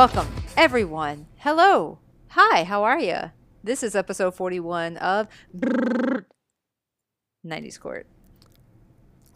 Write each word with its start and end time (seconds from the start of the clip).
Welcome, 0.00 0.28
everyone. 0.56 1.26
Hello. 1.36 1.98
Hi, 2.28 2.64
how 2.64 2.84
are 2.84 2.98
you? 2.98 3.32
This 3.62 3.82
is 3.82 3.94
episode 3.94 4.34
41 4.34 4.96
of 4.96 5.28
90s 7.46 7.78
Court. 7.78 8.06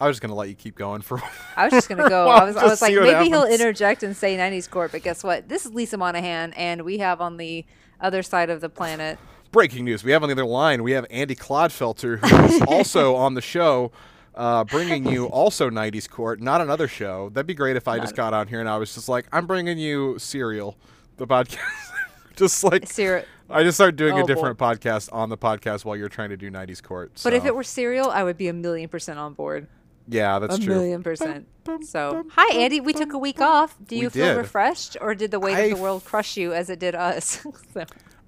I 0.01 0.07
was 0.07 0.15
just 0.17 0.23
gonna 0.23 0.35
let 0.35 0.49
you 0.49 0.55
keep 0.55 0.75
going 0.75 1.03
for. 1.03 1.23
I 1.55 1.65
was 1.65 1.73
just 1.75 1.91
gonna 1.91 2.09
go. 2.09 2.29
I 2.29 2.45
was, 2.45 2.57
I 2.57 2.65
was 2.65 2.81
like, 2.81 2.95
maybe 2.95 3.29
he'll 3.29 3.45
interject 3.45 4.03
and 4.03 4.17
say 4.17 4.39
'90s 4.39 4.71
Court, 4.71 4.91
but 4.91 5.03
guess 5.03 5.23
what? 5.23 5.51
This 5.51 5.67
is 5.67 5.75
Lisa 5.75 5.99
Monahan, 5.99 6.55
and 6.55 6.81
we 6.81 6.97
have 6.97 7.21
on 7.21 7.37
the 7.37 7.67
other 8.01 8.23
side 8.23 8.49
of 8.49 8.63
the 8.63 8.71
planet. 8.71 9.19
Breaking 9.53 9.85
news: 9.85 10.03
We 10.03 10.13
have 10.13 10.23
on 10.23 10.31
the 10.31 10.35
other 10.35 10.47
line. 10.47 10.83
We 10.83 10.93
have 10.93 11.05
Andy 11.11 11.37
Clodfelter, 11.37 12.27
who 12.27 12.45
is 12.47 12.63
also 12.69 13.17
on 13.17 13.35
the 13.35 13.43
show, 13.43 13.93
uh, 14.37 14.65
bringing 14.65 15.07
you 15.07 15.27
also 15.27 15.71
'90s 15.71 16.09
Court, 16.09 16.41
not 16.41 16.61
another 16.61 16.89
show. 16.89 17.29
That'd 17.31 17.47
be 17.47 17.55
great 17.55 17.77
if 17.77 17.87
I 17.89 17.99
just 17.99 18.17
got 18.17 18.35
on 18.35 18.49
here 18.49 18.61
and 18.61 18.69
I 18.69 18.77
was 18.79 18.95
just 18.95 19.09
like, 19.09 19.27
I'm 19.33 19.47
bringing 19.47 19.79
you 19.79 20.19
Serial, 20.19 20.77
the 21.17 21.27
podcast. 21.27 21.59
just 22.37 22.65
like 22.65 22.87
Ser- 22.87 23.25
I 23.51 23.63
just 23.63 23.77
started 23.77 23.97
doing 23.97 24.15
Oh, 24.15 24.19
a 24.19 24.21
boy. 24.23 24.27
different 24.27 24.59
podcast 24.59 25.09
on 25.13 25.29
the 25.29 25.37
podcast 25.39 25.85
while 25.85 25.97
you're 25.97 26.09
trying 26.09 26.31
to 26.31 26.37
do 26.37 26.51
'90s 26.51 26.83
Court. 26.83 27.13
but 27.23 27.33
if 27.35 27.45
it 27.45 27.55
were 27.55 27.63
Serial, 27.65 28.11
I 28.11 28.23
would 28.25 28.37
be 28.37 28.49
a 28.49 28.53
million 28.53 28.89
percent 28.89 29.19
on 29.19 29.35
board. 29.35 29.69
yeah, 30.09 30.39
that's 30.39 30.57
true. 30.57 30.65
a 30.65 30.67
true. 30.67 30.75
million 30.75 31.03
percent. 31.03 31.47
So, 31.83 32.25
hi 32.33 32.55
Andy. 32.57 32.81
We 32.81 32.93
took 32.93 33.13
a 33.13 33.19
week 33.19 33.41
off. 33.41 33.77
Do 33.87 33.95
We 33.97 34.03
you 34.03 34.11
feel 34.11 34.27
did. 34.27 34.37
refreshed, 34.37 34.97
or 35.01 35.15
did 35.15 35.31
the 35.31 35.39
weight 35.41 35.57
I 35.57 35.61
of 35.61 35.77
the 35.77 35.83
world 35.83 36.05
crush 36.05 36.37
you 36.37 36.53
as 36.53 36.69
it 36.71 36.79
did 36.79 36.95
us? 36.95 37.47
So- 37.73 37.85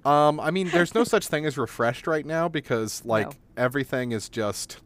Um, 0.09 0.39
I 0.39 0.51
mean, 0.51 0.69
there's 0.69 0.95
no 0.95 1.03
such 1.03 1.27
thing 1.27 1.45
as 1.45 1.57
refreshed 1.57 2.07
right 2.07 2.25
now 2.25 2.47
because 2.47 3.03
like 3.13 3.27
No. 3.27 3.33
everything 3.57 4.11
is 4.13 4.29
just 4.29 4.77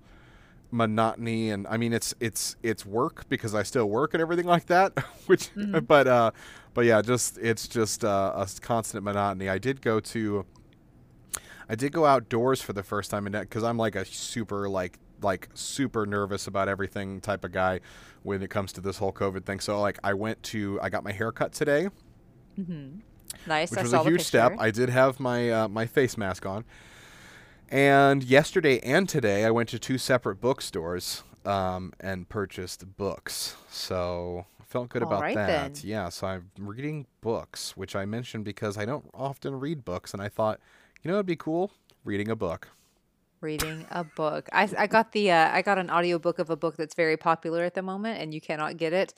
monotony, 0.72 1.50
and 1.50 1.68
I 1.68 1.78
mean 1.78 1.94
it's 1.94 2.14
it's 2.20 2.56
it's 2.64 2.86
work 2.86 3.28
because 3.30 3.54
I 3.54 3.64
still 3.64 3.88
work 3.88 4.14
and 4.14 4.22
everything 4.22 4.46
like 4.46 4.68
that. 4.68 4.98
Which, 5.28 5.54
Mm-hmm. 5.54 5.80
but 5.88 6.08
uh, 6.08 6.32
but 6.74 6.86
yeah, 6.86 7.02
just 7.02 7.38
it's 7.38 7.68
just 7.68 8.04
uh, 8.04 8.34
a 8.36 8.48
constant 8.62 9.04
monotony. 9.04 9.50
I 9.50 9.58
did 9.58 9.82
go 9.82 10.00
to, 10.00 10.46
I 11.70 11.76
did 11.76 11.92
go 11.92 12.06
outdoors 12.06 12.62
for 12.62 12.74
the 12.74 12.84
first 12.84 13.12
time 13.12 13.26
in 13.28 13.34
that 13.34 13.42
because 13.42 13.64
I'm 13.64 13.78
like 13.78 13.96
a 13.96 14.06
super 14.06 14.70
like 14.70 14.98
like 15.22 15.50
super 15.54 16.06
nervous 16.06 16.48
about 16.48 16.68
everything 16.68 17.22
type 17.22 17.44
of 17.44 17.52
guy 17.52 17.82
when 18.24 18.42
it 18.42 18.50
comes 18.50 18.72
to 18.74 18.82
this 18.82 18.98
whole 18.98 19.12
COVID 19.12 19.46
thing. 19.46 19.60
So 19.60 19.80
like 19.80 20.00
I 20.04 20.14
went 20.14 20.42
to 20.44 20.80
I 20.82 20.90
got 20.90 21.04
my 21.04 21.12
hair 21.12 21.32
cut 21.32 21.54
today 21.54 21.90
nice. 23.48 23.72
which 23.72 23.80
I 23.80 23.84
was 23.84 23.94
a 23.94 24.04
huge 24.04 24.24
step. 24.24 24.54
I 24.60 24.72
did 24.72 24.90
have 24.90 25.20
my 25.20 25.50
uh, 25.50 25.68
my 25.68 25.86
face 25.86 26.18
mask 26.18 26.46
on, 26.46 26.66
and 27.72 28.24
yesterday 28.24 28.80
and 28.82 29.08
today 29.08 29.46
I 29.46 29.52
went 29.52 29.70
to 29.70 29.80
two 29.80 29.98
separate 29.98 30.42
bookstores 30.42 31.24
um, 31.46 31.94
and 32.00 32.28
purchased 32.30 32.98
books. 32.98 33.56
So 33.70 34.46
I 34.60 34.64
felt 34.66 34.90
good 34.90 35.02
All 35.04 35.10
about 35.10 35.22
right, 35.22 35.36
that. 35.36 35.76
then. 35.76 35.82
Yeah, 35.84 36.10
so 36.10 36.28
I'm 36.28 36.50
reading 36.60 37.08
books, 37.22 37.76
which 37.78 37.96
I 37.96 38.06
mentioned 38.06 38.46
because 38.46 38.78
I 38.78 38.86
don't 38.86 39.10
often 39.14 39.60
read 39.60 39.86
books, 39.86 40.14
and 40.14 40.22
I 40.22 40.30
thought, 40.30 40.60
you 41.02 41.10
know, 41.10 41.16
it'd 41.16 41.26
be 41.26 41.36
cool 41.36 41.72
reading 42.04 42.30
a 42.30 42.36
book. 42.36 42.68
reading 43.42 43.88
a 43.90 44.04
book. 44.04 44.48
I, 44.54 44.70
I 44.78 44.88
got 44.88 45.14
the 45.14 45.32
uh, 45.32 45.50
I 45.52 45.62
got 45.64 45.78
an 45.80 45.90
audiobook 45.90 46.38
of 46.40 46.50
a 46.50 46.56
book 46.56 46.78
that's 46.78 46.94
very 46.94 47.18
popular 47.18 47.64
at 47.64 47.74
the 47.74 47.82
moment, 47.82 48.22
and 48.22 48.34
you 48.34 48.42
cannot 48.42 48.78
get 48.78 48.94
it 48.94 49.14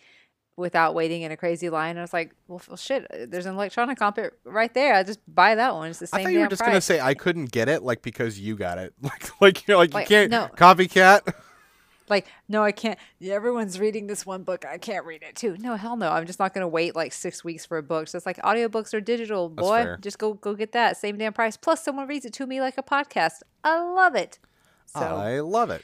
without 0.56 0.94
waiting 0.94 1.24
in 1.24 1.32
a 1.32 1.38
crazy 1.38 1.70
line. 1.70 1.92
And 1.92 2.00
I 2.00 2.04
was 2.04 2.14
like, 2.14 2.34
well, 2.48 2.62
f- 2.72 2.80
shit, 2.80 3.06
uh, 3.12 3.26
there's 3.28 3.46
an 3.46 3.56
electronic 3.56 3.98
copy 3.98 4.24
right 4.44 4.74
there. 4.74 4.94
I 4.94 5.04
just 5.04 5.20
buy 5.28 5.56
that 5.56 5.74
one. 5.74 5.90
It's 5.90 6.00
the 6.00 6.08
same 6.08 6.20
I 6.20 6.24
thought 6.24 6.34
you 6.34 6.40
were 6.40 6.48
just 6.48 6.60
price. 6.62 6.70
gonna 6.72 6.82
say 6.82 7.00
I 7.00 7.14
couldn't 7.14 7.52
get 7.52 7.70
it, 7.70 7.84
like 7.84 8.02
because 8.02 8.40
you 8.40 8.56
got 8.56 8.78
it, 8.78 8.94
like 9.02 9.42
like 9.42 9.68
you're 9.68 9.78
like, 9.78 9.94
Like, 9.94 10.10
you 10.10 10.16
can't 10.16 10.32
no. 10.32 10.50
copycat. 10.56 11.34
like, 12.10 12.28
no, 12.48 12.64
I 12.64 12.72
can't. 12.72 13.00
Everyone's 13.22 13.80
reading 13.80 14.08
this 14.08 14.26
one 14.26 14.44
book. 14.44 14.66
I 14.66 14.78
can't 14.78 15.06
read 15.06 15.24
it 15.24 15.36
too. 15.36 15.56
No, 15.60 15.76
hell 15.76 15.96
no. 15.96 16.10
I'm 16.12 16.26
just 16.28 16.38
not 16.40 16.54
gonna 16.54 16.68
wait 16.68 16.96
like 16.96 17.14
six 17.14 17.44
weeks 17.44 17.66
for 17.66 17.78
a 17.78 17.84
book. 17.84 18.08
So 18.08 18.18
it's 18.18 18.26
like 18.26 18.38
audiobooks 18.38 18.94
are 18.94 19.02
digital, 19.02 19.50
boy. 19.50 19.96
Just 20.02 20.20
go 20.20 20.34
go 20.36 20.54
get 20.54 20.74
that 20.74 20.98
same 20.98 21.18
damn 21.18 21.34
price. 21.34 21.58
Plus, 21.58 21.84
someone 21.84 22.08
reads 22.08 22.26
it 22.26 22.34
to 22.34 22.46
me 22.46 22.62
like 22.62 22.78
a 22.78 22.84
podcast. 22.84 23.42
I 23.64 23.80
love 23.82 24.16
it. 24.16 24.38
So 24.86 25.00
I 25.00 25.40
love 25.40 25.70
it. 25.72 25.82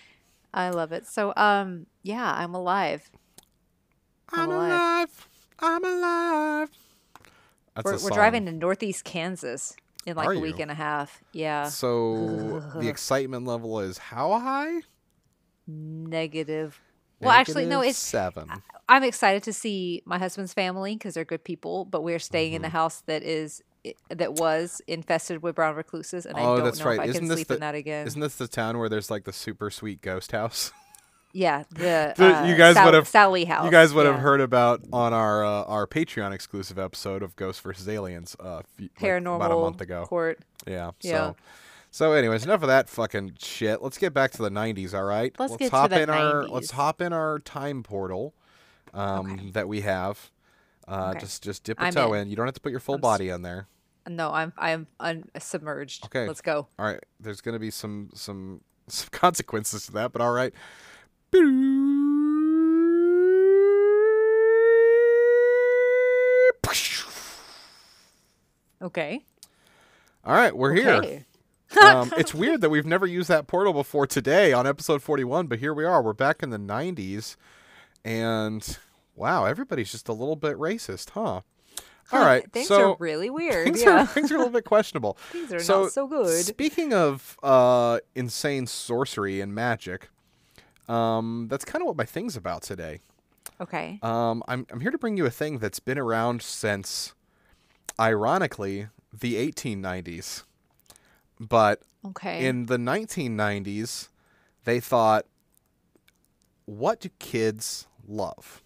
I 0.53 0.69
love 0.69 0.91
it. 0.91 1.07
So 1.07 1.33
um, 1.35 1.85
yeah, 2.03 2.33
I'm 2.35 2.53
alive. 2.53 3.09
I'm 4.34 4.40
I'm 4.41 4.50
alive. 4.51 4.69
alive. 4.69 5.28
I'm 5.59 5.84
alive. 5.85 6.69
That's 7.75 7.85
We're, 7.85 7.95
a 7.95 8.03
we're 8.03 8.09
driving 8.09 8.45
to 8.45 8.51
Northeast 8.51 9.03
Kansas 9.06 9.75
in 10.06 10.16
like 10.16 10.28
Are 10.28 10.34
a 10.34 10.40
week 10.40 10.57
you? 10.57 10.62
and 10.63 10.72
a 10.72 10.75
half. 10.75 11.22
Yeah. 11.34 11.66
So 11.69 12.62
the 12.75 12.88
excitement 12.89 13.45
level 13.45 13.79
is 13.79 13.97
how 13.97 14.38
high? 14.39 14.81
Negative. 15.68 16.79
Well, 17.22 17.31
actually, 17.31 17.66
no. 17.66 17.81
It's 17.81 17.97
seven. 17.97 18.50
I'm 18.88 19.03
excited 19.03 19.44
to 19.44 19.53
see 19.53 20.01
my 20.06 20.18
husband's 20.18 20.53
family 20.53 20.95
because 20.95 21.13
they're 21.13 21.25
good 21.25 21.44
people. 21.44 21.85
But 21.85 22.01
we're 22.03 22.19
staying 22.19 22.53
in 22.53 22.62
Mm-hmm. 22.62 22.68
a 22.68 22.69
house 22.69 23.01
that 23.07 23.23
is 23.23 23.62
that 24.09 24.34
was 24.34 24.81
infested 24.88 25.41
with 25.44 25.56
brown 25.56 25.75
recluses, 25.75 26.25
and 26.25 26.38
I 26.38 26.41
oh, 26.41 26.56
don't 26.57 26.66
that's 26.66 26.79
know 26.79 26.85
right. 26.88 26.95
if 26.95 27.01
I 27.01 27.06
Isn't 27.06 27.28
can 27.28 27.35
sleep 27.35 27.47
the 27.47 27.53
in 27.56 27.59
that 27.62 27.75
again. 27.75 28.07
isn't 28.07 28.19
this 28.22 28.35
the 28.35 28.47
town 28.47 28.78
where 28.78 28.89
there's 28.89 29.09
like 29.12 29.23
the 29.25 29.34
super 29.34 29.69
sweet 29.69 30.01
ghost 30.01 30.31
house? 30.31 30.72
yeah, 31.34 31.63
the, 31.72 32.13
The- 32.17 32.40
uh, 32.40 32.45
you 32.45 32.56
guys 32.56 32.75
Sal- 32.75 32.85
would 32.85 32.94
have 32.94 33.07
Sallie 33.07 33.45
house. 33.45 33.66
You 33.66 33.72
guys 33.72 33.94
would 33.94 34.06
have 34.06 34.19
heard 34.19 34.41
about 34.41 34.81
on 34.91 35.13
our 35.13 35.45
uh, 35.45 35.63
our 35.63 35.88
Patreon 35.88 36.31
exclusive 36.34 36.78
episode 36.79 37.23
of 37.23 37.35
Ghosts 37.35 37.62
versus 37.62 37.88
Aliens 37.88 38.35
uh, 38.40 38.62
like, 38.79 38.94
paranormal 39.00 39.35
about 39.35 39.51
a 39.51 39.56
month 39.56 39.81
ago. 39.81 40.06
court. 40.06 40.39
Yeah. 40.68 40.91
Yeah. 41.01 41.12
So. 41.12 41.35
So, 41.91 42.12
anyways, 42.13 42.44
enough 42.44 42.62
of 42.62 42.68
that 42.68 42.88
fucking 42.88 43.34
shit. 43.39 43.81
Let's 43.81 43.97
get 43.97 44.13
back 44.13 44.29
to 44.34 44.44
the 44.44 44.51
'90s. 44.51 44.94
All 44.94 45.03
right. 45.06 45.34
Let's 45.39 45.56
to 45.57 45.69
hop 45.69 45.91
in 45.91 46.07
our 46.09 46.47
let's 46.47 46.69
hop 46.72 47.01
in 47.01 47.13
our 47.13 47.39
time 47.39 47.81
portal 47.81 48.35
um, 48.94 49.31
Okay. 49.34 49.50
that 49.51 49.68
we 49.68 49.81
have. 49.81 50.29
Uh, 50.88 51.09
Okay. 51.12 51.19
Just 51.22 51.44
just 51.44 51.63
dip 51.63 51.79
a 51.79 51.85
I'm 51.85 51.94
toe 51.94 52.13
in. 52.13 52.22
in. 52.23 52.29
You 52.29 52.35
don't 52.35 52.45
have 52.45 52.53
to 52.56 52.62
put 52.62 52.72
your 52.72 52.79
full 52.79 52.95
I'm 52.95 53.01
body 53.01 53.29
in 53.29 53.41
there. 53.41 53.68
No, 54.07 54.31
I'm 54.31 54.53
I'm 54.57 54.85
un- 55.00 55.29
submerged. 55.39 56.06
Okay. 56.06 56.28
let's 56.28 56.41
go. 56.41 56.68
All 56.78 56.85
right, 56.85 57.03
there's 57.19 57.41
gonna 57.41 57.59
be 57.59 57.72
some 57.72 58.09
some 58.13 58.62
some 58.88 59.09
consequences 59.12 59.88
to 59.88 59.91
that, 59.94 60.12
but 60.12 60.22
all 60.22 60.31
right. 60.31 60.53
Okay. 68.81 69.23
All 70.25 70.34
right, 70.34 70.56
we're 70.56 70.73
here. 70.73 71.25
Um, 71.84 72.12
it's 72.18 72.34
weird 72.34 72.62
that 72.62 72.72
we've 72.72 72.88
never 72.88 73.06
used 73.06 73.29
that 73.29 73.45
portal 73.45 73.73
before 73.73 74.07
today 74.07 74.51
on 74.53 74.66
episode 74.66 75.03
41, 75.03 75.45
but 75.45 75.59
here 75.59 75.72
we 75.72 75.85
are. 75.85 76.01
We're 76.01 76.13
back 76.13 76.41
in 76.41 76.50
the 76.50 76.57
90s, 76.57 77.35
and 78.03 78.79
wow, 79.16 79.45
everybody's 79.45 79.91
just 79.91 80.09
a 80.09 80.13
little 80.13 80.35
bit 80.35 80.57
racist, 80.57 81.12
huh? 81.12 81.41
All 82.12 82.25
right, 82.25 82.51
Things 82.51 82.69
so 82.69 82.94
are 82.94 82.97
really 82.97 83.29
weird. 83.29 83.66
things, 83.66 83.84
yeah. 83.84 84.01
are, 84.01 84.06
things 84.07 84.31
are 84.31 84.35
a 84.35 84.38
little 84.39 84.51
bit 84.51 84.66
questionable. 84.66 85.16
Things 85.31 85.53
are 85.53 85.59
so, 85.59 85.84
not 85.84 85.91
so 85.91 86.07
good. 86.07 86.44
Speaking 86.44 86.91
of 86.91 87.38
uh, 87.44 88.00
insane 88.16 88.66
sorcery 88.66 89.39
and 89.39 89.53
magic, 89.53 90.09
um, 90.89 91.47
that's 91.50 91.63
kind 91.66 91.81
of 91.81 91.88
what 91.88 91.95
my 91.95 92.05
thing's 92.05 92.35
about 92.35 92.61
today. 92.63 93.00
Okay. 93.61 94.00
Um, 94.01 94.44
I'm, 94.47 94.66
I'm 94.72 94.79
here 94.79 94.91
to 94.91 94.97
bring 94.97 95.17
you 95.17 95.25
a 95.25 95.29
thing 95.31 95.59
that's 95.59 95.79
been 95.79 95.97
around 96.00 96.41
since, 96.41 97.13
ironically, 98.00 98.88
the 99.13 99.35
1890s. 99.35 100.44
But 101.39 101.81
Okay. 102.05 102.45
in 102.45 102.66
the 102.67 102.77
1990s, 102.77 104.09
they 104.63 104.79
thought, 104.79 105.25
what 106.66 107.00
do 107.01 107.09
kids 107.19 107.88
love? 108.07 108.61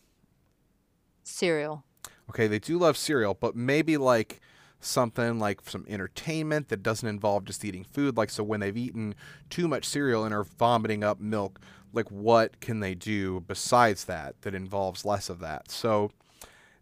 Cereal. 1.24 1.84
Okay, 2.30 2.48
they 2.48 2.60
do 2.60 2.78
love 2.78 2.98
cereal, 2.98 3.34
but 3.34 3.56
maybe 3.56 3.98
like 3.98 4.40
something 4.86 5.40
like 5.40 5.62
some 5.70 5.86
entertainment 5.88 6.70
that 6.70 6.84
doesn't 6.84 7.08
involve 7.08 7.46
just 7.46 7.64
eating 7.64 7.84
food. 7.84 8.18
Like, 8.18 8.30
so 8.30 8.44
when 8.44 8.60
they've 8.60 8.76
eaten 8.76 9.16
too 9.50 9.68
much 9.68 9.86
cereal 9.86 10.24
and 10.26 10.34
are 10.34 10.44
vomiting 10.44 11.04
up 11.04 11.20
milk, 11.20 11.60
like 11.94 12.10
what 12.10 12.60
can 12.60 12.80
they 12.80 12.96
do 12.96 13.42
besides 13.48 14.06
that 14.06 14.42
that 14.42 14.54
involves 14.56 15.06
less 15.06 15.30
of 15.30 15.40
that? 15.40 15.72
So 15.72 16.12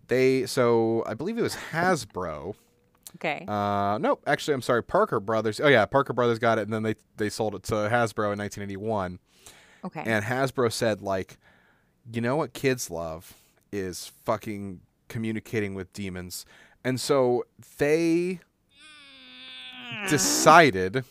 they, 0.08 0.46
so 0.46 1.04
I 1.08 1.14
believe 1.14 1.38
it 1.38 1.44
was 1.44 1.58
Hasbro. 1.72 2.56
Okay. 3.16 3.46
Uh, 3.48 3.98
nope, 4.00 4.24
actually, 4.26 4.54
I'm 4.54 4.62
sorry, 4.62 4.84
Parker 4.84 5.20
Brothers. 5.20 5.60
Oh 5.60 5.68
yeah, 5.68 5.86
Parker 5.86 6.14
Brothers 6.14 6.40
got 6.40 6.58
it, 6.58 6.62
and 6.64 6.74
then 6.74 6.84
they 6.84 6.96
they 7.18 7.30
sold 7.30 7.56
it 7.56 7.64
to 7.64 7.74
Hasbro 7.74 8.32
in 8.32 8.40
1981. 8.40 9.20
okay. 9.86 10.04
And 10.06 10.24
Hasbro 10.26 10.72
said, 10.72 11.02
like, 11.02 11.38
you 12.12 12.22
know 12.22 12.38
what 12.38 12.54
kids 12.54 12.90
love 12.90 13.34
is 13.72 14.12
fucking 14.26 14.82
communicating 15.10 15.76
with 15.76 15.92
demons. 15.94 16.46
And 16.84 17.00
so 17.00 17.46
they 17.78 18.40
decided 20.10 21.04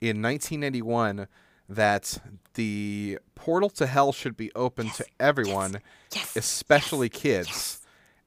in 0.00 0.22
1991 0.22 1.28
that 1.68 2.18
the 2.54 3.18
portal 3.34 3.70
to 3.70 3.86
hell 3.86 4.12
should 4.12 4.36
be 4.36 4.50
open 4.54 4.90
to 4.90 5.04
everyone, 5.20 5.80
yes. 6.12 6.36
especially 6.36 7.08
kids, 7.08 7.80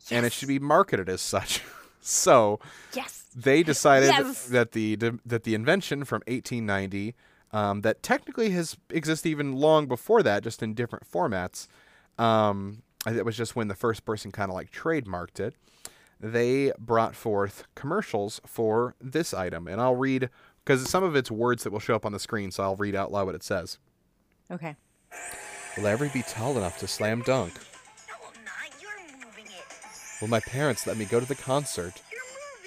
and 0.09 0.25
it 0.25 0.31
should 0.31 0.47
be 0.47 0.59
marketed 0.59 1.09
as 1.09 1.21
such. 1.21 1.61
so 2.01 2.59
Yes. 2.93 3.25
they 3.35 3.63
decided 3.63 4.09
Yes. 4.09 4.45
that 4.47 4.71
the 4.71 4.95
that 5.25 5.43
the 5.43 5.55
invention 5.55 6.05
from 6.05 6.21
1890 6.27 7.15
um, 7.51 7.81
that 7.81 8.01
technically 8.01 8.49
has 8.51 8.77
existed 8.89 9.29
even 9.29 9.53
long 9.53 9.87
before 9.87 10.23
that, 10.23 10.43
just 10.43 10.63
in 10.63 10.73
different 10.73 11.09
formats. 11.09 11.67
Um, 12.17 12.81
it 13.05 13.25
was 13.25 13.35
just 13.37 13.55
when 13.55 13.67
the 13.67 13.75
first 13.75 14.05
person 14.05 14.31
kind 14.31 14.49
of 14.49 14.55
like 14.55 14.71
trademarked 14.71 15.39
it. 15.39 15.53
They 16.23 16.71
brought 16.79 17.15
forth 17.15 17.65
commercials 17.75 18.39
for 18.45 18.95
this 19.01 19.33
item. 19.33 19.67
And 19.67 19.81
I'll 19.81 19.95
read, 19.95 20.29
because 20.63 20.89
some 20.89 21.03
of 21.03 21.17
it's 21.17 21.29
words 21.29 21.63
that 21.63 21.71
will 21.73 21.81
show 21.81 21.95
up 21.95 22.05
on 22.05 22.13
the 22.13 22.19
screen, 22.19 22.49
so 22.49 22.63
I'll 22.63 22.77
read 22.77 22.95
out 22.95 23.11
loud 23.11 23.25
what 23.25 23.35
it 23.35 23.43
says. 23.43 23.77
Okay. 24.49 24.77
Will 25.75 25.85
I 25.85 25.91
ever 25.91 26.07
be 26.07 26.23
tall 26.23 26.57
enough 26.57 26.79
to 26.79 26.87
slam 26.87 27.23
dunk? 27.23 27.53
No, 28.07 28.15
I'm 28.25 28.45
not. 28.45 28.81
You're 28.81 28.91
moving 29.19 29.45
it. 29.47 29.65
Will 30.21 30.29
my 30.29 30.39
parents 30.39 30.87
let 30.87 30.95
me 30.95 31.03
go 31.03 31.19
to 31.19 31.25
the 31.25 31.35
concert? 31.35 32.01
You're 32.09 32.21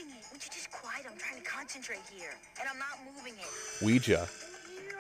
moving 0.05 0.15
it. 0.15 0.27
Would 0.33 0.45
you 0.45 0.51
just 0.53 0.71
quiet? 0.71 1.07
I'm 1.11 1.19
trying 1.19 1.43
to 1.43 1.49
concentrate 1.49 2.01
here. 2.15 2.35
And 2.61 2.69
I'm 2.69 2.79
not 2.79 2.99
moving 3.17 3.35
it. 3.41 3.85
Ouija. 3.85 4.29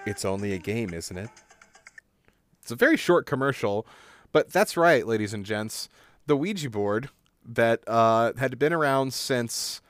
It's 0.06 0.24
only 0.24 0.54
a 0.54 0.58
game, 0.58 0.94
isn't 0.94 1.18
it? 1.18 1.28
It's 2.62 2.70
a 2.70 2.76
very 2.76 2.96
short 2.96 3.26
commercial, 3.26 3.86
but 4.32 4.50
that's 4.50 4.78
right, 4.78 5.06
ladies 5.06 5.34
and 5.34 5.44
gents. 5.44 5.90
The 6.26 6.36
Ouija 6.36 6.70
board 6.70 7.10
that 7.46 7.82
uh, 7.86 8.32
had 8.38 8.58
been 8.58 8.72
around 8.72 9.12
since 9.14 9.80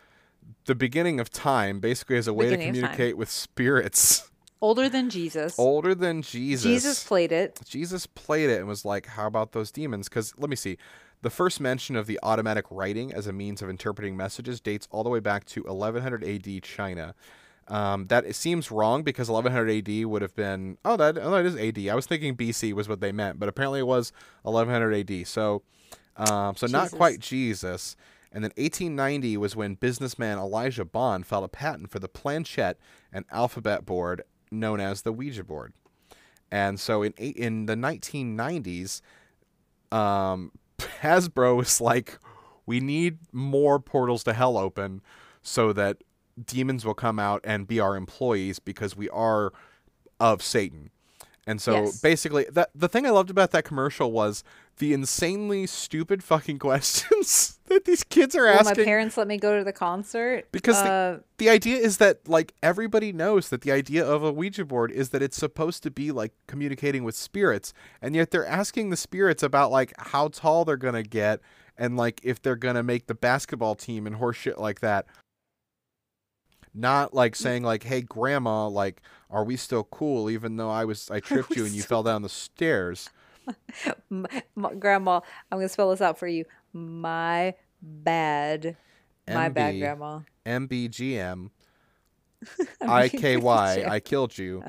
the 0.67 0.75
beginning 0.75 1.21
of 1.21 1.31
time, 1.31 1.81
basically 1.81 2.17
as 2.17 2.27
a 2.29 2.33
way 2.33 2.47
to 2.47 2.51
Beginning 2.57 2.67
time. 2.75 2.91
communicate 2.93 3.17
with 3.17 3.31
spirits 3.31 4.31
Older 4.61 4.89
than 4.89 5.11
Jesus. 5.11 5.59
older 5.59 5.95
than 5.95 6.23
Jesus. 6.23 6.65
Jesus 6.65 7.05
played 7.05 7.31
it. 7.31 7.61
Jesus 7.65 8.07
played 8.07 8.49
it 8.51 8.59
and 8.59 8.67
was 8.67 8.85
like, 8.85 9.07
"How 9.07 9.27
about 9.27 9.53
those 9.53 9.71
demons?" 9.71 10.09
Because 10.09 10.33
let 10.39 10.49
me 10.49 10.57
see, 10.57 10.79
the 11.23 11.31
first 11.31 11.61
mention 11.61 11.95
of 11.95 12.07
the 12.07 12.19
automatic 12.23 12.65
writing 12.71 13.13
as 13.13 13.27
a 13.27 13.33
means 13.35 13.61
of 13.61 13.69
interpreting 13.69 14.17
messages 14.17 14.61
dates 14.61 14.89
all 14.91 15.05
the 15.05 15.11
way 15.11 15.21
back 15.21 15.45
to 15.47 15.63
1100 15.65 16.25
A.D. 16.25 16.61
China. 16.63 17.15
Um, 17.69 18.07
that 18.07 18.25
it 18.25 18.35
seems 18.37 18.71
wrong 18.71 19.03
because 19.03 19.29
1100 19.29 19.69
A.D. 19.71 20.05
would 20.05 20.23
have 20.23 20.35
been 20.37 20.79
oh 20.85 20.97
that 20.97 21.19
oh 21.19 21.31
that 21.33 21.45
is 21.45 21.57
A.D. 21.57 21.91
I 21.91 21.95
was 21.95 22.07
thinking 22.07 22.35
B.C. 22.35 22.73
was 22.73 22.89
what 22.89 23.01
they 23.01 23.13
meant, 23.13 23.39
but 23.39 23.49
apparently 23.49 23.81
it 23.81 23.87
was 23.87 24.11
1100 24.43 24.93
A.D. 24.95 25.25
So, 25.25 25.63
um, 26.17 26.57
so 26.57 26.67
not 26.67 26.91
quite 26.91 27.21
Jesus. 27.21 27.97
And 28.33 28.45
then 28.45 28.53
1890 28.57 29.37
was 29.39 29.57
when 29.57 29.75
businessman 29.75 30.39
Elijah 30.39 30.85
Bond 30.85 31.27
filed 31.27 31.45
a 31.45 31.49
patent 31.49 31.91
for 31.91 31.99
the 31.99 32.09
planchette 32.09 32.79
and 33.13 33.25
alphabet 33.31 33.87
board 33.87 34.23
known 34.51 34.81
as 34.81 35.03
the 35.03 35.13
Ouija 35.13 35.45
board. 35.45 35.73
And 36.51 36.79
so 36.79 37.03
in 37.03 37.13
in 37.13 37.67
the 37.67 37.75
1990s, 37.75 39.01
um, 39.93 40.53
Hasbro 40.79 41.57
was 41.57 41.81
like, 41.81 42.19
we 42.67 42.81
need 42.81 43.19
more 43.33 43.79
portals 43.79 44.25
to 44.25 44.33
hell 44.33 44.57
open 44.57 45.03
so 45.43 45.73
that 45.73 46.03
demons 46.45 46.85
will 46.85 46.95
come 46.95 47.19
out 47.19 47.41
and 47.45 47.67
be 47.67 47.81
our 47.81 47.97
employees 47.97 48.59
because 48.59 48.97
we 48.97 49.09
are 49.11 49.53
of 50.21 50.43
Satan. 50.43 50.91
And 51.49 51.61
so 51.61 51.85
Yes. 51.85 52.01
basically, 52.01 52.45
that 52.51 52.71
the 52.75 52.89
thing 52.89 53.07
I 53.07 53.11
loved 53.11 53.31
about 53.31 53.53
that 53.53 53.65
commercial 53.65 54.11
was 54.11 54.43
the 54.79 54.93
insanely 54.93 55.67
stupid 55.67 56.25
fucking 56.25 56.59
questions 56.69 57.59
that 57.67 57.85
these 57.85 58.03
kids 58.03 58.35
are 58.35 58.47
asking. 58.49 58.67
Will 58.77 58.77
my 58.79 58.85
parents 58.85 59.17
let 59.17 59.29
me 59.29 59.37
go 59.39 59.57
to 59.57 59.63
the 59.63 59.73
concert? 59.73 60.47
Because 60.51 60.83
the- 60.83 60.91
uh, 60.91 61.19
the 61.39 61.49
idea 61.49 61.77
is 61.77 61.99
that 61.99 62.29
like 62.29 62.53
everybody 62.63 63.13
knows 63.13 63.49
that 63.51 63.61
the 63.61 63.71
idea 63.71 64.05
of 64.05 64.25
a 64.25 64.33
Ouija 64.33 64.65
board 64.65 64.91
is 64.91 65.11
that 65.11 65.23
it's 65.23 65.37
supposed 65.37 65.83
to 65.85 65.91
be 65.91 66.11
like 66.11 66.33
communicating 66.49 67.05
with 67.05 67.15
spirits, 67.15 67.73
and 68.03 68.17
yet 68.17 68.33
they're 68.33 68.47
asking 68.47 68.91
the 68.91 68.97
spirits 68.97 69.43
about 69.45 69.71
like 69.71 69.93
how 69.99 70.27
tall 70.29 70.65
they're 70.65 70.77
gonna 70.77 71.03
get 71.05 71.41
and 71.79 71.97
like 71.97 72.21
if 72.25 72.43
they're 72.43 72.57
gonna 72.57 72.83
make 72.83 73.07
the 73.07 73.15
basketball 73.15 73.75
team 73.77 74.07
and 74.07 74.17
horseshit 74.17 74.59
like 74.59 74.81
that. 74.81 75.07
Not 76.77 77.15
like 77.15 77.35
saying 77.35 77.63
like, 77.63 77.83
"Hey, 77.85 78.03
grandma, 78.03 78.69
like, 78.69 79.01
are 79.31 79.45
we 79.45 79.57
still 79.57 79.85
cool?" 79.85 80.29
Even 80.29 80.57
though 80.57 80.71
I 80.71 80.85
was 80.85 81.11
I 81.11 81.21
tripped 81.29 81.57
you 81.57 81.65
and 81.65 81.75
you 81.75 81.83
fell 81.83 82.03
down 82.03 82.23
the 82.23 82.29
stairs. 82.29 83.09
m- 84.11 84.27
m- 84.57 84.79
grandma, 84.79 85.21
I'm 85.51 85.59
gonna 85.59 85.69
spell 85.69 85.91
this 85.91 86.01
out 86.03 86.19
for 86.19 86.27
you. 86.27 86.45
My 86.73 87.55
bad. 87.81 88.77
My 89.29 89.49
bad, 89.49 89.79
grandma. 89.79 90.21
MBGM. 90.45 91.51
IKY. 92.83 93.89
I 93.89 94.01
killed 94.01 94.37
you. 94.39 94.63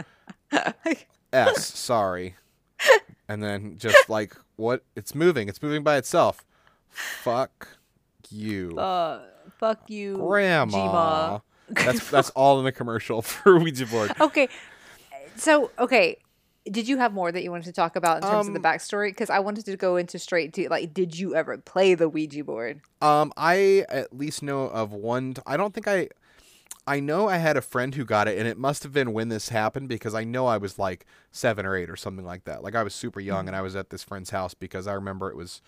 S, 1.34 1.78
sorry. 1.78 2.36
And 3.28 3.44
then 3.44 3.78
just 3.78 4.10
like, 4.10 4.36
what? 4.56 4.84
It's 4.96 5.14
moving. 5.14 5.50
It's 5.50 5.62
moving 5.62 5.84
by 5.84 5.98
itself. 5.98 6.46
Fuck 6.90 7.68
you. 8.30 8.78
Uh, 8.78 9.24
fuck 9.60 9.90
you, 9.90 10.18
Grandma. 10.18 10.72
G-Ma. 10.72 11.40
That's 11.70 12.10
that's 12.10 12.30
all 12.32 12.60
in 12.60 12.66
the 12.66 12.72
commercial 12.72 13.22
for 13.24 13.60
Ouija 13.60 13.86
board. 13.86 14.12
Okay, 14.20 14.50
so 15.36 15.72
okay, 15.78 16.18
did 16.70 16.88
you 16.88 16.98
have 16.98 17.14
more 17.14 17.32
that 17.32 17.44
you 17.44 17.52
wanted 17.52 17.66
to 17.66 17.74
talk 17.74 17.96
about 17.96 18.18
in 18.18 18.30
terms 18.30 18.48
of 18.48 18.54
the 18.54 18.60
Um, 18.60 18.64
backstory? 18.64 19.10
Because 19.10 19.30
I 19.30 19.40
wanted 19.40 19.66
to 19.66 19.78
go 19.78 19.96
into 19.98 20.20
straight 20.20 20.54
to 20.54 20.70
like, 20.70 20.94
did 20.94 21.18
you 21.18 21.36
ever 21.36 21.58
play 21.58 21.94
the 21.94 22.10
Ouija 22.10 22.44
board? 22.44 22.82
Um, 23.02 23.32
I 23.38 23.86
at 23.90 24.18
least 24.18 24.42
know 24.44 24.64
of 24.64 24.92
one. 24.94 25.36
I 25.46 25.58
don't 25.58 25.74
think 25.74 25.88
I. 25.88 26.10
I 26.90 27.02
know 27.02 27.28
I 27.28 27.36
had 27.36 27.58
a 27.58 27.62
friend 27.62 27.94
who 27.96 28.06
got 28.06 28.30
it, 28.30 28.38
and 28.38 28.48
it 28.48 28.58
must 28.58 28.84
have 28.84 28.94
been 28.94 29.12
when 29.12 29.28
this 29.28 29.50
happened 29.50 29.90
because 29.90 30.16
I 30.16 30.24
know 30.24 30.46
I 30.48 30.56
was 30.56 30.80
like 30.80 31.06
seven 31.34 31.66
or 31.66 31.76
eight 31.76 31.90
or 31.90 31.98
something 31.98 32.26
like 32.26 32.46
that. 32.46 32.64
Like 32.64 32.76
I 32.76 32.84
was 32.84 32.96
super 32.96 33.20
young, 33.20 33.48
and 33.48 33.58
I 33.58 33.62
was 33.62 33.76
at 33.76 33.90
this 33.90 34.06
friend's 34.06 34.30
house 34.30 34.54
because 34.54 34.88
I 34.88 34.94
remember 34.94 35.30
it 35.30 35.36
was 35.36 35.62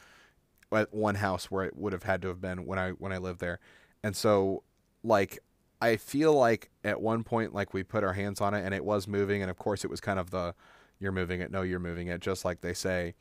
at 0.72 0.94
one 0.94 1.16
house 1.16 1.52
where 1.52 1.66
it 1.66 1.75
would 1.75 1.92
have 1.92 2.04
had 2.04 2.22
to 2.22 2.30
have 2.30 2.40
been 2.40 2.66
when 2.66 2.80
I 2.80 2.92
when 2.92 3.12
I 3.12 3.18
lived 3.18 3.42
there, 3.42 3.60
and 4.02 4.16
so 4.16 4.63
like 5.04 5.40
I 5.81 5.96
feel 5.98 6.34
like 6.34 6.70
at 6.84 7.02
one 7.02 7.24
point 7.24 7.54
like 7.54 7.74
we 7.74 7.84
put 7.84 8.04
our 8.04 8.14
hands 8.14 8.42
on 8.42 8.54
it 8.54 8.66
and 8.66 8.74
it 8.74 8.84
was 8.84 9.08
moving, 9.08 9.42
and 9.42 9.50
of 9.50 9.58
course 9.58 9.84
it 9.84 9.90
was 9.90 10.00
kind 10.02 10.20
of 10.20 10.31
the 10.31 10.54
you're 11.00 11.12
moving 11.14 11.40
it, 11.42 11.50
no, 11.52 11.62
you're 11.62 11.80
moving 11.80 12.08
it, 12.08 12.20
just 12.22 12.44
like 12.44 12.62
they 12.62 12.74
say. 12.74 13.14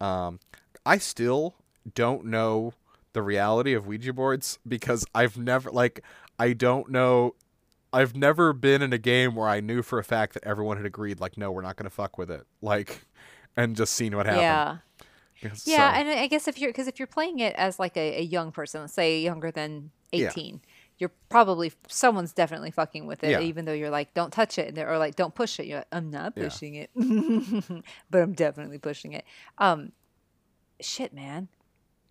Um, 0.00 0.38
I 0.84 0.98
still 0.98 1.54
don't 1.94 2.26
know 2.26 2.74
the 3.14 3.22
reality 3.22 3.72
of 3.72 3.86
Ouija 3.86 4.12
boards 4.12 4.58
because 4.68 5.04
I've 5.14 5.38
never 5.38 5.70
like 5.70 6.02
I 6.38 6.52
don't 6.52 6.90
know 6.90 7.34
I've 7.94 8.16
never 8.16 8.52
been 8.52 8.80
in 8.82 8.92
a 8.92 8.98
game 8.98 9.34
where 9.34 9.48
I 9.48 9.60
knew 9.60 9.82
for 9.82 9.98
a 9.98 10.04
fact 10.04 10.34
that 10.34 10.44
everyone 10.44 10.76
had 10.78 10.86
agreed 10.86 11.20
like 11.20 11.36
no 11.38 11.50
we're 11.50 11.62
not 11.62 11.76
going 11.76 11.84
to 11.84 11.90
fuck 11.94 12.18
with 12.18 12.30
it 12.30 12.46
like 12.62 13.02
and 13.56 13.76
just 13.76 13.92
seen 13.94 14.16
what 14.16 14.26
happened. 14.26 14.42
Yeah, 14.42 14.76
yeah, 15.66 15.92
so- 15.92 15.98
and 16.00 16.08
I 16.08 16.26
guess 16.26 16.48
if 16.48 16.58
you're 16.58 16.70
because 16.70 16.88
if 16.88 16.98
you're 16.98 17.06
playing 17.06 17.38
it 17.38 17.54
as 17.56 17.78
like 17.78 17.96
a, 17.96 18.18
a 18.20 18.22
young 18.22 18.50
person, 18.52 18.80
let's 18.82 18.92
say 18.94 19.20
younger 19.20 19.50
than 19.50 19.90
Yeah. 20.10 20.30
You're 20.98 21.10
probably 21.28 21.72
someone's 21.88 22.32
definitely 22.32 22.70
fucking 22.70 23.06
with 23.06 23.24
it, 23.24 23.30
Yeah. 23.30 23.40
even 23.40 23.64
though 23.64 23.72
you're 23.72 23.90
like, 23.90 24.14
"Don't 24.14 24.32
touch 24.32 24.56
it," 24.58 24.68
and 24.68 24.76
they're- 24.76 24.88
or 24.88 24.98
like, 24.98 25.16
"Don't 25.16 25.34
push 25.34 25.58
it." 25.58 25.66
You're 25.66 25.78
like, 25.78 25.88
"I'm 25.92 26.10
not 26.10 26.32
Yeah. 26.36 26.44
pushing 26.44 26.74
it," 26.74 26.90
but 28.10 28.22
I'm 28.22 28.32
definitely 28.34 28.78
pushing 28.78 29.12
it. 29.12 29.24
Um, 29.58 29.92
shit, 30.80 31.12
man, 31.12 31.48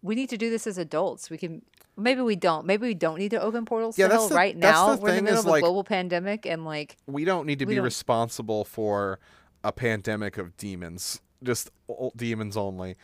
we 0.02 0.16
need 0.16 0.30
to 0.30 0.38
do 0.38 0.50
this 0.50 0.68
as 0.68 0.78
adults. 0.78 1.30
We 1.30 1.38
can 1.38 1.62
maybe 1.96 2.22
we 2.22 2.36
don't. 2.36 2.66
Maybe 2.66 2.88
we 2.88 2.94
don't 2.94 3.18
need 3.20 3.32
to 3.32 3.42
open 3.42 3.66
portals 3.66 3.98
Yeah, 3.98 4.08
to 4.08 4.14
hell 4.14 4.28
the- 4.30 4.36
right 4.36 4.58
now. 4.58 4.96
We're 4.96 5.10
in 5.10 5.16
the 5.18 5.22
middle 5.24 5.40
of 5.40 5.46
a 5.46 5.50
like- 5.50 5.62
global 5.64 5.84
pandemic, 5.84 6.46
and 6.46 6.66
like, 6.66 6.98
we 7.08 7.24
don't 7.24 7.46
need 7.46 7.60
to 7.60 7.66
be 7.66 7.76
don't- 7.76 7.84
responsible 7.84 8.66
for 8.66 9.20
a 9.64 9.72
pandemic 9.72 10.38
of 10.38 10.58
demons. 10.58 11.22
Just 11.44 11.70
demons 12.16 12.58
only. 12.58 12.96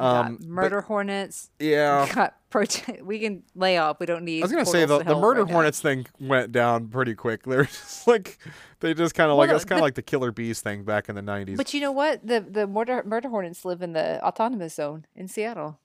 Um, 0.00 0.08
got 0.08 0.38
but- 0.40 0.48
murder 0.48 0.80
hornets. 0.80 1.50
yeah. 1.58 2.30
Prote- 2.50 3.02
we 3.04 3.18
can 3.20 3.42
lay 3.54 3.78
off. 3.78 3.98
We 4.00 4.06
don't 4.06 4.24
need. 4.24 4.42
I 4.42 4.44
was 4.44 4.52
gonna 4.52 4.66
say 4.66 4.84
the, 4.84 4.98
the 4.98 5.14
murder 5.16 5.40
right 5.42 5.48
now. 5.48 5.54
hornets 5.54 5.80
thing 5.80 6.06
went 6.20 6.52
down 6.52 6.88
pretty 6.88 7.14
quick. 7.14 7.42
They're 7.46 7.64
just 7.64 8.06
like 8.06 8.38
they 8.80 8.94
just 8.94 9.14
kind 9.14 9.30
of 9.30 9.36
Well, 9.36 9.46
like 9.48 9.54
it's 9.54 9.64
kind 9.64 9.78
of 9.78 9.82
like 9.82 9.94
the 9.94 10.02
killer 10.02 10.30
bees 10.32 10.60
thing 10.60 10.84
back 10.84 11.08
in 11.08 11.14
the 11.14 11.22
nineties. 11.22 11.56
But 11.56 11.72
you 11.74 11.80
know 11.80 11.92
what? 11.92 12.26
The 12.26 12.40
the 12.40 12.66
murder 12.66 13.02
murder 13.04 13.28
hornets 13.28 13.64
live 13.64 13.82
in 13.82 13.92
the 13.92 14.24
autonomous 14.24 14.74
zone 14.74 15.06
in 15.16 15.28
Seattle. 15.28 15.78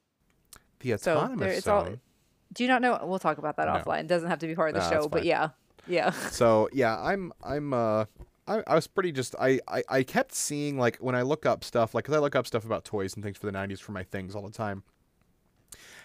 The 0.80 0.98
So 0.98 1.18
autonomous 1.18 1.68
all- 1.68 1.86
zone. 1.86 2.00
Do 2.54 2.64
you 2.64 2.68
not 2.70 2.82
know? 2.82 3.00
We'll 3.04 3.20
talk 3.20 3.38
about 3.38 3.58
that 3.58 3.68
No. 3.68 3.74
offline. 3.74 4.02
It 4.02 4.08
doesn't 4.08 4.30
have 4.30 4.40
to 4.40 4.48
be 4.48 4.56
part 4.56 4.70
of 4.76 4.82
the 4.82 4.90
No, 4.90 5.02
show, 5.04 5.08
but 5.08 5.24
yeah, 5.24 5.50
yeah. 5.88 6.10
So 6.32 6.68
yeah, 6.74 7.00
I'm 7.00 7.32
I'm 7.44 7.74
uh 7.74 8.06
I, 8.50 8.64
I 8.66 8.76
was 8.76 8.88
pretty 8.88 9.12
just 9.12 9.36
I, 9.40 9.60
I 9.68 9.84
I 9.88 10.04
kept 10.04 10.34
seeing 10.34 10.78
like 10.78 10.98
when 10.98 11.16
I 11.16 11.22
look 11.22 11.46
up 11.46 11.64
stuff 11.64 11.94
like 11.94 12.06
'cause 12.06 12.16
I 12.16 12.20
look 12.20 12.36
up 12.36 12.48
stuff 12.48 12.66
about 12.66 12.84
toys 12.84 13.14
and 13.16 13.24
things 13.24 13.38
for 13.38 13.46
the 13.46 13.52
90s 13.52 13.80
for 13.80 13.92
my 13.92 14.04
things 14.04 14.36
all 14.36 14.42
the 14.42 14.52
time. 14.52 14.84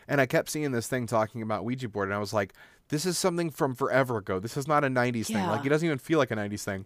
And 0.07 0.21
I 0.21 0.27
kept 0.27 0.51
seeing 0.51 0.71
this 0.73 0.87
thing 0.87 1.07
talking 1.07 1.41
about 1.41 1.65
Ouija 1.65 1.89
board 1.89 2.09
and 2.09 2.15
I 2.15 2.19
was 2.19 2.33
like 2.35 2.53
this 2.89 3.07
is 3.07 3.17
something 3.17 3.51
from 3.51 3.75
forever 3.75 4.19
ago. 4.19 4.39
This 4.39 4.57
is 4.59 4.69
not 4.69 4.85
a 4.85 4.89
90s 4.89 5.27
thing. 5.29 5.37
Like 5.49 5.65
it 5.65 5.71
doesn't 5.71 5.87
even 5.87 5.99
feel 5.99 6.19
like 6.19 6.31
a 6.31 6.37
90s 6.37 6.63
thing. 6.65 6.85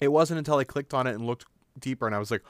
It 0.00 0.08
wasn't 0.08 0.38
until 0.38 0.58
I 0.58 0.64
clicked 0.64 0.92
on 0.92 1.06
it 1.06 1.14
and 1.14 1.26
looked 1.26 1.46
deeper 1.78 2.06
and 2.06 2.14
I 2.14 2.18
was 2.18 2.30
like 2.30 2.42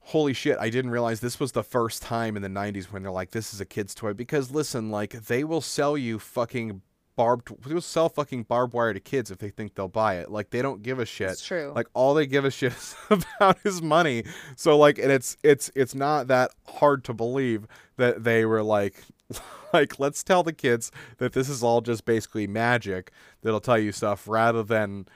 holy 0.00 0.32
shit, 0.32 0.56
I 0.58 0.70
didn't 0.70 0.90
realize 0.90 1.20
this 1.20 1.38
was 1.38 1.52
the 1.52 1.62
first 1.62 2.00
time 2.00 2.34
in 2.34 2.40
the 2.42 2.48
90s 2.48 2.86
when 2.86 3.02
they're 3.02 3.12
like, 3.12 3.32
this 3.32 3.52
is 3.52 3.60
a 3.60 3.66
kid's 3.66 3.94
toy. 3.94 4.14
Because 4.14 4.50
listen, 4.50 4.90
like, 4.90 5.10
they 5.12 5.44
will 5.44 5.60
sell 5.60 5.98
you 5.98 6.18
fucking 6.18 6.80
barbed, 7.18 7.50
will 7.66 7.80
sell 7.80 8.08
fucking 8.08 8.44
barbed 8.44 8.72
wire 8.72 8.94
to 8.94 9.00
kids 9.00 9.32
if 9.32 9.38
they 9.38 9.50
think 9.50 9.74
they'll 9.74 9.88
buy 9.88 10.14
it. 10.18 10.30
Like, 10.30 10.50
they 10.50 10.62
don't 10.62 10.84
give 10.84 11.00
a 11.00 11.04
shit. 11.04 11.32
It's 11.32 11.44
true. 11.44 11.72
Like, 11.74 11.88
all 11.92 12.14
they 12.14 12.28
give 12.28 12.44
a 12.44 12.50
shit 12.50 12.72
is 12.72 12.94
about 13.10 13.58
is 13.64 13.82
money. 13.82 14.22
So, 14.54 14.78
like, 14.78 15.00
and 15.00 15.10
it's, 15.10 15.36
it's, 15.42 15.68
it's 15.74 15.96
not 15.96 16.28
that 16.28 16.52
hard 16.68 17.02
to 17.04 17.12
believe 17.12 17.66
that 17.96 18.22
they 18.22 18.44
were 18.44 18.62
like, 18.62 19.02
like, 19.72 19.98
let's 19.98 20.22
tell 20.22 20.44
the 20.44 20.52
kids 20.52 20.92
that 21.16 21.32
this 21.32 21.48
is 21.48 21.60
all 21.60 21.80
just 21.80 22.04
basically 22.04 22.46
magic 22.46 23.10
that'll 23.42 23.58
tell 23.58 23.78
you 23.78 23.90
stuff 23.90 24.28
rather 24.28 24.62
than 24.62 25.06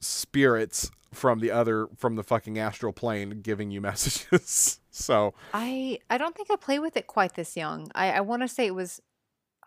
spirits 0.00 0.90
from 1.12 1.40
the 1.40 1.50
other 1.50 1.88
from 1.98 2.16
the 2.16 2.22
fucking 2.22 2.58
astral 2.58 2.94
plane 2.94 3.42
giving 3.42 3.70
you 3.70 3.80
messages. 3.90 4.80
so 4.90 5.34
I 5.52 5.98
I 6.08 6.16
don't 6.16 6.34
think 6.34 6.50
I 6.50 6.56
play 6.56 6.78
with 6.78 6.96
it 6.96 7.06
quite 7.06 7.34
this 7.34 7.56
young. 7.56 7.90
I 7.94 8.12
I 8.12 8.20
want 8.22 8.40
to 8.40 8.48
say 8.48 8.66
it 8.66 8.74
was 8.74 9.02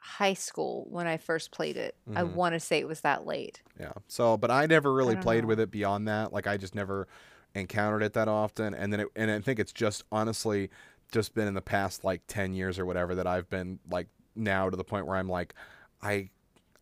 high 0.06 0.36
school 0.36 0.86
when 0.90 1.08
I 1.08 1.18
first 1.18 1.52
played 1.52 1.78
it. 1.78 1.96
I 2.16 2.22
mm-hmm. 2.22 2.36
want 2.36 2.54
to 2.54 2.60
say 2.60 2.80
it 2.80 2.88
was 2.88 3.02
that 3.02 3.26
late. 3.26 3.64
Yeah. 3.80 3.94
So, 4.08 4.38
but 4.38 4.52
I 4.52 4.68
never 4.68 4.94
really 4.94 5.16
don't 5.16 5.24
played 5.24 5.44
know. 5.44 5.48
with 5.48 5.60
it 5.60 5.72
beyond 5.72 6.08
that. 6.08 6.32
Like 6.32 6.46
I 6.46 6.58
just 6.58 6.76
never 6.76 7.08
encountered 7.56 8.04
it 8.04 8.14
that 8.14 8.28
often. 8.28 8.76
And 8.76 8.94
then 8.94 9.00
it, 9.00 9.08
and 9.16 9.32
I 9.32 9.40
think 9.40 9.60
it's 9.60 9.74
just 9.74 10.04
honestly 10.12 10.70
just 11.12 11.34
been 11.34 11.48
in 11.48 11.56
the 11.56 11.62
past 11.62 12.04
like 12.04 12.22
10 12.28 12.54
years 12.54 12.78
or 12.78 12.86
whatever 12.86 13.16
that 13.16 13.26
I've 13.26 13.50
been 13.50 13.80
like 13.90 14.08
now 14.36 14.70
to 14.70 14.78
the 14.78 14.84
point 14.84 15.08
where 15.08 15.18
I'm 15.18 15.30
like 15.30 15.56
I 16.04 16.30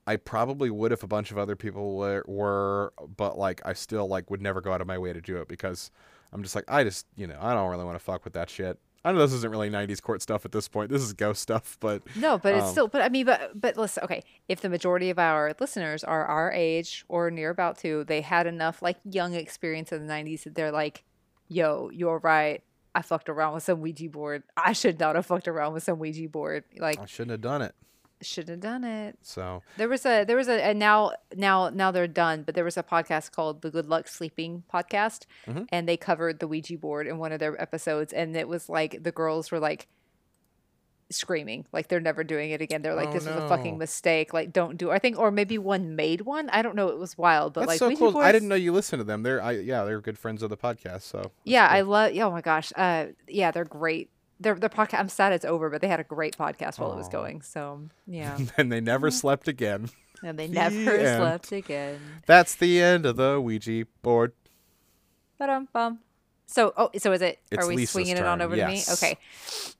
I 0.06 0.18
probably 0.18 0.70
would 0.70 0.92
if 0.92 1.04
a 1.04 1.08
bunch 1.08 1.32
of 1.32 1.38
other 1.38 1.56
people 1.56 1.96
were, 1.96 2.26
were 2.28 2.94
but 3.16 3.38
like 3.38 3.62
I 3.64 3.72
still 3.72 4.08
like 4.08 4.30
would 4.30 4.42
never 4.42 4.60
go 4.60 4.74
out 4.74 4.82
of 4.82 4.88
my 4.88 4.98
way 4.98 5.14
to 5.14 5.22
do 5.22 5.38
it 5.38 5.48
because 5.48 5.92
I'm 6.34 6.44
just 6.44 6.56
like 6.56 6.66
I 6.68 6.84
just, 6.84 7.06
you 7.16 7.28
know, 7.28 7.38
I 7.40 7.54
don't 7.54 7.70
really 7.70 7.86
want 7.86 7.98
to 7.98 8.04
fuck 8.04 8.26
with 8.26 8.34
that 8.34 8.50
shit. 8.50 8.80
I 9.06 9.12
know 9.12 9.20
this 9.20 9.34
isn't 9.34 9.52
really 9.52 9.70
90s 9.70 10.02
court 10.02 10.22
stuff 10.22 10.46
at 10.46 10.52
this 10.54 10.68
point. 10.70 10.90
This 10.90 11.02
is 11.02 11.12
ghost 11.14 11.42
stuff, 11.42 11.78
but 11.82 12.04
No, 12.16 12.38
but 12.38 12.56
it's 12.56 12.66
Um, 12.66 12.72
still. 12.72 12.88
But 12.88 13.02
I 13.02 13.10
mean, 13.10 13.26
but 13.26 13.52
but 13.60 13.76
listen. 13.78 14.04
Okay, 14.04 14.24
if 14.48 14.62
the 14.62 14.70
majority 14.70 15.10
of 15.10 15.20
our 15.20 15.54
listeners 15.60 16.04
are 16.04 16.26
our 16.26 16.52
age 16.54 17.04
or 17.10 17.30
near 17.30 17.50
about 17.50 17.78
to, 17.80 18.06
they 18.06 18.22
had 18.22 18.48
enough 18.48 18.82
like 18.82 18.98
young 19.04 19.34
experience 19.34 19.92
in 19.92 20.08
the 20.08 20.14
'90s 20.14 20.44
that 20.46 20.56
they're 20.56 20.72
like, 20.72 21.04
"Yo, 21.50 21.90
you're 21.92 22.20
right. 22.20 22.64
I 22.96 23.02
fucked 23.02 23.28
around 23.28 23.56
with 23.56 23.64
some 23.64 23.82
Ouija 23.82 24.08
board. 24.10 24.44
I 24.56 24.72
should 24.74 25.00
not 25.00 25.16
have 25.16 25.26
fucked 25.26 25.48
around 25.48 25.74
with 25.74 25.84
some 25.84 26.00
Ouija 26.00 26.30
board. 26.30 26.64
Like, 26.78 27.00
I 27.00 27.06
shouldn't 27.06 27.32
have 27.32 27.42
done 27.42 27.62
it. 27.64 27.74
Should 28.24 28.50
have 28.50 28.60
done 28.62 28.84
it." 28.84 29.18
So, 29.22 29.62
There 29.78 29.90
was 29.90 30.06
a 30.06 30.24
there 30.24 30.38
was 30.38 30.48
a 30.48 30.64
and 30.64 30.80
now 30.80 31.14
now 31.36 31.70
now 31.70 31.92
they're 31.92 32.08
done, 32.08 32.44
but 32.44 32.56
there 32.56 32.64
was 32.66 32.78
a 32.78 32.84
podcast 32.84 33.32
called 33.32 33.62
the 33.62 33.70
Good 33.70 33.88
Luck 33.88 34.08
Sleeping 34.08 34.64
podcast, 34.74 35.26
Mhm. 35.48 35.68
and 35.72 35.88
they 35.88 35.98
covered 35.98 36.40
the 36.40 36.48
Ouija 36.48 36.78
board 36.78 37.06
in 37.08 37.18
one 37.18 37.32
of 37.32 37.40
their 37.40 37.62
episodes, 37.62 38.12
and 38.14 38.36
it 38.36 38.48
was 38.48 38.70
like 38.70 39.04
the 39.04 39.12
girls 39.12 39.52
were 39.52 39.60
like 39.60 39.88
screaming 41.10 41.64
like 41.72 41.90
they're 41.90 42.00
never 42.00 42.24
doing 42.24 42.50
it 42.50 42.62
again. 42.62 42.82
They're 42.82 42.96
like, 42.96 43.10
Oh, 43.10 43.14
this 43.14 43.28
was 43.28 43.36
a 43.36 43.48
fucking 43.48 43.78
mistake. 43.78 44.34
Like, 44.34 44.52
don't 44.52 44.78
do. 44.78 44.90
I 44.90 44.98
think, 44.98 45.20
or 45.20 45.30
maybe 45.30 45.60
one 45.60 45.96
made 45.96 46.22
one. 46.22 46.50
I 46.50 46.64
don't 46.64 46.76
know. 46.76 46.88
It 46.88 46.98
was 46.98 47.16
wild, 47.18 47.54
but 47.54 47.62
That's 47.62 47.68
like 47.74 47.78
so 47.80 47.88
Ouija 47.90 48.00
cool. 48.00 48.18
I 48.18 48.32
didn't 48.32 48.48
know 48.48 48.56
you 48.56 48.72
listened 48.72 49.00
to 49.00 49.04
them. 49.04 49.22
They're 49.22 49.42
I 49.42 49.52
yeah, 49.52 49.84
they're 49.84 50.02
good 50.02 50.18
friends 50.18 50.42
of 50.42 50.50
the 50.50 50.58
podcast. 50.58 51.02
So 51.04 51.32
Yeah, 51.44 51.68
I 51.70 51.82
cool. 51.82 51.92
love. 51.92 52.14
Oh 52.18 52.32
my 52.32 52.42
gosh. 52.42 52.74
Uh, 52.76 53.08
yeah, 53.28 53.52
they're 53.52 53.64
great. 53.66 54.10
Their 54.40 54.56
their 54.56 54.70
podcast. 54.70 55.00
I'm 55.00 55.10
sad 55.10 55.34
it's 55.34 55.46
over, 55.46 55.70
but 55.70 55.82
they 55.82 55.88
had 55.88 56.00
a 56.00 56.04
great 56.04 56.38
podcast 56.38 56.80
while 56.80 56.92
it 56.92 56.98
was 56.98 57.10
going. 57.10 57.42
So 57.42 57.90
yeah, 58.08 58.38
and 58.58 58.72
they 58.72 58.82
never 58.82 59.12
slept 59.12 59.48
again. 59.48 59.90
and 60.24 60.38
they 60.38 60.48
The 60.48 60.54
never 60.54 60.98
end. 60.98 61.18
slept 61.18 61.52
again. 61.52 62.00
That's 62.26 62.56
the 62.56 62.82
end 62.82 63.06
of 63.06 63.16
the 63.16 63.40
Ouija 63.40 63.86
board. 64.02 64.34
Ba-dum-bum. 65.40 66.00
So, 66.46 66.74
oh, 66.78 66.90
so 66.98 67.12
is 67.12 67.22
it? 67.22 67.40
It's 67.52 67.64
are 67.64 67.68
we 67.68 67.76
Lisa's 67.76 67.92
swinging 67.92 68.18
it 68.18 68.26
on 68.26 68.42
over 68.42 68.56
yes. 68.56 68.86
to 68.86 68.92
me? 68.92 68.96
Okay. 68.96 69.20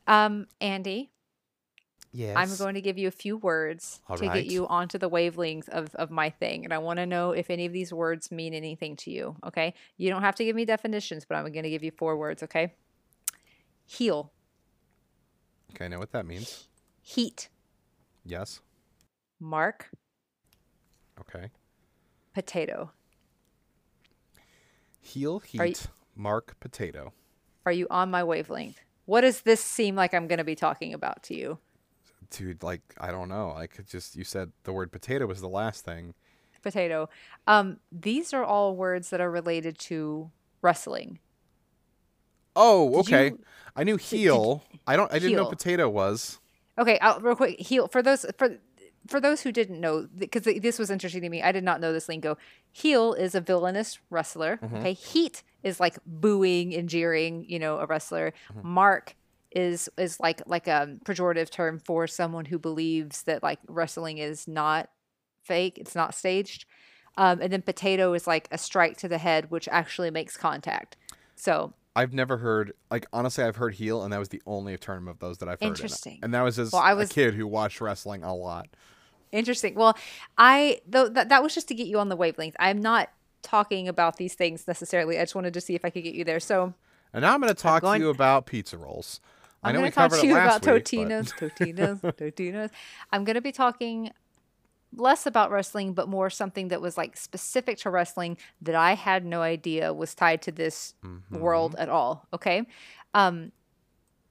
Um, 0.08 0.48
Andy, 0.60 1.12
Yes. 2.16 2.36
I'm 2.38 2.56
going 2.58 2.76
to 2.76 2.82
give 2.82 3.00
you 3.00 3.08
a 3.08 3.12
few 3.12 3.38
words 3.38 4.00
All 4.08 4.18
to 4.18 4.28
right. 4.28 4.44
get 4.44 4.46
you 4.46 4.68
onto 4.68 5.00
the 5.00 5.10
wavelength 5.10 5.68
of 5.70 5.94
of 5.96 6.12
my 6.12 6.30
thing, 6.30 6.64
and 6.64 6.72
I 6.72 6.78
want 6.78 6.98
to 6.98 7.08
know 7.08 7.32
if 7.32 7.50
any 7.50 7.66
of 7.66 7.74
these 7.74 7.92
words 7.92 8.32
mean 8.32 8.54
anything 8.54 8.96
to 8.98 9.12
you. 9.12 9.36
Okay. 9.44 9.74
You 9.98 10.12
don't 10.12 10.22
have 10.22 10.36
to 10.36 10.46
give 10.46 10.56
me 10.56 10.64
definitions, 10.64 11.26
but 11.28 11.36
I'm 11.36 11.52
going 11.52 11.64
to 11.64 11.72
give 11.72 11.84
you 11.84 11.92
four 11.92 12.16
words. 12.16 12.44
Okay. 12.44 12.74
Heal, 13.86 14.32
Okay, 15.76 15.86
I 15.86 15.88
know 15.88 16.00
what 16.00 16.12
that 16.12 16.26
means. 16.26 16.68
heat, 17.02 17.50
Yes. 18.24 18.62
mark, 19.40 19.90
Okay. 21.20 21.50
potato. 22.34 22.92
Heel, 25.02 25.42
Are 25.60 25.66
you- 25.66 25.72
heat, 25.72 25.88
mark, 26.16 26.60
potato. 26.60 27.14
Are 27.66 27.72
you 27.72 27.88
on 27.90 28.10
my 28.12 28.24
wavelength? 28.24 28.80
What 29.06 29.22
does 29.22 29.42
this 29.42 29.64
seem 29.64 29.96
like 29.96 30.14
I'm 30.14 30.28
going 30.28 30.38
to 30.38 30.44
be 30.46 30.56
talking 30.56 30.94
about 30.94 31.24
to 31.24 31.36
you? 31.36 31.60
Dude, 32.30 32.64
like 32.64 32.82
I 32.98 33.12
don't 33.12 33.30
know. 33.30 33.52
I 33.54 33.68
could 33.68 33.88
just 33.88 34.16
you 34.16 34.24
said 34.24 34.54
the 34.64 34.74
word 34.74 34.92
potato 34.92 35.26
was 35.28 35.42
the 35.42 35.50
last 35.50 35.84
thing. 35.86 36.14
Potato. 36.62 37.10
Um, 37.46 37.80
these 37.92 38.34
are 38.34 38.44
all 38.46 38.76
words 38.76 39.10
that 39.10 39.20
are 39.20 39.30
related 39.30 39.78
to 39.80 40.32
wrestling. 40.62 41.20
Oh, 42.56 43.00
okay. 43.00 43.30
you- 43.30 43.40
I 43.76 43.84
knew 43.84 43.98
heel. 43.98 44.64
I 44.86 44.96
don't 44.96 45.12
I 45.12 45.18
didn't 45.20 45.32
know 45.38 45.50
potato 45.50 45.90
was. 45.90 46.40
Okay, 46.78 47.00
I'll, 47.00 47.20
real 47.20 47.36
quick. 47.36 47.60
Heel 47.60 47.88
for 47.88 48.02
those 48.04 48.26
for 48.38 48.58
for 49.08 49.20
those 49.20 49.42
who 49.42 49.52
didn't 49.52 49.80
know 49.82 50.08
because 50.18 50.44
this 50.44 50.78
was 50.80 50.90
interesting 50.92 51.22
to 51.24 51.30
me. 51.30 51.42
I 51.42 51.52
did 51.52 51.64
not 51.64 51.82
know 51.82 51.92
this 51.92 52.08
lingo. 52.08 52.38
Heel 52.72 53.14
is 53.14 53.34
a 53.36 53.42
villainous 53.42 54.00
wrestler. 54.10 54.60
Okay, 54.80 54.94
heat 54.94 55.44
is 55.64 55.80
like 55.80 55.98
booing 56.06 56.74
and 56.76 56.88
jeering. 56.88 57.46
You 57.48 57.60
know, 57.60 57.80
a 57.80 57.86
wrestler. 57.88 58.34
Mark 58.62 59.16
is 59.56 59.90
is 59.98 60.20
like 60.20 60.42
like 60.48 60.68
a 60.68 60.98
pejorative 61.06 61.50
term 61.50 61.80
for 61.80 62.06
someone 62.08 62.46
who 62.46 62.60
believes 62.60 63.24
that 63.24 63.42
like 63.44 63.60
wrestling 63.68 64.20
is 64.20 64.48
not 64.48 64.90
fake. 65.44 65.78
It's 65.80 65.96
not 65.96 66.14
staged. 66.14 66.66
Um, 67.18 67.42
and 67.42 67.52
then 67.54 67.62
potato 67.62 68.14
is 68.14 68.26
like 68.28 68.48
a 68.52 68.58
strike 68.58 68.98
to 68.98 69.08
the 69.08 69.20
head, 69.20 69.52
which 69.52 69.68
actually 69.72 70.10
makes 70.12 70.36
contact. 70.38 70.96
So 71.36 71.74
I've 71.96 72.14
never 72.14 72.38
heard 72.38 72.74
like 72.90 73.06
honestly 73.14 73.44
I've 73.44 73.56
heard 73.58 73.76
heel 73.76 74.04
and 74.04 74.12
that 74.14 74.20
was 74.20 74.30
the 74.30 74.42
only 74.48 74.78
term 74.78 75.08
of 75.08 75.20
those 75.20 75.38
that 75.40 75.50
I've 75.50 75.60
heard. 75.60 75.68
And- 75.68 75.76
Interesting. 75.78 76.20
And, 76.24 76.34
that 76.34 76.42
was 76.42 76.58
as 76.60 76.72
Well, 76.72 76.82
I 76.82 76.94
was- 76.94 77.12
a 77.12 77.14
kid 77.14 77.34
who 77.36 77.46
watched 77.48 77.80
wrestling 77.82 78.24
a 78.24 78.34
lot. 78.36 78.68
Interesting. 79.32 79.76
Well, 79.76 79.98
I 80.38 80.82
though 80.88 81.10
that, 81.10 81.30
that 81.30 81.42
was 81.44 81.54
just 81.56 81.68
to 81.70 81.76
get 81.76 81.88
you 81.88 82.00
on 82.00 82.10
the 82.10 82.16
wavelength. 82.16 82.56
I'm 82.60 82.82
not 82.82 83.10
talking 83.42 83.88
about 83.88 84.18
these 84.18 84.34
things 84.36 84.68
necessarily. 84.68 85.18
I 85.18 85.24
just 85.24 85.36
wanted 85.36 85.54
to 85.56 85.62
see 85.62 85.76
if 85.76 85.84
I 85.84 85.90
could 85.90 86.04
get 86.04 86.14
you 86.16 86.24
there. 86.24 86.40
So 86.40 86.74
And 87.14 87.22
now 87.24 87.34
I'm 87.34 87.42
going 87.42 87.54
to 87.54 87.60
talk 87.62 87.82
going- 87.82 88.00
to 88.02 88.06
you 88.08 88.10
about 88.12 88.46
pizza 88.46 88.78
rolls. 88.78 89.20
I 89.66 89.70
I'm 89.70 89.76
know 89.76 89.80
going 89.80 89.86
we 89.86 89.90
to 89.92 89.96
talk 89.96 90.10
covered 90.12 90.22
to 90.22 90.28
you 90.28 90.34
about 90.34 90.66
week, 90.66 90.84
Totinos, 90.84 91.34
Totinos, 91.38 92.02
Totinos. 92.18 92.70
I'm 93.14 93.24
going 93.24 93.36
to 93.36 93.42
be 93.42 93.54
talking 93.54 94.12
less 94.96 95.26
about 95.26 95.52
wrestling, 95.52 95.94
but 95.94 96.08
more 96.08 96.30
something 96.30 96.68
that 96.70 96.82
was 96.82 96.98
like 96.98 97.18
specific 97.18 97.78
to 97.80 97.90
wrestling 97.90 98.38
that 98.62 98.76
I 98.76 98.94
had 98.96 99.26
no 99.26 99.42
idea 99.42 99.94
was 99.94 100.14
tied 100.16 100.42
to 100.44 100.52
this 100.52 100.94
Mm-hmm. 101.04 101.40
world 101.40 101.76
at 101.78 101.90
all. 101.90 102.28
Okay. 102.34 102.66
Um, 103.14 103.52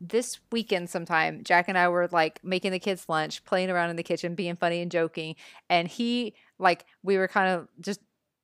this 0.00 0.40
weekend 0.50 0.90
sometime 0.90 1.44
jack 1.44 1.66
and 1.68 1.78
i 1.78 1.86
were 1.88 2.08
like 2.10 2.40
making 2.42 2.72
the 2.72 2.78
kids 2.80 3.08
lunch 3.08 3.44
playing 3.44 3.70
around 3.70 3.88
in 3.88 3.94
the 3.94 4.02
kitchen 4.02 4.34
being 4.34 4.56
funny 4.56 4.82
and 4.82 4.90
joking 4.90 5.36
and 5.70 5.86
he 5.86 6.34
like 6.58 6.84
we 7.04 7.16
were 7.16 7.28
kind 7.28 7.48
of 7.48 7.68
just 7.80 8.00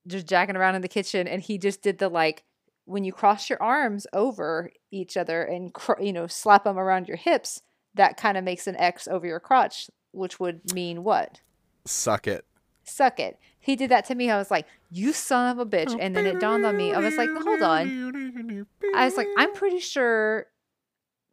just 0.07 0.25
jacking 0.25 0.55
around 0.55 0.75
in 0.75 0.81
the 0.81 0.87
kitchen 0.87 1.27
and 1.27 1.41
he 1.41 1.57
just 1.57 1.81
did 1.81 1.97
the 1.97 2.07
like 2.07 2.45
when 2.85 3.03
you 3.03 3.11
cross 3.11 3.49
your 3.49 3.61
arms 3.61 4.07
over 4.13 4.71
each 4.89 5.17
other 5.17 5.43
and 5.43 5.73
cr- 5.73 6.01
you 6.01 6.13
know 6.13 6.27
slap 6.27 6.63
them 6.63 6.79
around 6.79 7.09
your 7.09 7.17
hips 7.17 7.61
that 7.93 8.15
kind 8.15 8.37
of 8.37 8.43
makes 8.45 8.65
an 8.65 8.77
x 8.77 9.05
over 9.05 9.27
your 9.27 9.41
crotch 9.41 9.89
which 10.11 10.39
would 10.39 10.61
mean 10.73 11.03
what 11.03 11.41
Suck 11.85 12.27
it. 12.27 12.45
suck 12.83 13.19
it 13.19 13.39
he 13.59 13.75
did 13.75 13.89
that 13.91 14.05
to 14.05 14.15
me 14.15 14.29
i 14.29 14.37
was 14.37 14.49
like 14.51 14.65
you 14.89 15.13
son 15.13 15.51
of 15.51 15.59
a 15.59 15.65
bitch 15.65 15.95
and 15.99 16.15
then 16.15 16.25
it 16.25 16.39
dawned 16.39 16.65
on 16.65 16.75
me 16.75 16.93
i 16.93 16.99
was 16.99 17.17
like 17.17 17.29
hold 17.43 17.61
on 17.61 17.87
I 18.95 19.05
was 19.05 19.15
like, 19.17 19.27
I'm 19.37 19.53
pretty 19.53 19.79
sure 19.79 20.47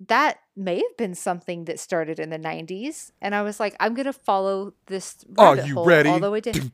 that 0.07 0.39
may 0.55 0.77
have 0.77 0.97
been 0.99 1.15
something 1.15 1.65
that 1.65 1.81
started 1.81 2.19
in 2.19 2.31
the 2.31 2.39
90s. 2.39 3.13
And 3.21 3.35
I 3.35 3.43
was 3.43 3.59
like, 3.59 3.75
I'm 3.81 3.95
going 3.95 4.07
to 4.07 4.13
follow 4.13 4.75
this 4.87 5.25
Are 5.39 5.57
you 5.57 5.75
hole 5.75 5.87
ready? 5.87 6.09
all 6.11 6.21
the 6.21 6.31
way 6.31 6.41
dun. 6.41 6.73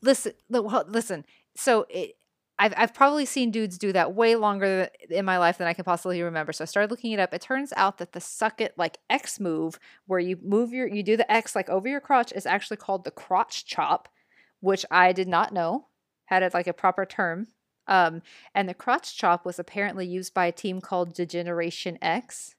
Listen, 0.00 0.32
listen. 0.48 1.24
So 1.54 1.86
it, 1.90 2.16
I've, 2.62 2.74
I've 2.76 2.94
probably 2.94 3.26
seen 3.26 3.50
dudes 3.50 3.76
do 3.76 3.92
that 3.92 4.14
way 4.14 4.36
longer 4.36 4.88
in 5.10 5.24
my 5.24 5.36
life 5.36 5.58
than 5.58 5.66
I 5.66 5.72
can 5.72 5.84
possibly 5.84 6.22
remember. 6.22 6.52
So 6.52 6.62
I 6.62 6.66
started 6.66 6.92
looking 6.92 7.10
it 7.10 7.18
up. 7.18 7.34
It 7.34 7.40
turns 7.40 7.72
out 7.76 7.98
that 7.98 8.12
the 8.12 8.20
suck 8.20 8.60
it 8.60 8.78
like 8.78 8.98
X 9.10 9.40
move, 9.40 9.80
where 10.06 10.20
you 10.20 10.38
move 10.40 10.72
your, 10.72 10.86
you 10.86 11.02
do 11.02 11.16
the 11.16 11.30
X 11.30 11.56
like 11.56 11.68
over 11.68 11.88
your 11.88 12.00
crotch, 12.00 12.30
is 12.30 12.46
actually 12.46 12.76
called 12.76 13.02
the 13.02 13.10
crotch 13.10 13.66
chop, 13.66 14.08
which 14.60 14.86
I 14.92 15.12
did 15.12 15.26
not 15.26 15.52
know 15.52 15.88
had 16.26 16.44
it 16.44 16.54
like 16.54 16.68
a 16.68 16.72
proper 16.72 17.04
term. 17.04 17.48
Um, 17.88 18.22
and 18.54 18.68
the 18.68 18.74
crotch 18.74 19.18
chop 19.18 19.44
was 19.44 19.58
apparently 19.58 20.06
used 20.06 20.32
by 20.32 20.46
a 20.46 20.52
team 20.52 20.80
called 20.80 21.14
Degeneration 21.14 21.98
X. 22.00 22.54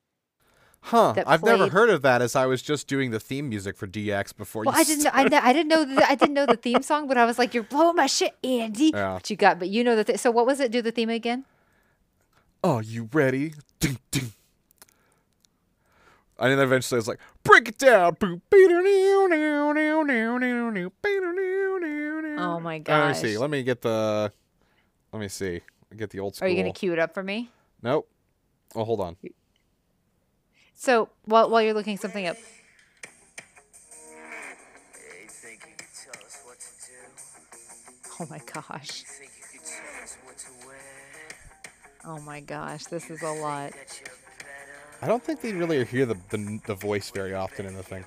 Huh. 0.86 1.14
I've 1.26 1.44
never 1.44 1.70
heard 1.70 1.90
of 1.90 2.02
that 2.02 2.22
as 2.22 2.36
I 2.36 2.46
was 2.46 2.62
just 2.62 2.88
doing 2.88 3.12
the 3.12 3.20
theme 3.20 3.48
music 3.48 3.78
for 3.78 3.88
DX 3.88 4.36
before 4.36 4.66
Well, 4.66 4.76
you 4.76 4.82
I 4.82 4.84
didn't 4.84 5.06
know. 5.06 5.12
I, 5.14 5.30
kn- 5.30 5.42
I 5.42 5.54
didn't 5.54 5.70
know. 5.70 5.86
The, 5.86 6.12
I 6.12 6.16
didn't 6.16 6.34
know 6.34 6.46
the 6.46 6.58
theme 6.58 6.82
song, 6.82 7.08
but 7.08 7.18
I 7.18 7.24
was 7.24 7.40
like, 7.40 7.54
"You're 7.54 7.64
blowing 7.64 7.96
my 7.96 8.06
shit, 8.08 8.36
Andy." 8.44 8.92
Yeah. 8.94 9.14
But 9.14 9.30
you 9.30 9.38
got, 9.38 9.60
but 9.60 9.70
you 9.70 9.86
know 9.86 9.96
that. 9.96 10.08
Th- 10.08 10.20
so 10.20 10.30
what 10.30 10.46
was 10.46 10.60
it? 10.60 10.72
Do 10.74 10.82
the 10.82 10.92
theme 10.92 11.10
again? 11.10 11.46
Are 12.66 12.82
you 12.82 13.08
ready? 13.14 13.54
Ding, 13.80 13.98
ding. 14.12 14.34
And 16.38 16.52
then 16.52 16.60
eventually 16.60 17.00
it's 17.00 17.08
like, 17.08 17.20
break 17.44 17.70
it 17.70 17.78
down. 17.78 18.18
Oh 22.38 22.60
my 22.60 22.78
Uh, 22.80 22.84
Let 22.90 23.08
me 23.08 23.14
see. 23.14 23.38
Let 23.38 23.50
me 23.50 23.64
get 23.64 23.82
the. 23.82 24.34
Let 25.14 25.20
me 25.22 25.30
see. 25.30 25.62
Get 25.96 26.10
the 26.10 26.20
old 26.20 26.36
school. 26.36 26.48
Are 26.48 26.50
you 26.52 26.58
gonna 26.58 26.74
cue 26.74 26.92
it 26.92 27.00
up 27.00 27.14
for 27.14 27.24
me? 27.24 27.50
Nope. 27.82 28.10
Oh, 28.76 28.84
hold 28.84 29.00
on. 29.00 29.16
So 30.76 31.10
while 31.26 31.50
while 31.50 31.62
you're 31.62 31.74
looking 31.74 31.98
something 31.98 32.26
up, 32.28 32.38
You 32.38 32.44
think 35.30 35.62
you 35.68 35.76
could 35.78 35.88
tell 36.04 36.26
us 36.26 36.42
what 36.44 36.60
to 36.60 36.68
do? 36.88 38.20
oh 38.20 38.28
my 38.30 38.40
gosh, 38.52 39.02
You 39.02 39.08
think 39.08 39.32
you 39.54 39.60
could 39.60 39.68
tell 39.68 40.04
us 40.04 40.18
what 40.24 40.38
to 40.38 40.68
wear? 40.68 40.78
oh 42.06 42.20
my 42.22 42.40
gosh, 42.42 42.86
this 42.86 43.10
is 43.10 43.22
a 43.22 43.32
lot. 43.32 43.72
That 43.72 44.02
you're 44.04 44.16
better 44.40 45.02
I 45.02 45.08
don't 45.08 45.24
think 45.24 45.42
they 45.42 45.54
really 45.54 45.84
hear 45.86 46.06
the, 46.06 46.16
the 46.30 46.60
the 46.66 46.76
voice 46.76 47.10
very 47.12 47.34
often 47.34 47.66
in 47.66 47.76
the 47.76 47.84
thing. 47.84 48.06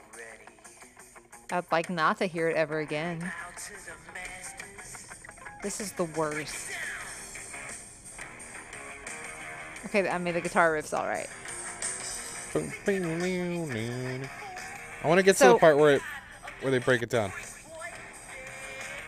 I'd 1.53 1.65
like 1.71 1.89
not 1.91 2.19
to 2.19 2.27
hear 2.27 2.49
it 2.49 2.57
ever 2.57 2.81
again. 2.81 3.33
This 5.63 5.81
is 5.81 5.93
the 5.93 6.05
worst. 6.05 6.71
Okay, 9.87 10.09
I 10.09 10.19
mean 10.19 10.35
the 10.35 10.41
guitar 10.41 10.73
riff's 10.73 10.93
all 10.93 11.07
right. 11.07 11.29
I 15.05 15.09
want 15.09 15.19
to 15.19 15.23
get 15.23 15.37
to 15.37 15.49
the 15.49 15.59
part 15.59 15.77
where 15.79 15.95
it, 15.97 16.03
where 16.61 16.71
they 16.71 16.79
break 16.79 17.03
it 17.03 17.11
down. 17.11 17.33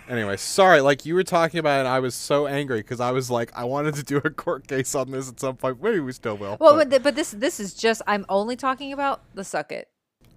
Anyway, 0.08 0.36
sorry. 0.38 0.80
Like 0.80 1.04
you 1.04 1.14
were 1.14 1.22
talking 1.24 1.60
about, 1.60 1.84
it, 1.84 1.88
I 1.88 1.98
was 1.98 2.14
so 2.14 2.46
angry 2.46 2.78
because 2.78 2.98
I 2.98 3.10
was 3.10 3.30
like, 3.30 3.52
I 3.54 3.64
wanted 3.64 3.94
to 3.96 4.02
do 4.02 4.16
a 4.24 4.30
court 4.30 4.66
case 4.66 4.94
on 4.94 5.10
this 5.10 5.28
at 5.28 5.38
some 5.38 5.56
point. 5.56 5.82
Maybe 5.82 6.00
we 6.00 6.12
still 6.12 6.36
will. 6.36 6.56
Well, 6.60 6.74
but- 6.74 6.78
but, 6.84 6.90
th- 6.90 7.02
but 7.02 7.14
this 7.16 7.30
this 7.32 7.60
is 7.60 7.74
just 7.74 8.00
I'm 8.06 8.24
only 8.28 8.56
talking 8.56 8.92
about 8.94 9.20
the 9.34 9.44
suck 9.44 9.70
it. 9.70 9.88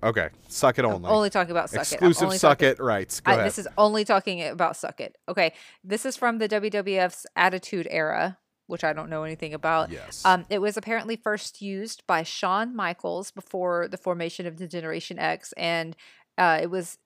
okay, 0.04 0.30
suck 0.50 0.78
it 0.78 0.84
I'm 0.84 0.92
only. 0.92 1.10
only 1.10 1.30
talking 1.30 1.52
about 1.52 1.70
suck 1.70 1.82
it. 1.82 1.94
Exclusive 1.94 2.24
only 2.24 2.38
suck 2.38 2.62
it 2.64 2.80
rights. 2.80 3.22
Go 3.22 3.32
I, 3.32 3.36
ahead. 3.36 3.46
this 3.48 3.60
is 3.60 3.68
only 3.78 4.04
talking 4.04 4.44
about 4.46 4.76
suck 4.76 5.00
it. 5.00 5.16
Okay, 5.30 5.54
this 5.86 6.06
is 6.06 6.18
from 6.18 6.40
the 6.40 6.50
WWF's 6.50 7.26
Attitude 7.38 7.88
Era, 7.90 8.38
which 8.72 8.84
I 8.84 8.94
don't 8.94 9.10
know 9.10 9.24
anything 9.24 9.54
about. 9.54 9.92
yes. 9.92 10.26
Um, 10.26 10.46
it 10.50 10.60
was 10.60 10.78
apparently 10.78 11.16
first 11.16 11.62
used 11.62 12.04
by 12.08 12.24
Shawn 12.24 12.76
Michaels 12.76 13.30
before 13.30 13.88
the 13.88 13.98
formation 13.98 14.48
of 14.48 14.58
the 14.58 14.68
Generation 14.68 15.20
X, 15.20 15.54
and 15.58 15.96
uh, 16.38 16.60
it 16.62 16.72
was 16.72 16.98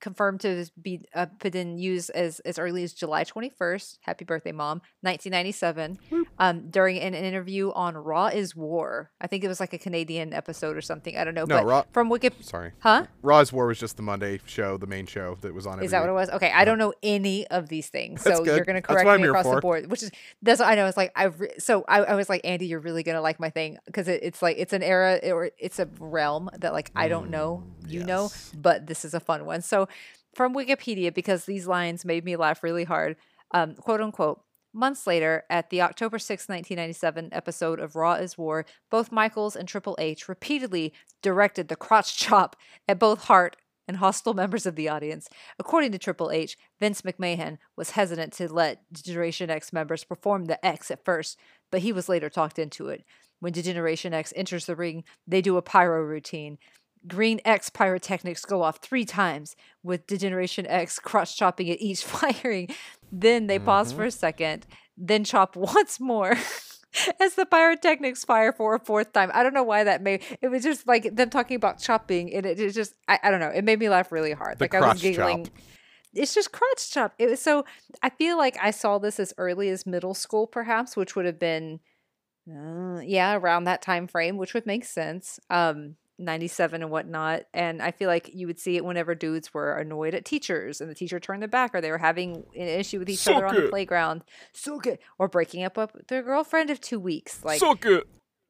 confirmed 0.00 0.40
to 0.40 0.66
be 0.80 1.04
uh, 1.14 1.26
put 1.38 1.54
in 1.54 1.78
use 1.78 2.10
as 2.10 2.40
as 2.40 2.58
early 2.58 2.82
as 2.82 2.92
July 2.92 3.24
21st. 3.24 3.98
Happy 4.02 4.24
birthday, 4.24 4.52
mom! 4.52 4.80
1997. 5.02 5.98
Um, 6.38 6.70
during 6.70 6.98
an 6.98 7.14
interview 7.14 7.70
on 7.72 7.96
Raw 7.96 8.26
is 8.26 8.54
War. 8.54 9.10
I 9.20 9.26
think 9.26 9.44
it 9.44 9.48
was 9.48 9.60
like 9.60 9.72
a 9.72 9.78
Canadian 9.78 10.32
episode 10.32 10.76
or 10.76 10.80
something. 10.80 11.16
I 11.16 11.24
don't 11.24 11.34
know. 11.34 11.44
No, 11.44 11.58
but 11.58 11.66
Raw- 11.66 11.84
from 11.92 12.08
Wiki, 12.08 12.30
Sorry. 12.40 12.72
huh? 12.80 13.06
Raw 13.22 13.40
is 13.40 13.52
War 13.52 13.66
was 13.66 13.78
just 13.78 13.96
the 13.96 14.02
Monday 14.02 14.40
show, 14.46 14.76
the 14.76 14.86
main 14.86 15.06
show 15.06 15.38
that 15.40 15.54
was 15.54 15.66
on. 15.66 15.82
Is 15.82 15.90
that 15.92 16.00
what 16.00 16.10
it 16.10 16.12
was? 16.12 16.30
Okay, 16.30 16.50
I 16.54 16.64
don't 16.64 16.78
know 16.78 16.92
any 17.02 17.46
of 17.48 17.68
these 17.68 17.88
things, 17.88 18.22
so 18.22 18.44
you're 18.44 18.64
gonna 18.64 18.82
correct 18.82 19.20
me 19.20 19.26
across 19.28 19.46
the 19.48 19.60
board, 19.60 19.90
which 19.90 20.02
is 20.02 20.10
that's 20.42 20.60
what 20.60 20.68
I 20.68 20.74
know. 20.74 20.86
It's 20.86 20.96
like 20.96 21.12
I 21.16 21.24
re- 21.24 21.54
so 21.58 21.84
I, 21.88 22.00
I 22.02 22.14
was 22.14 22.28
like 22.28 22.40
Andy, 22.44 22.66
you're 22.66 22.80
really 22.80 23.02
gonna 23.02 23.20
like 23.22 23.40
my 23.40 23.50
thing 23.50 23.78
because 23.86 24.08
it, 24.08 24.20
it's 24.22 24.42
like 24.42 24.56
it's 24.58 24.72
an 24.72 24.82
era 24.82 25.18
or 25.24 25.50
it's 25.58 25.78
a 25.78 25.88
realm 25.98 26.50
that 26.58 26.72
like 26.72 26.90
I 26.94 27.08
don't 27.08 27.30
know, 27.30 27.62
you 27.86 28.04
know, 28.04 28.26
Mm, 28.26 28.62
but 28.62 28.86
this 28.86 29.04
is 29.04 29.14
a 29.14 29.20
fun 29.20 29.44
one. 29.46 29.62
So 29.62 29.85
from 30.34 30.54
Wikipedia, 30.54 31.12
because 31.12 31.44
these 31.44 31.66
lines 31.66 32.04
made 32.04 32.24
me 32.24 32.36
laugh 32.36 32.62
really 32.62 32.84
hard, 32.84 33.16
um, 33.52 33.74
quote 33.74 34.00
unquote. 34.00 34.42
Months 34.72 35.06
later, 35.06 35.44
at 35.48 35.70
the 35.70 35.80
October 35.80 36.18
6, 36.18 36.48
1997 36.48 37.30
episode 37.32 37.80
of 37.80 37.96
Raw 37.96 38.12
is 38.14 38.36
War, 38.36 38.66
both 38.90 39.10
Michaels 39.10 39.56
and 39.56 39.66
Triple 39.66 39.96
H 39.98 40.28
repeatedly 40.28 40.92
directed 41.22 41.68
the 41.68 41.76
crotch 41.76 42.16
chop 42.18 42.56
at 42.86 42.98
both 42.98 43.24
Hart 43.24 43.56
and 43.88 43.98
hostile 43.98 44.34
members 44.34 44.66
of 44.66 44.76
the 44.76 44.88
audience. 44.88 45.28
According 45.58 45.92
to 45.92 45.98
Triple 45.98 46.30
H, 46.30 46.58
Vince 46.78 47.02
McMahon 47.02 47.58
was 47.76 47.90
hesitant 47.90 48.32
to 48.34 48.52
let 48.52 48.82
Generation 48.92 49.48
X 49.48 49.72
members 49.72 50.04
perform 50.04 50.44
the 50.44 50.64
X 50.64 50.90
at 50.90 51.04
first, 51.04 51.38
but 51.70 51.80
he 51.80 51.92
was 51.92 52.08
later 52.08 52.28
talked 52.28 52.58
into 52.58 52.88
it. 52.88 53.04
When 53.40 53.52
Generation 53.52 54.14
X 54.14 54.32
enters 54.36 54.66
the 54.66 54.76
ring, 54.76 55.04
they 55.26 55.40
do 55.40 55.56
a 55.56 55.62
pyro 55.62 56.02
routine. 56.02 56.58
Green 57.06 57.40
X 57.44 57.70
pyrotechnics 57.70 58.44
go 58.44 58.62
off 58.62 58.78
three 58.78 59.04
times, 59.04 59.56
with 59.82 60.06
Degeneration 60.06 60.66
X 60.66 60.98
crotch 60.98 61.36
chopping 61.36 61.70
at 61.70 61.80
each 61.80 62.04
firing. 62.04 62.68
Then 63.12 63.46
they 63.46 63.58
pause 63.58 63.92
for 63.92 64.04
a 64.04 64.10
second, 64.10 64.66
then 64.96 65.24
chop 65.24 65.56
once 65.56 66.00
more. 66.00 66.36
As 67.20 67.34
the 67.34 67.44
pyrotechnics 67.44 68.24
fire 68.24 68.52
for 68.52 68.74
a 68.74 68.80
fourth 68.80 69.12
time. 69.12 69.30
I 69.34 69.42
don't 69.42 69.52
know 69.52 69.62
why 69.62 69.84
that 69.84 70.02
made 70.02 70.22
it 70.40 70.48
was 70.48 70.62
just 70.62 70.86
like 70.86 71.14
them 71.14 71.28
talking 71.28 71.56
about 71.56 71.78
chopping, 71.78 72.32
and 72.32 72.46
it, 72.46 72.58
it 72.58 72.72
just 72.72 72.94
I, 73.06 73.18
I 73.22 73.30
don't 73.30 73.40
know. 73.40 73.50
It 73.50 73.64
made 73.64 73.78
me 73.78 73.90
laugh 73.90 74.10
really 74.10 74.32
hard. 74.32 74.58
The 74.58 74.64
like 74.64 74.74
I 74.74 74.80
was 74.80 74.86
crotch 74.86 74.96
chop. 74.96 75.02
giggling. 75.02 75.50
It's 76.14 76.34
just 76.34 76.52
crotch 76.52 76.90
chop. 76.90 77.12
It 77.18 77.28
was 77.28 77.40
so 77.40 77.66
I 78.02 78.08
feel 78.08 78.38
like 78.38 78.56
I 78.62 78.70
saw 78.70 78.96
this 78.96 79.20
as 79.20 79.34
early 79.36 79.68
as 79.68 79.84
middle 79.84 80.14
school, 80.14 80.46
perhaps, 80.46 80.96
which 80.96 81.14
would 81.14 81.26
have 81.26 81.38
been 81.38 81.80
uh, 82.50 83.00
yeah, 83.04 83.34
around 83.34 83.64
that 83.64 83.82
time 83.82 84.06
frame, 84.06 84.36
which 84.38 84.54
would 84.54 84.66
make 84.66 84.84
sense. 84.84 85.38
Um, 85.50 85.96
97 86.18 86.82
and 86.82 86.90
whatnot. 86.90 87.42
And 87.52 87.82
I 87.82 87.90
feel 87.90 88.08
like 88.08 88.30
you 88.32 88.46
would 88.46 88.58
see 88.58 88.76
it 88.76 88.84
whenever 88.84 89.14
dudes 89.14 89.52
were 89.52 89.76
annoyed 89.76 90.14
at 90.14 90.24
teachers 90.24 90.80
and 90.80 90.90
the 90.90 90.94
teacher 90.94 91.20
turned 91.20 91.42
their 91.42 91.48
back 91.48 91.74
or 91.74 91.80
they 91.80 91.90
were 91.90 91.98
having 91.98 92.44
an 92.54 92.68
issue 92.68 92.98
with 92.98 93.08
each 93.10 93.26
other 93.28 93.46
on 93.46 93.54
Suck 93.54 93.64
the 93.64 93.68
playground. 93.68 94.22
So 94.52 94.78
good. 94.78 94.98
Or 95.18 95.28
breaking 95.28 95.62
up 95.64 95.76
with 95.76 95.90
their 96.08 96.22
girlfriend 96.22 96.70
of 96.70 96.80
two 96.80 96.98
weeks. 97.00 97.44
Like, 97.44 97.60
so 97.60 97.74
good. 97.74 98.04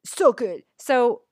so 0.05 0.33
good. 0.33 0.63
So, 0.79 1.23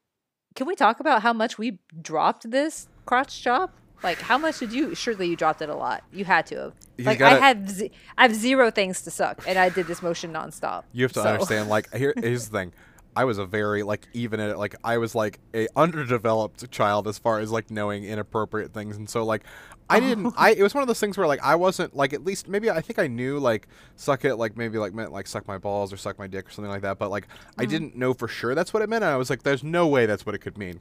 can 0.56 0.66
we 0.66 0.74
talk 0.76 1.00
about 1.00 1.22
how 1.22 1.32
much 1.32 1.58
we 1.58 1.78
dropped 2.00 2.50
this 2.50 2.88
crotch 3.06 3.42
chop? 3.42 3.74
Like, 4.04 4.20
how 4.20 4.36
much 4.38 4.58
did 4.58 4.72
you? 4.72 4.94
Surely 4.94 5.26
you 5.28 5.34
dropped 5.36 5.62
it 5.62 5.68
a 5.68 5.74
lot. 5.74 6.04
You 6.12 6.24
had 6.26 6.46
to 6.48 6.56
have. 6.56 6.72
You 6.98 7.04
Like, 7.06 7.18
gotta- 7.18 7.36
I 7.36 7.38
had, 7.40 7.70
ze- 7.70 7.90
I 8.18 8.22
have 8.22 8.34
zero 8.34 8.70
things 8.70 9.00
to 9.02 9.10
suck, 9.10 9.42
and 9.48 9.58
I 9.58 9.68
did 9.70 9.86
this 9.86 10.02
motion 10.02 10.32
nonstop. 10.32 10.84
You 10.92 11.04
have 11.04 11.12
to 11.14 11.22
So- 11.22 11.28
understand. 11.28 11.68
Like 11.70 11.90
here's 11.94 12.48
the 12.48 12.58
thing. 12.58 12.72
I 13.16 13.24
was 13.24 13.38
a 13.38 13.46
very 13.46 13.82
like 13.82 14.08
even 14.12 14.40
at 14.40 14.58
like 14.58 14.74
I 14.82 14.98
was 14.98 15.14
like 15.14 15.38
a 15.54 15.68
underdeveloped 15.76 16.70
child 16.70 17.06
as 17.06 17.18
far 17.18 17.38
as 17.38 17.50
like 17.50 17.70
knowing 17.70 18.04
inappropriate 18.04 18.72
things, 18.72 18.96
and 18.96 19.08
so 19.08 19.24
like 19.24 19.42
I 19.90 20.00
didn't. 20.00 20.34
I 20.36 20.50
it 20.52 20.62
was 20.62 20.74
one 20.74 20.82
of 20.82 20.88
those 20.88 20.98
things 20.98 21.18
where 21.18 21.26
like 21.26 21.42
I 21.42 21.54
wasn't 21.54 21.94
like 21.94 22.12
at 22.12 22.24
least 22.24 22.48
maybe 22.48 22.70
I 22.70 22.80
think 22.80 22.98
I 22.98 23.06
knew 23.06 23.38
like 23.38 23.68
suck 23.96 24.24
it 24.24 24.36
like 24.36 24.56
maybe 24.56 24.78
like 24.78 24.94
meant 24.94 25.12
like 25.12 25.26
suck 25.26 25.46
my 25.46 25.58
balls 25.58 25.92
or 25.92 25.96
suck 25.96 26.18
my 26.18 26.26
dick 26.26 26.48
or 26.48 26.50
something 26.50 26.70
like 26.70 26.82
that, 26.82 26.98
but 26.98 27.10
like 27.10 27.28
Mm-hmm. 27.54 27.60
I 27.60 27.64
didn't 27.66 27.96
know 27.96 28.14
for 28.14 28.28
sure 28.28 28.54
that's 28.54 28.72
what 28.72 28.82
it 28.82 28.88
meant. 28.88 29.04
And 29.04 29.12
I 29.12 29.16
was 29.16 29.30
like, 29.30 29.42
there's 29.42 29.62
no 29.62 29.86
way 29.86 30.06
that's 30.06 30.26
what 30.26 30.34
it 30.34 30.38
could 30.38 30.58
mean. 30.58 30.80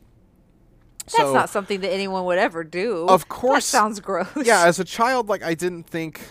That's 1.06 1.18
so, 1.18 1.34
not 1.34 1.50
something 1.50 1.82
that 1.82 1.92
anyone 1.92 2.26
would 2.26 2.38
ever 2.38 2.64
do. 2.64 3.06
Of 3.08 3.28
course, 3.28 3.70
that 3.70 3.78
sounds 3.78 4.00
gross. 4.00 4.28
yeah, 4.44 4.66
as 4.66 4.80
a 4.80 4.86
child, 4.86 5.28
like 5.28 5.44
I 5.44 5.54
didn't 5.54 5.84
think 5.84 6.22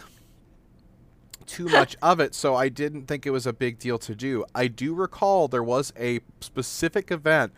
too 1.52 1.66
much 1.66 1.96
of 2.02 2.18
it, 2.18 2.34
so 2.34 2.54
I 2.54 2.68
didn't 2.68 3.06
think 3.06 3.26
it 3.26 3.30
was 3.30 3.46
a 3.46 3.52
big 3.52 3.78
deal 3.78 3.98
to 3.98 4.14
do. 4.14 4.44
I 4.54 4.68
do 4.68 4.94
recall 4.94 5.48
there 5.48 5.62
was 5.62 5.92
a 5.98 6.20
specific 6.40 7.10
event 7.10 7.52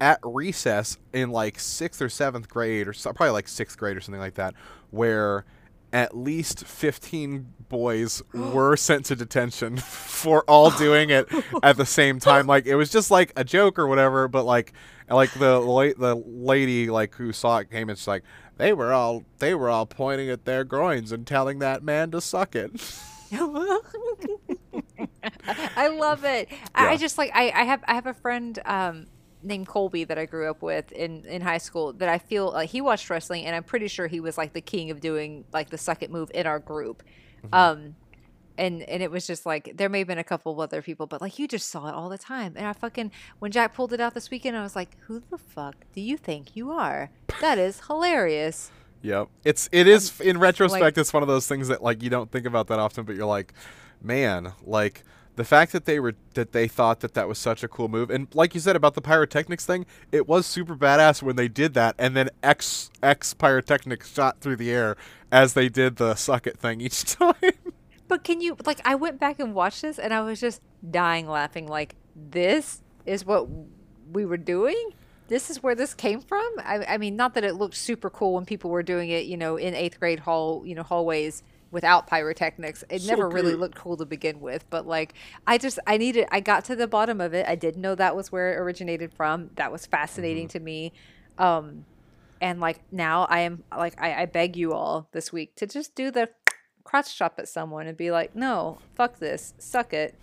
at 0.00 0.20
recess 0.22 0.98
in 1.12 1.30
like 1.30 1.58
sixth 1.58 2.02
or 2.02 2.08
seventh 2.08 2.48
grade, 2.48 2.86
or 2.86 2.92
so, 2.92 3.12
probably 3.12 3.32
like 3.32 3.48
sixth 3.48 3.78
grade 3.78 3.96
or 3.96 4.00
something 4.00 4.20
like 4.20 4.34
that, 4.34 4.54
where 4.90 5.44
at 5.92 6.16
least 6.16 6.66
15 6.66 7.46
boys 7.68 8.22
were 8.34 8.76
sent 8.76 9.06
to 9.06 9.16
detention 9.16 9.76
for 9.78 10.44
all 10.44 10.70
doing 10.70 11.10
it 11.10 11.26
at 11.62 11.76
the 11.76 11.86
same 11.86 12.18
time 12.18 12.46
like 12.46 12.66
it 12.66 12.74
was 12.74 12.90
just 12.90 13.10
like 13.10 13.32
a 13.36 13.44
joke 13.44 13.78
or 13.78 13.86
whatever 13.86 14.28
but 14.28 14.44
like 14.44 14.72
like 15.08 15.32
the 15.32 15.58
la- 15.58 15.94
the 15.96 16.22
lady 16.26 16.90
like 16.90 17.14
who 17.14 17.32
saw 17.32 17.58
it 17.58 17.70
came 17.70 17.88
and 17.88 17.98
she's 17.98 18.06
like 18.06 18.22
they 18.58 18.72
were 18.72 18.92
all 18.92 19.24
they 19.38 19.54
were 19.54 19.70
all 19.70 19.86
pointing 19.86 20.28
at 20.28 20.44
their 20.44 20.64
groins 20.64 21.10
and 21.10 21.26
telling 21.26 21.58
that 21.60 21.82
man 21.82 22.10
to 22.10 22.20
suck 22.20 22.54
it 22.54 22.70
I 25.76 25.88
love 25.88 26.24
it. 26.24 26.48
I 26.74 26.88
I 26.88 26.96
just 26.96 27.18
like 27.18 27.30
I, 27.34 27.50
I 27.50 27.64
have 27.64 27.84
I 27.86 27.94
have 27.94 28.06
a 28.06 28.14
friend 28.14 28.58
um 28.64 29.06
named 29.42 29.68
Colby 29.68 30.04
that 30.04 30.18
I 30.18 30.24
grew 30.24 30.50
up 30.50 30.62
with 30.62 30.90
in 30.92 31.24
in 31.26 31.42
high 31.42 31.58
school 31.58 31.92
that 31.94 32.08
I 32.08 32.18
feel 32.18 32.52
like 32.52 32.70
he 32.70 32.80
watched 32.80 33.08
wrestling 33.10 33.44
and 33.44 33.54
I'm 33.54 33.64
pretty 33.64 33.88
sure 33.88 34.06
he 34.06 34.20
was 34.20 34.38
like 34.38 34.52
the 34.52 34.60
king 34.60 34.90
of 34.90 35.00
doing 35.00 35.44
like 35.52 35.70
the 35.70 35.78
suck 35.78 36.02
it 36.02 36.10
move 36.10 36.30
in 36.34 36.46
our 36.46 36.58
group. 36.58 37.02
Mm-hmm. 37.44 37.54
Um 37.54 37.94
and 38.58 38.82
and 38.82 39.02
it 39.02 39.10
was 39.10 39.26
just 39.26 39.46
like 39.46 39.72
there 39.76 39.88
may 39.88 39.98
have 40.00 40.08
been 40.08 40.18
a 40.18 40.24
couple 40.24 40.52
of 40.52 40.58
other 40.58 40.82
people, 40.82 41.06
but 41.06 41.22
like 41.22 41.38
you 41.38 41.48
just 41.48 41.70
saw 41.70 41.88
it 41.88 41.94
all 41.94 42.08
the 42.08 42.18
time. 42.18 42.52
And 42.56 42.66
I 42.66 42.72
fucking 42.74 43.10
when 43.38 43.50
Jack 43.52 43.74
pulled 43.74 43.92
it 43.92 44.00
out 44.00 44.12
this 44.14 44.30
weekend, 44.30 44.56
I 44.56 44.62
was 44.62 44.76
like, 44.76 44.96
"Who 45.06 45.22
the 45.30 45.38
fuck 45.38 45.76
do 45.94 46.00
you 46.00 46.16
think 46.18 46.54
you 46.56 46.70
are? 46.70 47.10
That 47.40 47.56
is 47.58 47.80
hilarious." 47.86 48.70
Yep. 49.02 49.28
It's 49.44 49.68
it 49.72 49.86
is 49.86 50.20
um, 50.20 50.26
in 50.26 50.38
retrospect 50.38 50.82
like- 50.82 50.98
it's 50.98 51.12
one 51.12 51.22
of 51.22 51.28
those 51.28 51.46
things 51.46 51.68
that 51.68 51.82
like 51.82 52.02
you 52.02 52.10
don't 52.10 52.30
think 52.30 52.46
about 52.46 52.66
that 52.66 52.78
often 52.80 53.04
but 53.04 53.14
you're 53.14 53.26
like 53.26 53.52
man 54.02 54.52
like 54.64 55.04
the 55.36 55.44
fact 55.44 55.70
that 55.70 55.84
they 55.84 56.00
were 56.00 56.14
that 56.34 56.50
they 56.50 56.66
thought 56.66 56.98
that 56.98 57.14
that 57.14 57.28
was 57.28 57.38
such 57.38 57.62
a 57.62 57.68
cool 57.68 57.86
move 57.86 58.10
and 58.10 58.26
like 58.34 58.54
you 58.54 58.60
said 58.60 58.74
about 58.74 58.94
the 58.94 59.00
pyrotechnics 59.00 59.64
thing 59.64 59.86
it 60.10 60.26
was 60.26 60.46
super 60.46 60.74
badass 60.74 61.22
when 61.22 61.36
they 61.36 61.46
did 61.46 61.74
that 61.74 61.94
and 61.96 62.16
then 62.16 62.28
X 62.42 62.90
X 63.04 63.34
pyrotechnics 63.34 64.12
shot 64.12 64.40
through 64.40 64.56
the 64.56 64.72
air 64.72 64.96
as 65.30 65.54
they 65.54 65.68
did 65.68 65.94
the 65.96 66.16
suck 66.16 66.46
it 66.48 66.58
thing 66.58 66.80
each 66.80 67.04
time. 67.18 67.34
But 68.08 68.24
can 68.24 68.40
you 68.40 68.56
like 68.64 68.80
I 68.84 68.94
went 68.94 69.20
back 69.20 69.38
and 69.38 69.54
watched 69.54 69.82
this 69.82 69.98
and 69.98 70.12
I 70.12 70.22
was 70.22 70.40
just 70.40 70.62
dying 70.90 71.28
laughing 71.28 71.66
like 71.68 71.94
this 72.16 72.82
is 73.06 73.24
what 73.24 73.46
we 74.12 74.24
were 74.24 74.38
doing? 74.38 74.90
This 75.28 75.50
is 75.50 75.62
where 75.62 75.74
this 75.74 75.92
came 75.92 76.20
from? 76.20 76.48
I, 76.58 76.84
I 76.88 76.98
mean 76.98 77.14
not 77.16 77.34
that 77.34 77.44
it 77.44 77.54
looked 77.54 77.76
super 77.76 78.08
cool 78.08 78.34
when 78.34 78.46
people 78.46 78.70
were 78.70 78.82
doing 78.82 79.10
it, 79.10 79.26
you 79.26 79.36
know, 79.36 79.56
in 79.56 79.74
8th 79.74 79.98
grade 79.98 80.20
hall, 80.20 80.62
you 80.64 80.74
know, 80.74 80.82
hallways 80.82 81.42
without 81.70 82.06
pyrotechnics. 82.06 82.82
It 82.88 83.04
never 83.04 83.28
really 83.28 83.54
looked 83.54 83.74
cool 83.74 83.98
to 83.98 84.06
begin 84.06 84.40
with, 84.40 84.64
but 84.70 84.86
like 84.86 85.12
I 85.46 85.58
just 85.58 85.78
I 85.86 85.98
needed 85.98 86.26
I 86.32 86.40
got 86.40 86.64
to 86.66 86.76
the 86.76 86.88
bottom 86.88 87.20
of 87.20 87.34
it. 87.34 87.46
I 87.46 87.56
didn't 87.56 87.82
know 87.82 87.94
that 87.94 88.16
was 88.16 88.32
where 88.32 88.54
it 88.54 88.56
originated 88.56 89.12
from. 89.12 89.50
That 89.56 89.70
was 89.70 89.84
fascinating 89.84 90.48
to 90.48 90.60
me. 90.60 90.92
Um 91.36 91.84
and 92.40 92.60
like 92.60 92.80
now 92.92 93.26
I 93.28 93.40
am 93.40 93.64
like 93.76 94.00
I, 94.00 94.22
I 94.22 94.26
beg 94.26 94.56
you 94.56 94.72
all 94.72 95.08
this 95.12 95.32
week 95.32 95.54
to 95.56 95.66
just 95.66 95.94
do 95.94 96.10
the 96.10 96.30
crotch 96.88 97.14
chop 97.14 97.34
at 97.38 97.46
someone 97.46 97.86
and 97.86 97.98
be 97.98 98.10
like, 98.10 98.34
no, 98.34 98.78
fuck 98.94 99.18
this, 99.18 99.52
suck 99.58 99.92
it. 99.92 100.14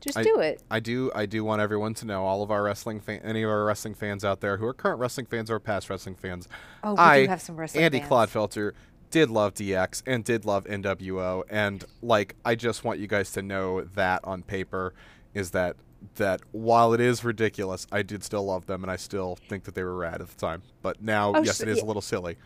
Just 0.00 0.18
I- 0.18 0.22
do 0.22 0.40
it. 0.40 0.60
I 0.70 0.78
do 0.78 1.10
I 1.14 1.24
do 1.26 1.42
want 1.42 1.62
everyone 1.62 1.94
to 1.94 2.04
know 2.06 2.24
all 2.24 2.42
of 2.42 2.50
our 2.50 2.62
wrestling 2.62 3.00
fan, 3.00 3.20
any 3.24 3.42
of 3.44 3.48
our 3.50 3.64
wrestling 3.64 3.94
fans 3.94 4.22
out 4.24 4.40
there 4.40 4.58
who 4.58 4.66
are 4.66 4.74
current 4.74 4.98
wrestling 5.00 5.24
fans 5.26 5.50
or 5.50 5.58
past 5.58 5.88
wrestling 5.88 6.16
fans. 6.16 6.48
Oh, 6.84 6.92
we 6.92 6.98
I, 6.98 7.22
do 7.22 7.28
have 7.30 7.40
some 7.40 7.56
wrestling 7.56 7.84
Andy 7.84 8.00
fans. 8.00 8.10
Clodfelter 8.10 8.72
did 9.10 9.30
love 9.30 9.54
DX 9.54 10.02
and 10.06 10.22
did 10.22 10.44
love 10.44 10.64
NWO 10.64 11.44
and 11.48 11.84
like 12.02 12.34
I 12.44 12.56
just 12.56 12.84
want 12.84 12.98
you 12.98 13.06
guys 13.06 13.32
to 13.32 13.42
know 13.42 13.82
that 13.94 14.20
on 14.24 14.42
paper 14.42 14.92
is 15.32 15.52
that 15.52 15.76
that 16.16 16.40
while 16.50 16.92
it 16.94 17.00
is 17.00 17.24
ridiculous, 17.24 17.86
I 17.92 18.02
did 18.02 18.22
still 18.24 18.44
love 18.44 18.66
them 18.66 18.82
and 18.82 18.90
I 18.90 18.96
still 18.96 19.36
think 19.48 19.64
that 19.64 19.74
they 19.76 19.84
were 19.84 19.94
rad 19.96 20.20
at 20.20 20.28
the 20.28 20.34
time. 20.36 20.62
But 20.82 21.00
now, 21.00 21.32
Oh, 21.36 21.42
yes, 21.42 21.58
so- 21.58 21.62
it 21.62 21.68
is 21.68 21.78
yeah. 21.78 21.84
a 21.84 21.86
little 21.86 22.02
silly. 22.02 22.36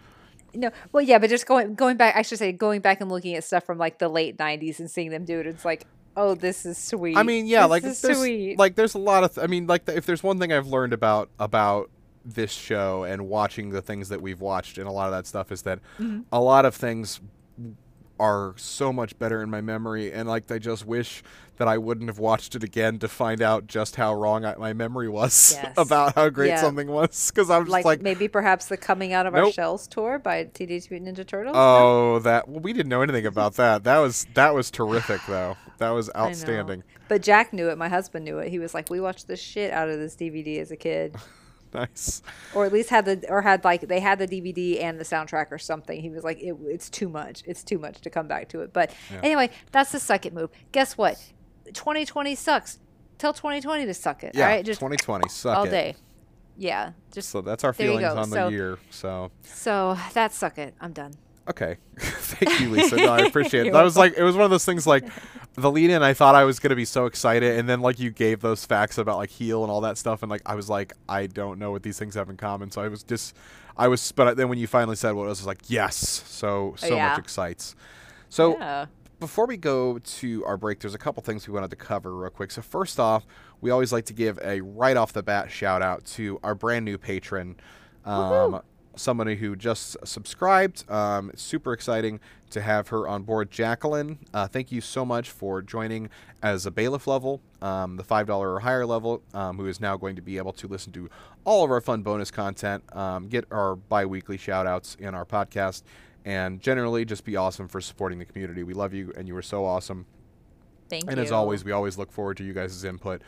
No, 0.56 0.70
well, 0.92 1.02
yeah, 1.02 1.18
but 1.18 1.30
just 1.30 1.46
going 1.46 1.74
going 1.74 1.96
back, 1.96 2.16
I 2.16 2.22
should 2.22 2.38
say, 2.38 2.52
going 2.52 2.80
back 2.80 3.00
and 3.00 3.10
looking 3.10 3.34
at 3.36 3.44
stuff 3.44 3.64
from 3.64 3.78
like 3.78 3.98
the 3.98 4.08
late 4.08 4.36
'90s 4.36 4.78
and 4.80 4.90
seeing 4.90 5.10
them 5.10 5.24
do 5.24 5.38
it, 5.40 5.46
it's 5.46 5.64
like, 5.64 5.86
oh, 6.16 6.34
this 6.34 6.64
is 6.66 6.78
sweet. 6.78 7.16
I 7.16 7.22
mean, 7.22 7.46
yeah, 7.46 7.62
This 7.62 7.70
like 7.70 7.84
is 7.84 8.00
there's 8.02 8.18
sweet. 8.18 8.58
like 8.58 8.74
there's 8.74 8.94
a 8.94 8.98
lot 8.98 9.22
of 9.24 9.34
th- 9.34 9.44
I 9.44 9.48
mean, 9.48 9.66
like 9.66 9.86
th- 9.86 9.96
if 9.98 10.06
there's 10.06 10.22
one 10.22 10.38
thing 10.38 10.52
I've 10.52 10.66
learned 10.66 10.92
about 10.92 11.28
about 11.38 11.90
this 12.24 12.50
show 12.50 13.04
and 13.04 13.28
watching 13.28 13.70
the 13.70 13.80
things 13.80 14.08
that 14.08 14.20
we've 14.20 14.40
watched 14.40 14.78
and 14.78 14.88
a 14.88 14.90
lot 14.90 15.06
of 15.06 15.12
that 15.12 15.26
stuff 15.26 15.52
is 15.52 15.62
that 15.62 15.78
Mm-hmm. 16.00 16.22
a 16.32 16.40
lot 16.40 16.64
of 16.64 16.74
things 16.74 17.20
are 18.18 18.54
so 18.56 18.92
much 18.92 19.18
better 19.18 19.42
in 19.42 19.50
my 19.50 19.60
memory 19.60 20.12
and 20.12 20.28
like 20.28 20.50
I 20.50 20.58
just 20.58 20.86
wish 20.86 21.22
that 21.58 21.68
I 21.68 21.78
wouldn't 21.78 22.08
have 22.08 22.18
watched 22.18 22.54
it 22.54 22.62
again 22.62 22.98
to 22.98 23.08
find 23.08 23.40
out 23.40 23.66
just 23.66 23.96
how 23.96 24.14
wrong 24.14 24.44
I, 24.44 24.54
my 24.56 24.72
memory 24.72 25.08
was 25.08 25.52
Yes. 25.62 25.74
about 25.76 26.14
how 26.14 26.28
great 26.28 26.48
Yeah. 26.48 26.60
something 26.60 26.88
was 26.88 27.30
because 27.30 27.50
I'm 27.50 27.62
just 27.64 27.72
like, 27.72 27.84
like, 27.84 28.02
maybe 28.02 28.28
perhaps 28.28 28.66
the 28.66 28.76
coming 28.76 29.12
out 29.12 29.26
of 29.26 29.34
our 29.34 29.50
shells 29.52 29.86
tour 29.86 30.18
by 30.18 30.44
Teenage 30.44 30.90
Mutant 30.90 31.16
Ninja 31.16 31.26
Turtles. 31.26 31.54
No? 31.54 31.60
oh 31.60 32.18
that 32.20 32.48
well, 32.48 32.60
we 32.60 32.72
didn't 32.72 32.88
know 32.90 33.02
anything 33.02 33.26
about 33.26 33.54
that 33.56 33.84
that 33.84 33.98
was 33.98 34.26
that 34.34 34.54
was 34.54 34.70
terrific 34.70 35.20
though 35.28 35.56
that 35.78 35.90
was 35.90 36.10
outstanding 36.16 36.82
But 37.08 37.22
Jack 37.22 37.52
knew 37.52 37.68
it. 37.70 37.78
My 37.78 37.88
husband 37.88 38.24
knew 38.24 38.38
it. 38.38 38.48
He 38.48 38.58
was 38.58 38.74
like, 38.74 38.90
"We 38.90 38.98
watched 39.00 39.26
the 39.28 39.36
shit 39.36 39.72
out 39.72 39.88
of 39.88 39.98
this 39.98 40.16
DVD 40.16 40.58
as 40.60 40.70
a 40.72 40.76
kid, 40.76 41.14
nice 41.76 42.22
or 42.54 42.64
at 42.66 42.72
least 42.72 42.90
had 42.90 43.04
the 43.04 43.24
or 43.28 43.42
had 43.42 43.62
like 43.64 43.82
they 43.88 44.00
had 44.00 44.18
the 44.18 44.26
DVD 44.26 44.82
and 44.82 44.98
the 44.98 45.04
soundtrack 45.04 45.52
or 45.52 45.58
something." 45.58 46.00
He 46.00 46.10
was 46.10 46.24
like, 46.24 46.38
it, 46.40 46.54
"It's 46.64 46.90
too 46.90 47.08
much. 47.08 47.42
It's 47.46 47.62
too 47.62 47.78
much 47.78 48.00
to 48.00 48.10
come 48.10 48.26
back 48.28 48.48
to 48.50 48.60
it." 48.62 48.72
But 48.72 48.90
anyway, 49.22 49.50
that's 49.72 49.92
the 49.92 49.98
second 50.00 50.34
move. 50.34 50.50
Guess 50.72 50.96
what? 50.98 51.22
2020 51.72 52.34
sucks. 52.34 52.78
Tell 53.18 53.32
2020 53.32 53.86
to 53.86 53.94
suck 53.94 54.22
it. 54.24 54.32
yeah 54.34 54.44
all 54.44 54.50
right, 54.50 54.64
just 54.64 54.80
2020 54.80 55.28
suck 55.28 55.56
all 55.56 55.64
it. 55.64 55.70
day. 55.70 55.96
Yeah, 56.58 56.92
just 57.12 57.28
So 57.30 57.40
that's 57.42 57.64
our 57.64 57.72
feelings 57.72 58.04
on 58.04 58.30
the 58.30 58.36
So- 58.36 58.48
year. 58.48 58.78
So 58.90 59.30
so 59.42 59.96
that's 60.14 60.36
suck 60.36 60.58
it. 60.58 60.74
I'm 60.80 60.92
done. 60.92 61.12
Okay, 61.48 61.76
thank 61.98 62.60
you, 62.60 62.70
Lisa. 62.70 62.96
No, 62.96 63.12
I 63.12 63.20
appreciate 63.20 63.66
it. 63.66 63.72
That 63.76 63.82
was 63.82 63.96
like 63.96 64.14
it 64.16 64.22
was 64.22 64.34
one 64.36 64.44
of 64.44 64.50
those 64.50 64.64
things 64.64 64.86
like 64.86 65.04
the 65.54 65.70
lead 65.70 65.90
in. 65.90 66.02
I 66.02 66.12
thought 66.14 66.34
I 66.34 66.44
was 66.44 66.58
gonna 66.58 66.76
be 66.76 66.84
so 66.84 67.06
excited, 67.06 67.58
and 67.58 67.68
then 67.68 67.80
like 67.80 67.98
you 67.98 68.10
gave 68.10 68.40
those 68.40 68.64
facts 68.64 68.98
about 68.98 69.16
like 69.18 69.30
heel 69.30 69.62
and 69.62 69.70
all 69.70 69.80
that 69.82 69.98
stuff, 69.98 70.22
and 70.22 70.30
like 70.30 70.42
I 70.46 70.54
was 70.54 70.68
like 70.68 70.92
I 71.08 71.26
don't 71.26 71.58
know 71.58 71.70
what 71.70 71.82
these 71.82 71.98
things 71.98 72.14
have 72.14 72.28
in 72.30 72.36
common. 72.36 72.70
So 72.70 72.82
I 72.82 72.88
was 72.88 73.02
just 73.02 73.36
I 73.76 73.88
was, 73.88 74.12
but 74.12 74.36
then 74.36 74.48
when 74.48 74.58
you 74.58 74.66
finally 74.66 74.96
said 74.96 75.12
what 75.12 75.24
it 75.24 75.28
was, 75.28 75.40
I 75.40 75.42
was 75.42 75.46
like 75.46 75.62
yes. 75.68 75.96
So 75.96 76.74
so 76.76 76.94
Yeah. 76.94 77.10
much 77.10 77.18
excites. 77.18 77.74
So 78.28 78.56
yeah. 78.58 78.86
before 79.20 79.46
we 79.46 79.56
go 79.56 79.98
to 79.98 80.44
our 80.46 80.56
break, 80.56 80.80
there's 80.80 80.94
a 80.94 80.98
couple 80.98 81.22
things 81.22 81.46
we 81.46 81.54
wanted 81.54 81.70
to 81.70 81.76
cover 81.76 82.14
real 82.14 82.30
quick. 82.30 82.50
So 82.50 82.60
first 82.62 82.98
off, 83.00 83.26
we 83.60 83.70
always 83.70 83.92
like 83.92 84.04
to 84.06 84.12
give 84.12 84.38
a 84.42 84.60
right 84.60 84.96
off 84.96 85.12
the 85.12 85.22
bat 85.22 85.50
shout 85.50 85.80
out 85.82 86.04
to 86.06 86.38
our 86.42 86.54
brand 86.54 86.84
new 86.84 86.98
patron, 86.98 87.56
um, 88.04 88.60
somebody 88.96 89.36
who 89.36 89.56
just 89.56 89.96
subscribed. 90.04 90.88
Um, 90.90 91.30
super 91.36 91.72
exciting 91.72 92.20
to 92.50 92.60
have 92.60 92.88
her 92.88 93.06
on 93.06 93.22
board, 93.22 93.50
Jacqueline. 93.50 94.18
Uh, 94.32 94.46
thank 94.46 94.72
you 94.72 94.80
so 94.80 95.04
much 95.04 95.30
for 95.30 95.62
joining 95.62 96.10
as 96.42 96.66
a 96.66 96.70
bailiff 96.70 97.06
level, 97.06 97.40
um, 97.60 97.96
the 97.96 98.04
five 98.04 98.26
dollar 98.26 98.54
or 98.54 98.60
higher 98.60 98.86
level, 98.86 99.22
um, 99.34 99.56
who 99.56 99.66
is 99.66 99.80
now 99.80 99.96
going 99.96 100.16
to 100.16 100.22
be 100.22 100.38
able 100.38 100.52
to 100.52 100.66
listen 100.66 100.92
to 100.92 101.08
all 101.44 101.64
of 101.64 101.70
our 101.70 101.80
fun 101.80 102.02
bonus 102.02 102.30
content, 102.30 102.84
um, 102.96 103.28
get 103.28 103.44
our 103.50 103.76
bi-weekly 103.76 104.36
shout 104.36 104.66
outs 104.66 104.96
in 104.98 105.14
our 105.14 105.24
podcast 105.24 105.82
and 106.24 106.60
generally 106.60 107.04
just 107.04 107.24
be 107.24 107.36
awesome 107.36 107.68
for 107.68 107.80
supporting 107.80 108.18
the 108.18 108.24
community. 108.24 108.64
We 108.64 108.74
love 108.74 108.92
you, 108.92 109.12
and 109.16 109.28
you 109.28 109.36
are 109.36 109.42
so 109.42 109.64
awesome. 109.64 110.06
Thank 110.88 111.04
you. 111.04 111.10
and 111.10 111.18
you. 111.18 111.22
as 111.22 111.32
always, 111.32 111.64
we 111.64 111.72
always 111.72 111.96
look 111.96 112.10
forward 112.12 112.36
to 112.38 112.44
you 112.44 112.52
guys' 112.52 112.82
input 112.84 113.22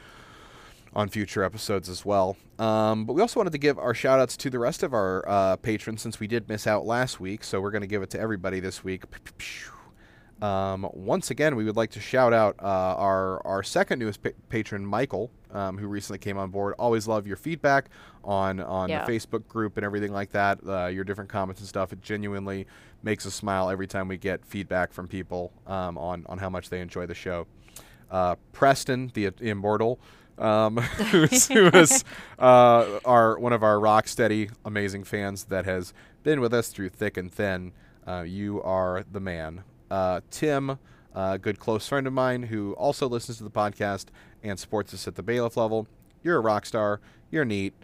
on 0.94 1.09
future 1.09 1.42
episodes 1.42 1.88
as 1.88 2.05
well. 2.05 2.37
Um, 2.59 3.05
but 3.05 3.12
we 3.12 3.20
also 3.22 3.38
wanted 3.40 3.53
to 3.53 3.59
give 3.59 3.79
our 3.79 3.94
shout 3.94 4.18
outs 4.20 4.37
to 4.38 4.51
the 4.51 4.59
rest 4.59 4.83
of 4.83 4.92
our 4.94 5.24
uh, 5.29 5.57
patrons 5.57 6.03
since 6.03 6.18
we 6.18 6.27
did 6.27 6.48
miss 6.48 6.66
out 6.66 6.87
last 6.87 7.20
week. 7.20 7.44
So 7.44 7.61
we're 7.61 7.70
going 7.70 7.83
to 7.83 7.87
give 7.88 8.03
it 8.03 8.11
to 8.11 8.20
everybody 8.20 8.61
this 8.61 8.83
week. 8.83 9.05
Um, 10.40 10.88
once 10.92 11.33
again, 11.33 11.57
we 11.57 11.64
would 11.64 11.77
like 11.77 11.90
to 11.90 12.01
shout 12.01 12.33
out 12.33 12.55
uh, 12.62 12.64
our 12.96 13.44
our 13.44 13.62
second 13.64 13.98
newest 13.98 14.22
pa- 14.22 14.31
patron, 14.48 14.87
Michael, 14.87 15.33
um, 15.51 15.77
who 15.77 15.88
recently 15.88 16.18
came 16.18 16.38
on 16.38 16.51
board. 16.51 16.74
Always 16.79 17.09
love 17.09 17.27
your 17.27 17.37
feedback 17.37 17.87
on 18.22 18.61
on 18.61 18.88
Yeah. 18.88 19.05
the 19.05 19.12
Facebook 19.12 19.48
group 19.48 19.77
and 19.77 19.85
everything 19.85 20.12
like 20.12 20.31
that. 20.31 20.61
Uh, 20.64 20.87
your 20.87 21.03
different 21.03 21.29
comments 21.29 21.61
and 21.61 21.68
stuff. 21.68 21.92
It 21.92 22.03
genuinely 22.03 22.68
makes 23.03 23.27
us 23.27 23.35
smile 23.35 23.68
every 23.68 23.88
time 23.88 24.07
we 24.07 24.16
get 24.16 24.44
feedback 24.46 24.92
from 24.92 25.09
people 25.09 25.53
um, 25.66 25.98
on 25.98 26.24
on 26.29 26.38
how 26.38 26.48
much 26.51 26.70
they 26.70 26.81
enjoy 26.81 27.07
the 27.07 27.14
show. 27.16 27.48
Uh, 28.09 28.37
Preston, 28.53 29.11
the 29.14 29.33
immortal, 29.40 29.98
um, 30.38 30.77
who's, 31.11 31.48
who 31.48 31.66
is 31.68 32.05
uh, 32.38 33.01
our 33.05 33.38
one 33.38 33.53
of 33.53 33.62
our 33.62 33.79
rock 33.81 34.09
steady, 34.09 34.51
amazing 34.64 35.05
fans 35.05 35.44
that 35.44 35.64
has 35.64 35.92
been 36.22 36.40
with 36.40 36.55
us 36.55 36.68
through 36.68 36.90
thick 36.90 37.16
and 37.16 37.33
thin. 37.33 37.72
Uh, 38.07 38.22
you 38.22 38.62
are 38.62 39.05
the 39.11 39.20
man. 39.20 39.64
Uh, 39.90 40.20
Tim, 40.31 40.79
a 41.14 41.38
good 41.38 41.59
close 41.59 41.87
friend 41.87 42.07
of 42.07 42.12
mine 42.12 42.44
who 42.44 42.72
also 42.74 43.09
listens 43.09 43.38
to 43.38 43.44
the 43.44 43.51
podcast 43.51 44.07
and 44.42 44.59
supports 44.59 44.94
us 44.94 45.07
at 45.07 45.14
the 45.14 45.22
bailiff 45.22 45.57
level. 45.57 45.87
You're 46.22 46.37
a 46.37 46.40
rock 46.40 46.66
star. 46.66 47.01
You're 47.31 47.44
neat. 47.44 47.74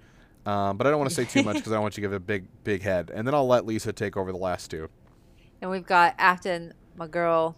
Um, 0.46 0.76
but 0.76 0.86
I 0.86 0.90
don't 0.90 0.98
want 0.98 1.10
to 1.10 1.16
say 1.16 1.24
too 1.24 1.42
much 1.42 1.56
because 1.56 1.72
I 1.72 1.76
don't 1.76 1.82
want 1.82 1.96
you 1.96 2.02
to 2.02 2.08
give 2.08 2.12
it 2.12 2.16
a 2.16 2.20
big, 2.20 2.46
big 2.64 2.82
head. 2.82 3.10
And 3.14 3.26
then 3.26 3.34
I'll 3.34 3.46
let 3.46 3.66
Lisa 3.66 3.92
take 3.92 4.16
over 4.16 4.32
the 4.32 4.38
last 4.38 4.70
two. 4.70 4.88
And 5.60 5.70
we've 5.70 5.86
got 5.86 6.14
Afton, 6.18 6.74
my 6.96 7.06
girl. 7.06 7.56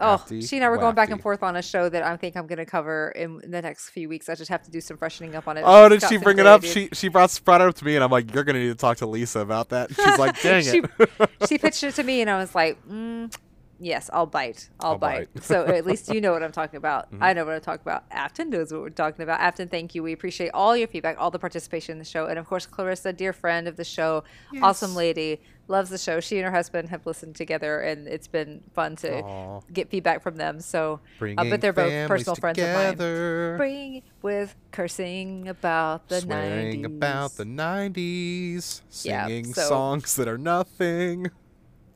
Oh, 0.00 0.24
she 0.28 0.56
and 0.56 0.64
I 0.64 0.70
were 0.70 0.78
going 0.78 0.94
back 0.94 1.10
and 1.10 1.20
forth 1.20 1.42
on 1.42 1.56
a 1.56 1.62
show 1.62 1.88
that 1.88 2.04
I 2.04 2.16
think 2.16 2.36
I'm 2.36 2.46
going 2.46 2.58
to 2.58 2.66
cover 2.66 3.10
in, 3.16 3.38
the 3.38 3.60
next 3.60 3.90
few 3.90 4.08
weeks. 4.08 4.28
I 4.28 4.36
just 4.36 4.48
have 4.48 4.62
to 4.62 4.70
do 4.70 4.80
some 4.80 4.96
freshening 4.96 5.34
up 5.34 5.48
on 5.48 5.56
it. 5.56 5.64
Oh, 5.66 5.88
did 5.88 6.02
she 6.02 6.18
bring 6.18 6.38
it 6.38 6.46
up? 6.46 6.62
She 6.62 6.88
she 6.92 7.08
brought 7.08 7.38
brought 7.44 7.60
it 7.60 7.68
up 7.68 7.74
to 7.76 7.84
me, 7.84 7.96
and 7.96 8.04
I'm 8.04 8.10
like, 8.10 8.32
you're 8.32 8.44
gonna 8.44 8.60
need 8.60 8.68
to 8.68 8.74
talk 8.74 8.98
to 8.98 9.06
Lisa 9.06 9.40
about 9.40 9.70
that. 9.70 9.92
She's 9.92 10.18
like, 10.18 10.40
dang 10.42 10.62
she, 10.62 10.82
it. 10.98 11.30
she 11.48 11.58
pitched 11.58 11.82
it 11.82 11.94
to 11.96 12.02
me, 12.02 12.20
and 12.20 12.30
I 12.30 12.38
was 12.38 12.54
like, 12.54 12.78
mm, 12.88 13.34
"Yes, 13.78 14.10
I'll 14.12 14.26
bite. 14.26 14.68
I'll, 14.80 14.92
I'll 14.92 14.98
bite." 14.98 15.32
bite. 15.34 15.42
so 15.44 15.64
at 15.66 15.86
least 15.90 16.12
you 16.12 16.20
know 16.20 16.32
what 16.32 16.42
I'm 16.42 16.52
talking 16.52 16.76
about. 16.76 17.10
Mm-hmm. 17.12 17.22
I 17.22 17.32
know 17.32 17.44
what 17.44 17.54
I'm 17.54 17.60
talking 17.60 17.82
about. 17.82 18.04
Afton 18.10 18.50
knows 18.50 18.72
what 18.72 18.82
we're 18.82 18.90
talking 18.90 19.22
about. 19.22 19.40
Afton, 19.40 19.68
thank 19.68 19.94
you. 19.94 20.02
We 20.02 20.12
appreciate 20.12 20.50
all 20.54 20.76
your 20.76 20.88
feedback, 20.88 21.16
all 21.18 21.30
the 21.30 21.38
participation 21.38 21.92
in 21.92 21.98
the 21.98 22.04
show, 22.04 22.26
and 22.26 22.38
of 22.38 22.46
course, 22.46 22.66
Clarissa, 22.66 23.12
dear 23.12 23.32
friend 23.32 23.68
of 23.68 23.76
the 23.76 23.84
show, 23.84 24.24
awesome 24.62 24.94
lady, 24.94 25.40
loves 25.68 25.90
the 25.90 25.98
show. 25.98 26.18
She 26.20 26.36
and 26.38 26.46
her 26.46 26.50
husband 26.52 26.88
have 26.88 27.04
listened 27.06 27.36
together, 27.36 27.80
and 27.80 28.08
it's 28.08 28.26
been 28.26 28.62
fun 28.74 28.96
to 28.96 29.20
Aw. 29.22 29.60
get 29.72 29.90
feedback 29.90 30.22
from 30.22 30.36
them. 30.36 30.60
So, 30.60 31.00
uh, 31.20 31.44
but 31.44 31.60
they're 31.60 31.72
both 31.74 31.90
families 31.90 32.08
personal 32.08 32.36
friends 32.36 32.58
of 32.58 32.64
mine. 32.74 32.90
together, 32.92 33.54
Bring 33.58 34.02
with 34.22 34.56
cursing 34.72 35.46
about 35.48 36.08
the 36.08 36.20
swearing 36.22 36.82
90s. 36.82 36.86
about 36.86 37.32
the 37.36 37.44
'90s, 37.44 38.82
Yeah, 39.04 39.26
singing 39.26 39.52
so- 39.54 39.68
songs 39.68 40.16
that 40.16 40.26
are 40.28 40.38
nothing. 40.38 41.30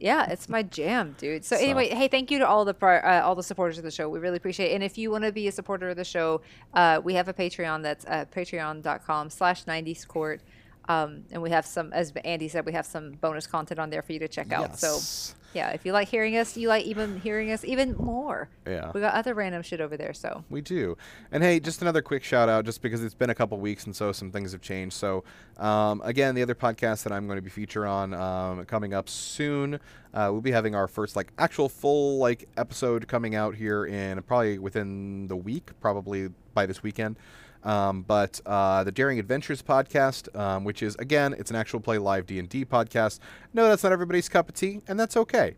Yeah, 0.03 0.29
it's 0.29 0.49
my 0.49 0.65
jam, 0.65 1.15
dude. 1.17 1.45
So, 1.45 1.55
So- 1.55 1.63
anyway, 1.63 1.89
hey, 1.91 2.09
thank 2.09 2.33
you 2.33 2.41
to 2.41 2.47
all 2.47 2.65
the 2.65 2.75
uh, 2.85 3.23
all 3.25 3.37
the 3.37 3.43
supporters 3.43 3.79
of 3.79 3.85
the 3.85 3.91
show. 3.91 4.09
We 4.09 4.19
really 4.19 4.37
appreciate 4.37 4.73
it. 4.73 4.75
And 4.75 4.83
if 4.83 4.99
you 4.99 5.13
want 5.13 5.23
to 5.23 5.31
be 5.31 5.47
a 5.47 5.53
supporter 5.53 5.91
of 5.91 5.97
the 5.97 6.05
show, 6.05 6.41
uh, 6.75 7.01
we 7.05 7.15
have 7.15 7.29
a 7.29 7.33
Patreon 7.33 7.85
that's 7.85 8.05
uh, 8.07 8.25
patreon.com 8.35 9.31
slash 9.31 9.65
90s 9.65 10.07
court. 10.07 10.41
Um, 10.89 11.23
and 11.31 11.41
we 11.41 11.51
have 11.51 11.65
some, 11.65 11.93
as 11.93 12.13
Andy 12.25 12.49
said, 12.49 12.67
we 12.67 12.73
have 12.73 12.85
some 12.85 13.13
bonus 13.13 13.47
content 13.47 13.79
on 13.79 13.91
there 13.91 14.03
for 14.03 14.13
you 14.13 14.19
to 14.19 14.27
check 14.27 14.53
out. 14.53 14.71
Yes. 14.71 14.81
So, 14.81 15.35
yeah, 15.55 15.71
if 15.71 15.85
you 15.85 15.93
like 15.93 16.09
hearing 16.09 16.37
us, 16.37 16.57
you 16.57 16.69
like 16.69 16.85
even 16.85 17.21
hearing 17.21 17.51
us 17.51 17.65
even 17.65 17.95
more. 17.97 18.49
Yeah. 18.67 18.91
We 18.95 19.01
got 19.01 19.15
other 19.15 19.35
random 19.35 19.63
shit 19.63 19.81
over 19.81 19.97
there. 19.97 20.15
So, 20.15 20.45
We 20.51 20.61
do. 20.61 20.97
And 21.31 21.43
hey, 21.43 21.61
just 21.61 21.83
another 21.83 22.03
quick 22.03 22.25
shout 22.25 22.49
out, 22.49 22.65
just 22.65 22.83
because 22.83 23.03
it's 23.03 23.15
been 23.15 23.31
a 23.31 23.35
couple 23.35 23.59
weeks 23.59 23.85
and 23.85 23.95
so 23.95 24.13
some 24.13 24.31
things 24.31 24.53
have 24.53 24.61
changed. 24.61 24.95
So, 24.95 25.25
um, 25.59 26.01
again, 26.05 26.35
the 26.35 26.43
other 26.43 26.55
podcast 26.55 27.03
that 27.05 27.13
I'm 27.13 27.27
going 27.27 27.37
to 27.37 27.43
be 27.43 27.51
featured 27.51 27.87
on 27.87 28.15
um, 28.15 28.65
coming 28.65 28.95
up 28.95 29.09
soon, 29.09 29.75
uh, 30.15 30.29
we'll 30.31 30.41
be 30.41 30.53
having 30.53 30.75
our 30.75 30.89
first 30.89 31.17
like 31.17 31.33
actual 31.39 31.69
full 31.69 32.19
like 32.19 32.49
episode 32.57 33.09
coming 33.09 33.35
out 33.35 33.55
here 33.55 33.87
in 33.87 34.23
probably 34.23 34.59
within 34.59 35.27
the 35.29 35.37
week, 35.37 35.71
probably 35.81 36.29
by 36.55 36.67
this 36.67 36.83
weekend. 36.83 37.17
Um, 37.65 38.03
but 38.03 38.41
uh, 38.45 38.83
the 38.85 38.93
Daring 38.93 39.19
Adventures 39.19 39.63
podcast, 39.63 40.35
um, 40.39 40.65
which 40.65 40.83
is 40.83 40.97
again, 40.97 41.35
it's 41.39 41.51
an 41.51 41.57
actual 41.57 41.81
play 41.81 41.99
live 41.99 42.27
D 42.27 42.39
and 42.39 42.49
D 42.49 42.65
podcast. 42.65 43.21
No, 43.55 43.69
that's 43.69 43.83
not 43.83 43.93
everybody's 43.93 44.29
cup 44.29 44.49
of 44.49 44.55
tea, 44.55 44.81
and 44.89 44.99
that's 44.99 45.17
okay. 45.17 45.55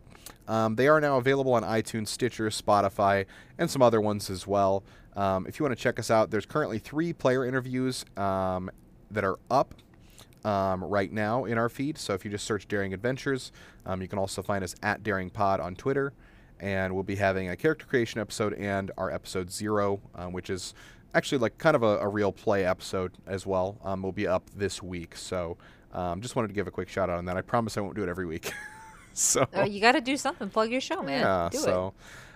Um, 0.47 0.75
they 0.75 0.87
are 0.87 1.01
now 1.01 1.17
available 1.17 1.53
on 1.53 1.63
iTunes, 1.63 2.09
Stitcher, 2.09 2.49
Spotify, 2.49 3.25
and 3.57 3.69
some 3.69 3.81
other 3.81 3.99
ones 3.99 4.29
as 4.29 4.45
well. 4.45 4.83
Um, 5.15 5.47
if 5.47 5.57
you 5.59 5.63
want 5.63 5.75
to 5.75 5.81
check 5.81 5.97
us 5.97 6.11
out, 6.11 6.29
there's 6.29 6.45
currently 6.45 6.77
three 6.77 7.13
player 7.13 7.43
interviews 7.45 8.05
um, 8.17 8.69
that 9.09 9.23
are 9.23 9.37
up 9.49 9.73
um, 10.43 10.83
right 10.83 11.11
now 11.11 11.45
in 11.45 11.57
our 11.57 11.69
feed. 11.69 11.97
So 11.97 12.13
if 12.13 12.23
you 12.23 12.29
just 12.29 12.45
search 12.45 12.67
Daring 12.67 12.93
Adventures, 12.93 13.51
um, 13.87 14.01
you 14.01 14.07
can 14.07 14.19
also 14.19 14.43
find 14.43 14.63
us 14.63 14.75
at 14.83 15.01
Daring 15.01 15.31
Pod 15.31 15.59
on 15.59 15.75
Twitter. 15.75 16.13
and 16.59 16.93
we'll 16.93 17.03
be 17.03 17.15
having 17.15 17.49
a 17.49 17.55
character 17.55 17.85
creation 17.85 18.21
episode 18.21 18.53
and 18.53 18.91
our 18.97 19.11
episode 19.11 19.51
zero, 19.51 19.99
um, 20.15 20.31
which 20.31 20.49
is 20.49 20.73
actually 21.15 21.39
like 21.39 21.57
kind 21.57 21.75
of 21.75 21.81
a, 21.83 21.97
a 21.99 22.07
real 22.07 22.31
play 22.31 22.65
episode 22.65 23.13
as 23.25 23.45
well. 23.47 23.77
Um, 23.83 24.03
will 24.03 24.11
be 24.11 24.27
up 24.27 24.43
this 24.55 24.83
week, 24.83 25.15
so 25.15 25.57
um, 25.93 26.21
just 26.21 26.35
wanted 26.35 26.49
to 26.49 26.53
give 26.53 26.67
a 26.67 26.71
quick 26.71 26.89
shout 26.89 27.09
out 27.09 27.17
on 27.17 27.25
that. 27.25 27.37
I 27.37 27.41
promise 27.41 27.77
I 27.77 27.81
won't 27.81 27.95
do 27.95 28.03
it 28.03 28.09
every 28.09 28.25
week. 28.25 28.53
so 29.13 29.47
Uh, 29.55 29.63
you 29.63 29.79
got 29.81 29.93
to 29.93 30.01
do 30.01 30.17
something. 30.17 30.49
Plug 30.49 30.69
your 30.69 30.81
show, 30.81 31.01
man. 31.01 31.21
yeah, 31.21 31.49
do 31.51 31.57
it. 31.57 31.61
so. 31.61 31.93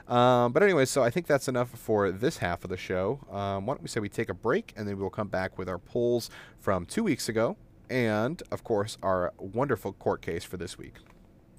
Um, 0.07 0.53
but 0.53 0.63
anyway, 0.63 0.85
so 0.85 1.03
I 1.03 1.11
think 1.11 1.27
that's 1.27 1.47
enough 1.47 1.69
for 1.69 2.09
this 2.11 2.37
half 2.39 2.63
of 2.63 2.71
the 2.71 2.77
show. 2.77 3.19
Um, 3.29 3.67
why 3.67 3.75
don't 3.75 3.83
we 3.83 3.87
say 3.89 3.99
we 3.99 4.09
take 4.09 4.29
a 4.29 4.33
break 4.33 4.73
and 4.75 4.87
then 4.87 4.97
we'll 4.97 5.11
come 5.11 5.27
back 5.27 5.59
with 5.59 5.69
our 5.69 5.77
polls 5.77 6.31
from 6.57 6.87
two 6.87 7.03
weeks 7.03 7.29
ago 7.29 7.57
and, 7.91 8.41
of 8.49 8.63
course, 8.63 8.97
our 9.03 9.33
wonderful 9.37 9.93
court 9.93 10.23
case 10.23 10.43
for 10.43 10.57
this 10.57 10.77
week. 10.79 10.95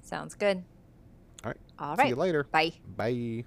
Sounds 0.03 0.33
good. 0.35 0.63
All 1.45 1.51
right. 1.51 1.57
All 1.79 1.95
See 1.97 2.09
you 2.09 2.15
later. 2.15 2.43
Bye. 2.51 2.73
Bye. 2.97 3.45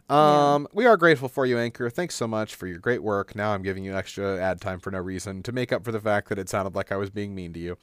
um, 0.10 0.68
we 0.74 0.86
are 0.86 0.96
grateful 0.98 1.28
for 1.28 1.48
you, 1.48 1.58
Anchor. 1.58 1.90
Thanks 1.90 2.14
so 2.14 2.28
much 2.28 2.54
for 2.54 2.68
your 2.68 2.78
great 2.78 3.02
work. 3.02 3.36
Now 3.36 3.54
I'm 3.56 3.64
giving 3.64 3.84
you 3.84 3.96
extra 3.96 4.40
ad 4.40 4.62
time 4.62 4.80
for 4.80 4.92
no 4.92 5.00
reason 5.00 5.42
to 5.42 5.52
make 5.52 5.72
up 5.74 5.84
for 5.84 5.92
the 5.92 6.00
fact 6.00 6.30
that 6.30 6.38
it 6.38 6.50
sounded 6.50 6.76
like 6.76 6.92
I 6.92 6.98
was 6.98 7.10
being 7.10 7.34
mean 7.34 7.52
to 7.54 7.60
you. 7.60 7.78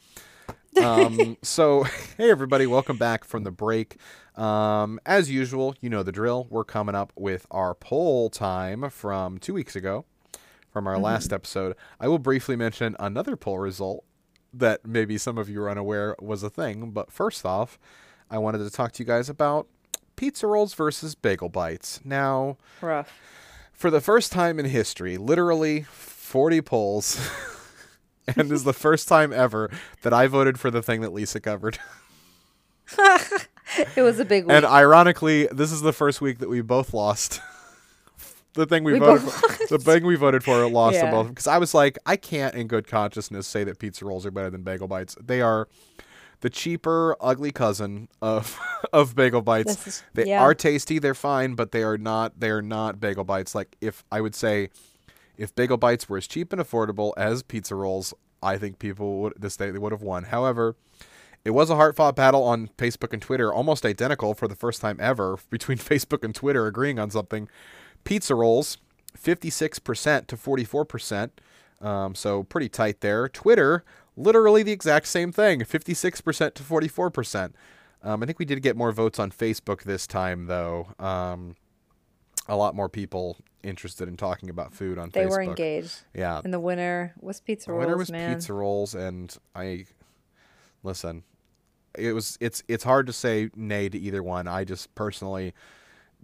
Um, 0.81 1.37
so, 1.43 1.83
hey 2.17 2.31
everybody, 2.31 2.67
welcome 2.67 2.97
back 2.97 3.25
from 3.25 3.45
the 3.45 3.51
break. 3.51 3.97
Um, 4.37 4.99
as 5.05 5.31
usual, 5.31 5.75
you 5.81 5.91
know 5.91 6.03
the 6.03 6.13
drill. 6.13 6.47
We're 6.51 6.65
coming 6.65 6.95
up 6.95 7.13
with 7.17 7.47
our 7.51 7.75
poll 7.75 8.31
time 8.31 8.89
from 8.91 9.39
two 9.39 9.55
weeks 9.55 9.77
ago 9.77 10.05
from 10.71 10.87
our 10.87 10.99
last 10.99 11.33
episode. 11.33 11.77
I 12.01 12.09
will 12.09 12.19
briefly 12.19 12.57
mention 12.57 12.97
another 12.99 13.37
poll 13.37 13.59
result 13.59 14.05
that 14.55 14.87
maybe 14.87 15.19
some 15.19 15.39
of 15.39 15.49
you 15.49 15.63
are 15.63 15.71
unaware 15.71 16.17
was 16.21 16.43
a 16.43 16.51
thing. 16.51 16.91
But 16.91 17.13
first 17.13 17.45
off, 17.45 17.79
I 18.31 18.39
wanted 18.39 18.59
to 18.59 18.71
talk 18.71 18.93
to 18.93 19.03
you 19.03 19.07
guys 19.07 19.29
about 19.29 19.67
pizza 20.17 20.47
rolls 20.47 20.75
versus 20.75 21.15
bagel 21.15 21.49
bites. 21.51 22.01
Now, 22.05 22.57
Rough. 22.81 23.13
for 23.73 23.91
the 23.91 24.01
first 24.01 24.33
time 24.33 24.59
in 24.59 24.67
history, 24.67 25.17
literally 25.19 25.83
40 25.83 26.63
polls. 26.63 27.31
and 28.37 28.53
is 28.53 28.65
the 28.65 28.73
first 28.73 29.09
time 29.09 29.33
ever 29.33 29.71
that 30.03 30.13
I 30.13 30.27
voted 30.27 30.59
for 30.59 30.71
the 30.71 30.83
thing 30.83 31.01
that 31.01 31.13
Lisa 31.13 31.41
covered. 31.41 31.79
It 33.97 34.03
was 34.03 34.19
a 34.19 34.25
big 34.25 34.45
week. 34.45 34.53
And 34.53 34.67
ironically, 34.67 35.47
this 35.47 35.73
is 35.73 35.81
the 35.81 35.93
first 35.93 36.21
week 36.21 36.39
that 36.39 36.49
we 36.49 36.61
both 36.61 36.93
lost. 36.93 37.41
the 38.55 38.67
thing 38.67 38.85
we, 38.85 38.95
We 38.95 38.99
voted 38.99 39.31
for, 39.31 39.67
the 39.67 39.79
thing 39.79 40.05
we 40.05 40.17
voted 40.17 40.45
for 40.45 40.69
lost 40.69 40.99
to 40.99 41.07
Yeah. 41.07 41.11
both 41.11 41.29
because 41.29 41.47
I 41.47 41.57
was 41.59 41.73
like, 41.73 41.99
I 42.05 42.17
can't 42.17 42.55
in 42.55 42.67
good 42.67 42.87
consciousness 42.87 43.47
say 43.47 43.65
that 43.65 43.79
pizza 43.79 44.05
rolls 44.05 44.27
are 44.27 44.31
better 44.31 44.51
than 44.51 44.63
bagel 44.63 44.89
bites. 44.89 45.17
They 45.23 45.41
are 45.41 45.69
the 46.41 46.51
cheaper, 46.51 47.17
ugly 47.21 47.51
cousin 47.51 48.09
of 48.21 48.61
of 48.93 49.15
bagel 49.15 49.41
bites. 49.41 49.87
Is- 49.87 50.03
they 50.13 50.27
yeah. 50.27 50.43
are 50.43 50.55
tasty, 50.55 50.99
they're 50.99 51.15
fine, 51.15 51.55
but 51.55 51.73
they 51.73 51.83
are 51.83 51.97
not 51.97 52.41
they 52.41 52.51
are 52.51 52.63
not 52.63 53.01
bagel 53.01 53.25
bites. 53.25 53.55
Like 53.55 53.77
if 53.81 54.05
I 54.13 54.21
would 54.21 54.35
say 54.35 54.69
if 55.37 55.55
bagel 55.55 55.77
bites 55.77 56.09
were 56.09 56.19
as 56.19 56.27
cheap 56.27 56.53
and 56.53 56.61
affordable 56.61 57.13
as 57.17 57.43
pizza 57.43 57.75
rolls, 57.75 58.15
I 58.43 58.59
think 58.59 58.79
people 58.79 59.21
would 59.21 59.35
this 59.39 59.57
day 59.57 59.71
they 59.71 59.79
would 59.79 59.93
have 59.93 60.03
won. 60.03 60.25
However, 60.25 60.77
it 61.45 61.51
was 61.51 61.71
a 61.71 61.77
hard 61.77 61.97
fought 61.97 62.17
battle 62.17 62.45
on 62.45 62.69
Facebook 62.79 63.13
and 63.13 63.21
Twitter, 63.21 63.53
almost 63.53 63.85
identical 63.85 64.35
for 64.35 64.47
the 64.47 64.55
first 64.55 64.81
time 64.81 64.99
ever 65.01 65.39
between 65.51 65.79
Facebook 65.79 66.25
and 66.25 66.35
Twitter 66.35 66.67
agreeing 66.67 66.99
on 66.99 67.11
something. 67.11 67.49
Pizza 68.05 68.35
rolls, 68.35 68.79
56% 69.17 70.27
to 70.27 70.37
44%. 70.37 71.31
Um, 71.81 72.15
so 72.15 72.45
pretty 72.45 72.69
tight 72.69 73.01
there. 73.01 73.29
Twitter, 73.29 73.85
literally 74.17 74.63
the 74.63 74.73
exact 74.73 75.09
same 75.09 75.33
thing 75.33 75.61
56% 75.61 76.55
to 76.55 76.63
44%. 76.63 77.53
Um, 78.05 78.23
I 78.23 78.27
think 78.27 78.39
we 78.39 78.45
did 78.45 78.63
get 78.63 78.77
more 78.77 78.93
votes 78.93 79.19
on 79.19 79.31
Facebook 79.31 79.83
this 79.83 80.07
time, 80.07 80.47
though. 80.47 80.89
Um, 80.99 81.57
a 82.49 82.57
lot 82.57 82.75
more 82.75 82.89
people 82.89 83.39
interested 83.63 84.09
in 84.09 84.17
talking 84.17 84.51
about 84.51 84.73
food 84.75 84.99
on 84.99 85.11
they 85.11 85.25
Facebook. 85.25 85.31
were 85.31 85.43
engaged. 85.43 86.01
Yeah. 86.15 86.41
And 86.43 86.53
the 86.53 86.61
winner 86.61 87.15
was 87.21 87.41
pizza 87.41 87.67
The 87.67 87.73
rolls, 87.73 87.85
winner 87.87 87.97
was 87.97 88.11
man. 88.11 88.35
pizza 88.35 88.53
rolls, 88.53 88.95
and 88.95 89.37
I 89.55 89.87
listen. 90.83 91.25
It 91.97 92.13
was 92.13 92.39
it's 92.41 92.63
it's 92.69 92.85
hard 92.85 93.07
to 93.07 93.13
say 93.13 93.51
nay 93.55 93.89
to 93.89 93.99
either 93.99 94.23
one. 94.23 94.49
I 94.49 94.65
just 94.65 94.95
personally 94.95 95.53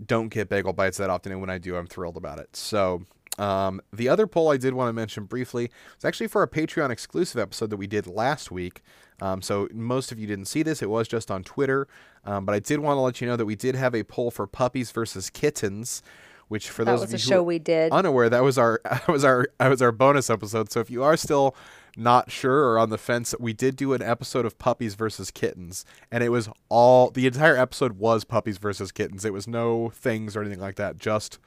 don't 0.05 0.29
get 0.29 0.48
bagel 0.48 0.72
bites 0.72 0.96
that 0.98 1.11
often, 1.11 1.33
and 1.33 1.40
when 1.40 1.51
I 1.51 1.59
do, 1.59 1.77
I'm 1.77 1.87
thrilled 1.87 2.16
about 2.16 2.38
it. 2.38 2.55
So. 2.57 3.03
Um, 3.38 3.81
the 3.92 4.09
other 4.09 4.27
poll 4.27 4.51
I 4.51 4.57
did 4.57 4.74
want 4.74 4.88
to 4.88 4.92
mention 4.92 5.22
briefly 5.22 5.70
was 5.94 6.05
actually 6.05 6.27
for 6.27 6.42
a 6.42 6.48
Patreon 6.48 6.90
exclusive 6.90 7.40
episode 7.40 7.70
that 7.70 7.77
we 7.77 7.87
did 7.87 8.09
last 8.09 8.51
week. 8.51 8.83
Um, 9.22 9.42
so 9.42 9.68
most 9.72 10.11
of 10.11 10.18
you 10.18 10.27
didn't 10.27 10.46
see 10.46 10.64
this; 10.64 10.83
it 10.83 10.90
was 10.90 11.07
just 11.07 11.31
on 11.31 11.44
Twitter. 11.44 11.87
Um, 12.24 12.44
but 12.44 12.53
I 12.57 12.59
did 12.59 12.81
want 12.81 12.96
to 12.96 13.01
let 13.01 13.20
you 13.20 13.29
know 13.29 13.37
that 13.37 13.46
we 13.46 13.55
did 13.55 13.77
have 13.77 13.94
a 13.94 14.03
poll 14.03 14.33
for 14.33 14.48
puppies 14.48 14.90
versus 14.90 15.31
kittens, 15.31 16.03
which 16.48 16.68
for 16.70 16.84
That 16.84 16.92
those 16.92 17.00
was 17.02 17.11
of 17.11 17.14
a 17.14 17.18
you 17.18 17.24
who 17.24 17.28
show 17.28 17.42
we 17.42 17.58
did. 17.58 17.92
unaware 17.92 18.28
that 18.30 18.42
was 18.42 18.58
our 18.58 18.80
that 18.84 19.06
was 19.08 19.24
our 19.24 19.46
that 19.58 19.68
was 19.68 19.80
our 19.82 19.92
bonus 19.92 20.28
episode 20.30 20.70
so 20.72 20.80
if 20.80 20.90
you 20.90 21.02
are 21.04 21.16
still 21.16 21.54
not 21.96 22.30
sure 22.30 22.64
or 22.70 22.78
on 22.78 22.90
the 22.90 22.98
fence 22.98 23.34
we 23.40 23.52
did 23.52 23.74
do 23.76 23.92
an 23.92 24.02
episode 24.02 24.44
of 24.46 24.56
puppies 24.58 24.94
versus 24.94 25.30
kittens 25.30 25.84
and 26.12 26.22
it 26.22 26.28
was 26.28 26.48
all 26.68 27.11
the 27.11 27.26
entire 27.26 27.56
episode 27.56 27.98
was 27.98 28.24
puppies 28.24 28.58
versus 28.58 28.92
kittens 28.92 29.24
it 29.24 29.32
was 29.32 29.48
no 29.48 29.90
things 29.94 30.37
or 30.37 30.40
anything 30.42 30.61
like 30.61 30.76
that 30.76 30.96
just 30.98 31.38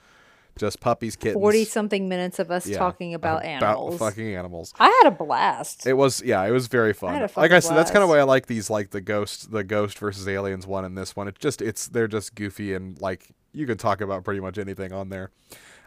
just 0.57 0.81
puppies 0.81 1.15
kittens 1.15 1.35
40 1.41 1.63
something 1.63 2.09
minutes 2.09 2.37
of 2.37 2.51
us 2.51 2.67
Yeah, 2.67 2.77
talking 2.77 3.13
about, 3.13 3.45
animals. 3.45 3.97
fucking 3.97 4.35
animals 4.35 4.73
I 4.77 4.87
had 5.01 5.13
a 5.13 5.15
blast. 5.15 5.87
it 5.87 5.93
was 5.93 6.21
yeah, 6.21 6.43
it 6.43 6.51
was 6.51 6.67
very 6.67 6.91
fun. 6.91 7.13
had 7.13 7.21
a 7.21 7.31
like 7.39 7.51
I 7.51 7.55
fucking 7.55 7.61
said, 7.69 7.77
that's 7.77 7.89
kind 7.91 8.03
of 8.03 8.09
why 8.09 8.19
I 8.19 8.23
like 8.23 8.47
these 8.47 8.69
like 8.69 8.89
the 8.89 8.99
ghost 8.99 9.51
the 9.51 9.63
ghost 9.63 9.97
versus 9.97 10.27
aliens 10.27 10.67
one 10.67 10.83
and 10.83 10.97
this 10.97 11.15
one. 11.15 11.29
It 11.29 11.39
just 11.39 11.61
it's 11.61 11.87
they're 11.87 12.09
just 12.09 12.35
goofy 12.35 12.73
and 12.73 12.99
like 12.99 13.29
you 13.53 13.65
can 13.65 13.77
talk 13.77 14.01
about 14.01 14.23
pretty 14.23 14.39
much 14.39 14.57
anything 14.57 14.91
on 14.93 15.09
there. 15.09 15.31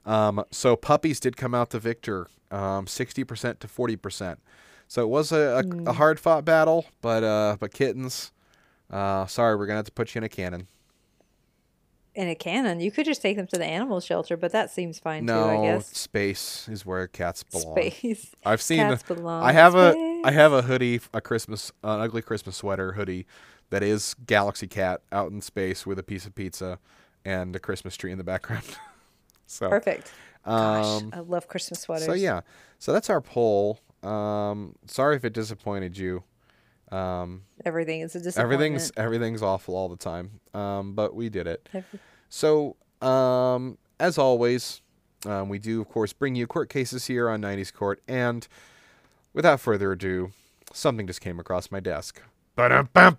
Um, 0.06 0.44
so 0.50 0.76
puppies 0.76 1.18
did 1.20 1.36
come 1.36 1.54
out 1.54 1.70
the 1.70 1.78
victor, 1.78 2.28
um, 2.50 2.86
60% 2.86 3.58
to 3.58 3.66
40%. 3.68 4.36
So 4.86 5.02
it 5.02 5.08
was 5.08 5.32
a, 5.32 5.64
a, 5.86 5.90
a 5.90 5.92
Hmm. 5.92 5.94
hard 5.94 6.20
fought 6.20 6.44
battle, 6.44 6.86
but 7.00 7.24
uh, 7.24 7.56
but 7.58 7.72
kittens, 7.72 8.32
uh, 8.90 9.26
sorry, 9.26 9.56
we're 9.56 9.66
gonna 9.66 9.78
have 9.78 9.86
to 9.86 9.92
put 9.92 10.14
you 10.14 10.18
in 10.18 10.24
a 10.24 10.28
cannon. 10.28 10.68
In 12.14 12.28
a 12.28 12.34
cannon, 12.36 12.78
you 12.80 12.92
could 12.92 13.06
just 13.06 13.22
take 13.22 13.36
them 13.36 13.46
to 13.48 13.58
the 13.58 13.64
animal 13.64 13.98
shelter, 14.00 14.36
but 14.36 14.52
that 14.52 14.70
seems 14.70 15.00
fine 15.00 15.26
too. 15.26 15.48
I 15.48 15.56
No, 15.56 15.62
guess 15.62 15.86
space 15.86 16.68
is 16.68 16.86
where 16.86 17.08
cats 17.08 17.42
belong. 17.42 17.90
space. 17.90 18.34
I've 18.46 18.62
seen. 18.62 18.78
Cats 18.78 19.02
belong 19.02 19.42
I 19.42 19.52
have 19.52 19.74
a. 19.74 19.96
I 20.22 20.30
have 20.30 20.52
a 20.52 20.62
hoodie, 20.62 21.00
a 21.12 21.20
Christmas, 21.20 21.72
an 21.82 22.00
ugly 22.00 22.22
Christmas 22.22 22.56
sweater 22.56 22.92
hoodie, 22.92 23.26
that 23.70 23.82
is 23.82 24.14
Galaxy 24.26 24.66
Cat 24.68 25.02
out 25.10 25.32
in 25.32 25.40
space 25.40 25.86
with 25.86 25.98
a 25.98 26.02
piece 26.02 26.24
of 26.24 26.34
pizza 26.34 26.78
and 27.24 27.54
a 27.56 27.58
Christmas 27.58 27.96
tree 27.96 28.12
in 28.12 28.18
the 28.18 28.24
background. 28.24 28.64
so 29.46 29.68
Perfect. 29.68 30.12
Gosh, 30.44 31.02
Um, 31.02 31.10
I 31.14 31.20
love 31.20 31.48
Christmas 31.48 31.80
sweaters. 31.80 32.06
So 32.06 32.12
yeah, 32.12 32.40
so 32.78 32.92
that's 32.92 33.08
our 33.10 33.20
poll. 33.20 33.80
Um, 34.02 34.74
sorry 34.86 35.16
if 35.16 35.24
it 35.24 35.32
disappointed 35.32 35.96
you. 35.96 36.22
Um, 36.92 37.42
everything 37.64 38.00
is 38.02 38.14
a 38.14 38.20
disappointment. 38.20 38.54
everything's 38.62 38.92
everything's 38.96 39.42
awful 39.42 39.74
all 39.74 39.88
the 39.88 39.96
time. 39.96 40.40
Um, 40.52 40.94
but 40.94 41.14
we 41.14 41.28
did 41.30 41.46
it. 41.46 41.68
Every- 41.72 41.98
So, 42.28 42.76
um, 43.00 43.78
as 43.98 44.18
always, 44.18 44.82
um, 45.24 45.48
we 45.48 45.58
do, 45.58 45.80
of 45.80 45.88
course, 45.88 46.12
bring 46.12 46.34
you 46.34 46.46
court 46.46 46.68
cases 46.68 47.06
here 47.06 47.28
on 47.30 47.40
90s 47.40 47.72
Court. 47.72 48.02
And 48.06 48.46
without 49.32 49.60
further 49.60 49.92
ado, 49.92 50.32
something 50.72 51.06
just 51.06 51.20
came 51.22 51.40
across 51.40 51.70
my 51.70 51.80
desk. 51.80 52.20
Ba-dum-bum, 52.56 53.16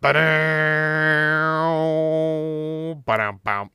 ba-dum, 1.66 3.02
ba-dum-bum. 3.06 3.70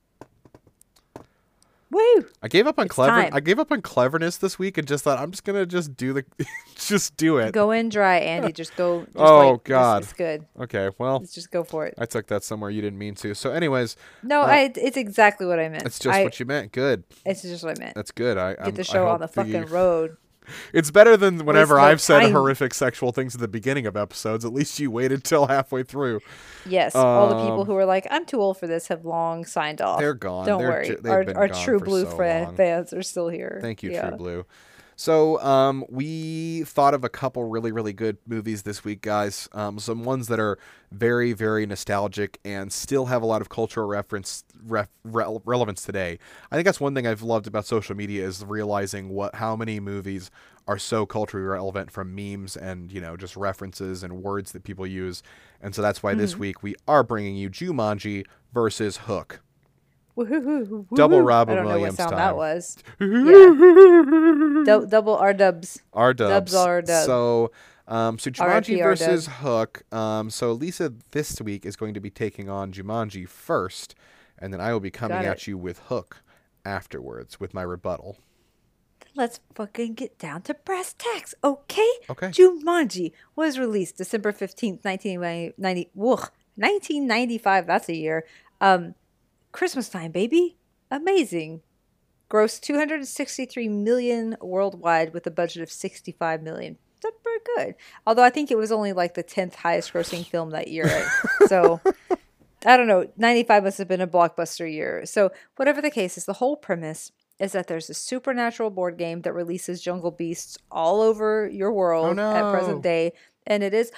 Woo! 1.90 2.26
I 2.42 2.48
gave 2.48 2.66
up 2.68 2.78
on 2.78 2.86
It's 2.86 2.94
clever. 2.94 3.22
time. 3.22 3.30
I 3.34 3.40
gave 3.40 3.58
up 3.58 3.72
on 3.72 3.82
cleverness 3.82 4.36
this 4.36 4.58
week 4.58 4.78
and 4.78 4.86
just 4.86 5.02
thought 5.02 5.18
I'm 5.18 5.32
just 5.32 5.42
gonna 5.44 5.66
just 5.66 5.96
do 5.96 6.12
the, 6.12 6.24
just 6.76 7.16
do 7.16 7.38
it. 7.38 7.52
Go 7.52 7.72
in 7.72 7.88
dry, 7.88 8.18
Andy. 8.18 8.52
Just 8.60 8.76
go. 8.76 9.00
Just 9.06 9.16
Oh, 9.16 9.52
like, 9.52 9.64
God. 9.64 10.02
it's 10.04 10.12
good. 10.12 10.46
Okay, 10.60 10.90
well, 10.98 11.18
Let's 11.18 11.34
just 11.34 11.50
go 11.50 11.64
for 11.64 11.86
it. 11.86 11.94
I 11.98 12.06
took 12.06 12.26
that 12.28 12.44
somewhere 12.44 12.70
you 12.70 12.80
didn't 12.80 12.98
mean 12.98 13.14
to. 13.16 13.34
So, 13.34 13.50
anyways, 13.52 13.96
No, 14.22 14.42
uh, 14.42 14.46
I. 14.46 14.72
It's 14.76 14.96
exactly 14.96 15.46
what 15.46 15.58
I 15.58 15.68
meant. 15.68 15.84
it's 15.84 15.98
just 15.98 16.16
I, 16.16 16.22
what 16.24 16.38
you 16.38 16.46
meant. 16.46 16.72
Good. 16.72 17.02
It's 17.26 17.42
just 17.42 17.64
what 17.64 17.76
I 17.78 17.82
meant. 17.82 17.94
That's 17.96 18.12
good. 18.12 18.38
I 18.38 18.50
I'm, 18.58 18.66
Get 18.66 18.74
the 18.76 18.84
show 18.84 19.08
on 19.08 19.18
the 19.20 19.26
hope 19.26 19.34
that 19.34 19.46
you- 19.48 19.52
fucking 19.54 19.70
road. 19.72 20.16
It's 20.72 20.90
better 20.90 21.16
than 21.16 21.44
whenever 21.44 21.78
I've 21.78 22.00
said 22.00 22.30
horrific 22.32 22.74
sexual 22.74 23.12
things 23.12 23.34
at 23.34 23.40
the 23.40 23.48
beginning 23.48 23.86
of 23.86 23.96
episodes. 23.96 24.44
At 24.44 24.52
least 24.52 24.78
you 24.78 24.90
waited 24.90 25.24
till 25.24 25.46
halfway 25.46 25.82
through. 25.82 26.20
Yes, 26.66 26.94
all 26.94 27.28
the 27.28 27.36
people 27.36 27.60
Um, 27.60 27.66
who 27.66 27.76
are 27.76 27.84
like, 27.84 28.06
"I'm 28.10 28.24
too 28.26 28.40
old 28.40 28.58
for 28.58 28.66
this," 28.66 28.88
have 28.88 29.04
long 29.04 29.44
signed 29.44 29.80
off. 29.80 29.98
They're 30.00 30.14
gone. 30.14 30.46
Don't 30.46 30.58
They're 30.60 30.70
worry, 30.70 30.88
ju- 30.88 31.00
our 31.08 31.24
our 31.36 31.48
True 31.48 31.80
Blue 31.80 32.04
so 32.04 32.10
fa- 32.16 32.52
fans 32.56 32.92
are 32.92 33.02
still 33.02 33.28
here. 33.28 33.58
Thank 33.60 33.82
you, 33.82 33.90
yeah. 33.92 34.08
True 34.08 34.16
Blue. 34.18 34.46
So, 35.00 35.40
um, 35.40 35.86
we 35.88 36.62
thought 36.64 36.92
of 36.92 37.04
a 37.04 37.08
couple 37.08 37.44
really, 37.44 37.72
really 37.72 37.94
good 37.94 38.18
movies 38.26 38.64
this 38.64 38.84
week, 38.84 39.00
guys. 39.00 39.48
Um, 39.52 39.78
some 39.78 40.04
ones 40.04 40.28
that 40.28 40.38
are 40.38 40.58
very, 40.92 41.32
very 41.32 41.64
nostalgic 41.64 42.38
and 42.44 42.70
still 42.70 43.06
have 43.06 43.22
a 43.22 43.24
lot 43.24 43.40
of 43.40 43.48
cultural 43.48 43.88
reference 43.88 44.44
ref, 44.62 44.90
rel- 45.02 45.40
relevance 45.46 45.82
today. 45.84 46.18
I 46.50 46.54
think 46.54 46.66
that's 46.66 46.80
one 46.80 46.94
thing 46.94 47.06
I've 47.06 47.22
loved 47.22 47.46
about 47.46 47.64
social 47.64 47.96
media 47.96 48.26
is 48.26 48.44
realizing 48.44 49.08
what 49.08 49.36
how 49.36 49.56
many 49.56 49.80
movies 49.80 50.30
are 50.68 50.78
so 50.78 51.06
culturally 51.06 51.46
relevant 51.46 51.90
from 51.90 52.14
memes 52.14 52.54
and 52.54 52.92
you 52.92 53.00
know 53.00 53.16
just 53.16 53.36
references 53.36 54.02
and 54.02 54.22
words 54.22 54.52
that 54.52 54.64
people 54.64 54.86
use. 54.86 55.22
And 55.62 55.74
so 55.74 55.80
that's 55.80 56.02
why 56.02 56.12
this 56.12 56.32
Mm-hmm. 56.32 56.40
week 56.42 56.62
we 56.62 56.74
are 56.86 57.02
bringing 57.02 57.36
you 57.36 57.48
Jumanji 57.48 58.26
versus 58.52 58.98
Hook. 58.98 59.40
Double. 60.94 61.20
Robin 61.20 61.54
I 61.54 61.56
don't 61.62 61.66
Williams 61.66 61.98
know 61.98 62.04
what 62.04 62.10
sound 62.10 62.10
time. 62.10 62.18
that 62.18 62.36
was. 62.36 62.76
Yeah. 63.00 64.64
Dou- 64.64 64.86
double 64.86 65.16
R 65.16 65.32
dubs. 65.32 65.80
R 65.92 66.12
dubs. 66.14 66.52
Dubs 66.52 66.54
are 66.54 66.82
dubs. 66.82 67.06
So, 67.06 67.52
um, 67.88 68.18
so 68.18 68.30
Jumanji 68.30 68.82
versus 68.82 69.26
Hook. 69.26 69.82
Um, 69.92 70.30
so 70.30 70.52
Lisa 70.52 70.92
this 71.12 71.40
week 71.40 71.64
is 71.64 71.76
going 71.76 71.94
to 71.94 72.00
be 72.00 72.10
taking 72.10 72.48
on 72.48 72.72
Jumanji 72.72 73.28
first, 73.28 73.94
and 74.38 74.52
then 74.52 74.60
I 74.60 74.72
will 74.72 74.80
be 74.80 74.90
coming 74.90 75.18
at 75.18 75.46
you 75.46 75.56
with 75.56 75.78
Hook 75.88 76.22
afterwards 76.64 77.40
with 77.40 77.54
my 77.54 77.62
rebuttal. 77.62 78.18
Let's 79.16 79.40
fucking 79.54 79.94
get 79.94 80.18
down 80.18 80.42
to 80.42 80.54
brass 80.54 80.94
tacks, 80.96 81.34
okay? 81.42 81.88
Okay. 82.10 82.28
Jumanji 82.28 83.12
was 83.34 83.58
released 83.58 83.96
December 83.96 84.32
15th, 84.32 84.84
1990, 84.84 85.90
whoa, 85.94 86.10
1995. 86.56 87.66
That's 87.66 87.88
a 87.88 87.96
year. 87.96 88.24
Um, 88.60 88.94
Christmas 89.52 89.88
time, 89.88 90.12
baby. 90.12 90.56
Amazing. 90.90 91.62
Grossed 92.30 92.60
263 92.60 93.68
million 93.68 94.36
worldwide 94.40 95.12
with 95.12 95.26
a 95.26 95.30
budget 95.30 95.62
of 95.62 95.70
65 95.70 96.42
million. 96.42 96.78
That's 97.02 97.16
pretty 97.22 97.44
good. 97.56 97.74
Although 98.06 98.22
I 98.22 98.30
think 98.30 98.50
it 98.50 98.58
was 98.58 98.70
only 98.70 98.92
like 98.92 99.14
the 99.14 99.24
10th 99.24 99.54
highest 99.54 99.92
grossing 99.92 100.24
film 100.24 100.50
that 100.50 100.68
year. 100.68 100.84
right? 100.84 101.08
so 101.48 101.80
I 102.64 102.76
don't 102.76 102.86
know. 102.86 103.08
95 103.16 103.64
must 103.64 103.78
have 103.78 103.88
been 103.88 104.00
a 104.00 104.06
blockbuster 104.06 104.70
year. 104.70 105.06
So, 105.06 105.32
whatever 105.56 105.80
the 105.80 105.90
case 105.90 106.18
is, 106.18 106.26
the 106.26 106.34
whole 106.34 106.56
premise 106.56 107.10
is 107.38 107.52
that 107.52 107.68
there's 107.68 107.88
a 107.88 107.94
supernatural 107.94 108.70
board 108.70 108.98
game 108.98 109.22
that 109.22 109.32
releases 109.32 109.80
jungle 109.80 110.10
beasts 110.10 110.58
all 110.70 111.00
over 111.00 111.48
your 111.48 111.72
world 111.72 112.18
oh, 112.18 112.32
at 112.32 112.42
no. 112.42 112.52
present 112.52 112.82
day. 112.82 113.12
And 113.46 113.62
it 113.62 113.72
is 113.72 113.90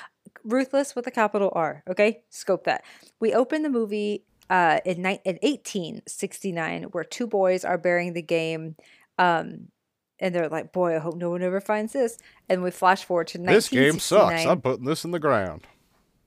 ruthless 0.45 0.95
with 0.95 1.07
a 1.09 1.11
capital 1.11 1.51
R. 1.55 1.83
Okay? 1.89 2.23
Scope 2.31 2.65
that. 2.65 2.85
We 3.19 3.35
open 3.35 3.63
the 3.63 3.69
movie 3.69 4.25
uh, 4.51 4.81
in, 4.85 5.03
ni- 5.03 5.21
in 5.25 5.39
1869, 5.43 6.85
where 6.85 7.05
two 7.05 7.27
boys 7.27 7.65
are 7.65 7.79
burying 7.79 8.13
the 8.13 8.23
game. 8.23 8.77
Um, 9.19 9.69
and 10.19 10.35
they're 10.35 10.49
like, 10.49 10.73
boy, 10.73 10.95
I 10.95 10.99
hope 10.99 11.17
no 11.17 11.31
one 11.31 11.43
ever 11.43 11.61
finds 11.61 11.93
this. 11.93 12.17
And 12.49 12.63
we 12.63 12.71
flash 12.71 13.05
forward 13.05 13.29
to 13.29 13.39
1969. 13.39 14.61
putting 14.61 14.85
this 14.85 15.05
in 15.05 15.11
the 15.11 15.19
ground. 15.19 15.63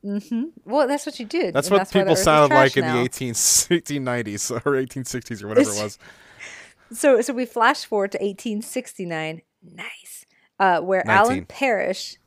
Hmm. 0.04 0.44
Well, 0.66 0.88
that's 0.88 1.06
what 1.06 1.20
you 1.20 1.26
did. 1.26 1.54
That's 1.54 1.72
what 1.72 1.88
the 1.88 2.00
people 2.00 2.16
sounded 2.16 2.54
like 2.54 2.78
in 2.78 2.84
now. 2.84 2.96
the 2.96 3.02
18, 3.02 3.34
1890s 3.34 4.52
or 4.66 4.74
1860s 4.74 5.44
or 5.44 5.48
whatever 5.48 5.72
it 5.72 5.84
was. 5.84 5.98
So 6.94 7.20
so 7.20 7.34
we 7.34 7.48
flash 7.48 7.84
forward 7.84 8.12
to 8.12 8.20
1869. 8.20 9.42
Nice. 9.64 10.26
Uh, 10.60 10.80
where 10.82 11.04
19. 11.04 11.10
Alan 11.10 11.46
Parrish, 11.46 12.18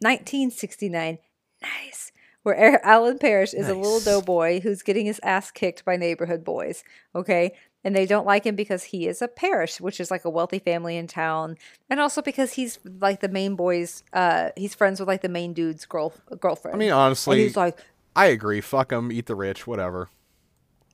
1969. 0.00 1.18
Nice. 1.62 2.07
Where 2.56 2.84
Alan 2.86 3.18
Parrish 3.18 3.52
is 3.54 3.68
a 3.68 3.74
little 3.74 3.94
Nice. 3.96 4.04
doughboy 4.04 4.60
who's 4.60 4.82
getting 4.82 5.06
his 5.06 5.20
ass 5.22 5.50
kicked 5.50 5.84
by 5.84 5.96
neighborhood 5.96 6.44
boys. 6.44 6.82
Okay. 7.14 7.54
And 7.84 7.94
they 7.94 8.06
don't 8.06 8.26
like 8.26 8.44
him 8.44 8.56
because 8.56 8.82
he 8.84 9.06
is 9.06 9.22
a 9.22 9.28
Parrish, 9.28 9.80
which 9.80 10.00
is 10.00 10.10
like 10.10 10.24
a 10.24 10.30
wealthy 10.30 10.58
family 10.58 10.96
in 10.96 11.06
town. 11.06 11.56
And 11.88 12.00
also 12.00 12.20
because 12.22 12.54
he's 12.54 12.78
like 13.00 13.20
the 13.20 13.28
main 13.28 13.54
boy's, 13.54 14.02
uh, 14.12 14.50
he's 14.56 14.74
friends 14.74 14.98
with 14.98 15.08
like 15.08 15.22
the 15.22 15.28
main 15.28 15.52
dude's 15.52 15.84
girl, 15.86 16.12
girlfriend. 16.40 16.74
I 16.74 16.78
mean, 16.78 16.88
and 16.88 16.98
honestly, 16.98 17.42
he's 17.44 17.56
like, 17.56 17.78
I 18.16 18.26
agree. 18.26 18.60
Fuck 18.60 18.88
them, 18.88 19.12
eat 19.12 19.26
the 19.26 19.36
rich, 19.36 19.66
whatever. 19.66 20.08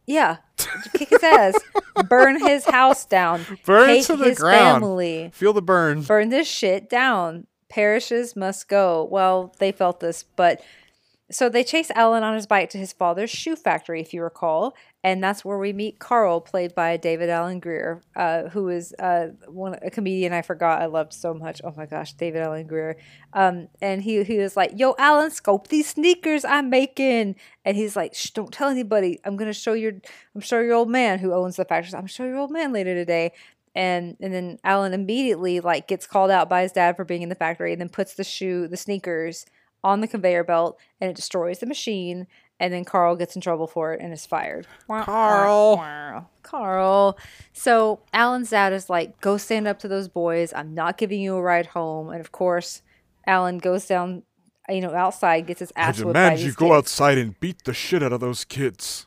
yeah, 0.06 0.36
kick 0.94 1.08
his 1.08 1.22
ass, 1.22 1.54
burn 2.08 2.38
his 2.46 2.66
house 2.66 3.06
down, 3.06 3.46
Burn 3.64 3.88
it 3.88 3.96
hate 3.96 4.04
to 4.06 4.16
the 4.16 4.24
his 4.26 4.38
ground. 4.38 4.82
family. 4.82 5.30
Feel 5.32 5.54
the 5.54 5.62
burn. 5.62 6.02
burn 6.02 6.28
this 6.28 6.46
shit 6.46 6.90
down. 6.90 7.46
Parrishes 7.70 8.36
must 8.36 8.68
go. 8.68 9.08
Well, 9.10 9.54
they 9.58 9.72
felt 9.72 10.00
this, 10.00 10.22
but 10.36 10.60
so 11.34 11.48
they 11.48 11.64
chase 11.64 11.90
Alan 11.96 12.22
on 12.22 12.34
his 12.34 12.46
bike 12.46 12.70
to 12.70 12.78
his 12.78 12.92
father's 12.92 13.28
shoe 13.28 13.56
factory, 13.56 14.00
if 14.00 14.14
you 14.14 14.22
recall, 14.22 14.74
and 15.02 15.22
that's 15.22 15.44
where 15.44 15.58
we 15.58 15.72
meet 15.72 15.98
Carl, 15.98 16.40
played 16.40 16.74
by 16.74 16.96
David 16.96 17.28
Alan 17.28 17.58
Grier, 17.58 18.02
uh, 18.14 18.44
who 18.50 18.68
is 18.68 18.94
uh, 19.00 19.28
one 19.48 19.76
a 19.82 19.90
comedian 19.90 20.32
I 20.32 20.42
forgot 20.42 20.80
I 20.80 20.86
loved 20.86 21.12
so 21.12 21.34
much. 21.34 21.60
Oh 21.64 21.74
my 21.76 21.86
gosh, 21.86 22.12
David 22.12 22.42
Alan 22.42 22.66
Grier. 22.68 22.96
Um, 23.32 23.68
and 23.82 24.02
he 24.02 24.22
he 24.22 24.38
was 24.38 24.56
like, 24.56 24.72
"Yo, 24.76 24.94
Alan, 24.96 25.32
scope 25.32 25.68
these 25.68 25.88
sneakers 25.88 26.44
I'm 26.44 26.70
making," 26.70 27.34
and 27.64 27.76
he's 27.76 27.96
like, 27.96 28.14
"Shh, 28.14 28.30
don't 28.30 28.52
tell 28.52 28.68
anybody. 28.68 29.18
I'm 29.24 29.36
gonna 29.36 29.52
show 29.52 29.72
your 29.72 29.92
I'm 30.34 30.40
show 30.40 30.60
your 30.60 30.74
old 30.74 30.88
man 30.88 31.18
who 31.18 31.34
owns 31.34 31.56
the 31.56 31.64
factory. 31.64 31.98
I'm 31.98 32.06
show 32.06 32.24
your 32.24 32.38
old 32.38 32.50
man 32.50 32.72
later 32.72 32.94
today." 32.94 33.32
and 33.74 34.16
and 34.20 34.32
then 34.32 34.58
Alan 34.62 34.94
immediately 34.94 35.60
like 35.60 35.88
gets 35.88 36.06
called 36.06 36.30
out 36.30 36.48
by 36.48 36.62
his 36.62 36.70
dad 36.72 36.96
for 36.96 37.04
being 37.04 37.22
in 37.22 37.28
the 37.28 37.34
factory 37.34 37.72
and 37.72 37.80
then 37.80 37.88
puts 37.88 38.14
the 38.14 38.22
shoe 38.22 38.68
the 38.68 38.76
sneakers 38.76 39.46
on 39.84 40.00
the 40.00 40.08
conveyor 40.08 40.42
belt 40.42 40.78
and 41.00 41.10
it 41.10 41.14
destroys 41.14 41.60
the 41.60 41.66
machine 41.66 42.26
and 42.60 42.72
then 42.72 42.84
Carl 42.84 43.16
gets 43.16 43.34
in 43.34 43.42
trouble 43.42 43.66
for 43.66 43.92
it 43.92 44.00
and 44.00 44.12
is 44.12 44.26
fired. 44.26 44.66
Carl. 44.88 46.30
Carl. 46.42 47.18
So 47.52 48.00
Alan's 48.12 48.50
dad 48.50 48.72
is 48.72 48.88
like, 48.88 49.20
go 49.20 49.36
stand 49.36 49.66
up 49.66 49.78
to 49.80 49.88
those 49.88 50.08
boys. 50.08 50.52
I'm 50.54 50.72
not 50.72 50.96
giving 50.96 51.20
you 51.20 51.36
a 51.36 51.42
ride 51.42 51.66
home. 51.66 52.10
And 52.10 52.20
of 52.20 52.32
course, 52.32 52.82
Alan 53.26 53.58
goes 53.58 53.86
down, 53.86 54.22
you 54.68 54.80
know, 54.80 54.94
outside, 54.94 55.46
gets 55.46 55.60
his 55.60 55.72
ass 55.76 56.00
whipped 56.00 56.14
by 56.14 56.36
these 56.36 56.56
kids. 56.56 56.70
outside 56.70 57.18
and 57.18 57.38
beat 57.40 57.64
the 57.64 57.74
shit 57.74 58.02
out 58.02 58.12
of 58.12 58.20
those 58.20 58.44
kids. 58.44 59.06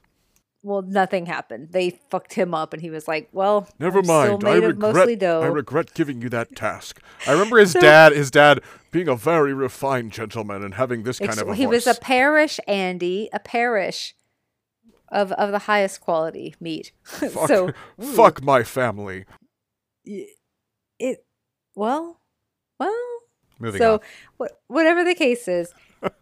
Well, 0.68 0.82
nothing 0.82 1.28
happened. 1.28 1.70
They 1.72 1.92
fucked 2.10 2.34
him 2.34 2.54
up, 2.54 2.74
and 2.74 2.82
he 2.82 2.90
was 2.90 3.08
like, 3.08 3.30
"Well, 3.32 3.70
Never 3.80 4.00
I'm 4.00 4.08
mind. 4.08 4.44
I 4.44 4.56
regret. 4.56 5.18
dough." 5.18 5.42
I 5.42 5.48
regret 5.48 5.94
giving 5.94 6.22
you 6.22 6.28
that 6.28 6.58
task. 6.58 7.02
I 7.26 7.32
remember 7.32 7.58
his 7.58 7.72
dad. 7.90 8.12
His 8.12 8.30
dad 8.30 8.60
being 8.92 9.08
a 9.08 9.16
very 9.16 9.54
refined 9.54 10.12
gentleman 10.12 10.66
and 10.66 10.74
having 10.74 11.04
this 11.04 11.20
kind 11.20 11.40
of 11.40 11.48
a 11.48 11.56
he 11.56 11.64
voice. 11.64 11.86
was 11.86 11.96
a 11.96 12.00
Parrish 12.02 12.60
Andy, 12.68 13.30
a 13.32 13.40
Parrish 13.40 14.14
of 15.08 15.32
of 15.32 15.52
the 15.52 15.60
highest 15.60 16.02
quality 16.02 16.54
meat. 16.60 16.92
fuck, 17.04 17.48
so 17.48 17.72
fuck 18.02 18.44
my 18.44 18.64
family. 18.64 19.24
it 20.04 21.26
well, 21.78 22.20
well. 22.78 22.94
Moving 23.58 23.80
so 23.80 23.94
on. 23.94 24.00
what, 24.36 24.62
whatever 24.68 25.06
the 25.06 25.16
case 25.16 25.48
is, 25.48 25.74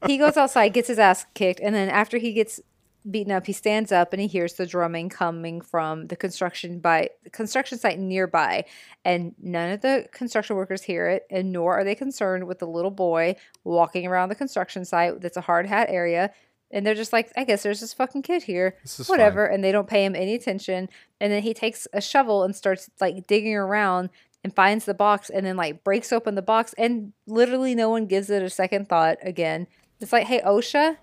he 0.06 0.20
goes 0.20 0.38
outside, 0.38 0.70
gets 0.70 0.88
his 0.88 1.00
ass 1.00 1.26
kicked, 1.34 1.60
and 1.60 1.74
then 1.74 1.90
after 1.90 2.20
he 2.20 2.32
gets 2.32 2.62
beaten 3.10 3.32
up, 3.32 3.46
he 3.46 3.54
stands 3.54 3.92
up 3.92 4.14
and 4.14 4.22
he 4.22 4.28
hears 4.28 4.54
the 4.54 4.66
drumming 4.66 5.10
coming 5.10 5.62
from 5.62 6.08
the 6.08 6.16
construction 6.16 6.80
by 6.80 7.10
construction 7.32 7.78
site 7.78 8.00
nearby, 8.00 8.66
and 9.04 9.36
none 9.42 9.72
of 9.72 9.82
the 9.82 10.08
construction 10.12 10.56
workers 10.56 10.84
hear 10.84 11.08
it, 11.08 11.26
and 11.30 11.52
nor 11.52 11.78
are 11.78 11.84
they 11.84 11.96
concerned 11.96 12.48
with 12.48 12.60
the 12.60 12.68
little 12.68 12.92
boy 12.92 13.36
walking 13.64 14.08
around 14.08 14.30
the 14.30 14.36
construction 14.36 14.86
site 14.86 15.22
that's 15.22 15.38
a 15.38 15.42
hard 15.42 15.66
hat 15.66 15.88
area. 15.90 16.32
And 16.72 16.86
they're 16.86 16.96
just 16.96 17.14
like, 17.14 17.32
I 17.38 17.44
guess 17.44 17.64
there's 17.64 17.80
this 17.80 17.94
fucking 17.94 18.24
kid 18.24 18.44
here, 18.44 18.76
whatever. 19.06 19.46
And 19.46 19.64
they 19.64 19.72
don't 19.72 19.88
pay 19.88 20.04
him 20.04 20.16
any 20.16 20.34
attention. 20.34 20.90
And 21.22 21.32
then 21.32 21.44
he 21.44 21.54
takes 21.54 21.88
a 21.94 22.02
shovel 22.02 22.44
and 22.44 22.56
starts 22.56 22.90
like 23.00 23.28
digging 23.28 23.56
around 23.56 24.10
and 24.44 24.54
finds 24.54 24.86
the 24.86 24.94
box 24.94 25.30
and 25.30 25.46
then 25.46 25.58
like 25.58 25.84
breaks 25.84 26.12
open 26.12 26.36
the 26.36 26.42
box 26.42 26.74
and 26.78 27.14
literally 27.28 27.76
no 27.76 27.90
one 27.90 28.08
gives 28.08 28.30
it 28.30 28.44
a 28.44 28.50
second 28.50 28.90
thought 28.90 29.18
again. 29.22 29.68
It's 30.00 30.12
like, 30.12 30.26
hey, 30.28 30.42
OSHA, 30.42 30.98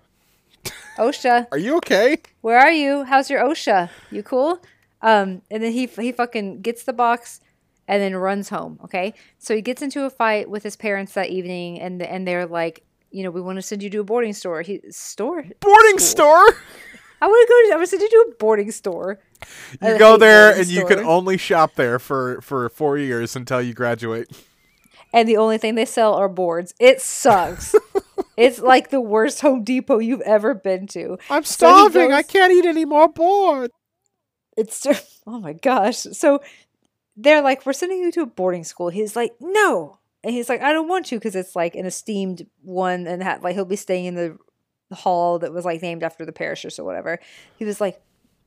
OSHA, 0.97 1.47
Are 1.51 1.57
you 1.57 1.77
okay? 1.77 2.17
where 2.41 2.59
are 2.59 2.71
you? 2.71 3.03
How's 3.03 3.29
your 3.29 3.41
OSHA? 3.43 3.89
You 4.11 4.23
cool? 4.23 4.61
Um, 5.01 5.41
and 5.51 5.61
then 5.63 5.71
he 5.73 5.85
he 5.87 6.11
fucking 6.11 6.61
gets 6.61 6.83
the 6.83 6.93
box 6.93 7.41
and 7.87 8.01
then 8.01 8.15
runs 8.15 8.49
home. 8.49 8.79
Okay, 8.85 9.13
so 9.39 9.55
he 9.55 9.61
gets 9.61 9.81
into 9.81 10.05
a 10.05 10.09
fight 10.09 10.49
with 10.49 10.63
his 10.63 10.75
parents 10.75 11.13
that 11.13 11.29
evening, 11.29 11.79
and 11.81 12.01
and 12.01 12.27
they're 12.27 12.45
like, 12.45 12.83
you 13.11 13.23
know, 13.23 13.31
we 13.31 13.41
want 13.41 13.57
to 13.57 13.61
send 13.61 13.83
you 13.83 13.89
to 13.89 13.99
a 13.99 14.03
boarding 14.03 14.33
store. 14.33 14.61
He 14.61 14.79
store. 14.91 15.43
Boarding 15.59 15.99
store. 15.99 16.45
I 17.21 17.27
want 17.27 17.47
to 17.47 17.53
go. 17.53 17.69
To, 17.69 17.73
I 17.73 17.75
want 17.77 17.89
to 17.89 17.97
send 17.97 18.01
you 18.01 18.09
to 18.09 18.31
a 18.31 18.35
boarding 18.35 18.71
store. 18.71 19.19
You 19.81 19.97
go 19.97 20.15
there 20.17 20.55
and 20.57 20.67
you 20.67 20.85
can 20.85 20.99
only 20.99 21.37
shop 21.37 21.75
there 21.75 21.99
for 21.99 22.39
for 22.41 22.69
four 22.69 22.97
years 22.97 23.35
until 23.35 23.61
you 23.61 23.73
graduate. 23.73 24.29
and 25.11 25.27
the 25.27 25.35
only 25.37 25.57
thing 25.57 25.75
they 25.75 25.85
sell 25.85 26.13
are 26.13 26.29
boards. 26.29 26.73
It 26.79 27.01
sucks. 27.01 27.75
it's 28.37 28.59
like 28.59 28.89
the 28.89 29.01
worst 29.01 29.41
Home 29.41 29.63
Depot 29.63 29.99
you've 29.99 30.21
ever 30.21 30.53
been 30.53 30.87
to. 30.87 31.17
I'm 31.29 31.43
So 31.43 31.67
he 31.67 31.73
starving. 31.89 32.11
I 32.11 32.23
can't 32.23 32.51
eat 32.51 32.65
any 32.65 32.85
more 32.85 33.07
board. 33.07 33.71
It's 34.57 34.81
just, 34.81 35.21
oh 35.27 35.39
my 35.39 35.53
gosh. 35.53 35.97
So 35.97 36.41
they're 37.15 37.41
like, 37.41 37.65
we're 37.65 37.73
sending 37.73 37.99
you 37.99 38.11
to 38.13 38.21
a 38.21 38.25
boarding 38.25 38.63
school. 38.63 38.89
He's 38.89 39.15
like, 39.15 39.33
no. 39.39 39.99
And 40.23 40.33
he's 40.33 40.49
like, 40.49 40.61
I 40.61 40.71
don't 40.71 40.87
want 40.87 41.05
to 41.07 41.17
because 41.17 41.35
it's 41.35 41.55
like 41.55 41.75
an 41.75 41.85
esteemed 41.85 42.47
one 42.61 43.07
and 43.07 43.21
ha- 43.21 43.39
like 43.41 43.55
he'll 43.55 43.65
be 43.65 43.75
staying 43.75 44.05
in 44.05 44.15
the 44.15 44.37
hall 44.95 45.39
that 45.39 45.53
was 45.53 45.65
like 45.65 45.81
named 45.81 46.03
after 46.03 46.25
the 46.25 46.31
parishers 46.31 46.79
or 46.79 46.85
whatever. 46.85 47.19
He 47.57 47.65
was 47.65 47.81
like, 47.81 48.01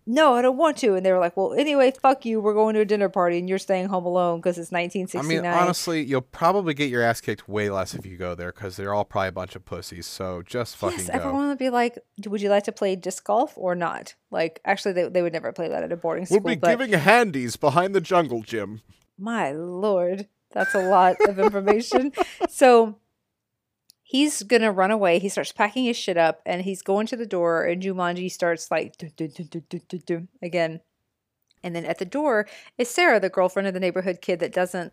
no, 0.08 0.34
I 0.34 0.42
don't 0.42 0.56
want 0.56 0.76
to. 0.78 0.94
And 0.94 1.04
they 1.04 1.10
were 1.10 1.18
like, 1.18 1.36
well, 1.36 1.52
anyway, 1.52 1.92
fuck 2.00 2.24
you. 2.24 2.40
We're 2.40 2.54
going 2.54 2.74
to 2.74 2.80
a 2.80 2.84
dinner 2.84 3.08
party 3.08 3.38
and 3.38 3.48
you're 3.48 3.58
staying 3.58 3.88
home 3.88 4.06
alone 4.06 4.38
because 4.38 4.56
it's 4.56 4.70
1969. 4.70 5.24
I 5.24 5.28
mean, 5.28 5.44
honestly, 5.44 6.04
you'll 6.04 6.20
probably 6.20 6.74
get 6.74 6.90
your 6.90 7.02
ass 7.02 7.20
kicked 7.20 7.48
way 7.48 7.70
less 7.70 7.92
if 7.92 8.06
you 8.06 8.16
go 8.16 8.36
there 8.36 8.52
because 8.52 8.76
they're 8.76 8.94
all 8.94 9.04
probably 9.04 9.28
a 9.28 9.32
bunch 9.32 9.56
of 9.56 9.64
pussies. 9.64 10.06
So 10.06 10.42
just 10.42 10.76
fucking 10.76 10.98
yes, 10.98 11.08
go. 11.08 11.14
everyone 11.14 11.48
would 11.48 11.58
be 11.58 11.70
like, 11.70 11.98
would 12.24 12.40
you 12.40 12.48
like 12.48 12.64
to 12.64 12.72
play 12.72 12.94
disc 12.94 13.24
golf 13.24 13.54
or 13.56 13.74
not? 13.74 14.14
Like, 14.30 14.60
actually, 14.64 14.92
they, 14.92 15.08
they 15.08 15.22
would 15.22 15.32
never 15.32 15.52
play 15.52 15.68
that 15.68 15.82
at 15.82 15.90
a 15.90 15.96
boarding 15.96 16.26
school. 16.26 16.38
We'll 16.38 16.54
be 16.54 16.60
but 16.60 16.78
giving 16.78 16.92
handies 16.92 17.56
behind 17.56 17.92
the 17.92 18.00
jungle 18.00 18.42
gym. 18.42 18.82
my 19.18 19.50
lord, 19.50 20.28
that's 20.52 20.74
a 20.74 20.88
lot 20.88 21.16
of 21.28 21.40
information. 21.40 22.12
so 22.48 22.96
he's 24.08 24.44
gonna 24.44 24.70
run 24.70 24.92
away. 24.92 25.18
He 25.18 25.28
starts 25.28 25.50
packing 25.50 25.84
his 25.84 25.96
shit 25.96 26.16
up 26.16 26.40
and 26.46 26.62
he's 26.62 26.80
going 26.80 27.08
to 27.08 27.16
the 27.16 27.26
door. 27.26 27.64
And 27.64 27.82
Jumanji 27.82 28.30
starts 28.30 28.70
like 28.70 28.94
again. 30.40 30.80
And 31.64 31.74
then 31.74 31.84
at 31.84 31.98
the 31.98 32.04
door 32.04 32.46
is 32.78 32.88
Sarah, 32.88 33.18
the 33.18 33.28
girlfriend 33.28 33.66
of 33.66 33.74
the 33.74 33.80
neighborhood 33.80 34.20
kid 34.22 34.38
that 34.38 34.52
doesn't, 34.52 34.92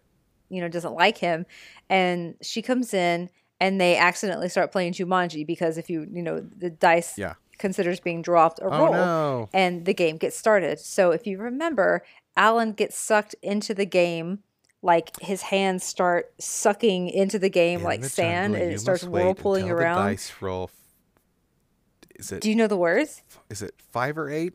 you 0.49 0.59
know, 0.61 0.67
doesn't 0.67 0.95
like 0.95 1.19
him. 1.19 1.45
And 1.89 2.35
she 2.41 2.63
comes 2.63 2.91
in 2.91 3.29
and 3.59 3.79
they 3.79 3.95
accidentally 3.95 4.49
start 4.49 4.71
playing 4.71 4.93
Jumanji 4.93 5.45
because 5.45 5.77
if 5.77 5.91
you, 5.91 6.07
you 6.11 6.23
know, 6.23 6.39
the 6.39 6.71
dice 6.71 7.15
Yeah. 7.19 7.35
considers 7.59 7.99
being 7.99 8.23
dropped 8.23 8.57
a 8.59 8.65
Oh 8.65 8.79
roll 8.79 8.91
no! 8.93 9.49
and 9.53 9.85
the 9.85 9.93
game 9.93 10.17
gets 10.17 10.35
started. 10.35 10.79
So 10.79 11.11
if 11.11 11.27
you 11.27 11.37
remember, 11.37 12.03
Alan 12.35 12.71
gets 12.73 12.97
sucked 12.97 13.35
into 13.43 13.75
the 13.75 13.85
game. 13.85 14.39
Like 14.83 15.17
his 15.21 15.41
hands 15.41 15.83
start 15.83 16.31
sucking 16.39 17.09
into 17.09 17.39
the 17.39 17.49
game 17.49 17.79
In 17.79 17.85
like 17.85 18.01
the 18.01 18.09
sand, 18.09 18.53
jungle, 18.53 18.67
and 18.67 18.75
it 18.75 18.79
starts 18.79 19.03
whirlpooling 19.03 19.69
around. 19.71 20.05
The 20.05 20.11
dice 20.11 20.31
roll. 20.41 20.69
Is 22.15 22.31
it 22.31 22.41
Do 22.41 22.49
you 22.49 22.55
know 22.55 22.67
the 22.67 22.77
words? 22.77 23.23
is 23.49 23.61
it 23.61 23.73
five 23.91 24.17
or 24.17 24.29
eight? 24.29 24.53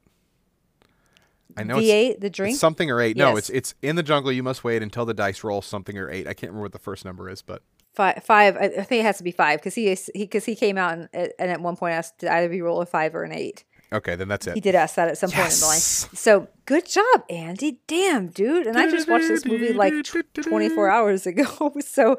I 1.57 1.65
know 1.65 1.79
it's, 1.79 1.89
V8, 1.89 2.21
the 2.21 2.31
drink. 2.31 2.57
something 2.57 2.91
or 2.91 3.01
eight. 3.01 3.17
No, 3.17 3.37
it's 3.37 3.51
it's 3.51 3.75
in 3.83 3.97
the 3.97 4.03
jungle. 4.03 4.31
You 4.31 4.43
must 4.43 4.63
wait 4.63 4.83
until 4.83 5.05
the 5.07 5.15
dice 5.15 5.43
roll 5.43 5.63
something 5.63 5.97
or 5.99 6.11
eight. 6.11 6.29
I 6.29 6.35
can't 6.35 6.53
remember 6.53 6.63
what 6.63 6.73
the 6.73 6.79
first 6.79 7.05
number 7.05 7.29
is, 7.29 7.43
but 7.43 7.63
Five, 7.95 8.23
five. 8.23 8.57
I 8.57 8.69
think 8.69 9.01
it 9.01 9.05
has 9.05 9.19
to 9.19 9.25
be 9.25 9.33
five 9.33 9.59
because 9.59 9.75
he 9.75 9.89
is 9.89 10.09
he 10.15 10.25
because 10.25 10.45
he 10.45 10.55
came 10.55 10.79
out 10.79 10.93
and, 10.93 11.09
and 11.13 11.51
at 11.51 11.61
one 11.61 11.75
point 11.75 11.95
asked 11.95 12.19
did 12.19 12.29
either 12.29 12.47
of 12.47 12.53
you 12.53 12.65
roll 12.65 12.81
a 12.81 12.87
five 12.87 13.15
or 13.15 13.25
an 13.25 13.33
eight. 13.33 13.65
Okay, 13.93 14.17
then 14.17 14.29
that's 14.29 14.47
it. 14.47 14.55
He 14.55 14.61
did 14.61 14.75
ask 14.75 14.95
that 14.97 15.09
at 15.09 15.19
some 15.19 15.31
point 15.31 15.53
in 15.53 15.61
the 15.61 15.67
line. 15.67 15.77
Yes. 15.77 16.09
So 16.15 16.49
good 16.67 16.87
job, 16.87 17.25
Andy. 17.31 17.81
Damn, 17.87 18.29
dude. 18.29 18.67
And 18.67 18.79
I 18.79 18.91
just 18.91 19.09
watched 19.09 19.29
this 19.29 19.45
movie 19.45 19.73
like 19.73 19.93
tw- 20.05 20.25
24 20.35 20.91
hours 20.91 21.27
ago. 21.27 21.73
so 21.81 22.17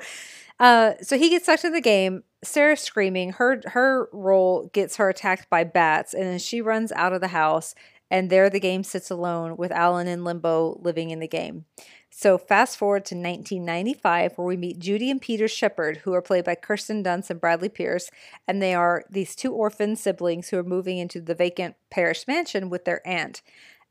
uh 0.59 0.93
so 1.01 1.17
he 1.17 1.30
gets 1.30 1.45
sucked 1.45 1.63
into 1.63 1.76
the 1.76 1.82
game. 1.82 2.24
Sarah's 2.43 2.80
screaming. 2.82 3.34
Her 3.34 3.61
her 3.65 4.09
role 4.11 4.70
gets 4.74 4.95
her 4.97 5.09
attacked 5.09 5.49
by 5.49 5.63
bats, 5.63 6.13
and 6.13 6.24
then 6.24 6.39
she 6.39 6.61
runs 6.61 6.91
out 6.93 7.13
of 7.13 7.22
the 7.22 7.30
house. 7.30 7.76
And 8.11 8.30
there 8.30 8.49
the 8.49 8.59
game 8.59 8.84
sits 8.84 9.11
alone 9.11 9.55
with 9.55 9.72
Alan 9.72 10.07
in 10.07 10.24
limbo 10.24 10.80
living 10.82 11.11
in 11.11 11.20
the 11.20 11.28
game. 11.28 11.65
So 12.12 12.38
fast 12.38 12.78
forward 12.78 13.05
to 13.05 13.16
1995, 13.16 14.38
where 14.38 14.47
we 14.47 14.57
meet 14.57 14.80
Judy 14.80 15.10
and 15.12 15.22
Peter 15.22 15.47
Shepard, 15.47 15.97
who 15.97 16.14
are 16.14 16.22
played 16.22 16.43
by 16.45 16.55
Kirsten 16.55 17.03
Dunst 17.03 17.30
and 17.30 17.39
Bradley 17.39 17.70
Pierce, 17.70 18.10
and 18.47 18.62
they 18.62 18.74
are 18.74 19.03
these 19.10 19.36
two 19.36 19.53
orphan 19.53 19.95
siblings 19.95 20.49
who 20.49 20.57
are 20.57 20.64
moving 20.64 20.97
into 20.97 21.22
the 21.22 21.36
vacant 21.36 21.76
Parrish 21.89 22.28
mansion 22.28 22.70
with 22.70 22.84
their 22.86 23.05
aunt 23.07 23.41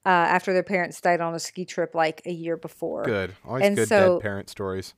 uh, 0.05 0.09
after 0.09 0.53
their 0.53 0.62
parents 0.62 1.01
died 1.01 1.21
on 1.21 1.35
a 1.35 1.39
ski 1.39 1.64
trip 1.64 1.95
like 1.95 2.21
a 2.27 2.33
year 2.33 2.57
before. 2.57 3.05
Good. 3.05 3.35
Always 3.47 3.64
And 3.64 3.77
good 3.77 3.89
so- 3.89 4.14
dead 4.19 4.23
parent 4.23 4.49
stories. 4.51 4.95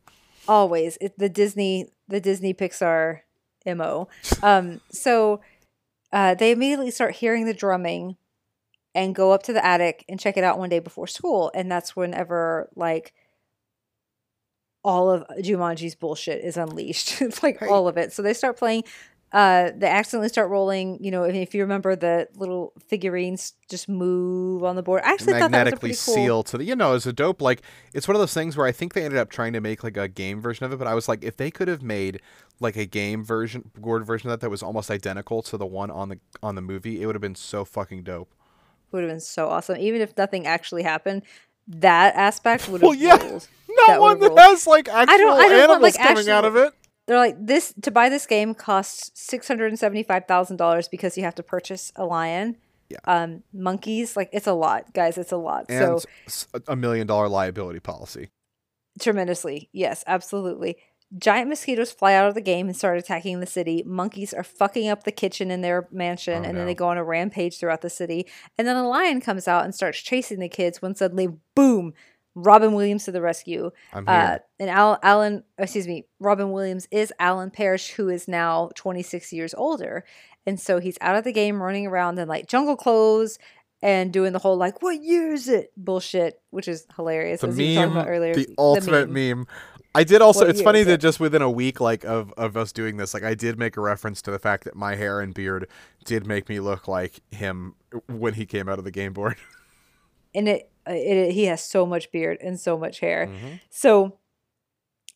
Always 0.48 0.96
it, 1.02 1.18
the 1.18 1.28
Disney, 1.28 1.90
the 2.08 2.20
Disney 2.20 2.54
Pixar 2.54 3.20
mo. 3.66 4.08
Um, 4.42 4.80
so 4.90 5.40
uh, 6.12 6.34
they 6.34 6.50
immediately 6.50 6.90
start 6.90 7.16
hearing 7.16 7.44
the 7.44 7.54
drumming 7.54 8.16
and 8.94 9.14
go 9.14 9.32
up 9.32 9.42
to 9.44 9.52
the 9.52 9.64
attic 9.64 10.04
and 10.08 10.18
check 10.18 10.36
it 10.36 10.44
out 10.44 10.58
one 10.58 10.68
day 10.68 10.78
before 10.78 11.06
school, 11.06 11.50
and 11.54 11.70
that's 11.70 11.94
whenever 11.94 12.68
like 12.74 13.12
all 14.82 15.10
of 15.10 15.24
Jumanji's 15.38 15.94
bullshit 15.94 16.42
is 16.42 16.56
unleashed. 16.56 17.20
it's 17.22 17.42
like 17.42 17.62
all 17.62 17.88
of 17.88 17.96
it. 17.96 18.12
So 18.12 18.22
they 18.22 18.34
start 18.34 18.58
playing. 18.58 18.84
Uh, 19.32 19.70
they 19.76 19.86
accidentally 19.86 20.28
start 20.28 20.50
rolling. 20.50 21.02
You 21.02 21.12
know, 21.12 21.22
if, 21.22 21.34
if 21.34 21.54
you 21.54 21.62
remember 21.62 21.94
the 21.94 22.26
little 22.34 22.72
figurines 22.88 23.52
just 23.68 23.88
move 23.88 24.64
on 24.64 24.74
the 24.74 24.82
board. 24.82 25.02
I 25.04 25.12
actually 25.12 25.34
thought 25.34 25.38
that 25.38 25.42
was 25.42 25.46
a 25.46 25.50
magnetically 25.50 25.90
pretty 25.90 26.02
cool. 26.04 26.14
seal 26.14 26.42
to 26.44 26.58
the 26.58 26.64
you 26.64 26.74
know 26.74 26.94
it's 26.94 27.06
a 27.06 27.12
dope 27.12 27.40
like 27.40 27.62
it's 27.94 28.08
one 28.08 28.16
of 28.16 28.20
those 28.20 28.34
things 28.34 28.56
where 28.56 28.66
i 28.66 28.72
think 28.72 28.92
they 28.92 29.04
ended 29.04 29.20
up 29.20 29.30
trying 29.30 29.52
to 29.52 29.60
make 29.60 29.84
like 29.84 29.96
a 29.96 30.08
game 30.08 30.40
version 30.40 30.66
of 30.66 30.72
it 30.72 30.78
but 30.80 30.88
i 30.88 30.94
was 30.94 31.08
like 31.08 31.22
if 31.22 31.36
they 31.36 31.48
could 31.48 31.68
have 31.68 31.80
made 31.80 32.20
like 32.58 32.74
a 32.74 32.84
game 32.84 33.24
version 33.24 33.70
board 33.76 34.04
version 34.04 34.28
of 34.28 34.32
that 34.32 34.40
that 34.40 34.50
was 34.50 34.64
almost 34.64 34.90
identical 34.90 35.42
to 35.42 35.56
the 35.56 35.66
one 35.66 35.92
on 35.92 36.08
the 36.08 36.18
on 36.42 36.56
the 36.56 36.60
movie 36.60 37.00
it 37.00 37.06
would 37.06 37.14
have 37.14 37.22
been 37.22 37.36
so 37.36 37.64
fucking 37.64 38.02
dope 38.02 38.34
would 38.92 39.02
have 39.02 39.10
been 39.10 39.20
so 39.20 39.48
awesome. 39.48 39.76
Even 39.78 40.00
if 40.00 40.16
nothing 40.16 40.46
actually 40.46 40.82
happened, 40.82 41.22
that 41.68 42.14
aspect 42.14 42.68
would 42.68 42.80
have 42.80 42.88
well 42.88 42.94
yeah 42.94 43.16
ruled. 43.16 43.48
not 43.68 43.86
That 43.86 44.00
one 44.00 44.20
that 44.20 44.36
has 44.36 44.66
like 44.66 44.88
actual 44.88 45.14
I 45.14 45.18
don't 45.18 45.38
want, 45.38 45.52
animals 45.52 45.82
like, 45.82 46.08
coming 46.08 46.28
out 46.28 46.44
of 46.44 46.56
it 46.56 46.72
They're 47.06 47.18
like 47.18 47.36
this 47.38 47.72
to 47.82 47.90
buy 47.90 48.08
this 48.08 48.26
game 48.26 48.54
costs 48.54 49.10
six 49.14 49.46
hundred 49.46 49.66
and 49.66 49.78
seventy 49.78 50.02
five 50.02 50.26
thousand 50.26 50.56
dollars 50.56 50.88
because 50.88 51.16
you 51.16 51.24
have 51.24 51.34
to 51.36 51.42
purchase 51.42 51.92
a 51.96 52.04
lion. 52.04 52.56
Yeah. 52.88 52.98
Um, 53.04 53.44
monkeys, 53.52 54.16
like 54.16 54.30
it's 54.32 54.48
a 54.48 54.52
lot, 54.52 54.92
guys. 54.92 55.16
It's 55.16 55.30
a 55.30 55.36
lot. 55.36 55.66
and 55.68 56.02
so 56.26 56.60
a 56.66 56.74
million 56.74 57.06
dollar 57.06 57.28
liability 57.28 57.78
policy 57.78 58.30
tremendously, 58.98 59.68
yes, 59.72 60.04
absolutely. 60.06 60.76
Giant 61.18 61.48
mosquitoes 61.48 61.90
fly 61.90 62.14
out 62.14 62.28
of 62.28 62.34
the 62.34 62.40
game 62.40 62.68
and 62.68 62.76
start 62.76 62.96
attacking 62.98 63.40
the 63.40 63.46
city. 63.46 63.82
Monkeys 63.84 64.32
are 64.32 64.44
fucking 64.44 64.88
up 64.88 65.02
the 65.04 65.10
kitchen 65.12 65.50
in 65.50 65.60
their 65.60 65.88
mansion, 65.90 66.44
Oh, 66.44 66.48
and 66.48 66.56
then 66.56 66.66
they 66.66 66.74
go 66.74 66.86
on 66.88 66.98
a 66.98 67.04
rampage 67.04 67.58
throughout 67.58 67.80
the 67.80 67.90
city. 67.90 68.26
And 68.56 68.66
then 68.68 68.76
a 68.76 68.88
lion 68.88 69.20
comes 69.20 69.48
out 69.48 69.64
and 69.64 69.74
starts 69.74 69.98
chasing 69.98 70.38
the 70.38 70.48
kids. 70.48 70.80
When 70.80 70.94
suddenly, 70.94 71.28
boom! 71.56 71.94
Robin 72.36 72.74
Williams 72.74 73.04
to 73.06 73.12
the 73.12 73.20
rescue. 73.20 73.72
i'm 73.92 74.06
here 74.06 74.14
Uh, 74.14 74.38
and 74.60 74.70
Al- 74.70 75.00
Alan, 75.02 75.42
excuse 75.58 75.88
me, 75.88 76.06
Robin 76.20 76.52
Williams 76.52 76.86
is 76.92 77.12
Alan 77.18 77.50
Parrish, 77.50 77.90
who 77.90 78.08
is 78.08 78.28
now 78.28 78.70
26 78.76 79.32
years 79.32 79.52
older. 79.54 80.04
And 80.46 80.58
so 80.60 80.78
he's 80.78 80.96
out 81.00 81.16
of 81.16 81.24
the 81.24 81.32
game 81.32 81.60
running 81.60 81.88
around 81.88 82.20
in 82.20 82.28
like 82.28 82.46
jungle 82.46 82.76
clothes 82.76 83.36
and 83.82 84.12
doing 84.12 84.32
the 84.32 84.38
whole 84.38 84.56
like, 84.56 84.80
what 84.80 85.02
year 85.02 85.32
is 85.32 85.48
it 85.48 85.72
bullshit, 85.76 86.40
which 86.50 86.68
is 86.68 86.86
hilarious. 86.94 87.40
the 87.40 87.48
as 87.48 87.58
you 87.58 87.66
were 87.66 87.74
talking 87.74 87.88
meme 87.94 87.96
about 88.02 88.08
earlier. 88.10 88.34
the 88.34 88.54
ultimate 88.58 89.10
meme. 89.10 89.38
meme. 89.38 89.46
I 89.94 90.04
did 90.04 90.22
also. 90.22 90.40
What 90.40 90.50
it's 90.50 90.62
funny 90.62 90.82
that 90.84 90.98
just 90.98 91.18
within 91.18 91.42
a 91.42 91.50
week, 91.50 91.80
like 91.80 92.04
of 92.04 92.32
of 92.36 92.56
us 92.56 92.72
doing 92.72 92.96
this, 92.96 93.12
like 93.12 93.24
I 93.24 93.34
did 93.34 93.58
make 93.58 93.76
a 93.76 93.80
reference 93.80 94.22
to 94.22 94.30
the 94.30 94.38
fact 94.38 94.64
that 94.64 94.76
my 94.76 94.94
hair 94.94 95.20
and 95.20 95.34
beard 95.34 95.68
did 96.04 96.26
make 96.26 96.48
me 96.48 96.60
look 96.60 96.86
like 96.86 97.20
him 97.30 97.74
when 98.06 98.34
he 98.34 98.46
came 98.46 98.68
out 98.68 98.78
of 98.78 98.84
the 98.84 98.90
game 98.90 99.12
board. 99.12 99.36
And 100.32 100.48
it, 100.48 100.70
it, 100.86 101.32
he 101.32 101.46
has 101.46 101.60
so 101.60 101.84
much 101.84 102.12
beard 102.12 102.38
and 102.40 102.56
so 102.60 102.78
much 102.78 103.00
hair. 103.00 103.26
Mm-hmm. 103.26 103.54
So 103.68 104.18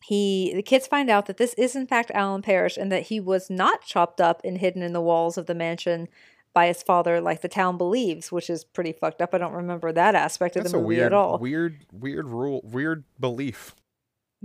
he 0.03 0.51
the 0.53 0.61
kids 0.61 0.87
find 0.87 1.09
out 1.09 1.25
that 1.27 1.37
this 1.37 1.53
is 1.53 1.73
in 1.73 1.87
fact 1.87 2.11
Alan 2.13 2.41
Parrish 2.41 2.75
and 2.75 2.91
that 2.91 3.03
he 3.03 3.21
was 3.21 3.49
not 3.49 3.81
chopped 3.81 4.19
up 4.19 4.41
and 4.43 4.57
hidden 4.57 4.81
in 4.81 4.91
the 4.91 4.99
walls 4.99 5.37
of 5.37 5.45
the 5.45 5.55
mansion 5.55 6.09
by 6.53 6.67
his 6.67 6.83
father 6.83 7.21
like 7.21 7.39
the 7.39 7.47
town 7.47 7.77
believes, 7.77 8.29
which 8.29 8.49
is 8.49 8.63
pretty 8.63 8.91
fucked 8.91 9.21
up. 9.21 9.33
I 9.33 9.37
don't 9.37 9.53
remember 9.53 9.91
that 9.93 10.15
aspect 10.15 10.57
of 10.57 10.63
That's 10.63 10.73
the 10.73 10.79
a 10.79 10.81
movie 10.81 10.95
weird, 10.95 11.05
at 11.07 11.13
all. 11.13 11.37
weird, 11.37 11.77
weird 11.93 12.27
rule, 12.27 12.61
weird 12.63 13.05
belief. 13.19 13.73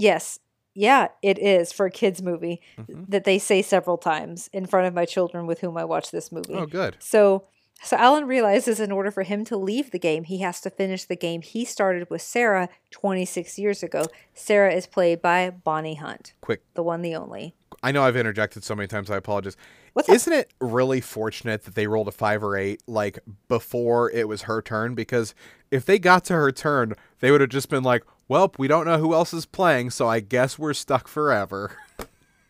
Yes. 0.01 0.39
Yeah, 0.75 1.09
it 1.23 1.39
is 1.39 1.73
for 1.73 1.87
a 1.87 1.91
kids 1.91 2.23
movie 2.23 2.61
Mhm. 2.79 3.07
that 3.11 3.25
they 3.25 3.39
say 3.39 3.61
several 3.61 3.99
times 3.99 4.49
in 4.53 4.67
front 4.67 4.87
of 4.87 4.95
my 4.95 5.05
children 5.05 5.47
with 5.47 5.61
whom 5.61 5.77
I 5.77 5.85
watch 5.85 6.11
this 6.11 6.31
movie. 6.31 6.55
Oh, 6.55 6.67
good. 6.67 6.97
So 7.01 7.45
so 7.83 7.97
Alan 7.97 8.27
realizes 8.27 8.79
in 8.79 8.93
order 8.93 9.11
for 9.11 9.23
him 9.23 9.43
to 9.47 9.57
leave 9.57 9.91
the 9.91 9.99
game, 9.99 10.25
he 10.25 10.39
has 10.41 10.61
to 10.61 10.69
finish 10.71 11.05
the 11.07 11.17
game 11.17 11.41
he 11.41 11.65
started 11.65 12.11
with 12.11 12.21
Sarah 12.21 12.69
26 12.91 13.59
years 13.59 13.83
ago. 13.83 14.05
Sarah 14.35 14.73
is 14.75 14.87
played 14.87 15.23
by 15.23 15.49
Bonnie 15.49 15.95
Hunt, 15.95 16.35
Quick, 16.43 16.63
the 16.75 16.83
one 16.83 17.01
the 17.01 17.15
only. 17.17 17.55
I 17.83 17.91
know 17.91 18.03
I've 18.03 18.17
interjected 18.17 18.65
so 18.65 18.75
many 18.75 18.87
times. 18.87 19.11
I 19.11 19.17
apologize. 19.17 19.57
What's? 19.95 20.11
Isn't 20.11 20.33
it 20.35 20.53
really 20.61 21.01
fortunate 21.01 21.65
that 21.65 21.75
they 21.75 21.87
rolled 21.87 22.09
a 22.09 22.13
five 22.13 22.45
or 22.45 22.55
eight 22.57 22.83
like 22.87 23.19
before 23.49 24.11
it 24.11 24.29
was 24.29 24.43
her 24.43 24.61
turn? 24.61 24.95
Because 24.95 25.35
if 25.71 25.87
they 25.87 25.99
got 25.99 26.25
to 26.27 26.35
her 26.35 26.53
turn, 26.53 26.95
they 27.21 27.31
would 27.31 27.41
have 27.41 27.51
just 27.51 27.71
been 27.71 27.83
like, 27.83 28.05
"Well, 28.31 28.53
we 28.59 28.67
don't 28.69 28.87
know 28.87 28.97
who 28.99 29.13
else 29.13 29.35
is 29.35 29.45
playing, 29.45 29.91
so 29.91 30.09
I 30.09 30.21
guess 30.21 30.59
we're 30.59 30.73
stuck 30.73 31.07
forever." 31.09 31.77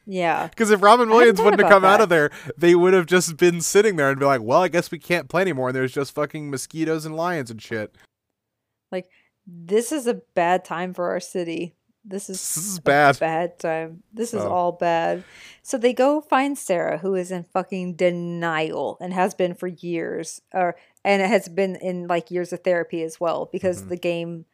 Yeah. 0.07 0.49
Because 0.49 0.71
if 0.71 0.83
Robin 0.83 1.09
Williams 1.09 1.41
wouldn't 1.41 1.61
have 1.63 1.71
come 1.71 1.85
out 1.85 2.01
of 2.01 2.09
there, 2.09 2.31
they 2.57 2.75
would 2.75 2.95
have 2.95 3.07
just 3.07 3.37
been 3.37 3.61
sitting 3.61 3.97
there 3.97 4.11
and 4.11 4.19
be 4.19 4.27
like, 4.27 4.41
"Well, 4.43 4.63
I 4.63 4.69
guess 4.69 4.91
we 4.91 4.99
can't 4.99 5.29
play 5.29 5.43
anymore." 5.43 5.69
And 5.69 5.77
there's 5.77 5.93
just 5.93 6.15
fucking 6.15 6.51
mosquitoes 6.51 7.05
and 7.07 7.17
lions 7.17 7.51
and 7.51 7.61
shit. 7.63 7.95
Like 8.93 9.09
this 9.47 9.91
is 9.93 10.07
a 10.07 10.15
bad 10.35 10.65
time 10.65 10.95
for 10.95 11.11
our 11.11 11.21
city. 11.21 11.75
This 12.05 12.31
is 12.31 12.39
This 12.39 12.57
is 12.67 12.79
a 12.79 12.83
bad. 12.83 13.19
bad 13.21 13.59
time. 13.59 14.03
This 14.13 14.33
is 14.35 14.41
So- 14.43 14.51
all 14.51 14.73
bad. 14.73 15.23
So 15.63 15.77
they 15.77 15.93
go 15.93 16.21
find 16.21 16.57
Sarah, 16.57 16.99
who 16.99 17.15
is 17.15 17.31
in 17.31 17.45
fucking 17.53 17.95
denial 17.95 18.97
and 19.01 19.13
has 19.13 19.35
been 19.35 19.55
for 19.55 19.67
years, 19.69 20.41
or 20.55 20.77
and 21.05 21.21
it 21.23 21.29
has 21.29 21.49
been 21.49 21.77
in 21.77 22.07
like 22.07 22.31
years 22.31 22.53
of 22.53 22.61
therapy 22.65 23.03
as 23.03 23.21
well 23.21 23.49
because 23.53 23.83
Mhm. 23.85 23.89
the 23.91 23.97
game 23.97 24.47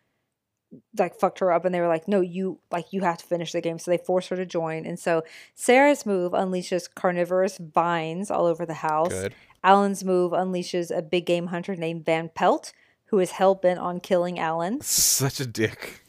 like 0.99 1.15
fucked 1.19 1.39
her 1.41 1.53
up 1.53 1.65
and 1.65 1.75
they 1.75 1.81
were 1.81 1.89
like 1.89 2.07
no 2.09 2.21
you 2.21 2.59
like 2.71 2.93
you 2.93 3.01
have 3.03 3.19
to 3.19 3.25
finish 3.25 3.53
the 3.53 3.61
game 3.61 3.79
so 3.79 3.91
they 3.91 3.99
force 3.99 4.29
her 4.29 4.37
to 4.37 4.47
join 4.47 4.85
and 4.87 4.99
so 4.99 5.23
sarah's 5.55 6.05
move 6.07 6.33
unleashes 6.33 6.89
carnivorous 6.95 7.59
vines 7.59 8.31
all 8.31 8.47
over 8.47 8.65
the 8.67 8.75
house 8.75 9.09
Good. 9.13 9.35
alan's 9.65 10.05
move 10.05 10.33
unleashes 10.33 10.97
a 10.97 11.03
big 11.03 11.27
game 11.27 11.49
hunter 11.49 11.77
named 11.77 12.05
van 12.05 12.31
pelt 12.35 12.73
who 13.07 13.19
is 13.19 13.33
hell-bent 13.33 13.79
on 13.79 14.01
killing 14.01 14.39
alan 14.39 14.81
Such 14.81 15.39
a 15.41 15.47
dick. 15.47 16.03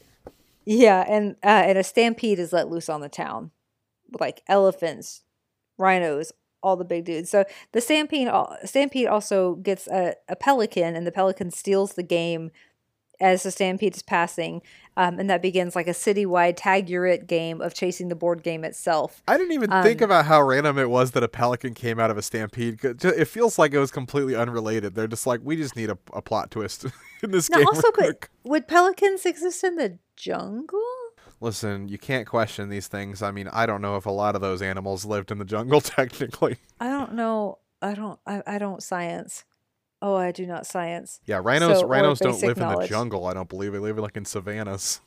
yeah, 0.64 1.04
and 1.08 1.36
uh, 1.44 1.62
and 1.66 1.78
a 1.78 1.84
stampede 1.84 2.38
is 2.38 2.52
let 2.52 2.68
loose 2.68 2.88
on 2.88 3.00
the 3.00 3.08
town, 3.08 3.52
like 4.18 4.42
elephants, 4.48 5.22
rhinos, 5.78 6.32
all 6.62 6.76
the 6.76 6.84
big 6.84 7.04
dudes. 7.04 7.30
So 7.30 7.44
the 7.72 7.80
stampede 7.80 8.28
stampede 8.64 9.06
also 9.06 9.54
gets 9.54 9.86
a, 9.86 10.14
a 10.28 10.34
pelican, 10.36 10.96
and 10.96 11.06
the 11.06 11.12
pelican 11.12 11.50
steals 11.52 11.92
the 11.94 12.02
game 12.02 12.50
as 13.20 13.42
the 13.42 13.50
stampede 13.50 13.96
is 13.96 14.02
passing, 14.02 14.62
um, 14.96 15.18
and 15.18 15.28
that 15.30 15.42
begins 15.42 15.74
like 15.76 15.86
a 15.86 15.92
citywide 15.92 16.54
tag 16.56 16.88
your 16.88 17.06
it 17.06 17.26
game 17.26 17.60
of 17.60 17.74
chasing 17.74 18.08
the 18.08 18.14
board 18.14 18.42
game 18.42 18.64
itself. 18.64 19.22
I 19.28 19.36
didn't 19.36 19.52
even 19.52 19.70
think 19.82 20.02
Um, 20.02 20.06
about 20.06 20.26
how 20.26 20.42
random 20.42 20.78
it 20.78 20.90
was 20.90 21.12
that 21.12 21.22
a 21.22 21.28
pelican 21.28 21.74
came 21.74 21.98
out 22.00 22.10
of 22.10 22.18
a 22.18 22.22
stampede. 22.22 22.78
It 22.82 23.24
feels 23.26 23.58
like 23.58 23.72
it 23.72 23.78
was 23.78 23.90
completely 23.90 24.34
unrelated. 24.36 24.94
They're 24.94 25.06
just 25.08 25.26
like, 25.26 25.40
we 25.42 25.56
just 25.56 25.76
need 25.76 25.90
a, 25.90 25.98
a 26.12 26.22
plot 26.22 26.50
twist 26.50 26.84
in 27.22 27.30
this 27.30 27.48
Now, 27.50 27.58
game. 27.58 27.66
also, 27.68 27.82
but 27.82 27.94
quick." 27.94 28.28
would 28.44 28.68
pelicans 28.68 29.24
exist 29.26 29.62
in 29.64 29.76
the 29.76 29.98
jungle? 30.16 30.80
Listen, 31.40 31.86
you 31.88 31.98
can't 31.98 32.26
question 32.26 32.68
these 32.68 32.88
things. 32.88 33.22
I 33.22 33.30
mean, 33.30 33.48
I 33.52 33.64
don't 33.66 33.80
know 33.80 33.96
if 33.96 34.06
a 34.06 34.10
lot 34.10 34.34
of 34.34 34.40
those 34.40 34.60
animals 34.60 35.04
lived 35.04 35.30
in 35.30 35.38
the 35.38 35.44
jungle 35.44 35.80
technically. 35.82 36.56
I 36.80 36.88
don't 36.88 37.14
know. 37.14 37.58
I 37.80 37.94
don't. 37.94 38.18
I, 38.26 38.42
I 38.44 38.58
don't 38.58 38.82
science. 38.82 39.44
Oh, 40.00 40.14
I 40.14 40.30
do 40.32 40.46
not 40.46 40.66
science. 40.66 41.20
Yeah, 41.26 41.40
rhinos 41.42 41.80
So, 41.80 41.86
rhinos 41.86 42.20
don't 42.20 42.40
live 42.40 42.58
in 42.58 42.68
the 42.68 42.86
jungle. 42.86 43.26
I 43.26 43.34
don't 43.34 43.48
believe 43.48 43.72
they 43.72 43.78
live 43.78 43.98
like 43.98 44.16
in 44.16 44.24
savannas. 44.24 45.00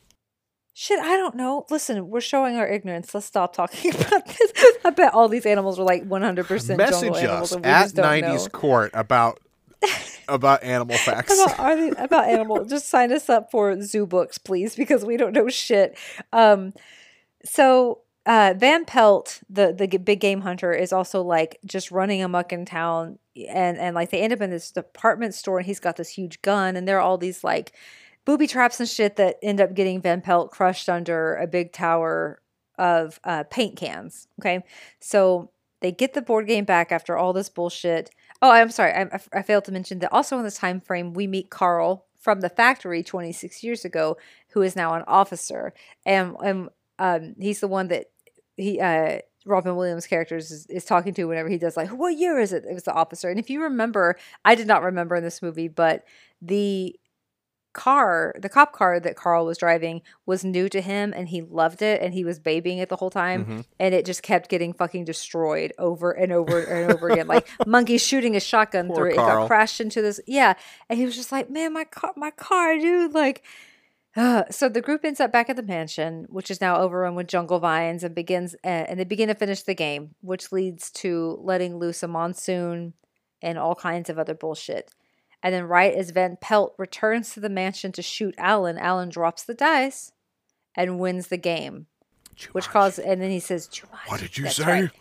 Shit, 0.74 1.00
I 1.00 1.18
don't 1.18 1.36
know. 1.36 1.66
Listen, 1.70 2.10
we're 2.10 2.22
showing 2.22 2.56
our 2.56 2.68
ignorance. 2.68 3.14
Let's 3.14 3.26
stop 3.26 3.54
talking 3.54 3.92
about 3.96 4.26
this. 4.26 4.54
I 4.86 4.90
bet 4.90 5.14
all 5.14 5.28
these 5.28 5.46
animals 5.46 5.80
are 5.80 5.84
like 5.84 6.08
100% 6.08 6.78
Message 6.78 7.10
us 7.24 7.54
at 7.54 7.64
just 7.64 7.96
don't 7.96 8.06
90s 8.06 8.44
know. 8.44 8.50
court 8.50 8.92
about 8.94 9.40
about 10.28 10.64
animal 10.64 10.96
facts. 10.98 11.34
About, 11.34 11.60
are 11.60 11.76
they, 11.76 11.90
about 11.90 12.30
animal. 12.30 12.66
Just 12.70 12.90
sign 12.90 13.12
us 13.12 13.30
up 13.30 13.52
for 13.52 13.82
zoo 13.82 14.06
books, 14.06 14.38
please, 14.38 14.76
because 14.76 15.04
we 15.04 15.18
don't 15.18 15.34
know 15.34 15.50
shit. 15.50 15.98
Um, 16.32 16.74
so 17.44 18.00
uh, 18.32 18.54
Van 18.58 18.86
Pelt, 18.86 19.42
the 19.50 19.74
the 19.74 19.98
big 19.98 20.22
game 20.22 20.40
hunter, 20.40 20.72
is 20.72 20.94
also 20.94 21.22
like 21.22 21.60
just 21.66 21.92
running 21.92 22.24
amok 22.24 22.54
in 22.54 22.64
town, 22.64 23.20
and 23.50 23.78
and 23.78 23.94
like 23.94 24.10
they 24.10 24.22
end 24.22 24.32
up 24.32 24.40
in 24.40 24.50
this 24.50 24.72
department 24.72 25.34
store, 25.34 25.58
and 25.58 25.66
he's 25.66 25.82
got 25.82 25.98
this 25.98 26.08
huge 26.08 26.42
gun, 26.42 26.78
and 26.78 26.88
there 26.88 26.98
are 26.98 27.02
all 27.02 27.18
these 27.18 27.44
like 27.44 27.74
booby 28.24 28.48
traps 28.48 28.80
and 28.80 28.88
shit 28.88 29.18
that 29.18 29.38
end 29.44 29.60
up 29.60 29.74
getting 29.74 30.00
Van 30.00 30.22
Pelt 30.22 30.50
crushed 30.50 30.88
under 30.88 31.36
a 31.36 31.46
big 31.46 31.74
tower 31.74 32.42
of 32.78 33.20
uh, 33.26 33.44
paint 33.50 33.76
cans. 33.76 34.30
Okay, 34.40 34.64
so 35.02 35.52
they 35.82 35.92
get 35.92 36.14
the 36.14 36.22
board 36.22 36.48
game 36.48 36.64
back 36.64 36.94
after 36.94 37.18
all 37.18 37.34
this 37.34 37.50
bullshit. 37.50 38.12
Oh, 38.42 38.50
I'm 38.50 38.72
sorry, 38.72 38.94
I, 38.94 39.02
I- 39.12 39.40
I 39.40 39.42
failed 39.42 39.66
to 39.66 39.74
mention 39.74 40.00
that 40.00 40.14
also 40.14 40.38
in 40.38 40.46
this 40.46 40.58
time 40.58 40.80
frame 40.80 41.12
we 41.14 41.28
meet 41.28 41.50
Carl 41.50 42.06
from 42.18 42.40
the 42.40 42.50
factory 42.50 43.04
26 43.04 43.62
years 43.62 43.84
ago, 43.84 44.16
who 44.52 44.62
is 44.62 44.78
now 44.78 44.94
an 44.94 45.04
officer, 45.06 45.74
and 46.06 46.38
and 46.42 46.70
um, 46.98 47.36
he's 47.40 47.60
the 47.60 47.68
one 47.68 47.90
that 47.90 48.11
he 48.62 48.80
uh, 48.80 49.20
Robin 49.46 49.76
Williams' 49.76 50.06
characters 50.08 50.52
is, 50.52 50.66
is 50.68 50.86
talking 50.86 51.14
to 51.16 51.26
whenever 51.26 51.50
he 51.50 51.58
does 51.58 51.76
like, 51.76 51.90
what 51.90 52.16
year 52.18 52.40
is 52.40 52.54
it? 52.54 52.64
It 52.70 52.74
was 52.74 52.84
the 52.84 52.94
officer, 52.94 53.30
and 53.30 53.40
if 53.40 53.50
you 53.50 53.62
remember, 53.64 54.18
I 54.46 54.56
did 54.56 54.68
not 54.68 54.84
remember 54.84 55.16
in 55.16 55.24
this 55.24 55.42
movie, 55.42 55.68
but 55.68 56.04
the 56.42 56.96
car, 57.74 58.36
the 58.38 58.50
cop 58.50 58.74
car 58.74 59.00
that 59.00 59.16
Carl 59.16 59.46
was 59.46 59.58
driving 59.58 60.02
was 60.26 60.44
new 60.44 60.68
to 60.68 60.82
him 60.82 61.14
and 61.16 61.30
he 61.30 61.42
loved 61.42 61.82
it 61.82 62.02
and 62.02 62.14
he 62.14 62.26
was 62.26 62.38
babying 62.38 62.80
it 62.80 62.90
the 62.90 62.98
whole 62.98 63.10
time 63.10 63.46
Mhm. 63.46 63.66
and 63.80 63.96
it 63.96 64.06
just 64.06 64.22
kept 64.22 64.50
getting 64.50 64.74
fucking 64.74 65.06
destroyed 65.06 65.72
over 65.78 66.12
and 66.12 66.34
over 66.34 66.60
and 66.60 66.92
over 66.92 67.08
again. 67.08 67.28
Like 67.28 67.48
monkey 67.66 67.98
shooting 67.98 68.36
a 68.36 68.42
shotgun 68.42 68.88
Poor 68.88 68.96
through 68.98 69.10
it. 69.12 69.14
It 69.14 69.16
got 69.16 69.48
crashed 69.48 69.80
into 69.80 70.02
this. 70.02 70.20
Yeah. 70.28 70.56
And 70.90 71.00
he 71.00 71.06
was 71.06 71.16
just 71.16 71.32
like, 71.32 71.50
man, 71.50 71.72
my 71.72 71.86
car, 71.86 72.12
my 72.18 72.32
car, 72.32 72.78
dude. 72.78 73.14
Like, 73.14 73.42
uh, 74.16 74.44
so 74.52 74.68
the 74.68 74.82
group 74.82 75.06
ends 75.06 75.20
up 75.20 75.32
back 75.32 75.50
at 75.50 75.56
the 75.56 75.64
mansion, 75.64 76.26
which 76.30 76.52
is 76.52 76.60
now 76.60 76.78
overrun 76.82 77.16
with 77.16 77.28
jungle 77.28 77.60
vines, 77.60 78.04
and 78.04 78.14
begins 78.14 78.56
uh, 78.64 78.68
and 78.68 79.00
they 79.00 79.06
begin 79.06 79.30
to 79.30 79.36
finish 79.36 79.64
the 79.64 79.74
game, 79.74 80.16
which 80.22 80.52
leads 80.52 80.92
to 80.92 81.40
letting 81.42 81.78
loose 81.78 82.04
a 82.04 82.08
monsoon 82.08 82.94
and 83.42 83.58
all 83.58 83.76
kinds 83.76 84.10
of 84.10 84.20
other 84.20 84.34
bullshit. 84.34 84.92
And 85.42 85.54
then, 85.54 85.64
right 85.64 85.94
as 85.94 86.12
Van 86.12 86.38
Pelt 86.40 86.76
returns 86.78 87.34
to 87.34 87.40
the 87.40 87.50
mansion 87.50 87.92
to 87.94 88.02
shoot 88.02 88.36
Alan, 88.38 88.78
Alan 88.78 89.10
drops 89.10 89.44
the 89.44 89.54
dice 89.54 90.12
and 90.76 91.00
wins 91.00 91.28
the 91.28 91.38
game, 91.38 91.88
which 92.52 92.70
causes. 92.70 93.04
And 93.04 93.22
then 93.22 93.32
he 93.32 93.40
says, 93.40 93.68
"Jumanji." 93.68 94.08
What 94.10 94.20
did 94.20 94.38
you 94.38 94.44
That's 94.44 94.58
say? 94.58 94.64
right. 94.66 94.92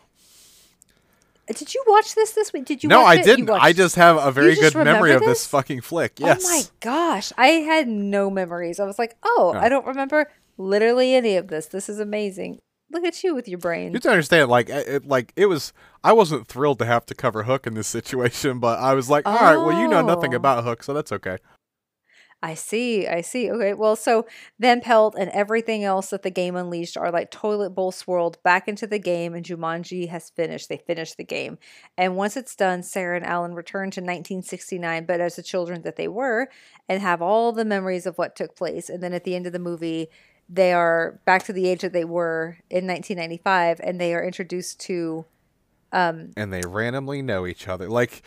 Did 1.56 1.74
you 1.74 1.82
watch 1.86 2.14
this 2.14 2.32
this 2.32 2.52
week? 2.52 2.64
Did 2.64 2.82
you? 2.82 2.88
no, 2.88 3.02
watch 3.02 3.18
I 3.18 3.20
it? 3.20 3.24
Didn't. 3.24 3.50
I 3.50 3.72
just 3.72 3.96
have 3.96 4.16
a 4.16 4.30
very 4.30 4.54
good 4.54 4.74
memory 4.74 5.12
of 5.12 5.20
this 5.20 5.28
this? 5.40 5.46
fucking 5.46 5.80
flick. 5.82 6.18
Yes. 6.18 6.44
Oh 6.46 6.50
my 6.50 6.62
gosh, 6.80 7.32
I 7.36 7.46
had 7.48 7.88
no 7.88 8.30
memories. 8.30 8.78
I 8.80 8.84
was 8.84 8.98
like, 8.98 9.16
oh, 9.22 9.52
Yeah. 9.54 9.60
I 9.60 9.68
don't 9.68 9.86
remember 9.86 10.30
literally 10.58 11.14
any 11.14 11.36
of 11.36 11.48
this. 11.48 11.66
This 11.66 11.88
is 11.88 11.98
amazing. 11.98 12.60
Look 12.92 13.04
at 13.04 13.22
you 13.22 13.34
with 13.36 13.46
your 13.46 13.58
brain. 13.58 13.88
You 13.88 13.94
have 13.94 14.02
to 14.02 14.10
understand, 14.10 14.48
like, 14.50 14.68
it, 14.68 15.06
like 15.06 15.32
it 15.36 15.46
was. 15.46 15.72
I 16.02 16.12
wasn't 16.12 16.48
thrilled 16.48 16.78
to 16.80 16.86
have 16.86 17.06
to 17.06 17.14
cover 17.14 17.44
Hook 17.44 17.66
in 17.66 17.74
this 17.74 17.86
situation, 17.86 18.58
but 18.58 18.78
I 18.80 18.94
was 18.94 19.08
like, 19.08 19.26
all 19.26 19.34
right, 19.34 19.56
well, 19.56 19.80
you 19.80 19.86
know 19.86 20.02
nothing 20.02 20.34
Oh. 20.34 20.36
about 20.36 20.64
Hook, 20.64 20.82
so 20.82 20.92
that's 20.92 21.12
okay. 21.12 21.38
I 22.42 22.54
see. 22.54 23.06
I 23.06 23.20
see. 23.20 23.50
Okay. 23.50 23.74
Well, 23.74 23.96
so 23.96 24.26
Van 24.58 24.80
Pelt 24.80 25.14
and 25.18 25.30
everything 25.32 25.84
else 25.84 26.08
that 26.08 26.22
the 26.22 26.30
game 26.30 26.56
unleashed 26.56 26.96
are 26.96 27.10
like 27.10 27.30
toilet 27.30 27.70
bowl 27.70 27.92
swirled 27.92 28.42
back 28.42 28.66
into 28.66 28.86
the 28.86 28.98
game, 28.98 29.34
and 29.34 29.44
Jumanji 29.44 30.08
has 30.08 30.30
finished. 30.30 30.70
They 30.70 30.78
finished 30.78 31.18
the 31.18 31.24
game. 31.24 31.58
And 31.98 32.16
once 32.16 32.38
it's 32.38 32.56
done, 32.56 32.82
Sarah 32.82 33.16
and 33.16 33.26
Alan 33.26 33.54
return 33.54 33.90
to 33.90 34.00
1969, 34.00 35.04
but 35.04 35.20
as 35.20 35.36
the 35.36 35.42
children 35.42 35.82
that 35.82 35.96
they 35.96 36.08
were, 36.08 36.48
and 36.88 37.02
have 37.02 37.20
all 37.20 37.52
the 37.52 37.64
memories 37.64 38.06
of 38.06 38.16
what 38.16 38.36
took 38.36 38.56
place. 38.56 38.88
And 38.88 39.02
then 39.02 39.12
at 39.12 39.24
the 39.24 39.36
end 39.36 39.46
of 39.46 39.52
the 39.52 39.58
movie, 39.58 40.08
they 40.48 40.72
are 40.72 41.20
back 41.26 41.44
to 41.44 41.52
the 41.52 41.68
age 41.68 41.82
that 41.82 41.92
they 41.92 42.06
were 42.06 42.56
in 42.70 42.86
1995, 42.86 43.80
and 43.84 44.00
they 44.00 44.14
are 44.14 44.24
introduced 44.24 44.80
to 44.80 45.26
Um, 45.92 46.30
And 46.36 46.52
they 46.52 46.62
randomly 46.66 47.20
know 47.20 47.46
each 47.46 47.66
other. 47.66 47.88
Like, 47.88 48.22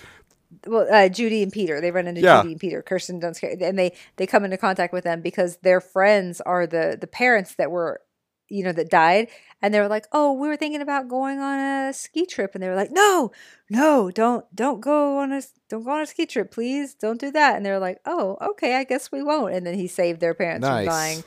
well, 0.67 0.87
uh, 0.91 1.09
Judy 1.09 1.43
and 1.43 1.51
Peter. 1.51 1.81
They 1.81 1.91
run 1.91 2.07
into 2.07 2.21
Yeah. 2.21 2.41
Judy 2.41 2.53
and 2.53 2.61
Peter, 2.61 2.81
Kirsten 2.81 3.19
Dunst, 3.21 3.43
and 3.61 3.77
they 3.79 3.93
they 4.17 4.27
come 4.27 4.43
into 4.45 4.57
contact 4.57 4.93
with 4.93 5.03
them 5.03 5.21
because 5.21 5.57
their 5.57 5.81
friends 5.81 6.41
are 6.41 6.65
the 6.67 6.97
the 6.99 7.07
parents 7.07 7.55
that 7.55 7.71
were, 7.71 8.01
you 8.49 8.63
know, 8.63 8.71
that 8.71 8.89
died. 8.89 9.27
And 9.61 9.73
they 9.73 9.79
were 9.79 9.87
like, 9.87 10.05
"Oh, 10.11 10.33
we 10.33 10.47
were 10.49 10.57
thinking 10.57 10.81
about 10.81 11.07
going 11.07 11.39
on 11.39 11.57
a 11.87 11.93
ski 11.93 12.25
trip," 12.25 12.51
and 12.53 12.61
they 12.61 12.67
were 12.67 12.75
like, 12.75 12.91
"No, 12.91 13.31
no, 13.69 14.11
don't, 14.11 14.45
don't 14.53 14.81
go 14.81 15.19
on 15.19 15.31
a, 15.31 15.41
don't 15.69 15.83
go 15.85 15.91
on 15.91 16.01
a 16.01 16.05
ski 16.05 16.25
trip, 16.25 16.51
please, 16.51 16.93
don't 16.93 17.19
do 17.19 17.31
that." 17.31 17.55
And 17.55 17.65
they 17.65 17.71
were 17.71 17.79
like, 17.79 17.99
"Oh, 18.05 18.37
okay, 18.41 18.75
I 18.75 18.83
guess 18.83 19.09
we 19.11 19.23
won't." 19.23 19.53
And 19.53 19.65
then 19.65 19.75
he 19.75 19.87
saved 19.87 20.19
their 20.19 20.33
parents 20.33 20.67
Nice. 20.67 20.85
from 20.85 20.93
dying, 20.93 21.23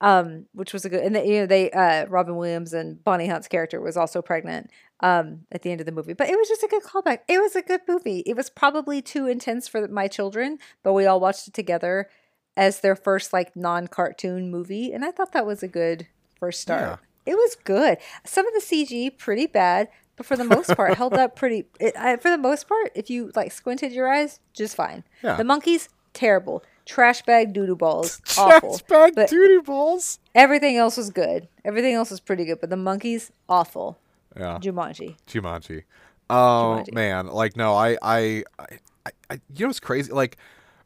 um, 0.00 0.46
which 0.52 0.72
was 0.72 0.84
a 0.84 0.88
good. 0.88 1.02
And 1.02 1.14
they, 1.16 1.26
you 1.26 1.40
know, 1.40 1.46
they, 1.46 1.70
uh, 1.72 2.06
Robin 2.06 2.36
Williams 2.36 2.72
and 2.72 3.02
Bonnie 3.02 3.26
Hunt's 3.28 3.48
character 3.48 3.80
was 3.80 3.96
also 3.96 4.22
pregnant, 4.22 4.70
um, 5.02 5.40
at 5.50 5.62
the 5.62 5.70
end 5.70 5.80
of 5.80 5.86
the 5.86 5.92
movie. 5.92 6.12
But 6.12 6.30
it 6.30 6.36
was 6.38 6.48
just 6.48 6.62
a 6.62 6.68
good 6.68 6.82
callback. 6.82 7.20
It 7.28 7.40
was 7.40 7.56
a 7.56 7.62
good 7.62 7.80
movie. 7.88 8.20
It 8.20 8.36
was 8.36 8.48
probably 8.48 9.02
too 9.02 9.26
intense 9.26 9.68
for 9.68 9.86
my 9.88 10.08
children, 10.08 10.58
but 10.82 10.92
we 10.92 11.06
all 11.06 11.20
watched 11.20 11.48
it 11.48 11.54
together 11.54 12.08
as 12.56 12.80
their 12.80 12.94
first 12.96 13.32
like 13.32 13.56
non-cartoon 13.56 14.50
movie, 14.50 14.92
and 14.92 15.04
I 15.04 15.10
thought 15.10 15.32
that 15.32 15.46
was 15.46 15.62
a 15.62 15.68
good 15.68 16.06
first 16.38 16.60
start. 16.60 17.00
It 17.24 17.34
was 17.34 17.56
good. 17.64 17.98
Some 18.24 18.46
of 18.46 18.52
the 18.54 18.60
CG 18.60 19.16
pretty 19.16 19.46
bad, 19.46 19.88
but 20.16 20.26
for 20.26 20.36
the 20.36 20.44
most 20.44 20.74
part, 20.76 20.94
held 20.98 21.14
up 21.14 21.36
pretty. 21.36 21.64
It, 21.80 21.96
I, 21.96 22.16
for 22.16 22.30
the 22.30 22.38
most 22.38 22.68
part, 22.68 22.90
if 22.94 23.10
you 23.10 23.30
like 23.34 23.52
squinted 23.52 23.92
your 23.92 24.12
eyes, 24.12 24.40
just 24.52 24.76
fine. 24.76 25.04
Yeah. 25.22 25.36
The 25.36 25.44
monkeys 25.44 25.88
terrible. 26.12 26.62
Trash 26.84 27.22
bag 27.22 27.54
doodoo 27.54 27.78
balls 27.78 28.20
awful. 28.38 28.78
Trash 28.78 29.12
bag 29.12 29.28
duty 29.28 29.62
balls. 29.64 30.18
everything 30.34 30.76
else 30.76 30.96
was 30.96 31.10
good. 31.10 31.48
Everything 31.64 31.94
else 31.94 32.10
was 32.10 32.20
pretty 32.20 32.44
good, 32.44 32.60
but 32.60 32.70
the 32.70 32.76
monkeys 32.76 33.30
awful. 33.48 33.98
Yeah. 34.36 34.58
Jumanji. 34.58 35.16
Jumanji. 35.26 35.84
Oh 36.30 36.82
Jumanji. 36.86 36.94
man, 36.94 37.26
like 37.26 37.56
no, 37.56 37.74
I, 37.74 37.96
I, 38.02 38.44
I, 38.58 39.10
I, 39.30 39.34
you 39.54 39.64
know 39.64 39.68
what's 39.68 39.80
crazy? 39.80 40.12
Like, 40.12 40.36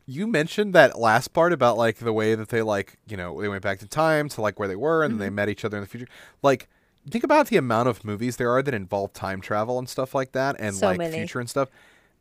you 0.06 0.26
mentioned 0.26 0.74
that 0.74 0.98
last 0.98 1.28
part 1.32 1.52
about 1.52 1.76
like 1.76 1.98
the 1.98 2.12
way 2.12 2.34
that 2.34 2.48
they 2.48 2.62
like, 2.62 2.98
you 3.08 3.16
know, 3.16 3.40
they 3.40 3.48
went 3.48 3.62
back 3.62 3.82
in 3.82 3.88
time 3.88 4.28
to 4.30 4.40
like 4.40 4.58
where 4.58 4.68
they 4.68 4.76
were, 4.76 5.02
and 5.04 5.20
they 5.20 5.26
Mm-hmm. 5.26 5.34
met 5.34 5.48
each 5.48 5.64
other 5.64 5.76
in 5.76 5.82
the 5.82 5.88
future. 5.88 6.06
Like, 6.42 6.68
think 7.10 7.22
about 7.24 7.48
the 7.48 7.56
amount 7.56 7.88
of 7.88 8.04
movies 8.04 8.36
there 8.36 8.50
are 8.50 8.62
that 8.62 8.74
involve 8.74 9.12
time 9.12 9.40
travel 9.40 9.78
and 9.78 9.88
stuff 9.88 10.14
like 10.14 10.32
that, 10.32 10.56
and 10.58 10.74
So 10.74 10.86
like 10.86 10.98
many. 10.98 11.16
future 11.16 11.38
and 11.40 11.48
stuff. 11.50 11.68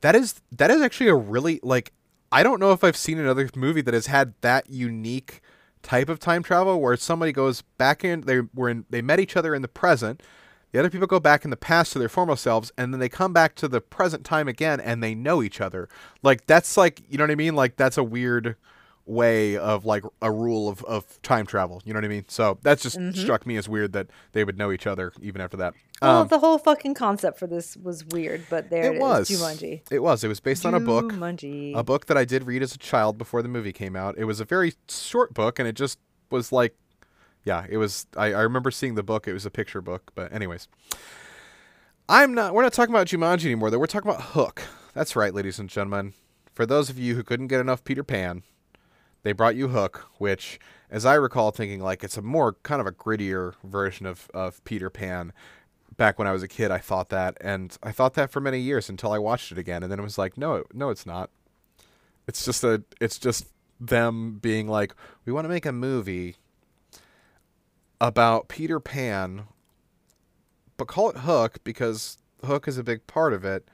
That 0.02 0.16
is 0.16 0.42
that 0.52 0.70
is 0.70 0.82
actually 0.82 1.10
a 1.10 1.16
really 1.16 1.60
like. 1.64 1.92
I 2.32 2.44
don't 2.44 2.60
know 2.60 2.72
if 2.74 2.84
I've 2.84 2.98
seen 2.98 3.18
another 3.18 3.50
movie 3.56 3.82
that 3.82 3.94
has 3.94 4.08
had 4.08 4.34
that 4.42 4.70
unique 4.70 5.42
type 5.84 6.10
of 6.10 6.20
time 6.20 6.44
travel 6.44 6.82
where 6.82 6.98
somebody 6.98 7.32
goes 7.32 7.62
back 7.62 8.04
in 8.04 8.22
they 8.22 8.42
were 8.56 8.68
in 8.70 8.86
they 8.90 9.02
met 9.04 9.20
each 9.20 9.38
other 9.38 9.54
in 9.56 9.62
the 9.62 9.68
present 9.68 10.22
the 10.76 10.80
other 10.82 10.90
people 10.90 11.08
go 11.08 11.22
back 11.22 11.46
in 11.46 11.52
the 11.52 11.56
past 11.56 11.94
to 11.94 12.00
their 12.00 12.10
former 12.10 12.36
selves 12.36 12.70
and 12.78 12.92
then 12.94 13.00
they 13.00 13.08
come 13.08 13.32
back 13.32 13.56
to 13.56 13.66
the 13.70 13.80
present 13.80 14.26
time 14.26 14.50
again 14.50 14.82
and 14.82 15.02
they 15.02 15.16
know 15.16 15.42
each 15.42 15.62
other 15.62 15.88
like 16.22 16.46
that's 16.48 16.76
like 16.76 17.02
you 17.10 17.18
know 17.18 17.24
what 17.24 17.32
i 17.32 17.36
mean 17.36 17.56
like 17.56 17.78
that's 17.78 17.98
a 17.98 18.04
weird 18.04 18.58
way 19.06 19.56
of 19.56 19.86
like 19.86 20.04
a 20.22 20.30
rule 20.32 20.68
of, 20.68 20.84
of 20.84 21.22
time 21.22 21.46
travel 21.46 21.82
you 21.86 21.94
know 21.94 21.98
what 22.00 22.04
i 22.04 22.10
mean 22.10 22.26
so 22.28 22.58
that's 22.62 22.84
just 22.84 23.00
struck 23.16 23.46
me 23.46 23.56
as 23.56 23.70
weird 23.70 23.94
that 23.94 24.08
they 24.34 24.44
would 24.44 24.58
know 24.58 24.70
each 24.72 24.86
other 24.86 25.14
even 25.22 25.40
after 25.40 25.56
that 25.56 25.74
Well, 26.02 26.22
Um, 26.24 26.28
the 26.28 26.40
whole 26.40 26.58
fucking 26.58 26.96
concept 26.96 27.40
for 27.40 27.48
this 27.48 27.78
was 27.78 28.04
weird, 28.08 28.46
but 28.50 28.70
there 28.70 28.92
it 28.92 28.96
it, 28.98 29.00
was 29.02 29.30
is. 29.30 29.40
Jumanji. 29.40 29.82
it 29.90 30.04
was 30.04 30.24
it 30.26 30.28
was 30.28 30.42
based 30.42 30.66
on 30.66 30.74
a 30.74 30.80
book 30.82 31.06
Jumanji. 31.14 31.74
a 31.74 31.84
book 31.84 32.08
that 32.08 32.18
I 32.18 32.26
did 32.26 32.46
read 32.48 32.62
as 32.62 32.76
a 32.76 32.78
child 32.80 33.18
before 33.18 33.42
the 33.42 33.48
movie 33.48 33.72
came 33.72 33.96
out. 33.96 34.18
It 34.18 34.26
was 34.26 34.42
a 34.42 34.46
very 34.46 34.74
short 34.90 35.34
book, 35.34 35.58
and 35.58 35.68
it 35.70 35.76
just 35.76 36.00
was 36.32 36.52
like, 36.52 36.76
yeah, 37.46 37.66
it 37.70 37.78
was. 37.78 38.08
I, 38.18 38.34
I 38.34 38.42
remember 38.42 38.72
seeing 38.72 38.96
the 38.96 39.04
book. 39.04 39.28
It 39.28 39.34
was 39.34 39.46
a 39.46 39.52
picture 39.52 39.80
book, 39.80 40.12
but 40.16 40.34
anyways, 40.34 40.68
I'm 42.10 42.34
not. 42.34 42.54
We're 42.54 42.64
not 42.64 42.74
talking 42.74 42.94
about 42.94 43.08
Jumanji 43.08 43.46
anymore. 43.46 43.70
Though 43.70 43.80
we're 43.80 43.86
talking 43.86 44.10
about 44.10 44.24
Hook. 44.24 44.64
That's 44.94 45.16
right, 45.16 45.34
ladies 45.34 45.60
and 45.60 45.70
gentlemen. 45.70 46.14
For 46.54 46.66
those 46.66 46.90
of 46.90 46.98
you 46.98 47.16
who 47.16 47.24
couldn't 47.24 47.48
get 47.48 47.60
enough 47.62 47.84
Peter 47.84 48.04
Pan, 48.04 48.44
they 49.24 49.32
brought 49.32 49.56
you 49.56 49.68
Hook, 49.68 50.08
which, 50.18 50.60
as 50.90 51.06
I 51.06 51.14
recall, 51.14 51.52
thinking 51.52 51.82
like 51.82 52.04
it's 52.04 52.18
a 52.18 52.22
more 52.22 52.54
kind 52.64 52.82
of 52.82 52.88
a 52.88 52.92
grittier 52.92 53.54
version 53.64 54.08
of 54.08 54.28
of 54.34 54.64
Peter 54.66 54.90
Pan. 54.90 55.32
Back 55.98 56.18
when 56.18 56.28
I 56.28 56.34
was 56.34 56.44
a 56.44 56.48
kid, 56.48 56.72
I 56.72 56.80
thought 56.80 57.08
that, 57.10 57.38
and 57.40 57.78
I 57.82 57.92
thought 57.94 58.16
that 58.16 58.30
for 58.30 58.42
many 58.42 58.60
years 58.60 58.90
until 58.90 59.14
I 59.14 59.20
watched 59.20 59.54
it 59.54 59.58
again, 59.58 59.82
and 59.82 59.90
then 59.90 60.00
it 60.00 60.04
was 60.04 60.18
like, 60.18 60.38
no, 60.38 60.64
no, 60.74 60.90
it's 60.90 61.06
not. 61.06 61.30
It's 62.28 62.44
just 62.44 62.64
a 62.64 62.84
it's 63.00 63.20
just 63.20 63.46
them 63.80 64.40
being 64.40 64.68
like, 64.68 64.96
we 65.26 65.32
want 65.32 65.46
to 65.46 65.50
make 65.50 65.66
a 65.66 65.72
movie 65.72 66.38
about 68.08 68.48
Peter 68.48 68.80
Pan, 68.80 69.44
but 70.78 70.88
call 70.88 71.10
it 71.10 71.18
Hook 71.18 71.58
because 71.64 72.18
Hook 72.44 72.68
is 72.68 72.78
a 72.78 72.84
big 72.84 73.06
part 73.08 73.34
of 73.34 73.44
it, 73.44 73.68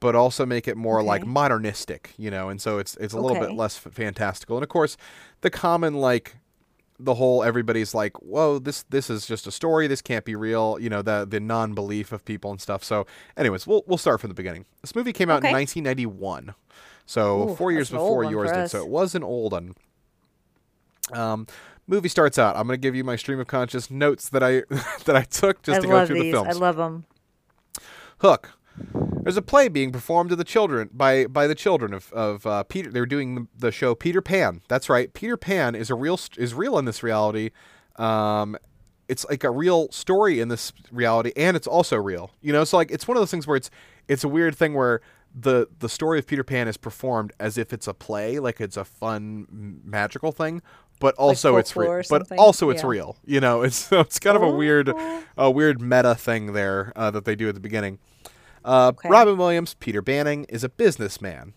but 0.00 0.14
also 0.14 0.46
make 0.46 0.68
it 0.68 0.76
more 0.76 1.02
like 1.02 1.26
modernistic, 1.26 2.12
you 2.16 2.30
know, 2.30 2.48
and 2.48 2.60
so 2.60 2.78
it's 2.78 2.96
it's 2.98 3.14
a 3.14 3.20
little 3.20 3.40
bit 3.40 3.52
less 3.52 3.76
fantastical. 3.76 4.56
And 4.56 4.62
of 4.62 4.68
course, 4.68 4.96
the 5.40 5.50
common 5.50 5.94
like 5.94 6.36
the 6.98 7.14
whole 7.14 7.42
everybody's 7.42 7.94
like, 7.94 8.16
whoa, 8.22 8.58
this 8.58 8.84
this 8.84 9.10
is 9.10 9.26
just 9.26 9.46
a 9.46 9.50
story. 9.50 9.86
This 9.86 10.00
can't 10.02 10.24
be 10.24 10.34
real. 10.34 10.78
You 10.80 10.88
know, 10.90 11.02
the 11.02 11.26
the 11.28 11.40
non 11.40 11.74
belief 11.74 12.12
of 12.12 12.24
people 12.24 12.50
and 12.50 12.60
stuff. 12.60 12.84
So, 12.84 13.06
anyways, 13.36 13.66
we'll 13.66 13.82
we'll 13.86 13.98
start 13.98 14.20
from 14.20 14.28
the 14.28 14.34
beginning. 14.34 14.66
This 14.80 14.94
movie 14.94 15.12
came 15.12 15.28
out 15.28 15.44
in 15.44 15.52
1991, 15.52 16.54
so 17.04 17.50
Ooh, 17.50 17.56
four 17.56 17.72
years 17.72 17.90
that's 17.90 17.94
an 17.94 17.98
old 17.98 18.20
before 18.20 18.30
yours 18.30 18.52
did. 18.52 18.68
So 18.68 18.80
it 18.80 18.88
was 18.88 19.14
an 19.14 19.22
old 19.22 19.52
one. 19.52 19.74
Um, 21.12 21.46
movie 21.86 22.08
starts 22.08 22.38
out. 22.38 22.56
I'm 22.56 22.66
going 22.66 22.78
to 22.78 22.80
give 22.80 22.94
you 22.94 23.04
my 23.04 23.16
stream 23.16 23.40
of 23.40 23.46
conscious 23.46 23.90
notes 23.90 24.28
that 24.30 24.42
I 24.42 24.62
that 25.04 25.16
I 25.16 25.22
took 25.22 25.62
just 25.62 25.78
I 25.78 25.82
to 25.82 25.86
go 25.86 26.06
through 26.06 26.22
these. 26.22 26.32
the 26.32 26.38
films. 26.42 26.56
I 26.56 26.58
love 26.58 26.76
them. 26.76 27.04
Hook. 28.18 28.50
There's 29.22 29.38
a 29.38 29.42
play 29.42 29.68
being 29.68 29.90
performed 29.90 30.30
to 30.30 30.36
the 30.36 30.44
children 30.44 30.90
by 30.92 31.26
by 31.26 31.46
the 31.46 31.54
children 31.54 31.94
of 31.94 32.12
of 32.12 32.46
uh, 32.46 32.62
Peter. 32.64 32.90
They're 32.90 33.06
doing 33.06 33.34
the, 33.34 33.46
the 33.58 33.72
show 33.72 33.94
Peter 33.94 34.20
Pan. 34.20 34.60
That's 34.68 34.88
right. 34.88 35.12
Peter 35.12 35.36
Pan 35.36 35.74
is 35.74 35.90
a 35.90 35.94
real 35.94 36.16
st- 36.16 36.42
is 36.42 36.54
real 36.54 36.78
in 36.78 36.84
this 36.84 37.02
reality. 37.02 37.50
Um, 37.96 38.56
it's 39.08 39.24
like 39.30 39.44
a 39.44 39.50
real 39.50 39.90
story 39.92 40.40
in 40.40 40.48
this 40.48 40.72
reality, 40.90 41.32
and 41.36 41.56
it's 41.56 41.66
also 41.66 41.96
real. 41.96 42.32
You 42.40 42.52
know, 42.52 42.64
so 42.64 42.76
like 42.76 42.90
it's 42.90 43.08
one 43.08 43.16
of 43.16 43.20
those 43.20 43.30
things 43.30 43.46
where 43.46 43.56
it's 43.56 43.70
it's 44.08 44.24
a 44.24 44.28
weird 44.28 44.54
thing 44.54 44.74
where 44.74 45.00
the 45.34 45.68
the 45.80 45.88
story 45.88 46.18
of 46.18 46.26
Peter 46.26 46.44
Pan 46.44 46.66
is 46.68 46.76
performed 46.76 47.32
as 47.38 47.58
if 47.58 47.72
it's 47.72 47.86
a 47.86 47.94
play, 47.94 48.38
like 48.38 48.60
it's 48.60 48.76
a 48.76 48.84
fun 48.84 49.46
magical 49.84 50.32
thing, 50.32 50.62
but 51.00 51.14
also 51.16 51.56
it's 51.56 51.76
real. 51.76 52.02
But 52.08 52.30
also 52.38 52.70
it's 52.70 52.82
Yeah. 52.82 52.88
real. 52.88 53.16
You 53.24 53.40
know, 53.40 53.62
it's 53.68 53.90
it's 53.92 54.18
kind 54.18 54.36
of 54.36 54.42
a 54.42 54.50
weird 54.50 54.88
Oh. 54.88 55.22
a 55.36 55.50
weird 55.50 55.80
meta 55.80 56.14
thing 56.14 56.52
there 56.52 56.92
uh, 56.96 57.10
that 57.10 57.24
they 57.24 57.34
do 57.36 57.48
at 57.48 57.54
the 57.54 57.60
beginning. 57.60 57.98
Uh, 58.64 58.88
Okay. 58.96 59.08
Robin 59.08 59.36
Williams, 59.36 59.74
Peter 59.74 60.02
Banning, 60.02 60.44
is 60.48 60.64
a 60.64 60.68
businessman. 60.68 61.52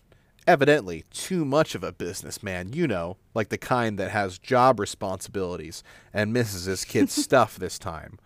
Evidently, 0.46 1.04
too 1.10 1.44
much 1.44 1.74
of 1.74 1.84
a 1.84 1.92
businessman, 1.92 2.72
you 2.72 2.86
know, 2.88 3.16
like 3.34 3.50
the 3.50 3.58
kind 3.58 3.98
that 3.98 4.10
has 4.10 4.38
job 4.38 4.80
responsibilities 4.80 5.84
and 6.14 6.32
misses 6.32 6.64
his 6.64 6.84
kid's 6.84 7.12
stuff 7.24 7.56
this 7.56 7.78
time. 7.78 8.18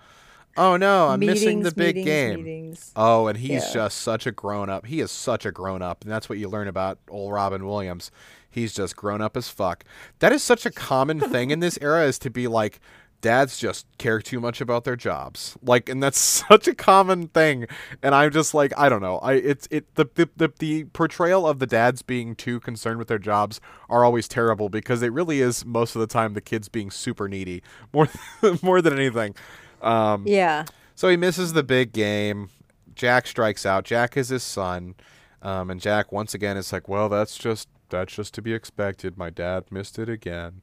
Oh 0.56 0.76
no, 0.76 1.08
I'm 1.08 1.18
missing 1.20 1.64
the 1.64 1.72
big 1.72 1.96
meetings, 1.96 2.06
game. 2.06 2.44
meetings. 2.44 2.92
Oh, 2.94 3.26
and 3.26 3.36
he's 3.38 3.64
Yeah. 3.66 3.72
just 3.74 3.98
such 3.98 4.24
a 4.26 4.30
grown 4.32 4.70
up. 4.70 4.86
He 4.86 5.00
is 5.00 5.10
such 5.10 5.44
a 5.44 5.50
grown 5.50 5.82
up, 5.82 6.02
and 6.04 6.12
that's 6.12 6.28
what 6.28 6.38
you 6.38 6.48
learn 6.48 6.68
about 6.68 6.98
old 7.08 7.32
Robin 7.32 7.66
Williams. 7.66 8.12
He's 8.54 8.72
just 8.72 8.96
grown 8.96 9.20
up 9.20 9.36
as 9.36 9.48
fuck. 9.48 9.84
That 10.20 10.32
is 10.32 10.42
such 10.42 10.64
a 10.64 10.70
common 10.70 11.20
thing 11.20 11.50
in 11.50 11.60
this 11.60 11.78
era 11.82 12.04
is 12.04 12.18
to 12.20 12.30
be 12.30 12.46
like 12.46 12.80
dads 13.20 13.58
just 13.58 13.86
care 13.96 14.20
too 14.20 14.38
much 14.38 14.60
about 14.60 14.84
their 14.84 14.96
jobs. 14.96 15.56
Like 15.62 15.88
and 15.88 16.02
that's 16.02 16.18
such 16.48 16.68
a 16.68 16.74
common 16.74 17.28
thing. 17.28 17.66
And 18.02 18.14
I'm 18.14 18.30
just 18.30 18.52
like 18.54 18.72
I 18.78 18.88
don't 18.88 19.00
know. 19.02 19.18
I 19.18 19.32
it's 19.34 19.66
it 19.70 19.94
the 19.94 20.06
the, 20.14 20.28
the, 20.36 20.52
the 20.58 20.84
portrayal 20.84 21.46
of 21.46 21.58
the 21.58 21.66
dads 21.66 22.02
being 22.02 22.34
too 22.36 22.60
concerned 22.60 22.98
with 22.98 23.08
their 23.08 23.18
jobs 23.18 23.60
are 23.88 24.04
always 24.04 24.28
terrible 24.28 24.68
because 24.68 25.02
it 25.02 25.12
really 25.12 25.40
is 25.40 25.64
most 25.64 25.96
of 25.96 26.00
the 26.00 26.06
time 26.06 26.34
the 26.34 26.40
kids 26.40 26.68
being 26.68 26.90
super 26.90 27.28
needy 27.28 27.62
more 27.92 28.08
more 28.62 28.80
than 28.82 28.92
anything. 28.94 29.34
Um 29.82 30.24
Yeah. 30.26 30.66
so 30.94 31.08
he 31.08 31.16
misses 31.16 31.54
the 31.54 31.62
big 31.64 31.92
game. 31.92 32.50
Jack 32.94 33.26
strikes 33.26 33.66
out. 33.66 33.84
Jack 33.84 34.16
is 34.16 34.28
his 34.28 34.44
son, 34.44 34.94
um, 35.42 35.68
and 35.68 35.80
Jack 35.80 36.12
once 36.12 36.32
again 36.32 36.56
is 36.56 36.72
like, 36.72 36.88
"Well, 36.88 37.08
that's 37.08 37.36
just 37.36 37.68
that's 37.94 38.14
just 38.14 38.34
to 38.34 38.42
be 38.42 38.52
expected. 38.52 39.16
My 39.16 39.30
dad 39.30 39.64
missed 39.70 39.98
it 39.98 40.08
again." 40.08 40.62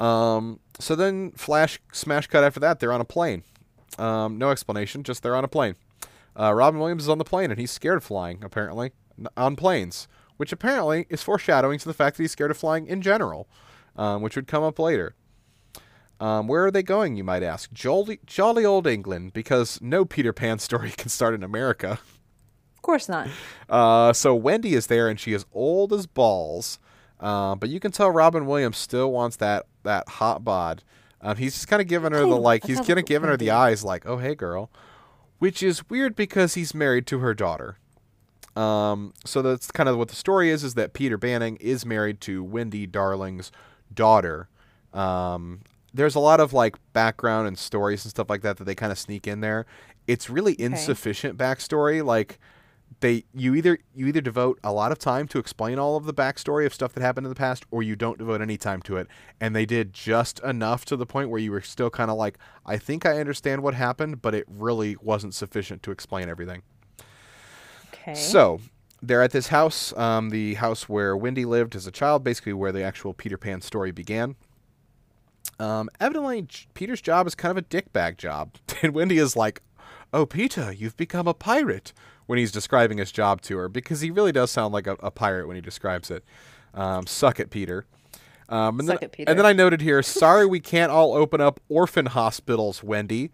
Um, 0.00 0.60
so 0.78 0.94
then, 0.94 1.32
flash 1.32 1.80
smash 1.92 2.26
cut 2.26 2.44
after 2.44 2.60
that. 2.60 2.80
They're 2.80 2.92
on 2.92 3.00
a 3.00 3.06
plane. 3.06 3.44
Um, 3.98 4.38
no 4.38 4.50
explanation, 4.50 5.02
just 5.02 5.22
they're 5.22 5.36
on 5.36 5.44
a 5.44 5.48
plane. 5.48 5.76
Uh, 6.38 6.52
Robin 6.52 6.80
Williams 6.80 7.04
is 7.04 7.08
on 7.08 7.18
the 7.18 7.24
plane, 7.24 7.50
and 7.50 7.60
he's 7.60 7.70
scared 7.70 7.98
of 7.98 8.04
flying. 8.04 8.42
Apparently, 8.42 8.92
on 9.36 9.56
planes, 9.56 10.08
which 10.36 10.52
apparently 10.52 11.06
is 11.08 11.22
foreshadowing 11.22 11.78
to 11.78 11.86
the 11.86 11.94
fact 11.94 12.16
that 12.16 12.22
he's 12.22 12.32
scared 12.32 12.50
of 12.50 12.56
flying 12.56 12.86
in 12.86 13.02
general, 13.02 13.48
um, 13.96 14.22
which 14.22 14.36
would 14.36 14.46
come 14.46 14.62
up 14.62 14.78
later. 14.78 15.14
Um, 16.20 16.46
where 16.46 16.64
are 16.64 16.70
they 16.70 16.84
going, 16.84 17.16
you 17.16 17.24
might 17.24 17.42
ask? 17.42 17.72
Jolly, 17.72 18.20
jolly 18.26 18.64
old 18.64 18.86
England, 18.86 19.32
because 19.32 19.80
no 19.82 20.04
Peter 20.04 20.32
Pan 20.32 20.58
story 20.58 20.90
can 20.96 21.08
start 21.08 21.34
in 21.34 21.42
America. 21.42 21.98
Of 22.82 22.84
course 22.84 23.08
not. 23.08 23.28
Uh, 23.70 24.12
so 24.12 24.34
Wendy 24.34 24.74
is 24.74 24.88
there, 24.88 25.06
and 25.08 25.20
she 25.20 25.32
is 25.34 25.46
old 25.52 25.92
as 25.92 26.08
balls. 26.08 26.80
Uh, 27.20 27.54
but 27.54 27.68
you 27.68 27.78
can 27.78 27.92
tell 27.92 28.10
Robin 28.10 28.44
Williams 28.44 28.76
still 28.76 29.12
wants 29.12 29.36
that 29.36 29.66
that 29.84 30.08
hot 30.08 30.42
bod. 30.42 30.82
Um, 31.20 31.36
he's 31.36 31.54
just 31.54 31.68
kind 31.68 31.80
of 31.80 31.86
giving 31.86 32.10
her 32.10 32.22
the 32.22 32.26
like. 32.34 32.66
He's 32.66 32.80
kind 32.80 32.98
of 32.98 33.04
giving 33.04 33.30
her 33.30 33.36
the 33.36 33.52
eyes, 33.52 33.84
like, 33.84 34.04
"Oh 34.04 34.18
hey, 34.18 34.34
girl," 34.34 34.68
which 35.38 35.62
is 35.62 35.88
weird 35.88 36.16
because 36.16 36.54
he's 36.54 36.74
married 36.74 37.06
to 37.06 37.20
her 37.20 37.34
daughter. 37.34 37.78
Um, 38.56 39.14
so 39.24 39.42
that's 39.42 39.70
kind 39.70 39.88
of 39.88 39.96
what 39.96 40.08
the 40.08 40.16
story 40.16 40.50
is: 40.50 40.64
is 40.64 40.74
that 40.74 40.92
Peter 40.92 41.16
Banning 41.16 41.58
is 41.60 41.86
married 41.86 42.20
to 42.22 42.42
Wendy 42.42 42.88
Darling's 42.88 43.52
daughter. 43.94 44.48
Um, 44.92 45.60
there's 45.94 46.16
a 46.16 46.20
lot 46.20 46.40
of 46.40 46.52
like 46.52 46.74
background 46.92 47.46
and 47.46 47.56
stories 47.56 48.04
and 48.04 48.10
stuff 48.10 48.28
like 48.28 48.42
that 48.42 48.56
that 48.56 48.64
they 48.64 48.74
kind 48.74 48.90
of 48.90 48.98
sneak 48.98 49.28
in 49.28 49.40
there. 49.40 49.66
It's 50.08 50.28
really 50.28 50.60
insufficient 50.60 51.38
backstory. 51.38 52.04
Like 52.04 52.40
they 53.00 53.24
you 53.32 53.54
either 53.54 53.78
you 53.94 54.06
either 54.06 54.20
devote 54.20 54.58
a 54.62 54.72
lot 54.72 54.92
of 54.92 54.98
time 54.98 55.28
to 55.28 55.38
explain 55.38 55.78
all 55.78 55.96
of 55.96 56.04
the 56.04 56.14
backstory 56.14 56.66
of 56.66 56.74
stuff 56.74 56.92
that 56.92 57.02
happened 57.02 57.26
in 57.26 57.28
the 57.28 57.36
past 57.36 57.64
or 57.70 57.82
you 57.82 57.96
don't 57.96 58.18
devote 58.18 58.40
any 58.40 58.56
time 58.56 58.82
to 58.82 58.96
it. 58.96 59.06
And 59.40 59.54
they 59.54 59.66
did 59.66 59.92
just 59.92 60.40
enough 60.40 60.84
to 60.86 60.96
the 60.96 61.06
point 61.06 61.30
where 61.30 61.40
you 61.40 61.50
were 61.50 61.60
still 61.60 61.90
kind 61.90 62.10
of 62.10 62.16
like 62.16 62.38
i 62.66 62.76
think 62.76 63.04
i 63.04 63.18
understand 63.18 63.62
what 63.62 63.74
happened 63.74 64.22
but 64.22 64.34
it 64.34 64.44
really 64.48 64.96
wasn't 65.00 65.34
sufficient 65.34 65.82
to 65.82 65.90
explain 65.90 66.28
everything. 66.28 66.62
Okay. 67.94 68.14
so 68.14 68.60
they're 69.00 69.22
at 69.22 69.30
this 69.32 69.48
house 69.48 69.96
um, 69.96 70.30
the 70.30 70.54
house 70.54 70.88
where 70.88 71.16
wendy 71.16 71.44
lived 71.44 71.76
as 71.76 71.86
a 71.86 71.92
child 71.92 72.24
basically 72.24 72.52
where 72.52 72.72
the 72.72 72.82
actual 72.82 73.14
peter 73.14 73.38
pan 73.38 73.60
story 73.60 73.90
began. 73.90 74.34
Um, 75.58 75.88
evidently 76.00 76.46
peter's 76.74 77.00
job 77.00 77.26
is 77.26 77.34
kind 77.34 77.56
of 77.56 77.56
a 77.56 77.66
dickbag 77.66 78.16
job. 78.16 78.56
And 78.82 78.94
wendy 78.94 79.18
is 79.18 79.36
like 79.36 79.62
oh 80.12 80.26
peter 80.26 80.72
you've 80.72 80.96
become 80.96 81.28
a 81.28 81.34
pirate 81.34 81.92
when 82.32 82.38
he's 82.38 82.50
describing 82.50 82.96
his 82.96 83.12
job 83.12 83.42
to 83.42 83.58
her 83.58 83.68
because 83.68 84.00
he 84.00 84.10
really 84.10 84.32
does 84.32 84.50
sound 84.50 84.72
like 84.72 84.86
a, 84.86 84.96
a 85.00 85.10
pirate 85.10 85.46
when 85.46 85.54
he 85.54 85.60
describes 85.60 86.10
it 86.10 86.24
um, 86.72 87.06
suck 87.06 87.38
it 87.38 87.50
peter 87.50 87.84
um, 88.48 88.80
and, 88.80 88.86
Suck 88.86 89.00
then, 89.00 89.06
it, 89.06 89.12
Peter. 89.12 89.30
and 89.30 89.38
then 89.38 89.46
I 89.46 89.54
noted 89.54 89.80
here, 89.80 90.02
sorry 90.02 90.44
we 90.44 90.60
can't 90.60 90.92
all 90.92 91.14
open 91.14 91.40
up 91.40 91.58
orphan 91.70 92.06
hospitals, 92.06 92.82
Wendy. 92.82 93.30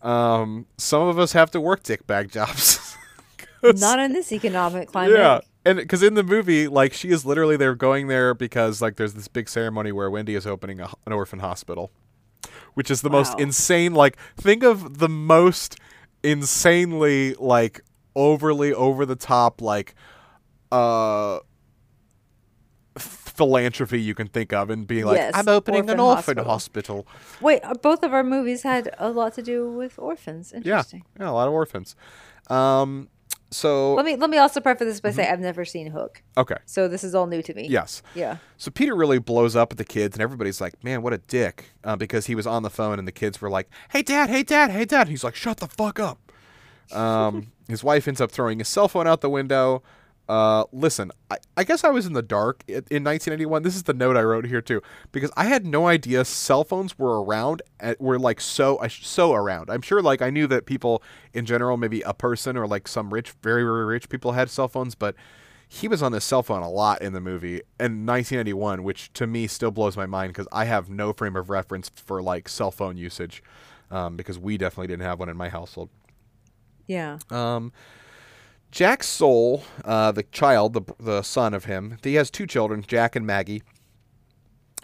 Um, 0.00 0.66
some 0.78 1.02
of 1.02 1.18
us 1.18 1.32
have 1.32 1.50
to 1.50 1.60
work 1.60 1.82
dick 1.82 2.06
bag 2.06 2.30
jobs. 2.30 2.96
Not 3.62 3.98
in 3.98 4.12
this 4.12 4.32
economic 4.32 4.88
climate. 4.92 5.18
yeah, 5.18 5.40
and 5.64 5.78
because 5.78 6.04
in 6.04 6.14
the 6.14 6.22
movie, 6.22 6.68
like 6.68 6.92
she 6.92 7.10
is 7.10 7.26
literally 7.26 7.56
they're 7.56 7.74
going 7.74 8.06
there 8.06 8.32
because 8.32 8.80
like 8.80 8.94
there's 8.94 9.14
this 9.14 9.26
big 9.26 9.48
ceremony 9.48 9.90
where 9.90 10.08
Wendy 10.08 10.36
is 10.36 10.46
opening 10.46 10.78
a, 10.80 10.88
an 11.04 11.12
orphan 11.12 11.40
hospital, 11.40 11.90
which 12.74 12.92
is 12.92 13.02
the 13.02 13.10
most 13.10 13.38
insane. 13.40 13.92
Like 13.92 14.16
think 14.36 14.62
of 14.62 14.98
the 14.98 15.08
most 15.08 15.76
insanely 16.22 17.34
like 17.34 17.80
overly 18.16 18.72
over 18.74 19.06
the 19.06 19.16
top 19.16 19.60
like 19.60 19.94
uh 20.72 21.38
philanthropy 22.98 24.00
you 24.00 24.14
can 24.14 24.26
think 24.26 24.52
of 24.52 24.68
and 24.70 24.86
being 24.86 25.04
like 25.04 25.16
Yes, 25.16 25.32
I'm 25.34 25.48
opening 25.48 25.82
orphan 25.82 25.94
an 25.94 26.00
orphan 26.00 26.36
hospital. 26.38 26.44
hospital. 26.44 27.06
Wait, 27.40 27.60
uh, 27.64 27.74
both 27.74 28.02
of 28.02 28.12
our 28.12 28.22
movies 28.24 28.62
had 28.62 28.90
a 28.98 29.10
lot 29.10 29.34
to 29.34 29.42
do 29.42 29.70
with 29.70 29.98
orphans. 29.98 30.52
Interesting. 30.52 31.04
yeah, 31.18 31.30
a 31.30 31.32
lot 31.32 31.48
of 31.48 31.54
orphans. 31.54 31.96
Um, 32.48 33.08
so 33.52 33.94
Let 33.94 34.04
me 34.04 34.16
let 34.16 34.28
me 34.30 34.38
also 34.38 34.60
preface 34.60 34.86
this 34.86 35.00
by 35.00 35.10
saying 35.10 35.26
Mm-hmm. 35.26 35.32
I've 35.34 35.40
never 35.40 35.64
seen 35.64 35.88
Hook, 35.88 36.22
okay, 36.36 36.56
so 36.66 36.86
this 36.88 37.02
is 37.02 37.14
all 37.14 37.26
new 37.26 37.42
to 37.42 37.54
me. 37.54 37.66
yes. 37.68 38.02
Yeah. 38.14 38.36
So 38.58 38.70
Peter 38.70 38.94
really 38.94 39.18
blows 39.18 39.56
up 39.56 39.72
at 39.72 39.78
the 39.78 39.84
kids, 39.84 40.14
and 40.16 40.22
everybody's 40.22 40.60
like, 40.60 40.82
"Man, 40.84 41.02
what 41.02 41.12
a 41.12 41.18
dick!" 41.18 41.72
Uh, 41.82 41.96
because 41.96 42.26
he 42.26 42.34
was 42.36 42.46
on 42.46 42.62
the 42.62 42.70
phone, 42.70 42.98
and 43.00 43.08
the 43.08 43.12
kids 43.12 43.40
were 43.40 43.50
like, 43.50 43.68
"Hey, 43.90 44.02
dad! 44.02 44.30
Hey, 44.30 44.42
dad! 44.44 44.70
Hey, 44.70 44.84
dad!" 44.84 45.08
He's 45.08 45.24
like, 45.24 45.34
"Shut 45.34 45.56
the 45.56 45.66
fuck 45.66 45.98
up." 45.98 46.29
Um, 46.92 47.52
his 47.68 47.84
wife 47.84 48.08
ends 48.08 48.20
up 48.20 48.30
throwing 48.30 48.58
his 48.58 48.68
cell 48.68 48.88
phone 48.88 49.06
out 49.06 49.20
the 49.20 49.30
window. 49.30 49.82
Uh, 50.30 50.64
listen, 50.72 51.10
I, 51.28 51.38
I 51.56 51.64
guess 51.64 51.82
I 51.82 51.88
was 51.88 52.06
in 52.06 52.12
the 52.12 52.22
dark 52.22 52.62
in 52.68 53.02
1981. 53.02 53.64
This 53.64 53.74
is 53.74 53.82
the 53.82 53.92
note 53.92 54.16
I 54.16 54.22
wrote 54.22 54.46
here 54.46 54.60
too, 54.60 54.80
because 55.10 55.32
I 55.36 55.46
had 55.46 55.66
no 55.66 55.88
idea 55.88 56.24
cell 56.24 56.62
phones 56.62 56.96
were 56.96 57.20
around. 57.20 57.62
At, 57.80 58.00
were 58.00 58.16
like 58.16 58.40
so 58.40 58.76
uh, 58.76 58.88
so 58.88 59.34
around. 59.34 59.70
I'm 59.70 59.82
sure 59.82 60.00
like 60.00 60.22
I 60.22 60.30
knew 60.30 60.46
that 60.46 60.66
people 60.66 61.02
in 61.32 61.46
general, 61.46 61.76
maybe 61.76 62.02
a 62.02 62.14
person 62.14 62.56
or 62.56 62.68
like 62.68 62.86
some 62.86 63.12
rich, 63.12 63.32
very 63.42 63.64
very 63.64 63.84
rich 63.84 64.08
people 64.08 64.30
had 64.30 64.50
cell 64.50 64.68
phones, 64.68 64.94
but 64.94 65.16
he 65.66 65.88
was 65.88 66.00
on 66.00 66.12
his 66.12 66.22
cell 66.22 66.44
phone 66.44 66.62
a 66.62 66.70
lot 66.70 67.02
in 67.02 67.12
the 67.12 67.20
movie 67.20 67.62
in 67.80 68.06
1991, 68.06 68.84
which 68.84 69.12
to 69.14 69.26
me 69.26 69.48
still 69.48 69.72
blows 69.72 69.96
my 69.96 70.06
mind 70.06 70.32
because 70.32 70.46
I 70.52 70.64
have 70.64 70.88
no 70.90 71.12
frame 71.12 71.34
of 71.34 71.50
reference 71.50 71.90
for 71.94 72.22
like 72.22 72.48
cell 72.48 72.70
phone 72.70 72.96
usage, 72.96 73.42
um, 73.90 74.16
because 74.16 74.38
we 74.38 74.58
definitely 74.58 74.88
didn't 74.88 75.02
have 75.02 75.18
one 75.18 75.28
in 75.28 75.36
my 75.36 75.48
household. 75.48 75.88
Yeah. 76.90 77.18
Um, 77.30 77.72
Jack 78.72 79.04
Soul, 79.04 79.62
uh, 79.84 80.10
the 80.10 80.24
child, 80.24 80.72
the 80.72 80.82
the 80.98 81.22
son 81.22 81.54
of 81.54 81.66
him, 81.66 81.98
he 82.02 82.16
has 82.16 82.32
two 82.32 82.48
children, 82.48 82.84
Jack 82.84 83.14
and 83.14 83.24
Maggie. 83.24 83.62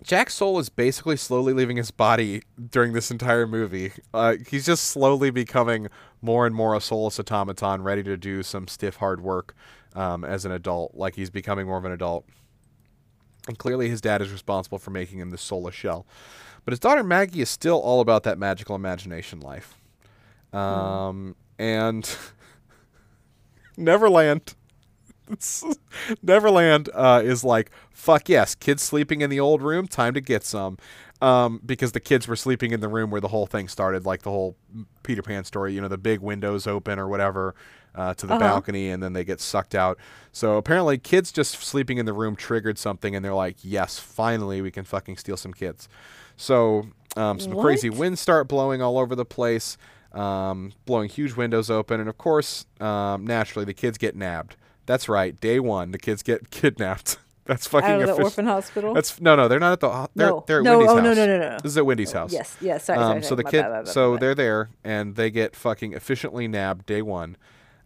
Jack 0.04 0.30
Soul 0.30 0.60
is 0.60 0.68
basically 0.68 1.16
slowly 1.16 1.52
leaving 1.52 1.78
his 1.78 1.90
body 1.90 2.42
during 2.70 2.92
this 2.92 3.10
entire 3.10 3.44
movie. 3.44 3.90
Uh, 4.14 4.36
he's 4.48 4.66
just 4.66 4.84
slowly 4.84 5.30
becoming 5.30 5.88
more 6.22 6.46
and 6.46 6.54
more 6.54 6.76
a 6.76 6.80
soulless 6.80 7.18
automaton, 7.18 7.82
ready 7.82 8.04
to 8.04 8.16
do 8.16 8.44
some 8.44 8.68
stiff, 8.68 8.96
hard 8.96 9.20
work 9.20 9.56
um, 9.96 10.24
as 10.24 10.44
an 10.44 10.52
adult. 10.52 10.94
Like 10.94 11.16
he's 11.16 11.30
becoming 11.30 11.66
more 11.66 11.78
of 11.78 11.84
an 11.84 11.92
adult. 11.92 12.24
And 13.48 13.58
clearly, 13.58 13.88
his 13.88 14.00
dad 14.00 14.22
is 14.22 14.30
responsible 14.30 14.78
for 14.78 14.92
making 14.92 15.18
him 15.18 15.30
the 15.30 15.38
soulless 15.38 15.74
shell. 15.74 16.06
But 16.64 16.70
his 16.70 16.78
daughter 16.78 17.02
Maggie 17.02 17.40
is 17.40 17.50
still 17.50 17.80
all 17.80 18.00
about 18.00 18.22
that 18.24 18.38
magical 18.38 18.76
imagination 18.76 19.40
life. 19.40 19.80
Um, 20.52 21.34
And 21.58 22.08
Neverland. 23.76 24.54
Neverland 26.22 26.88
uh, 26.94 27.20
is 27.24 27.42
like, 27.44 27.70
fuck 27.90 28.28
yes, 28.28 28.54
kids 28.54 28.82
sleeping 28.82 29.20
in 29.22 29.30
the 29.30 29.40
old 29.40 29.62
room, 29.62 29.86
time 29.88 30.14
to 30.14 30.20
get 30.20 30.44
some. 30.44 30.78
Um, 31.22 31.62
because 31.64 31.92
the 31.92 32.00
kids 32.00 32.28
were 32.28 32.36
sleeping 32.36 32.72
in 32.72 32.80
the 32.80 32.88
room 32.88 33.10
where 33.10 33.22
the 33.22 33.28
whole 33.28 33.46
thing 33.46 33.68
started, 33.68 34.04
like 34.04 34.22
the 34.22 34.30
whole 34.30 34.54
Peter 35.02 35.22
Pan 35.22 35.44
story, 35.44 35.72
you 35.72 35.80
know, 35.80 35.88
the 35.88 35.96
big 35.96 36.20
windows 36.20 36.66
open 36.66 36.98
or 36.98 37.08
whatever 37.08 37.54
uh, 37.94 38.12
to 38.14 38.26
the 38.26 38.34
Uh-huh. 38.34 38.38
balcony 38.38 38.90
and 38.90 39.02
then 39.02 39.14
they 39.14 39.24
get 39.24 39.40
sucked 39.40 39.74
out. 39.74 39.98
So 40.30 40.58
apparently, 40.58 40.98
kids 40.98 41.32
just 41.32 41.52
sleeping 41.54 41.96
in 41.96 42.04
the 42.04 42.12
room 42.12 42.36
triggered 42.36 42.76
something 42.78 43.16
and 43.16 43.24
they're 43.24 43.32
like, 43.34 43.56
yes, 43.62 43.98
finally 43.98 44.60
we 44.60 44.70
can 44.70 44.84
fucking 44.84 45.16
steal 45.16 45.38
some 45.38 45.54
kids. 45.54 45.88
So 46.36 46.88
um, 47.16 47.40
some 47.40 47.56
crazy 47.56 47.88
winds 47.88 48.20
start 48.20 48.46
blowing 48.46 48.82
all 48.82 48.98
over 48.98 49.14
the 49.14 49.24
place, 49.24 49.78
um, 50.16 50.72
blowing 50.84 51.08
huge 51.08 51.34
windows 51.34 51.70
open, 51.70 52.00
and 52.00 52.08
of 52.08 52.18
course, 52.18 52.66
um, 52.80 53.26
naturally, 53.26 53.64
the 53.64 53.74
kids 53.74 53.98
get 53.98 54.16
nabbed. 54.16 54.56
That's 54.86 55.08
right, 55.08 55.38
day 55.40 55.60
one, 55.60 55.90
the 55.90 55.98
kids 55.98 56.22
get 56.22 56.50
kidnapped. 56.50 57.18
That's 57.44 57.66
fucking 57.68 57.88
Out 57.88 58.02
of 58.02 58.16
the 58.16 58.22
orphan 58.24 58.46
hospital. 58.46 58.92
That's 58.92 59.20
no, 59.20 59.36
no, 59.36 59.46
they're 59.46 59.60
not 59.60 59.72
at 59.74 59.80
the. 59.80 60.08
They're, 60.16 60.28
No. 60.28 60.44
they're 60.48 60.58
at 60.58 60.64
No, 60.64 60.78
Wendy's 60.78 60.90
oh, 60.90 60.94
house. 60.96 61.04
no, 61.04 61.14
no, 61.14 61.26
no, 61.26 61.38
no, 61.38 61.50
no. 61.50 61.56
This 61.62 61.70
is 61.72 61.78
at 61.78 61.86
Wendy's 61.86 62.10
house. 62.10 62.32
Yes. 62.32 62.56
Yes. 62.60 62.84
Sorry. 62.84 62.98
Um, 62.98 63.04
sorry, 63.04 63.22
so 63.22 63.28
sorry. 63.28 63.36
the 63.36 63.50
kid, 63.50 63.62
bad, 63.62 63.70
bad, 63.84 63.88
so 63.88 64.12
bad. 64.12 64.20
they're 64.20 64.34
there, 64.34 64.70
and 64.82 65.14
they 65.14 65.30
get 65.30 65.54
fucking 65.54 65.92
efficiently 65.92 66.48
nabbed 66.48 66.86
day 66.86 67.02
one. 67.02 67.36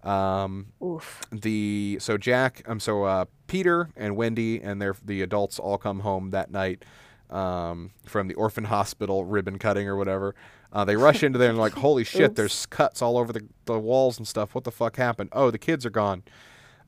Um, 0.02 0.68
Oof. 0.82 1.20
the 1.30 1.98
so 2.00 2.16
Jack, 2.16 2.62
um, 2.66 2.80
so 2.80 3.04
uh, 3.04 3.26
Peter 3.48 3.90
and 3.96 4.16
Wendy 4.16 4.62
and 4.62 4.80
their 4.80 4.94
the 5.04 5.20
adults 5.20 5.58
all 5.58 5.76
come 5.76 6.00
home 6.00 6.30
that 6.30 6.50
night 6.50 6.86
um, 7.28 7.90
from 8.06 8.28
the 8.28 8.34
orphan 8.34 8.64
hospital 8.64 9.26
ribbon 9.26 9.58
cutting 9.58 9.86
or 9.86 9.96
whatever. 9.96 10.34
Uh, 10.72 10.84
they 10.84 10.96
rush 10.96 11.22
into 11.22 11.38
there 11.38 11.50
and 11.50 11.58
like, 11.58 11.72
holy 11.72 12.04
shit, 12.14 12.36
there's 12.36 12.66
cuts 12.66 13.02
all 13.02 13.18
over 13.18 13.32
the, 13.32 13.46
the 13.64 13.78
walls 13.78 14.18
and 14.18 14.26
stuff. 14.28 14.54
What 14.54 14.64
the 14.64 14.70
fuck 14.70 14.96
happened? 14.96 15.30
Oh, 15.32 15.50
the 15.50 15.58
kids 15.58 15.84
are 15.84 15.90
gone. 15.90 16.22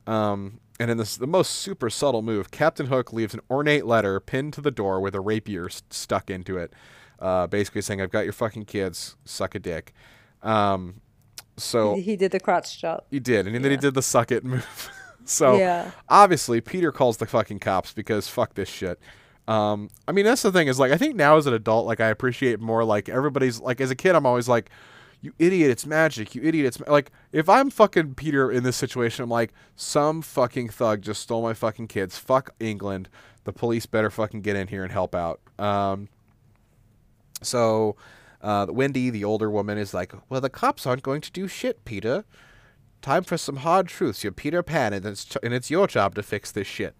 Um, 0.07 0.59
and 0.79 0.89
in 0.89 0.97
this, 0.97 1.17
the 1.17 1.27
most 1.27 1.49
super 1.51 1.89
subtle 1.89 2.21
move, 2.21 2.49
Captain 2.51 2.87
Hook 2.87 3.13
leaves 3.13 3.33
an 3.33 3.41
ornate 3.49 3.85
letter 3.85 4.19
pinned 4.19 4.53
to 4.53 4.61
the 4.61 4.71
door 4.71 4.99
with 4.99 5.15
a 5.15 5.19
rapier 5.21 5.65
s- 5.67 5.83
stuck 5.89 6.29
into 6.29 6.57
it, 6.57 6.73
uh, 7.19 7.47
basically 7.47 7.81
saying, 7.81 8.01
"I've 8.01 8.09
got 8.11 8.23
your 8.23 8.33
fucking 8.33 8.65
kids. 8.65 9.15
Suck 9.23 9.53
a 9.55 9.59
dick." 9.59 9.93
Um, 10.41 11.01
so 11.57 11.95
He, 11.95 12.01
he 12.01 12.15
did 12.15 12.31
the 12.31 12.39
crotch 12.39 12.79
chop. 12.81 13.05
he 13.11 13.19
did, 13.19 13.47
and 13.47 13.63
then 13.63 13.71
he 13.71 13.77
did 13.77 13.93
the 13.93 14.01
suck 14.01 14.31
it 14.31 14.43
move. 14.43 14.89
so 15.25 15.57
Yeah. 15.57 15.91
obviously 16.09 16.59
Peter 16.59 16.91
calls 16.91 17.17
the 17.17 17.25
fucking 17.27 17.59
cops 17.59 17.93
because 17.93 18.27
fuck 18.27 18.55
this 18.55 18.67
shit. 18.69 18.99
Um, 19.47 19.89
I 20.07 20.13
mean 20.13 20.25
that's 20.25 20.41
the 20.41 20.51
thing 20.51 20.67
is 20.67 20.79
like 20.79 20.91
I 20.91 20.97
think 20.97 21.15
now 21.15 21.37
as 21.37 21.47
an 21.47 21.53
adult 21.53 21.85
like 21.85 21.99
I 21.99 22.07
appreciate 22.07 22.59
more 22.61 22.83
like 22.83 23.09
everybody's 23.09 23.59
like 23.59 23.81
as 23.81 23.91
a 23.91 23.95
kid 23.95 24.15
I'm 24.15 24.25
always 24.25 24.47
like 24.47 24.69
you 25.21 25.33
idiot 25.37 25.69
it's 25.69 25.85
magic 25.85 26.33
you 26.33 26.41
idiot 26.43 26.65
it's 26.65 26.79
ma-" 26.79 26.89
like 26.89 27.11
if 27.33 27.49
I'm 27.49 27.69
fucking 27.69 28.15
Peter 28.15 28.49
in 28.49 28.63
this 28.63 28.77
situation 28.77 29.23
I'm 29.23 29.29
like 29.29 29.53
some 29.75 30.21
fucking 30.21 30.69
thug 30.69 31.01
just 31.01 31.21
stole 31.21 31.41
my 31.41 31.53
fucking 31.53 31.87
kids 31.87 32.17
fuck 32.17 32.51
England 32.61 33.09
the 33.43 33.53
police 33.53 33.85
better 33.85 34.09
fucking 34.09 34.41
get 34.41 34.55
in 34.55 34.67
here 34.67 34.83
and 34.83 34.91
help 34.91 35.15
out. 35.15 35.39
Um, 35.59 36.09
so 37.41 37.95
uh, 38.41 38.67
Wendy, 38.69 39.09
the 39.09 39.23
older 39.23 39.49
woman, 39.49 39.77
is 39.77 39.93
like, 39.93 40.13
"Well, 40.29 40.41
the 40.41 40.49
cops 40.49 40.85
aren't 40.85 41.03
going 41.03 41.21
to 41.21 41.31
do 41.31 41.47
shit, 41.47 41.83
Peter. 41.85 42.25
Time 43.01 43.23
for 43.23 43.37
some 43.37 43.57
hard 43.57 43.87
truths. 43.87 44.23
You're 44.23 44.31
Peter 44.31 44.63
Pan, 44.63 44.93
and 44.93 45.05
it's 45.05 45.35
and 45.43 45.53
it's 45.53 45.69
your 45.69 45.87
job 45.87 46.15
to 46.15 46.23
fix 46.23 46.51
this 46.51 46.67
shit." 46.67 46.95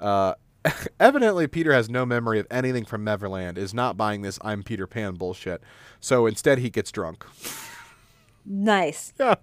Uh, 0.00 0.34
evidently, 1.00 1.46
Peter 1.46 1.72
has 1.72 1.88
no 1.88 2.04
memory 2.04 2.38
of 2.38 2.46
anything 2.50 2.84
from 2.84 3.04
Neverland. 3.04 3.58
Is 3.58 3.72
not 3.74 3.96
buying 3.96 4.22
this 4.22 4.38
"I'm 4.42 4.62
Peter 4.62 4.86
Pan" 4.86 5.14
bullshit. 5.14 5.62
So 6.00 6.26
instead, 6.26 6.58
he 6.58 6.70
gets 6.70 6.90
drunk. 6.92 7.24
Nice. 8.44 9.12
Yeah. 9.20 9.34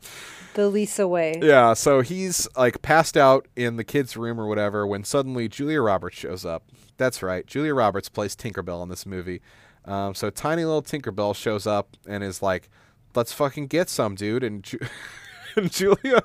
The 0.56 0.70
Lisa 0.70 1.06
way. 1.06 1.38
Yeah, 1.42 1.74
so 1.74 2.00
he's 2.00 2.48
like 2.56 2.82
passed 2.82 3.18
out 3.18 3.46
in 3.58 3.76
the 3.76 3.84
kids' 3.84 4.16
room 4.16 4.40
or 4.40 4.48
whatever 4.48 4.88
when 4.88 5.04
suddenly 5.04 5.50
Julia 5.50 5.82
Roberts 5.82 6.16
shows 6.16 6.46
up. 6.46 6.64
That's 6.98 7.22
right, 7.22 7.46
Julia 7.46 7.74
Roberts 7.74 8.08
plays 8.08 8.38
Tinkerbell 8.38 8.82
in 8.82 8.88
this 8.88 9.06
movie. 9.06 9.42
Um, 9.84 10.16
so 10.16 10.30
tiny 10.30 10.64
little 10.64 10.82
Tinkerbell 10.82 11.36
shows 11.36 11.68
up 11.68 11.98
and 12.08 12.24
is 12.24 12.42
like, 12.42 12.70
"Let's 13.16 13.34
fucking 13.34 13.68
get 13.68 13.90
some, 13.90 14.16
dude." 14.16 14.46
And, 14.46 14.64
Ju- 14.64 14.80
and 15.58 15.70
Julia, 15.70 16.24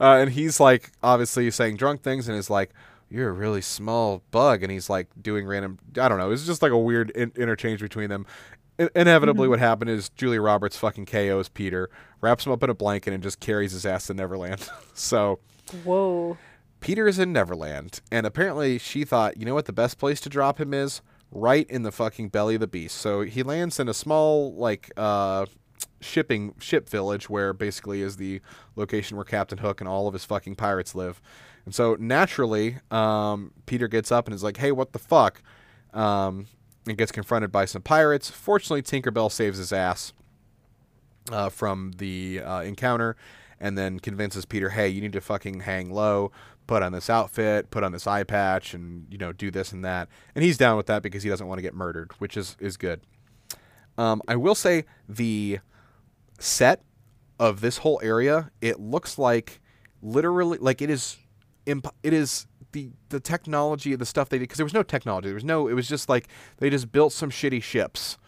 uh, 0.00 0.16
and 0.20 0.32
he's 0.32 0.58
like 0.58 0.90
obviously 1.04 1.48
saying 1.52 1.76
drunk 1.76 2.02
things 2.02 2.28
and 2.28 2.36
is 2.36 2.50
like, 2.50 2.70
you're 3.10 3.30
a 3.30 3.32
really 3.32 3.60
small 3.62 4.22
bug 4.30 4.62
and 4.62 4.70
he's 4.72 4.90
like 4.90 5.08
doing 5.20 5.46
random 5.46 5.78
i 6.00 6.08
don't 6.08 6.18
know 6.18 6.30
it's 6.30 6.46
just 6.46 6.62
like 6.62 6.72
a 6.72 6.78
weird 6.78 7.10
in- 7.10 7.32
interchange 7.36 7.80
between 7.80 8.08
them 8.10 8.26
I- 8.78 8.88
inevitably 8.94 9.44
Mm-hmm. 9.44 9.50
what 9.50 9.58
happened 9.58 9.90
is 9.90 10.08
julia 10.10 10.40
roberts 10.40 10.76
fucking 10.76 11.06
ko's 11.06 11.48
peter 11.48 11.88
wraps 12.20 12.44
him 12.46 12.52
up 12.52 12.62
in 12.62 12.70
a 12.70 12.74
blanket 12.74 13.12
and 13.14 13.22
just 13.22 13.40
carries 13.40 13.72
his 13.72 13.84
ass 13.86 14.06
to 14.08 14.14
neverland 14.14 14.68
so 14.94 15.38
Whoa. 15.84 16.36
peter 16.80 17.08
is 17.08 17.18
in 17.18 17.32
neverland 17.32 18.00
and 18.12 18.26
apparently 18.26 18.78
she 18.78 19.04
thought 19.04 19.36
you 19.36 19.44
know 19.44 19.54
what 19.54 19.66
the 19.66 19.72
best 19.72 19.98
place 19.98 20.20
to 20.22 20.28
drop 20.28 20.60
him 20.60 20.72
is 20.74 21.00
right 21.30 21.68
in 21.70 21.82
the 21.82 21.92
fucking 21.92 22.28
belly 22.28 22.54
of 22.54 22.60
the 22.60 22.66
beast 22.66 22.96
so 22.96 23.20
he 23.22 23.42
lands 23.42 23.78
in 23.80 23.88
a 23.88 23.94
small 23.94 24.52
like 24.54 24.90
uh 24.96 25.44
shipping 26.00 26.54
ship 26.60 26.88
village 26.88 27.28
where 27.28 27.52
basically 27.52 28.02
is 28.02 28.16
the 28.16 28.40
location 28.76 29.16
where 29.16 29.24
Captain 29.24 29.58
Hook 29.58 29.80
and 29.80 29.88
all 29.88 30.06
of 30.06 30.12
his 30.12 30.24
fucking 30.24 30.54
pirates 30.54 30.94
live. 30.94 31.20
And 31.68 31.74
so 31.74 31.98
naturally, 32.00 32.78
um, 32.90 33.52
Peter 33.66 33.88
gets 33.88 34.10
up 34.10 34.26
and 34.26 34.34
is 34.34 34.42
like, 34.42 34.56
"Hey, 34.56 34.72
what 34.72 34.94
the 34.94 34.98
fuck?" 34.98 35.42
Um, 35.92 36.46
and 36.86 36.96
gets 36.96 37.12
confronted 37.12 37.52
by 37.52 37.66
some 37.66 37.82
pirates. 37.82 38.30
Fortunately, 38.30 38.80
Tinkerbell 38.80 39.30
saves 39.30 39.58
his 39.58 39.70
ass 39.70 40.14
uh, 41.30 41.50
from 41.50 41.92
the 41.98 42.40
uh, 42.40 42.62
encounter, 42.62 43.16
and 43.60 43.76
then 43.76 44.00
convinces 44.00 44.46
Peter, 44.46 44.70
"Hey, 44.70 44.88
you 44.88 45.02
need 45.02 45.12
to 45.12 45.20
fucking 45.20 45.60
hang 45.60 45.90
low." 45.90 46.32
Put 46.66 46.82
on 46.82 46.92
this 46.92 47.10
outfit, 47.10 47.70
put 47.70 47.84
on 47.84 47.92
this 47.92 48.06
eye 48.06 48.24
patch, 48.24 48.72
and 48.72 49.06
you 49.10 49.18
know 49.18 49.34
do 49.34 49.50
this 49.50 49.70
and 49.70 49.84
that. 49.84 50.08
And 50.34 50.42
he's 50.42 50.56
down 50.56 50.78
with 50.78 50.86
that 50.86 51.02
because 51.02 51.22
he 51.22 51.28
doesn't 51.28 51.46
want 51.46 51.58
to 51.58 51.62
get 51.62 51.74
murdered, 51.74 52.12
which 52.12 52.38
is 52.38 52.56
is 52.60 52.78
good. 52.78 53.02
Um, 53.98 54.22
I 54.26 54.36
will 54.36 54.54
say 54.54 54.86
the 55.06 55.58
set 56.38 56.82
of 57.38 57.60
this 57.60 57.76
whole 57.76 58.00
area, 58.02 58.52
it 58.62 58.80
looks 58.80 59.18
like 59.18 59.60
literally 60.00 60.56
like 60.56 60.80
it 60.80 60.88
is 60.88 61.18
imp- 61.68 61.94
it 62.02 62.12
is 62.12 62.46
the 62.72 62.90
the 63.08 63.20
technology 63.20 63.94
the 63.94 64.04
stuff 64.06 64.28
they 64.28 64.36
did 64.38 64.42
because 64.44 64.56
there 64.58 64.66
was 64.66 64.74
no 64.74 64.82
technology 64.82 65.28
there 65.28 65.34
was 65.34 65.44
no 65.44 65.68
it 65.68 65.74
was 65.74 65.88
just 65.88 66.08
like 66.08 66.28
they 66.58 66.68
just 66.70 66.90
built 66.92 67.12
some 67.12 67.30
shitty 67.30 67.62
ships 67.62 68.18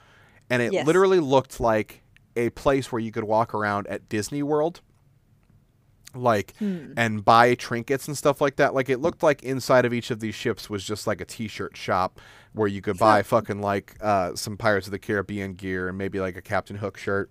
and 0.49 0.63
it 0.63 0.73
Yes. 0.73 0.87
literally 0.87 1.21
looked 1.21 1.61
like 1.61 2.03
a 2.37 2.51
place 2.51 2.91
where 2.91 3.01
you 3.01 3.13
could 3.13 3.25
walk 3.25 3.53
around 3.55 3.87
at 3.89 4.09
Disney 4.09 4.43
World 4.43 4.81
like 6.15 6.55
and 6.61 7.25
buy 7.25 7.55
trinkets 7.55 8.09
and 8.09 8.19
stuff 8.19 8.41
like 8.41 8.57
that 8.57 8.75
like 8.75 8.89
it 8.89 8.99
looked 8.99 9.23
like 9.23 9.45
inside 9.45 9.85
of 9.85 9.93
each 9.93 10.11
of 10.11 10.19
these 10.19 10.35
ships 10.35 10.69
was 10.69 10.83
just 10.83 11.07
like 11.07 11.21
a 11.21 11.25
t-shirt 11.25 11.77
shop 11.77 12.19
where 12.53 12.67
you 12.67 12.81
could 12.81 12.99
buy 12.99 13.23
fucking 13.23 13.61
like 13.61 13.95
uh, 14.01 14.35
some 14.35 14.57
Pirates 14.57 14.89
of 14.89 14.91
the 14.91 14.99
Caribbean 14.99 15.55
gear 15.55 15.89
and 15.89 15.97
maybe 15.97 16.19
like 16.19 16.37
a 16.37 16.43
Captain 16.43 16.75
Hook 16.77 16.97
shirt 16.99 17.31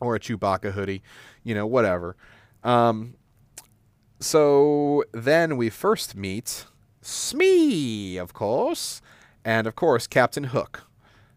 or 0.00 0.14
a 0.14 0.20
Chewbacca 0.20 0.70
hoodie, 0.72 1.02
you 1.42 1.52
know, 1.52 1.66
whatever. 1.66 2.14
Um, 2.62 3.14
so 4.20 5.04
then 5.12 5.56
we 5.56 5.70
first 5.70 6.16
meet 6.16 6.66
Smee, 7.02 8.16
of 8.16 8.32
course, 8.32 9.02
and 9.44 9.66
of 9.66 9.76
course 9.76 10.06
Captain 10.06 10.44
Hook. 10.44 10.84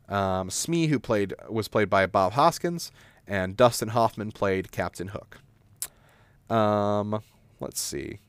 Um, 0.08 0.50
Smee, 0.50 0.88
who 0.88 1.00
played 1.00 1.34
was 1.50 1.68
played 1.68 1.90
by 1.90 2.06
Bob 2.06 2.34
Hoskins, 2.34 2.92
and 3.28 3.58
Dustin 3.58 3.90
Hoffman 3.90 4.32
played 4.32 4.72
Captain 4.72 5.10
Hook. 5.10 5.40
Um, 6.50 7.22
let's 7.60 7.82
see. 7.82 8.20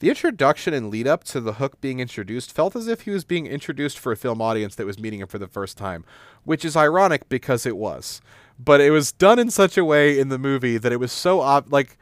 The 0.00 0.10
introduction 0.10 0.74
and 0.74 0.90
lead 0.90 1.06
up 1.06 1.24
to 1.24 1.40
the 1.40 1.54
Hook 1.54 1.80
being 1.80 2.00
introduced 2.00 2.52
felt 2.52 2.76
as 2.76 2.86
if 2.86 3.02
he 3.02 3.10
was 3.10 3.24
being 3.24 3.46
introduced 3.46 3.98
for 3.98 4.12
a 4.12 4.16
film 4.16 4.42
audience 4.42 4.74
that 4.74 4.84
was 4.84 4.98
meeting 4.98 5.20
him 5.20 5.28
for 5.28 5.38
the 5.38 5.46
first 5.46 5.78
time, 5.78 6.04
which 6.44 6.66
is 6.66 6.76
ironic 6.76 7.30
because 7.30 7.64
it 7.64 7.78
was. 7.78 8.20
But 8.58 8.82
it 8.82 8.90
was 8.90 9.12
done 9.12 9.38
in 9.38 9.50
such 9.50 9.78
a 9.78 9.84
way 9.86 10.18
in 10.18 10.28
the 10.28 10.38
movie 10.38 10.76
that 10.76 10.92
it 10.92 11.00
was 11.00 11.12
so 11.12 11.40
ob- 11.40 11.72
like 11.72 11.96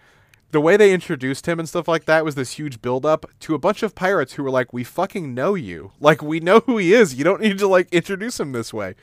the 0.54 0.60
way 0.60 0.76
they 0.76 0.92
introduced 0.92 1.46
him 1.46 1.58
and 1.58 1.68
stuff 1.68 1.88
like 1.88 2.04
that 2.04 2.24
was 2.24 2.36
this 2.36 2.52
huge 2.52 2.80
build 2.80 3.04
up 3.04 3.26
to 3.40 3.56
a 3.56 3.58
bunch 3.58 3.82
of 3.82 3.96
pirates 3.96 4.34
who 4.34 4.42
were 4.44 4.50
like, 4.50 4.72
"We 4.72 4.84
fucking 4.84 5.34
know 5.34 5.54
you. 5.54 5.90
Like 5.98 6.22
we 6.22 6.38
know 6.38 6.60
who 6.60 6.78
he 6.78 6.94
is. 6.94 7.16
You 7.16 7.24
don't 7.24 7.40
need 7.40 7.58
to 7.58 7.66
like 7.66 7.92
introduce 7.92 8.38
him 8.38 8.52
this 8.52 8.72
way." 8.72 8.94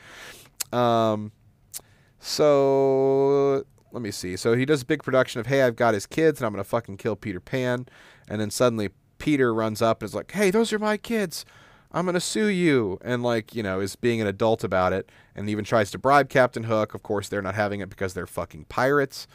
Um 0.72 1.30
so 2.18 3.64
let 3.92 4.00
me 4.00 4.10
see. 4.10 4.36
So 4.36 4.54
he 4.56 4.64
does 4.64 4.80
a 4.80 4.86
big 4.86 5.02
production 5.02 5.40
of, 5.40 5.46
"Hey, 5.46 5.60
I've 5.62 5.76
got 5.76 5.92
his 5.92 6.06
kids, 6.06 6.40
and 6.40 6.46
I'm 6.46 6.52
gonna 6.52 6.64
fucking 6.64 6.96
kill 6.96 7.16
Peter 7.16 7.38
Pan," 7.40 7.86
and 8.28 8.40
then 8.40 8.50
suddenly 8.50 8.88
Peter 9.18 9.52
runs 9.52 9.82
up 9.82 10.00
and 10.00 10.08
is 10.08 10.14
like, 10.14 10.30
"Hey, 10.30 10.50
those 10.50 10.72
are 10.72 10.78
my 10.78 10.96
kids. 10.96 11.44
I'm 11.92 12.06
gonna 12.06 12.18
sue 12.18 12.46
you," 12.46 12.98
and 13.04 13.22
like 13.22 13.54
you 13.54 13.62
know 13.62 13.78
is 13.80 13.94
being 13.94 14.22
an 14.22 14.26
adult 14.26 14.64
about 14.64 14.94
it, 14.94 15.10
and 15.36 15.50
even 15.50 15.66
tries 15.66 15.90
to 15.90 15.98
bribe 15.98 16.30
Captain 16.30 16.62
Hook. 16.62 16.94
Of 16.94 17.02
course, 17.02 17.28
they're 17.28 17.42
not 17.42 17.54
having 17.56 17.80
it 17.80 17.90
because 17.90 18.14
they're 18.14 18.26
fucking 18.26 18.64
pirates. 18.70 19.26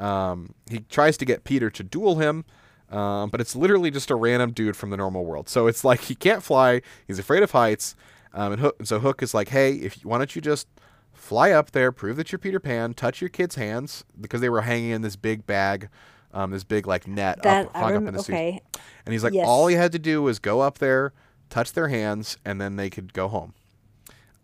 Um, 0.00 0.54
he 0.68 0.80
tries 0.80 1.16
to 1.18 1.24
get 1.24 1.44
Peter 1.44 1.70
to 1.70 1.82
duel 1.84 2.16
him. 2.16 2.44
Um, 2.90 3.30
but 3.30 3.40
it's 3.40 3.54
literally 3.54 3.92
just 3.92 4.10
a 4.10 4.16
random 4.16 4.50
dude 4.50 4.76
from 4.76 4.90
the 4.90 4.96
normal 4.96 5.24
world. 5.24 5.48
So 5.48 5.68
it's 5.68 5.84
like 5.84 6.00
he 6.00 6.16
can't 6.16 6.42
fly. 6.42 6.82
He's 7.06 7.20
afraid 7.20 7.44
of 7.44 7.52
heights. 7.52 7.94
Um, 8.34 8.52
and, 8.52 8.60
Hook, 8.60 8.76
and 8.80 8.88
so 8.88 8.98
Hook 8.98 9.22
is 9.22 9.32
like, 9.32 9.50
"Hey, 9.50 9.74
if 9.74 10.04
why 10.04 10.18
don't 10.18 10.34
you 10.34 10.42
just 10.42 10.66
fly 11.12 11.52
up 11.52 11.70
there, 11.70 11.92
prove 11.92 12.16
that 12.16 12.32
you're 12.32 12.38
Peter 12.40 12.58
Pan, 12.58 12.94
touch 12.94 13.20
your 13.20 13.28
kids' 13.28 13.54
hands 13.54 14.04
because 14.20 14.40
they 14.40 14.48
were 14.48 14.62
hanging 14.62 14.90
in 14.90 15.02
this 15.02 15.14
big 15.14 15.46
bag, 15.46 15.88
um, 16.32 16.50
this 16.50 16.64
big 16.64 16.86
like 16.86 17.06
net 17.06 17.40
That 17.42 17.66
up, 17.66 17.76
hung 17.76 17.96
up 17.96 18.02
in 18.08 18.14
the 18.14 18.22
sea. 18.22 18.32
Okay. 18.32 18.60
And 19.06 19.12
he's 19.12 19.22
like, 19.22 19.34
Yes. 19.34 19.46
all 19.46 19.68
he 19.68 19.76
had 19.76 19.92
to 19.92 19.98
do 19.98 20.22
was 20.22 20.38
go 20.40 20.60
up 20.60 20.78
there, 20.78 21.12
touch 21.48 21.72
their 21.72 21.88
hands, 21.88 22.38
and 22.44 22.60
then 22.60 22.76
they 22.76 22.90
could 22.90 23.12
go 23.12 23.28
home. 23.28 23.54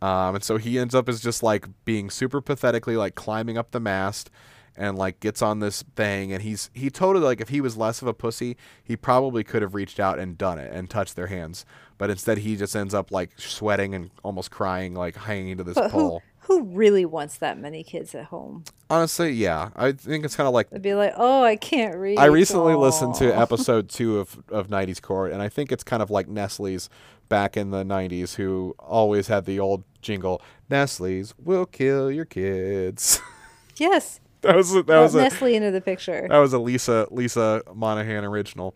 Um, 0.02 0.36
and 0.36 0.44
so 0.44 0.57
he 0.59 0.78
ends 0.78 0.94
up 0.94 1.09
as 1.09 1.20
just 1.20 1.42
like 1.42 1.66
being 1.84 2.11
super 2.11 2.40
pathetically 2.40 2.96
like 2.96 3.14
climbing 3.14 3.57
up 3.57 3.70
the 3.70 3.80
mast 3.80 4.30
and 4.77 4.99
like 4.99 5.20
gets 5.20 5.43
on 5.43 5.61
this 5.61 5.83
thing 5.95 6.33
and 6.33 6.43
he's 6.43 6.70
he 6.74 6.91
totally 6.91 7.24
like 7.24 7.41
if 7.41 7.49
he 7.49 7.61
was 7.61 7.77
less 7.77 8.03
of 8.03 8.09
a 8.09 8.14
pussy 8.14 8.57
he 8.85 8.97
probably 8.97 9.43
could 9.43 9.62
have 9.62 9.74
reached 9.74 9.99
out 9.99 10.18
and 10.18 10.37
done 10.37 10.59
it 10.59 10.72
and 10.72 10.91
touched 10.91 11.16
their 11.16 11.29
hands 11.29 11.64
but 11.99 12.11
instead 12.11 12.39
he 12.39 12.57
just 12.57 12.77
ends 12.77 12.95
up 12.95 13.11
like 13.11 13.31
sweating 13.39 13.95
and 13.95 14.11
almost 14.22 14.51
crying 14.51 14.95
like 14.95 15.16
hanging 15.16 15.57
to 15.57 15.64
this 15.64 15.74
But 15.74 15.91
who 15.91 15.99
pole 15.99 16.22
who 16.41 16.62
really 16.62 17.05
wants 17.05 17.39
that 17.39 17.59
many 17.59 17.83
kids 17.83 18.14
at 18.14 18.27
home? 18.27 18.64
honestly 18.89 19.31
yeah 19.33 19.70
i 19.74 19.93
think 19.93 20.24
it's 20.24 20.37
kind 20.37 20.47
of 20.47 20.55
like 20.55 20.68
i'd 20.72 20.83
be 20.83 20.95
like, 20.95 21.12
"Oh, 21.16 21.43
I 21.43 21.57
can't 21.57 21.97
read." 21.97 22.18
I 22.18 22.27
recently 22.27 22.74
listened 22.74 23.14
to 23.16 23.37
episode 23.37 23.89
two 23.89 24.18
of, 24.18 24.41
of 24.51 24.68
90s 24.68 25.03
Court, 25.03 25.33
and 25.33 25.43
I 25.43 25.49
think 25.49 25.72
it's 25.72 25.83
kind 25.83 26.03
of 26.03 26.11
like 26.11 26.29
Nestle's 26.29 26.89
back 27.29 27.57
in 27.57 27.70
the 27.72 27.83
90s, 27.83 28.37
who 28.37 28.77
always 28.79 29.27
had 29.27 29.45
the 29.45 29.59
old 29.59 29.83
jingle, 30.01 30.41
Nestle's 30.70 31.35
will 31.37 31.66
kill 31.66 32.11
your 32.12 32.24
kids. 32.24 33.20
Yes. 33.79 34.20
That 34.47 34.57
was 34.57 34.72
that 34.72 34.86
Brought 34.86 35.03
was 35.03 35.14
a 35.14 35.18
Nestle 35.22 35.55
into 35.55 35.70
the 35.70 35.80
picture 35.80 36.26
that 36.28 36.38
was 36.38 36.53
a 36.53 36.59
Lisa 36.59 37.07
Lisa 37.11 37.62
Monahan 37.74 38.24
original. 38.24 38.74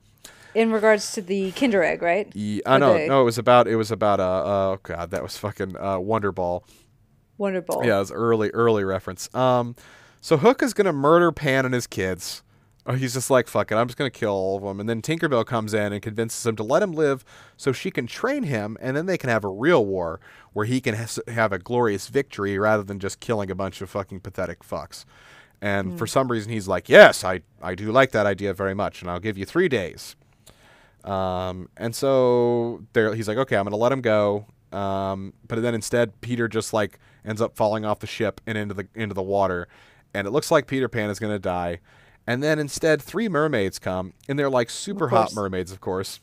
in 0.55 0.73
regards 0.73 1.13
to 1.13 1.23
the 1.23 1.53
Kinder 1.53 1.83
Egg, 1.83 2.03
right? 2.03 2.31
Ye- 2.35 2.63
I 2.67 2.79
know, 2.79 2.97
no, 3.07 3.21
it 3.23 3.25
was 3.25 3.39
about 3.39 3.69
it 3.69 3.77
was 3.77 3.91
about 3.91 4.21
uh, 4.21 4.25
uh 4.25 4.71
oh 4.73 4.79
god, 4.83 5.11
that 5.13 5.23
was 5.23 5.37
fucking 5.37 5.77
uh, 5.77 5.99
Wonder 5.99 6.33
Ball. 6.33 6.65
Wonder 7.39 7.63
Ball. 7.63 7.85
Yeah, 7.87 7.97
it 7.97 8.01
was 8.01 8.13
early, 8.13 8.51
early 8.51 8.85
reference. 8.85 9.35
Um, 9.35 9.75
so 10.21 10.37
Hook 10.37 10.63
is 10.63 10.75
gonna 10.75 10.93
murder 10.93 11.33
Pan 11.33 11.65
and 11.65 11.73
his 11.75 11.87
kids. 11.87 12.43
Oh, 12.87 12.95
he's 12.95 13.13
just 13.13 13.31
like, 13.31 13.47
fuck 13.47 13.71
it, 13.71 13.77
I'm 13.77 13.87
just 13.89 13.99
gonna 13.99 14.11
kill 14.11 14.33
all 14.33 14.57
of 14.57 14.63
them. 14.65 14.81
And 14.81 14.89
then 14.89 15.03
Tinkerbell 15.03 15.45
comes 15.47 15.75
in 15.75 15.93
and 15.93 16.03
convinces 16.03 16.45
him 16.45 16.57
to 16.57 16.63
let 16.63 16.83
him 16.83 16.93
live, 16.93 17.25
so 17.57 17.73
she 17.73 17.91
can 17.91 18.07
train 18.07 18.43
him, 18.45 18.77
and 18.81 18.97
then 18.97 19.07
they 19.07 19.19
can 19.19 19.29
have 19.31 19.45
a 19.45 19.49
real 19.49 19.85
war 19.87 20.19
where 20.55 20.67
he 20.67 20.81
can 20.81 20.95
has- 20.95 21.21
have 21.29 21.53
a 21.53 21.59
glorious 21.59 22.09
victory 22.09 22.59
rather 22.59 22.83
than 22.83 22.99
just 22.99 23.21
killing 23.21 23.51
a 23.51 23.55
bunch 23.55 23.81
of 23.81 23.91
fucking 23.91 24.21
pathetic 24.21 24.61
fucks. 24.65 25.05
And 25.63 25.99
for 25.99 26.07
some 26.07 26.31
reason, 26.31 26.51
he's 26.53 26.67
like, 26.69 26.89
yes, 26.89 27.23
I 27.23 27.43
I 27.61 27.75
do 27.75 27.93
like 27.93 28.13
that 28.13 28.27
idea 28.27 28.55
very 28.55 28.75
much, 28.75 29.03
and 29.03 29.11
I'll 29.11 29.21
give 29.21 29.37
you 29.37 29.45
three 29.45 29.69
days. 29.69 30.17
Um, 31.05 31.69
and 31.77 31.95
so 31.95 32.83
there, 32.93 33.15
he's 33.15 33.29
like, 33.29 33.39
okay, 33.39 33.57
I'm 33.57 33.65
gonna 33.65 33.77
let 33.77 33.93
him 33.93 34.01
go. 34.01 34.47
Um, 34.73 35.35
but 35.47 35.61
then 35.61 35.75
instead, 35.75 36.21
Peter 36.21 36.49
just 36.49 36.73
like 36.73 36.99
ends 37.25 37.43
up 37.43 37.57
falling 37.57 37.85
off 37.85 37.99
the 38.01 38.07
ship 38.07 38.41
and 38.47 38.57
into 38.57 38.75
the 38.75 38.89
into 38.95 39.15
the 39.15 39.23
water, 39.23 39.69
and 40.15 40.27
it 40.27 40.31
looks 40.31 40.51
like 40.51 40.67
Peter 40.67 40.89
Pan 40.89 41.11
is 41.11 41.19
gonna 41.19 41.39
die. 41.39 41.81
And 42.27 42.43
then 42.43 42.59
instead, 42.59 43.03
three 43.03 43.29
mermaids 43.29 43.79
come, 43.79 44.13
and 44.29 44.39
they're 44.39 44.51
like 44.51 44.71
super 44.71 45.09
hot 45.09 45.35
mermaids, 45.35 45.73
of 45.73 45.81
course. 45.81 46.21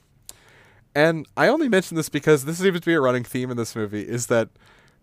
And 0.95 1.27
I 1.35 1.47
only 1.47 1.69
mention 1.69 1.95
this 1.95 2.09
because 2.09 2.45
this 2.45 2.57
seems 2.57 2.79
to 2.79 2.85
be 2.85 2.93
a 2.93 3.01
running 3.01 3.23
theme 3.23 3.51
in 3.51 3.57
this 3.57 3.75
movie: 3.75 4.01
is 4.01 4.27
that 4.27 4.49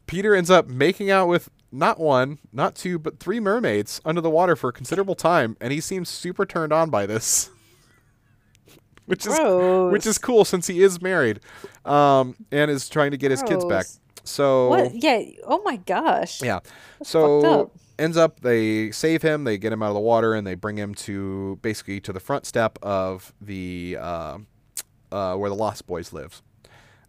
Peter 0.07 0.35
ends 0.35 0.51
up 0.51 0.69
making 0.69 1.11
out 1.11 1.29
with 1.29 1.49
not 1.73 1.99
one, 1.99 2.39
not 2.53 2.75
two, 2.75 2.99
but 2.99 3.19
three 3.19 3.41
mermaids 3.41 4.01
under 4.05 4.21
the 4.21 4.31
water 4.31 4.55
for 4.55 4.69
a 4.69 4.73
considerable 4.73 5.15
time, 5.15 5.57
and 5.61 5.73
he 5.73 5.81
seems 5.81 6.09
super 6.09 6.47
turned 6.47 6.73
on 6.73 6.91
by 6.91 7.07
this. 7.07 7.51
which 9.07 9.27
is 9.27 9.39
which 9.93 10.07
is 10.07 10.19
cool 10.19 10.45
since 10.45 10.67
he 10.67 10.83
is 10.83 11.03
married, 11.03 11.41
um, 11.85 12.37
and 12.51 12.71
is 12.71 12.89
trying 12.89 13.11
to 13.11 13.17
get 13.17 13.31
his 13.31 13.43
kids 13.43 13.65
back. 13.65 13.87
So 14.25 14.71
What? 14.71 14.95
Yeah. 14.95 15.23
Oh 15.45 15.63
my 15.65 15.77
gosh. 15.77 16.43
yeah, 16.43 16.61
fucked 16.61 17.07
so 17.07 17.71
ends 17.99 18.17
up 18.17 18.41
they 18.41 18.91
save 18.91 19.23
him, 19.23 19.45
they 19.45 19.59
get 19.59 19.73
him 19.73 19.83
out 19.83 19.89
of 19.89 19.95
the 19.95 20.01
water, 20.01 20.35
and 20.35 20.47
they 20.47 20.55
bring 20.55 20.77
him 20.77 20.95
to 20.95 21.59
basically 21.63 22.01
to 22.01 22.13
the 22.13 22.21
front 22.21 22.47
step 22.47 22.79
of 22.83 23.33
the 23.41 23.99
uh, 24.01 24.39
uh, 25.13 25.37
where 25.37 25.51
the 25.51 25.57
Lost 25.57 25.87
Boys 25.87 26.13
lives. 26.13 26.43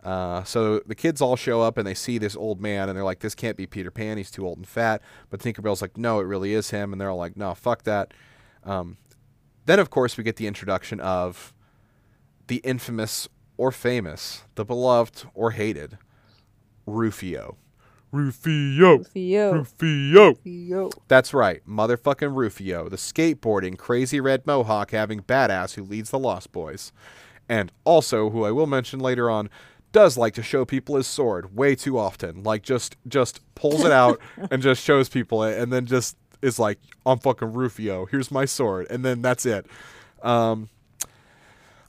Uh, 0.05 0.43
so 0.43 0.79
the 0.85 0.93
kids 0.93 1.19
all 1.19 1.35
show 1.35 1.61
up 1.61 1.79
and 1.79 1.87
they 1.87 1.95
see 1.95 2.19
this 2.19 2.35
old 2.35 2.61
man 2.61 2.87
and 2.87 2.95
they're 2.95 3.03
like, 3.03 3.19
"This 3.19 3.33
can't 3.33 3.57
be 3.57 3.65
Peter 3.65 3.89
Pan. 3.89 4.17
He's 4.17 4.29
too 4.29 4.45
old 4.45 4.57
and 4.57 4.67
fat." 4.67 5.01
But 5.31 5.39
Tinkerbell's 5.39 5.81
like, 5.81 5.97
"No, 5.97 6.19
it 6.19 6.25
really 6.25 6.53
is 6.53 6.69
him." 6.69 6.93
And 6.93 7.01
they're 7.01 7.09
all 7.09 7.17
like, 7.17 7.35
"No, 7.35 7.55
fuck 7.55 7.83
that." 7.83 8.13
Um, 8.63 8.97
then 9.65 9.79
of 9.79 9.89
course 9.89 10.15
we 10.15 10.23
get 10.23 10.35
the 10.35 10.45
introduction 10.45 10.99
of 10.99 11.53
the 12.47 12.57
infamous 12.57 13.27
or 13.57 13.71
famous, 13.71 14.43
the 14.53 14.63
beloved 14.63 15.25
or 15.33 15.51
hated, 15.51 15.97
Rufio. 16.85 17.57
Rufio. 18.11 18.99
Theo. 19.03 19.53
Rufio. 19.53 20.33
Theo. 20.35 20.89
That's 21.07 21.33
right, 21.33 21.61
motherfucking 21.67 22.35
Rufio, 22.35 22.89
the 22.89 22.95
skateboarding, 22.95 23.77
crazy 23.77 24.19
red 24.19 24.45
mohawk 24.45 24.91
having 24.91 25.21
badass 25.21 25.73
who 25.73 25.83
leads 25.83 26.11
the 26.11 26.19
Lost 26.19 26.51
Boys. 26.51 26.91
And 27.49 27.71
also, 27.83 28.29
who 28.29 28.43
I 28.43 28.51
will 28.51 28.67
mention 28.67 28.99
later 28.99 29.29
on, 29.29 29.49
does 29.95 30.17
like 30.17 30.33
to 30.33 30.43
show 30.43 30.65
people 30.65 30.97
his 30.97 31.07
sword 31.07 31.55
way 31.55 31.73
too 31.73 31.97
often. 31.97 32.43
Like 32.43 32.63
just 32.63 32.97
just 33.07 33.39
pulls 33.55 33.85
it 33.85 33.93
out 33.93 34.19
and 34.51 34.61
just 34.61 34.83
shows 34.83 35.07
people 35.07 35.41
it 35.45 35.57
and 35.57 35.71
then 35.71 35.85
just 35.85 36.17
is 36.41 36.59
like, 36.59 36.79
I'm 37.05 37.17
fucking 37.17 37.53
Rufio, 37.53 38.05
here's 38.05 38.29
my 38.29 38.43
sword, 38.43 38.87
and 38.89 39.05
then 39.05 39.21
that's 39.21 39.45
it. 39.45 39.65
Um 40.21 40.67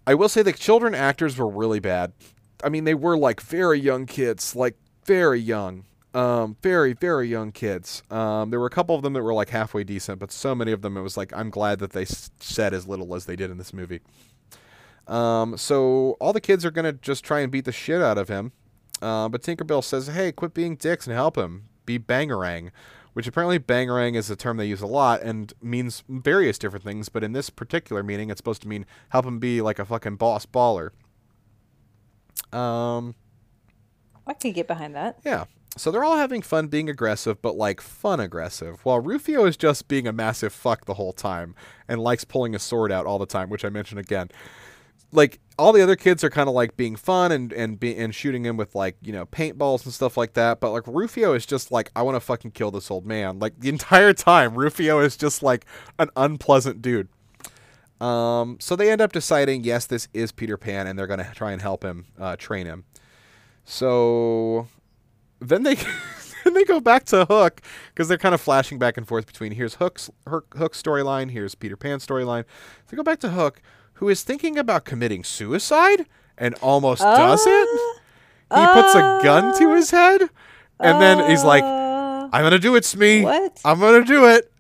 I 0.07 0.15
will 0.15 0.29
say 0.29 0.43
the 0.43 0.53
children 0.53 0.95
actors 0.95 1.37
were 1.37 1.49
really 1.49 1.81
bad. 1.81 2.13
I 2.63 2.69
mean, 2.69 2.85
they 2.85 2.95
were 2.95 3.19
like 3.19 3.41
very 3.41 3.81
young 3.81 4.07
kids, 4.07 4.55
like 4.55 4.77
very 5.05 5.41
young, 5.41 5.85
um, 6.15 6.57
very 6.63 6.93
very 6.93 7.27
young 7.27 7.51
kids. 7.51 8.05
Um, 8.09 8.51
there 8.51 8.61
were 8.61 8.67
a 8.67 8.71
couple 8.71 8.95
of 8.95 9.03
them 9.03 9.15
that 9.15 9.23
were 9.25 9.35
like 9.35 9.49
halfway 9.49 9.83
decent, 9.83 10.21
but 10.21 10.31
so 10.31 10.55
many 10.55 10.71
of 10.71 10.81
them 10.81 10.97
it 10.97 11.03
was 11.03 11.17
like 11.17 11.33
I'm 11.35 11.51
glad 11.51 11.81
that 11.81 11.91
they 11.91 12.05
said 12.05 12.73
as 12.73 12.87
little 12.87 13.17
as 13.17 13.25
they 13.27 13.35
did 13.35 13.51
in 13.51 13.59
this 13.59 13.73
movie. 13.73 14.01
Um, 15.07 15.57
so 15.57 16.17
all 16.21 16.33
the 16.33 16.41
kids 16.41 16.65
are 16.65 16.71
gonna 16.71 16.93
just 16.93 17.25
try 17.25 17.41
and 17.41 17.53
beat 17.53 17.65
the 17.65 17.73
shit 17.73 18.03
out 18.03 18.19
of 18.19 18.29
him. 18.29 18.53
Uh, 19.01 19.29
but 19.29 19.43
Tinkerbell 19.43 19.85
says, 19.85 20.09
"Hey, 20.09 20.33
quit 20.33 20.55
being 20.55 20.77
dicks 20.77 21.07
and 21.07 21.15
help 21.15 21.37
him. 21.37 21.65
Be 21.85 21.99
bangarang," 21.99 22.71
which 23.13 23.27
apparently 23.27 23.59
bangarang 23.59 24.17
is 24.17 24.31
a 24.31 24.37
term 24.37 24.57
they 24.57 24.67
use 24.67 24.81
a 24.81 24.87
lot 24.87 25.23
and 25.23 25.53
means 25.63 26.03
various 26.09 26.59
different 26.59 26.85
things. 26.85 27.09
But 27.09 27.23
in 27.23 27.33
this 27.33 27.51
particular 27.51 28.03
meaning, 28.03 28.31
it's 28.31 28.39
supposed 28.39 28.63
to 28.63 28.69
mean 28.69 28.87
help 29.11 29.27
him 29.27 29.39
be 29.39 29.61
like 29.61 29.79
a 29.79 29.85
fucking 29.85 30.17
boss 30.17 30.47
baller. 30.47 30.91
Um, 32.53 33.15
I 34.27 34.33
can 34.35 34.53
get 34.53 34.67
behind 34.67 34.95
that. 34.97 35.19
yeah. 35.25 35.45
So 35.79 35.91
they're 35.91 36.05
all 36.05 36.17
having 36.17 36.41
fun 36.41 36.69
being 36.69 36.89
aggressive, 36.89 37.43
but 37.43 37.55
like 37.55 37.83
fun 37.83 38.19
aggressive, 38.19 38.83
while 38.83 38.99
Rufio 38.99 39.45
is 39.45 39.59
just 39.59 39.89
being 39.89 40.07
a 40.07 40.13
massive 40.13 40.55
fuck 40.55 40.87
the 40.87 40.95
whole 40.95 41.13
time 41.13 41.55
and 41.87 42.01
likes 42.01 42.25
pulling 42.25 42.55
a 42.55 42.59
sword 42.59 42.91
out 42.91 43.05
all 43.05 43.19
the 43.19 43.27
time, 43.27 43.51
which 43.51 43.63
I 43.63 43.69
mentioned 43.69 44.01
again. 44.01 44.31
Like 45.17 45.41
all 45.59 45.73
the 45.73 45.83
other 45.83 45.97
kids 45.97 46.23
are 46.23 46.31
kind 46.31 46.49
of 46.49 46.55
like 46.55 46.77
being 46.77 46.95
fun 46.95 47.33
and 47.33 47.53
and 47.53 47.81
be, 47.81 47.97
and 47.97 48.15
shooting 48.15 48.45
him 48.45 48.57
with 48.57 48.75
like 48.75 48.97
you 49.03 49.13
know 49.13 49.27
paintballs 49.27 49.85
and 49.85 49.93
stuff 49.93 50.17
like 50.17 50.35
that, 50.35 50.61
but 50.61 50.71
like 50.71 50.87
Rufio 50.87 51.33
is 51.33 51.47
just 51.47 51.73
like 51.73 51.91
I 51.97 52.03
want 52.03 52.17
to 52.17 52.21
fucking 52.21 52.53
kill 52.53 52.71
this 52.71 52.91
old 52.91 53.07
man. 53.07 53.39
Like 53.39 53.59
the 53.59 53.69
entire 53.71 54.13
time, 54.13 54.55
Rufio 54.55 55.01
is 55.01 55.17
just 55.17 55.43
like 55.43 55.65
an 55.99 56.11
unpleasant 56.17 56.83
dude. 56.83 57.09
Um, 58.01 58.59
so 58.61 58.77
they 58.77 58.91
end 58.91 59.01
up 59.01 59.13
deciding 59.13 59.65
yes, 59.65 59.87
this 59.87 60.09
is 60.13 60.33
Peter 60.33 60.59
Pan, 60.59 60.87
and 60.87 60.99
they're 60.99 61.07
gonna 61.07 61.33
try 61.35 61.53
and 61.53 61.63
help 61.63 61.83
him 61.83 62.07
uh, 62.19 62.37
train 62.37 62.67
him. 62.67 62.85
So 63.65 64.69
then 65.41 65.63
they 65.63 65.75
then 66.45 66.53
they 66.53 66.65
go 66.65 66.79
back 66.79 67.05
to 67.07 67.25
Hook 67.25 67.63
because 67.89 68.09
they're 68.09 68.19
kind 68.19 68.35
of 68.35 68.41
flashing 68.41 68.79
back 68.79 68.99
and 68.99 69.09
forth 69.09 69.27
between 69.27 69.53
here's 69.53 69.75
Hook's 69.77 70.11
Hook, 70.29 70.55
Hook's 70.59 70.81
storyline, 70.81 71.31
here's 71.31 71.55
Peter 71.55 71.77
Pan's 71.77 72.07
storyline. 72.07 72.45
So 72.45 72.85
they 72.91 72.97
go 72.97 73.03
back 73.03 73.21
to 73.21 73.31
Hook, 73.31 73.63
who 73.97 74.09
is 74.09 74.23
thinking 74.23 74.59
about 74.59 74.85
committing 74.85 75.25
suicide 75.25 76.07
and 76.39 76.55
almost 76.63 77.03
does 77.03 77.45
it. 77.47 77.69
He 78.55 78.65
puts 78.67 78.95
a 78.95 79.21
gun 79.23 79.59
to 79.59 79.75
his 79.75 79.91
head, 79.91 80.23
and 80.79 81.01
then 81.01 81.29
he's 81.31 81.43
like, 81.45 81.65
Uh, 81.65 82.29
"I'm 82.33 82.43
gonna 82.45 82.59
do 82.59 82.77
it, 82.77 82.85
Smee. 82.85 83.23
What? 83.23 83.61
I'm 83.65 83.81
gonna 83.81 84.05
do 84.05 84.27
it." 84.27 84.53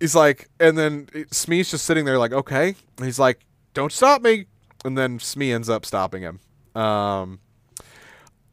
He's 0.00 0.14
like, 0.14 0.48
and 0.58 0.76
then 0.78 1.08
Smee's 1.30 1.70
just 1.70 1.84
sitting 1.84 2.04
there 2.04 2.18
like, 2.18 2.32
"Okay." 2.32 2.74
And 2.96 3.04
he's 3.06 3.18
like, 3.18 3.40
"Don't 3.74 3.92
stop 3.92 4.22
me." 4.22 4.46
And 4.84 4.96
then 4.96 5.18
Smee 5.18 5.52
ends 5.52 5.68
up 5.68 5.84
stopping 5.86 6.22
him. 6.22 6.40
Um, 6.74 7.40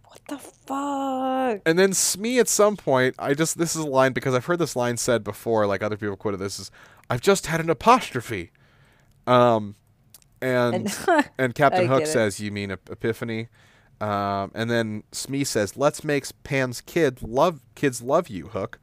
what 0.06 0.20
the 0.28 0.38
fuck? 0.38 1.62
And 1.66 1.78
then 1.80 1.94
Smee 1.94 2.40
at 2.40 2.48
some 2.48 2.76
point, 2.78 3.16
I 3.20 3.34
just 3.34 3.58
this 3.58 3.76
is 3.76 3.84
a 3.84 3.88
line 3.88 4.14
because 4.14 4.34
I've 4.34 4.46
heard 4.46 4.60
this 4.60 4.76
line 4.76 4.98
said 4.98 5.24
before, 5.24 5.66
like 5.68 5.82
other 5.84 5.98
people 5.98 6.16
quoted 6.18 6.38
this 6.38 6.60
is 6.60 6.72
I've 7.10 7.22
just 7.22 7.48
had 7.48 7.60
an 7.62 7.70
apostrophe. 7.70 8.52
Um 9.28 9.76
and 10.42 10.76
And- 10.76 11.30
and, 11.38 11.56
Captain 11.56 11.88
Hook 11.88 12.06
says, 12.08 12.40
You 12.40 12.52
mean 12.52 12.72
epiphany? 12.72 13.48
Um 14.00 14.52
and 14.56 14.70
then 14.70 15.04
Smee 15.12 15.44
says, 15.44 15.78
Let's 15.78 16.04
make 16.04 16.26
Pan's 16.44 16.82
kid 16.82 17.22
love 17.22 17.62
kids 17.76 18.02
love 18.02 18.28
you, 18.30 18.48
Hook. 18.48 18.80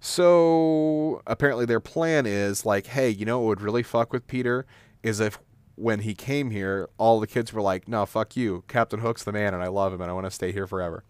So 0.00 1.22
apparently 1.26 1.64
their 1.64 1.80
plan 1.80 2.26
is 2.26 2.66
like, 2.66 2.86
hey, 2.88 3.08
you 3.08 3.24
know 3.24 3.40
what 3.40 3.46
would 3.48 3.60
really 3.62 3.82
fuck 3.82 4.12
with 4.12 4.26
Peter 4.26 4.66
is 5.02 5.18
if 5.18 5.38
when 5.76 6.00
he 6.00 6.14
came 6.14 6.50
here, 6.50 6.88
all 6.98 7.18
the 7.20 7.26
kids 7.26 7.52
were 7.52 7.62
like, 7.62 7.88
No, 7.88 8.04
fuck 8.06 8.36
you. 8.36 8.64
Captain 8.68 9.00
Hook's 9.00 9.24
the 9.24 9.32
man 9.32 9.54
and 9.54 9.62
I 9.62 9.68
love 9.68 9.92
him 9.92 10.00
and 10.00 10.10
I 10.10 10.14
want 10.14 10.26
to 10.26 10.30
stay 10.30 10.52
here 10.52 10.66
forever. 10.66 11.04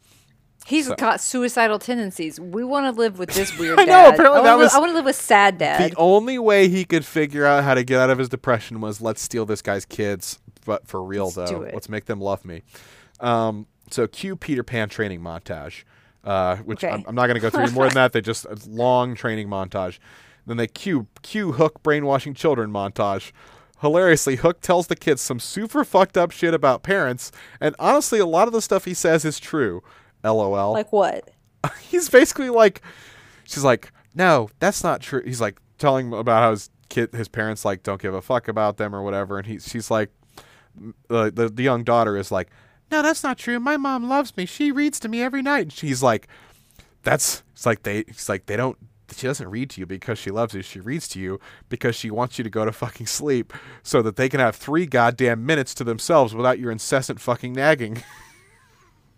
He's 0.66 0.86
So- 0.86 0.94
got 0.96 1.20
suicidal 1.20 1.78
tendencies. 1.78 2.40
We 2.40 2.64
want 2.64 2.86
to 2.94 2.98
live 2.98 3.18
with 3.18 3.30
this 3.30 3.56
weird 3.58 3.78
I 3.78 3.84
know, 3.84 3.92
dad. 3.92 4.14
apparently 4.14 4.40
I 4.40 4.44
that 4.44 4.56
li- 4.56 4.62
was- 4.62 4.74
I 4.74 4.78
want 4.78 4.90
to 4.90 4.94
live 4.96 5.04
with 5.04 5.16
sad 5.16 5.58
dad. 5.58 5.90
The 5.92 5.96
only 5.96 6.38
way 6.38 6.68
he 6.68 6.84
could 6.84 7.04
figure 7.04 7.44
out 7.44 7.64
how 7.64 7.74
to 7.74 7.84
get 7.84 8.00
out 8.00 8.10
of 8.10 8.18
his 8.18 8.28
depression 8.28 8.80
was 8.80 9.00
let's 9.00 9.20
steal 9.20 9.44
this 9.46 9.60
guy's 9.62 9.84
kids, 9.84 10.38
but 10.64 10.86
for 10.86 11.02
real 11.02 11.24
Let's 11.34 11.50
though, 11.50 11.68
let's 11.72 11.88
make 11.88 12.06
them 12.06 12.20
love 12.20 12.44
me. 12.44 12.62
Um, 13.20 13.66
so 13.90 14.06
cue 14.06 14.36
Peter 14.36 14.62
Pan 14.62 14.88
training 14.88 15.20
montage, 15.20 15.84
uh, 16.24 16.56
which 16.56 16.82
Okay. 16.82 16.92
I'm, 16.92 17.04
I'm 17.06 17.14
not 17.14 17.26
going 17.26 17.34
to 17.34 17.40
go 17.40 17.50
through 17.50 17.64
any 17.64 17.72
more 17.72 17.84
than 17.86 17.94
that. 17.94 18.12
They 18.12 18.20
just 18.22 18.44
a 18.46 18.56
long 18.66 19.14
training 19.14 19.48
montage. 19.48 19.98
Then 20.46 20.56
they 20.56 20.66
cue 20.66 21.06
cue 21.22 21.52
Hook 21.52 21.82
brainwashing 21.82 22.34
children 22.34 22.70
montage. 22.70 23.32
Hilariously, 23.80 24.36
Hook 24.36 24.60
tells 24.62 24.86
the 24.86 24.96
kids 24.96 25.20
some 25.20 25.38
super 25.38 25.84
fucked 25.84 26.16
up 26.16 26.30
shit 26.30 26.54
about 26.54 26.82
parents, 26.82 27.30
and 27.60 27.74
honestly, 27.78 28.18
a 28.18 28.24
lot 28.26 28.46
of 28.46 28.54
the 28.54 28.62
stuff 28.62 28.86
he 28.86 28.94
says 28.94 29.24
is 29.26 29.38
true. 29.38 29.82
LOL. 30.24 30.72
Like 30.72 30.92
what? 30.92 31.30
he's 31.80 32.08
basically 32.08 32.50
like 32.50 32.82
she's 33.44 33.64
like 33.64 33.92
no 34.14 34.48
that's 34.60 34.82
not 34.82 35.00
true. 35.00 35.22
He's 35.24 35.40
like 35.40 35.60
telling 35.78 36.12
about 36.12 36.42
how 36.42 36.50
his 36.50 36.70
kid 36.88 37.12
his 37.14 37.28
parents 37.28 37.64
like 37.64 37.82
don't 37.82 38.00
give 38.00 38.14
a 38.14 38.22
fuck 38.22 38.48
about 38.48 38.76
them 38.76 38.94
or 38.94 39.02
whatever 39.02 39.38
and 39.38 39.46
he 39.46 39.58
she's 39.58 39.90
like 39.90 40.10
the, 41.08 41.30
the 41.30 41.48
the 41.48 41.62
young 41.62 41.84
daughter 41.84 42.16
is 42.16 42.30
like 42.30 42.50
no 42.90 43.02
that's 43.02 43.22
not 43.22 43.38
true. 43.38 43.58
My 43.58 43.76
mom 43.76 44.08
loves 44.08 44.36
me. 44.36 44.46
She 44.46 44.70
reads 44.70 45.00
to 45.00 45.08
me 45.08 45.22
every 45.22 45.42
night. 45.42 45.62
And 45.62 45.72
she's 45.72 46.02
like 46.02 46.28
that's 47.02 47.42
it's 47.52 47.66
like 47.66 47.82
they 47.82 48.00
it's 48.00 48.28
like 48.28 48.46
they 48.46 48.56
don't 48.56 48.78
she 49.14 49.26
doesn't 49.26 49.48
read 49.48 49.70
to 49.70 49.80
you 49.80 49.86
because 49.86 50.18
she 50.18 50.30
loves 50.30 50.54
you. 50.54 50.62
She 50.62 50.80
reads 50.80 51.08
to 51.08 51.20
you 51.20 51.38
because 51.68 51.94
she 51.94 52.10
wants 52.10 52.38
you 52.38 52.44
to 52.44 52.50
go 52.50 52.64
to 52.64 52.72
fucking 52.72 53.06
sleep 53.06 53.52
so 53.82 54.02
that 54.02 54.16
they 54.16 54.28
can 54.28 54.40
have 54.40 54.56
three 54.56 54.86
goddamn 54.86 55.44
minutes 55.46 55.74
to 55.74 55.84
themselves 55.84 56.34
without 56.34 56.58
your 56.58 56.70
incessant 56.70 57.20
fucking 57.20 57.52
nagging 57.52 58.02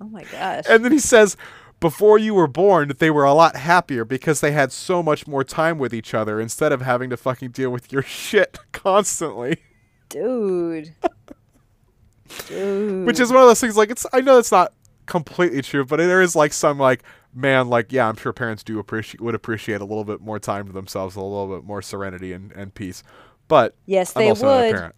Oh 0.01 0.09
my 0.09 0.25
gosh. 0.25 0.65
and 0.69 0.85
then 0.85 0.93
he 0.93 0.99
says, 0.99 1.37
before 1.81 2.19
you 2.19 2.35
were 2.35 2.47
born, 2.47 2.93
they 2.99 3.11
were 3.11 3.25
a 3.25 3.33
lot 3.35 3.57
happier 3.57 4.05
because 4.05 4.41
they 4.41 4.53
had 4.53 4.73
so 4.73 5.03
much 5.03 5.27
more 5.27 5.45
time 5.45 5.79
with 5.79 5.93
each 5.95 6.15
other 6.15 6.41
instead 6.41 6.73
of 6.73 6.83
having 6.83 7.11
to 7.11 7.17
fucking 7.17 7.51
deal 7.51 7.71
with 7.71 7.93
your 7.93 8.03
shit 8.21 8.59
constantly. 8.73 9.59
Dude. 10.09 10.95
Dude. 12.49 13.07
Which 13.07 13.21
is 13.21 13.31
one 13.33 13.43
of 13.43 13.49
those 13.49 13.61
things 13.61 13.77
like 13.77 13.91
it's 13.91 14.05
I 14.13 14.21
know 14.21 14.39
it's 14.39 14.53
not 14.53 14.73
completely 15.07 15.63
true, 15.63 15.85
but 15.85 15.97
there 15.99 16.21
is 16.23 16.35
like 16.35 16.53
some 16.53 16.79
like 16.79 17.03
man, 17.35 17.69
like 17.69 17.93
yeah, 17.93 18.09
I'm 18.09 18.17
sure 18.17 18.33
parents 18.33 18.63
do 18.63 18.79
appreciate 18.79 19.21
would 19.21 19.35
appreciate 19.35 19.81
a 19.81 19.85
little 19.85 20.05
bit 20.05 20.21
more 20.21 20.39
time 20.39 20.67
to 20.67 20.73
themselves, 20.73 21.15
a 21.17 21.21
little 21.21 21.55
bit 21.55 21.65
more 21.65 21.83
serenity 21.83 22.33
and, 22.33 22.53
and 22.53 22.75
peace. 22.75 23.03
But 23.49 23.77
Yes, 23.87 24.17
I'm 24.17 24.23
they 24.23 24.29
also 24.31 24.47
not 24.47 24.53
a 24.61 24.67
would. 24.67 24.75
parent. 24.75 24.95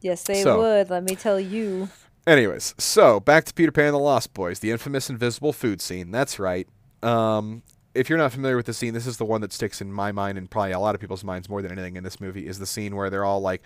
Yes, 0.00 0.22
they 0.24 0.42
So- 0.42 0.58
would. 0.58 0.90
Let 0.90 1.04
me 1.04 1.14
tell 1.14 1.38
you. 1.38 1.88
Anyways, 2.26 2.74
so 2.76 3.20
back 3.20 3.44
to 3.44 3.54
Peter 3.54 3.72
Pan 3.72 3.86
and 3.86 3.94
the 3.94 3.98
Lost 3.98 4.34
Boys, 4.34 4.58
the 4.58 4.70
infamous 4.70 5.08
invisible 5.08 5.52
food 5.52 5.80
scene. 5.80 6.10
That's 6.10 6.38
right. 6.38 6.68
Um, 7.02 7.62
if 7.94 8.08
you're 8.08 8.18
not 8.18 8.32
familiar 8.32 8.56
with 8.56 8.66
the 8.66 8.74
scene, 8.74 8.92
this 8.94 9.06
is 9.06 9.16
the 9.16 9.24
one 9.24 9.40
that 9.40 9.52
sticks 9.52 9.80
in 9.80 9.92
my 9.92 10.12
mind 10.12 10.36
and 10.36 10.50
probably 10.50 10.72
a 10.72 10.78
lot 10.78 10.94
of 10.94 11.00
people's 11.00 11.24
minds 11.24 11.48
more 11.48 11.62
than 11.62 11.72
anything 11.72 11.96
in 11.96 12.04
this 12.04 12.20
movie. 12.20 12.46
Is 12.46 12.58
the 12.58 12.66
scene 12.66 12.94
where 12.94 13.08
they're 13.08 13.24
all 13.24 13.40
like, 13.40 13.62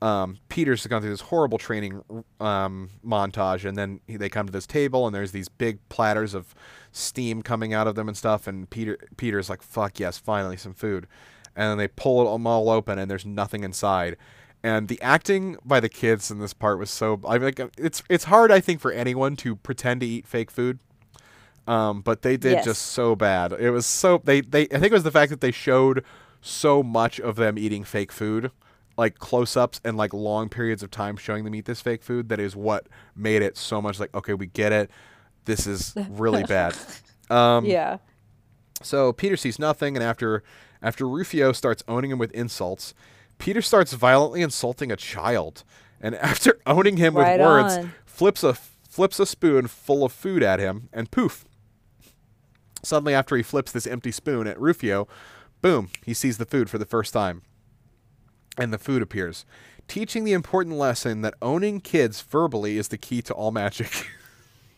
um, 0.00 0.38
Peter's 0.48 0.86
gone 0.86 1.02
through 1.02 1.10
this 1.10 1.22
horrible 1.22 1.58
training 1.58 2.02
um, 2.40 2.88
montage, 3.04 3.64
and 3.64 3.76
then 3.76 4.00
he, 4.06 4.16
they 4.16 4.28
come 4.28 4.46
to 4.46 4.52
this 4.52 4.66
table, 4.66 5.06
and 5.06 5.14
there's 5.14 5.32
these 5.32 5.48
big 5.48 5.86
platters 5.88 6.34
of 6.34 6.54
steam 6.92 7.42
coming 7.42 7.74
out 7.74 7.86
of 7.86 7.94
them 7.94 8.08
and 8.08 8.16
stuff, 8.16 8.46
and 8.46 8.70
Peter 8.70 8.96
Peter's 9.16 9.50
like, 9.50 9.62
"Fuck 9.62 9.98
yes, 9.98 10.16
finally 10.18 10.56
some 10.56 10.74
food," 10.74 11.06
and 11.56 11.70
then 11.70 11.78
they 11.78 11.88
pull 11.88 12.32
them 12.32 12.46
all 12.46 12.70
open, 12.70 12.98
and 12.98 13.10
there's 13.10 13.26
nothing 13.26 13.64
inside. 13.64 14.16
And 14.62 14.88
the 14.88 15.00
acting 15.00 15.56
by 15.64 15.78
the 15.80 15.88
kids 15.88 16.30
in 16.30 16.40
this 16.40 16.52
part 16.52 16.78
was 16.78 16.90
so 16.90 17.20
I 17.26 17.36
like 17.36 17.60
it's 17.78 18.02
it's 18.08 18.24
hard 18.24 18.50
I 18.50 18.58
think 18.60 18.80
for 18.80 18.90
anyone 18.90 19.36
to 19.36 19.54
pretend 19.56 20.00
to 20.00 20.06
eat 20.06 20.26
fake 20.26 20.50
food. 20.50 20.78
Um, 21.66 22.00
but 22.00 22.22
they 22.22 22.36
did 22.36 22.52
Yes. 22.52 22.64
just 22.64 22.82
so 22.82 23.14
bad. 23.14 23.52
It 23.52 23.70
was 23.70 23.86
so 23.86 24.20
they 24.24 24.40
they 24.40 24.62
I 24.62 24.66
think 24.78 24.86
it 24.86 24.92
was 24.92 25.02
the 25.04 25.10
fact 25.10 25.30
that 25.30 25.40
they 25.40 25.50
showed 25.52 26.04
so 26.40 26.82
much 26.82 27.20
of 27.20 27.36
them 27.36 27.58
eating 27.58 27.84
fake 27.84 28.10
food, 28.10 28.50
like 28.96 29.18
close-ups 29.18 29.80
and 29.84 29.96
like 29.96 30.12
long 30.14 30.48
periods 30.48 30.82
of 30.82 30.90
time 30.90 31.16
showing 31.16 31.44
them 31.44 31.54
eat 31.54 31.66
this 31.66 31.80
fake 31.80 32.02
food 32.02 32.28
that 32.30 32.40
is 32.40 32.56
what 32.56 32.86
made 33.14 33.42
it 33.42 33.56
so 33.56 33.80
much 33.82 34.00
like 34.00 34.12
okay, 34.14 34.34
we 34.34 34.46
get 34.46 34.72
it. 34.72 34.90
This 35.44 35.66
is 35.66 35.94
really 36.08 36.42
bad. 36.48 36.74
Um 37.30 37.64
yeah. 37.64 37.98
so 38.82 39.12
Peter 39.12 39.36
sees 39.36 39.58
nothing, 39.58 39.96
and 39.96 40.02
after 40.02 40.42
after 40.82 41.06
Rufio 41.08 41.52
starts 41.52 41.84
owning 41.86 42.10
him 42.10 42.18
with 42.18 42.30
insults, 42.32 42.94
Peter 43.38 43.62
starts 43.62 43.92
violently 43.92 44.42
insulting 44.42 44.90
a 44.92 44.96
child, 44.96 45.64
and 46.00 46.14
after 46.16 46.58
owning 46.66 46.96
him 46.96 47.16
Right 47.16 47.38
with 47.38 47.46
words, 47.46 47.76
on. 47.76 47.92
flips 48.04 48.42
a 48.44 48.54
flips 48.54 49.20
a 49.20 49.26
spoon 49.26 49.68
full 49.68 50.04
of 50.04 50.12
food 50.12 50.42
at 50.42 50.58
him, 50.58 50.88
and 50.92 51.10
poof. 51.10 51.44
Suddenly, 52.82 53.14
after 53.14 53.36
he 53.36 53.42
flips 53.42 53.70
this 53.72 53.86
empty 53.86 54.10
spoon 54.12 54.46
at 54.46 54.60
Rufio, 54.60 55.06
boom, 55.62 55.90
he 56.04 56.14
sees 56.14 56.38
the 56.38 56.44
food 56.44 56.68
for 56.70 56.78
the 56.78 56.86
first 56.86 57.12
time. 57.12 57.42
And 58.56 58.72
the 58.72 58.78
food 58.78 59.02
appears, 59.02 59.44
teaching 59.86 60.24
the 60.24 60.32
important 60.32 60.76
lesson 60.76 61.20
that 61.22 61.34
owning 61.40 61.80
kids 61.80 62.22
verbally 62.22 62.76
is 62.76 62.88
the 62.88 62.98
key 62.98 63.22
to 63.22 63.34
all 63.34 63.50
magic. 63.52 64.06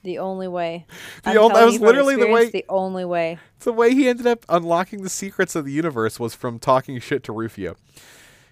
The 0.02 0.18
only 0.18 0.48
way. 0.48 0.86
The 1.24 1.38
I'm 1.38 1.52
that 1.52 1.66
was 1.66 1.78
literally 1.78 2.16
the 2.16 2.28
way- 2.28 2.48
The 2.48 2.64
only 2.70 3.04
way. 3.04 3.38
the 3.58 3.70
way 3.74 3.94
he 3.94 4.08
ended 4.08 4.26
up 4.26 4.46
unlocking 4.48 5.02
the 5.02 5.10
secrets 5.10 5.54
of 5.54 5.66
the 5.66 5.72
universe 5.72 6.18
was 6.18 6.34
from 6.34 6.58
talking 6.58 6.98
shit 7.00 7.22
to 7.24 7.32
Rufio. 7.34 7.76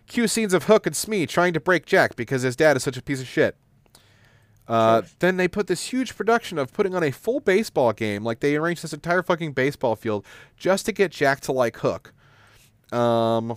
Cue 0.08 0.26
scenes 0.26 0.54
of 0.54 0.64
Hook 0.64 0.86
and 0.86 0.96
Smee 0.96 1.26
trying 1.26 1.52
to 1.52 1.60
break 1.60 1.86
Jack 1.86 2.16
because 2.16 2.42
his 2.42 2.56
dad 2.56 2.76
is 2.76 2.82
such 2.82 2.96
a 2.96 3.02
piece 3.02 3.20
of 3.20 3.26
shit. 3.26 3.56
Uh, 4.66 5.02
Then 5.20 5.36
they 5.36 5.48
put 5.48 5.66
this 5.66 5.92
huge 5.92 6.16
production 6.16 6.58
of 6.58 6.72
putting 6.72 6.94
on 6.94 7.02
a 7.02 7.10
full 7.10 7.40
baseball 7.40 7.92
game. 7.92 8.24
Like 8.24 8.40
they 8.40 8.56
arranged 8.56 8.82
this 8.82 8.92
entire 8.92 9.22
fucking 9.22 9.52
baseball 9.52 9.96
field 9.96 10.26
just 10.56 10.86
to 10.86 10.92
get 10.92 11.10
Jack 11.10 11.40
to 11.42 11.52
like 11.52 11.76
Hook. 11.78 12.12
Um, 12.92 13.56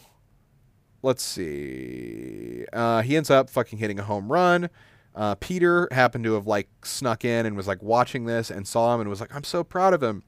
let's 1.02 1.24
see. 1.24 2.66
Uh, 2.72 3.02
he 3.02 3.18
ends 3.18 3.30
up 3.30 3.49
fucking 3.49 3.80
hitting 3.80 3.99
a 3.99 4.04
home 4.04 4.32
run. 4.32 4.70
Uh, 5.14 5.36
Peter 5.36 5.89
happened 5.91 6.24
to 6.24 6.34
have 6.34 6.47
like 6.47 6.70
snuck 6.86 7.26
in 7.26 7.45
and 7.45 7.58
was 7.58 7.68
like 7.68 7.82
watching 7.84 8.26
this 8.26 8.49
and 8.49 8.66
saw 8.66 8.93
him 8.95 9.02
and 9.02 9.10
was 9.10 9.20
like, 9.20 9.36
"I'm 9.36 9.43
so 9.43 9.64
proud 9.64 9.93
of 9.93 10.02
him." 10.02 10.24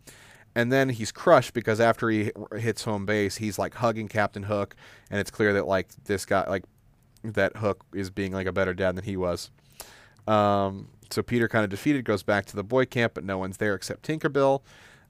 And 0.55 0.71
then 0.71 0.89
he's 0.89 1.11
crushed 1.11 1.53
because 1.53 1.79
after 1.79 2.09
he 2.09 2.31
hits 2.55 2.83
home 2.83 3.05
base, 3.05 3.37
he's 3.37 3.57
like 3.57 3.75
hugging 3.75 4.07
Captain 4.07 4.43
Hook, 4.43 4.75
and 5.09 5.19
it's 5.19 5.31
clear 5.31 5.53
that 5.53 5.65
like 5.65 5.87
this 6.05 6.25
guy, 6.25 6.47
like 6.47 6.63
that 7.23 7.57
Hook, 7.57 7.83
is 7.93 8.09
being 8.09 8.33
like 8.33 8.45
a 8.45 8.51
better 8.51 8.73
dad 8.73 8.95
than 8.95 9.03
he 9.03 9.17
was. 9.17 9.49
Um, 10.27 10.89
so 11.09 11.21
Peter, 11.21 11.47
kind 11.47 11.63
of 11.63 11.69
defeated, 11.69 12.05
goes 12.05 12.23
back 12.23 12.45
to 12.45 12.55
the 12.55 12.63
boy 12.63 12.85
camp, 12.85 13.13
but 13.15 13.23
no 13.23 13.37
one's 13.37 13.57
there 13.57 13.73
except 13.73 14.05
Tinkerbell. 14.07 14.61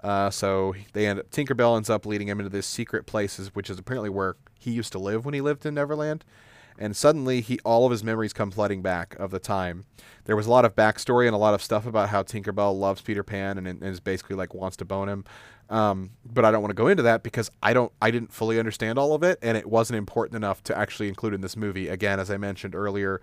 Uh, 0.01 0.29
so 0.29 0.75
they 0.91 1.07
end 1.07 1.19
up, 1.19 1.29
Tinkerbell 1.31 1.77
ends 1.77 1.89
up 1.89 2.05
leading 2.05 2.27
him 2.27 2.39
into 2.39 2.49
this 2.49 2.67
secret 2.67 3.05
places, 3.05 3.55
which 3.55 3.69
is 3.69 3.79
apparently 3.79 4.09
where 4.09 4.35
he 4.59 4.71
used 4.71 4.91
to 4.91 4.99
live 4.99 5.25
when 5.25 5.33
he 5.33 5.41
lived 5.41 5.65
in 5.65 5.73
Neverland. 5.73 6.25
And 6.77 6.95
suddenly, 6.95 7.41
he 7.41 7.59
all 7.63 7.85
of 7.85 7.91
his 7.91 8.03
memories 8.03 8.33
come 8.33 8.51
flooding 8.51 8.81
back 8.81 9.15
of 9.19 9.31
the 9.31 9.39
time. 9.39 9.85
There 10.25 10.35
was 10.35 10.47
a 10.47 10.51
lot 10.51 10.65
of 10.65 10.75
backstory 10.75 11.25
and 11.25 11.35
a 11.35 11.37
lot 11.37 11.53
of 11.53 11.61
stuff 11.61 11.85
about 11.85 12.09
how 12.09 12.23
Tinkerbell 12.23 12.77
loves 12.77 13.01
Peter 13.01 13.23
Pan 13.23 13.57
and, 13.57 13.67
and 13.67 13.83
is 13.83 13.99
basically 13.99 14.35
like 14.35 14.53
wants 14.53 14.77
to 14.77 14.85
bone 14.85 15.09
him. 15.09 15.25
Um, 15.69 16.11
but 16.25 16.45
I 16.45 16.51
don't 16.51 16.61
want 16.61 16.71
to 16.71 16.75
go 16.75 16.87
into 16.87 17.03
that 17.03 17.23
because 17.23 17.49
I 17.61 17.73
don't, 17.73 17.91
I 18.01 18.11
didn't 18.11 18.31
fully 18.31 18.59
understand 18.59 18.99
all 18.99 19.13
of 19.13 19.23
it, 19.23 19.39
and 19.41 19.57
it 19.57 19.67
wasn't 19.67 19.97
important 19.97 20.35
enough 20.35 20.63
to 20.65 20.77
actually 20.77 21.07
include 21.07 21.33
in 21.33 21.41
this 21.41 21.55
movie. 21.55 21.87
Again, 21.87 22.19
as 22.19 22.29
I 22.29 22.37
mentioned 22.37 22.75
earlier, 22.75 23.21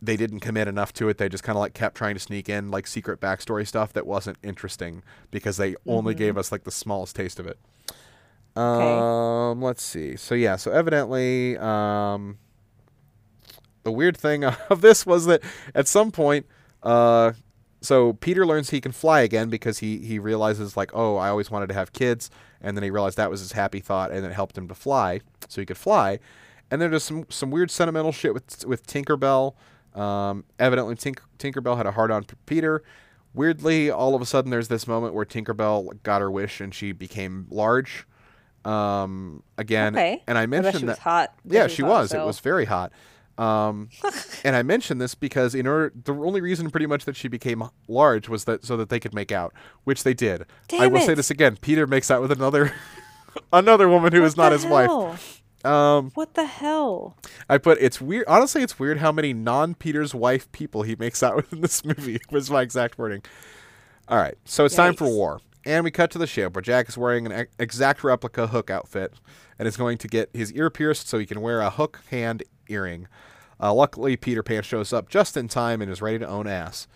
they 0.00 0.16
didn't 0.16 0.40
commit 0.40 0.68
enough 0.68 0.92
to 0.94 1.08
it. 1.08 1.18
They 1.18 1.28
just 1.28 1.42
kind 1.42 1.56
of 1.56 1.60
like 1.60 1.74
kept 1.74 1.96
trying 1.96 2.14
to 2.14 2.20
sneak 2.20 2.48
in 2.48 2.70
like 2.70 2.86
secret 2.86 3.20
backstory 3.20 3.66
stuff 3.66 3.92
that 3.94 4.06
wasn't 4.06 4.38
interesting 4.42 5.02
because 5.30 5.56
they 5.56 5.74
only 5.86 6.14
gave 6.14 6.36
us 6.36 6.52
like 6.52 6.64
the 6.64 6.70
smallest 6.70 7.16
taste 7.16 7.40
of 7.40 7.46
it. 7.46 7.58
Um, 8.56 9.60
let's 9.62 9.82
see. 9.82 10.16
So 10.16 10.34
yeah, 10.34 10.56
so 10.56 10.70
evidently, 10.70 11.56
um, 11.58 12.38
the 13.84 13.92
weird 13.92 14.16
thing 14.16 14.44
of 14.70 14.80
this 14.80 15.06
was 15.06 15.26
that 15.26 15.42
at 15.74 15.86
some 15.88 16.10
point, 16.10 16.46
uh, 16.82 17.32
so 17.80 18.14
Peter 18.14 18.44
learns 18.46 18.70
he 18.70 18.80
can 18.80 18.92
fly 18.92 19.20
again 19.20 19.48
because 19.50 19.78
he 19.78 19.98
he 19.98 20.18
realizes 20.18 20.76
like, 20.76 20.90
oh, 20.94 21.16
I 21.16 21.28
always 21.28 21.50
wanted 21.50 21.68
to 21.68 21.74
have 21.74 21.92
kids, 21.92 22.30
and 22.60 22.76
then 22.76 22.82
he 22.82 22.90
realized 22.90 23.16
that 23.18 23.30
was 23.30 23.40
his 23.40 23.52
happy 23.52 23.80
thought, 23.80 24.10
and 24.10 24.24
it 24.26 24.32
helped 24.32 24.56
him 24.58 24.68
to 24.68 24.74
fly, 24.74 25.20
so 25.48 25.60
he 25.60 25.66
could 25.66 25.76
fly. 25.78 26.18
And 26.70 26.80
then 26.80 26.90
there's 26.90 27.04
some 27.04 27.26
some 27.28 27.50
weird 27.50 27.70
sentimental 27.70 28.10
shit 28.12 28.32
with 28.34 28.64
with 28.66 28.86
Tinkerbell. 28.86 29.54
Um, 29.94 30.44
evidently, 30.58 30.94
Tink- 30.96 31.20
Tinkerbell 31.38 31.76
had 31.76 31.86
a 31.86 31.92
hard 31.92 32.10
on 32.10 32.24
for 32.24 32.36
Peter. 32.46 32.82
Weirdly, 33.34 33.90
all 33.90 34.14
of 34.14 34.22
a 34.22 34.26
sudden, 34.26 34.50
there's 34.50 34.68
this 34.68 34.86
moment 34.86 35.12
where 35.14 35.24
Tinkerbell 35.24 36.02
got 36.04 36.20
her 36.20 36.30
wish 36.30 36.60
and 36.60 36.74
she 36.74 36.92
became 36.92 37.46
large. 37.50 38.06
Um, 38.64 39.42
again, 39.58 39.94
Okay. 39.94 40.22
and 40.26 40.38
I 40.38 40.42
I 40.42 40.46
mentioned 40.46 40.78
she 40.80 40.86
was 40.86 40.96
that. 40.96 41.02
hot. 41.02 41.34
Yeah, 41.44 41.66
she 41.66 41.82
hot, 41.82 41.88
was. 41.90 42.14
It 42.14 42.24
was 42.24 42.40
very 42.40 42.64
hot. 42.64 42.92
Um, 43.36 43.88
and 44.44 44.54
I 44.54 44.62
mention 44.62 44.98
this 44.98 45.14
because 45.14 45.54
in 45.54 45.66
order, 45.66 45.92
the 46.04 46.14
only 46.14 46.40
reason 46.40 46.70
pretty 46.70 46.86
much 46.86 47.04
that 47.04 47.16
she 47.16 47.28
became 47.28 47.64
large 47.88 48.28
was 48.28 48.44
that 48.44 48.64
so 48.64 48.76
that 48.76 48.88
they 48.88 49.00
could 49.00 49.14
make 49.14 49.32
out, 49.32 49.52
which 49.84 50.04
they 50.04 50.14
did. 50.14 50.42
I 50.42 50.46
Damn 50.68 50.92
will 50.92 51.00
say 51.00 51.14
this 51.14 51.30
again: 51.30 51.56
Peter 51.60 51.86
makes 51.86 52.10
out 52.10 52.22
with 52.22 52.32
another, 52.32 52.72
another 53.52 53.88
woman 53.88 54.12
who 54.12 54.24
is 54.24 54.36
What 54.36 54.44
not 54.44 54.48
the 54.50 54.56
his 54.56 54.66
wife. 54.66 55.42
Um, 55.64 56.10
What 56.14 56.34
the 56.34 56.44
hell? 56.44 57.16
I 57.48 57.58
put 57.58 57.78
it's 57.80 58.00
weird. 58.00 58.26
Honestly, 58.28 58.62
it's 58.62 58.78
weird 58.78 58.98
how 58.98 59.10
many 59.10 59.32
non-Peter's 59.32 60.14
wife 60.14 60.50
people 60.52 60.82
he 60.82 60.94
makes 60.94 61.22
out 61.22 61.36
with 61.36 61.52
in 61.52 61.62
this 61.62 61.84
movie. 61.84 62.20
Was 62.30 62.50
my 62.50 62.62
exact 62.62 62.98
wording. 62.98 63.22
All 64.06 64.18
right, 64.18 64.36
so 64.44 64.66
it's 64.66 64.74
time 64.74 64.94
for 64.94 65.06
war, 65.06 65.40
and 65.64 65.82
we 65.82 65.90
cut 65.90 66.10
to 66.10 66.18
the 66.18 66.26
ship 66.26 66.54
where 66.54 66.60
Jack 66.60 66.90
is 66.90 66.98
wearing 66.98 67.26
an 67.26 67.46
exact 67.58 68.04
replica 68.04 68.48
Hook 68.48 68.68
outfit, 68.68 69.14
and 69.58 69.66
is 69.66 69.78
going 69.78 69.96
to 69.98 70.08
get 70.08 70.28
his 70.34 70.52
ear 70.52 70.68
pierced 70.68 71.08
so 71.08 71.18
he 71.18 71.24
can 71.24 71.40
wear 71.40 71.62
a 71.62 71.70
Hook 71.70 72.00
hand 72.10 72.42
earring. 72.68 73.08
Uh, 73.60 73.72
luckily, 73.72 74.16
Peter 74.16 74.42
Pan 74.42 74.62
shows 74.62 74.92
up 74.92 75.08
just 75.08 75.36
in 75.36 75.48
time 75.48 75.80
and 75.80 75.90
is 75.90 76.02
ready 76.02 76.18
to 76.18 76.26
own 76.26 76.46
ass. 76.46 76.86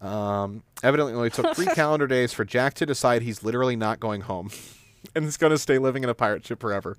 Um, 0.00 0.62
evidently, 0.82 1.14
it 1.14 1.16
only 1.16 1.30
took 1.30 1.54
three 1.56 1.66
calendar 1.74 2.06
days 2.06 2.32
for 2.32 2.44
Jack 2.44 2.74
to 2.74 2.86
decide 2.86 3.22
he's 3.22 3.42
literally 3.42 3.76
not 3.76 4.00
going 4.00 4.22
home, 4.22 4.50
and 5.14 5.24
is 5.24 5.36
going 5.36 5.50
to 5.50 5.58
stay 5.58 5.78
living 5.78 6.04
in 6.04 6.10
a 6.10 6.14
pirate 6.14 6.46
ship 6.46 6.60
forever. 6.60 6.98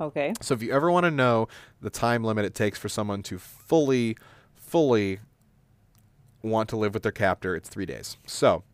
Okay. 0.00 0.34
So 0.40 0.54
if 0.54 0.62
you 0.62 0.72
ever 0.72 0.90
want 0.90 1.04
to 1.04 1.10
know 1.10 1.48
the 1.80 1.90
time 1.90 2.24
limit 2.24 2.44
it 2.44 2.54
takes 2.54 2.78
for 2.78 2.88
someone 2.88 3.22
to 3.24 3.38
fully, 3.38 4.16
fully 4.54 5.20
want 6.42 6.68
to 6.70 6.76
live 6.76 6.94
with 6.94 7.04
their 7.04 7.12
captor, 7.12 7.54
it's 7.54 7.68
three 7.68 7.86
days. 7.86 8.16
So, 8.26 8.64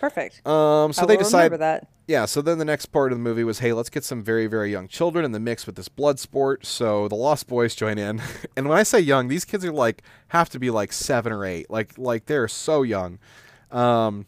Perfect. 0.00 0.46
um, 0.46 0.92
so 0.92 1.04
I 1.04 1.06
they 1.06 1.16
decide. 1.16 1.52
that. 1.52 1.88
Yeah. 2.08 2.24
So 2.24 2.40
then 2.40 2.56
the 2.56 2.64
next 2.64 2.86
part 2.86 3.12
of 3.12 3.18
the 3.18 3.22
movie 3.22 3.44
was, 3.44 3.58
hey, 3.58 3.74
let's 3.74 3.90
get 3.90 4.02
some 4.02 4.22
very, 4.22 4.46
very 4.46 4.72
young 4.72 4.88
children 4.88 5.26
in 5.26 5.32
the 5.32 5.38
mix 5.38 5.66
with 5.66 5.76
this 5.76 5.88
blood 5.88 6.18
sport. 6.18 6.64
So 6.64 7.06
the 7.06 7.14
Lost 7.14 7.46
Boys 7.46 7.74
join 7.74 7.98
in, 7.98 8.22
and 8.56 8.66
when 8.66 8.78
I 8.78 8.82
say 8.82 8.98
young, 8.98 9.28
these 9.28 9.44
kids 9.44 9.62
are 9.64 9.72
like 9.72 10.02
have 10.28 10.48
to 10.50 10.58
be 10.58 10.70
like 10.70 10.92
seven 10.92 11.32
or 11.32 11.44
eight, 11.44 11.70
like 11.70 11.96
like 11.98 12.24
they're 12.24 12.48
so 12.48 12.82
young. 12.82 13.18
Um, 13.70 14.24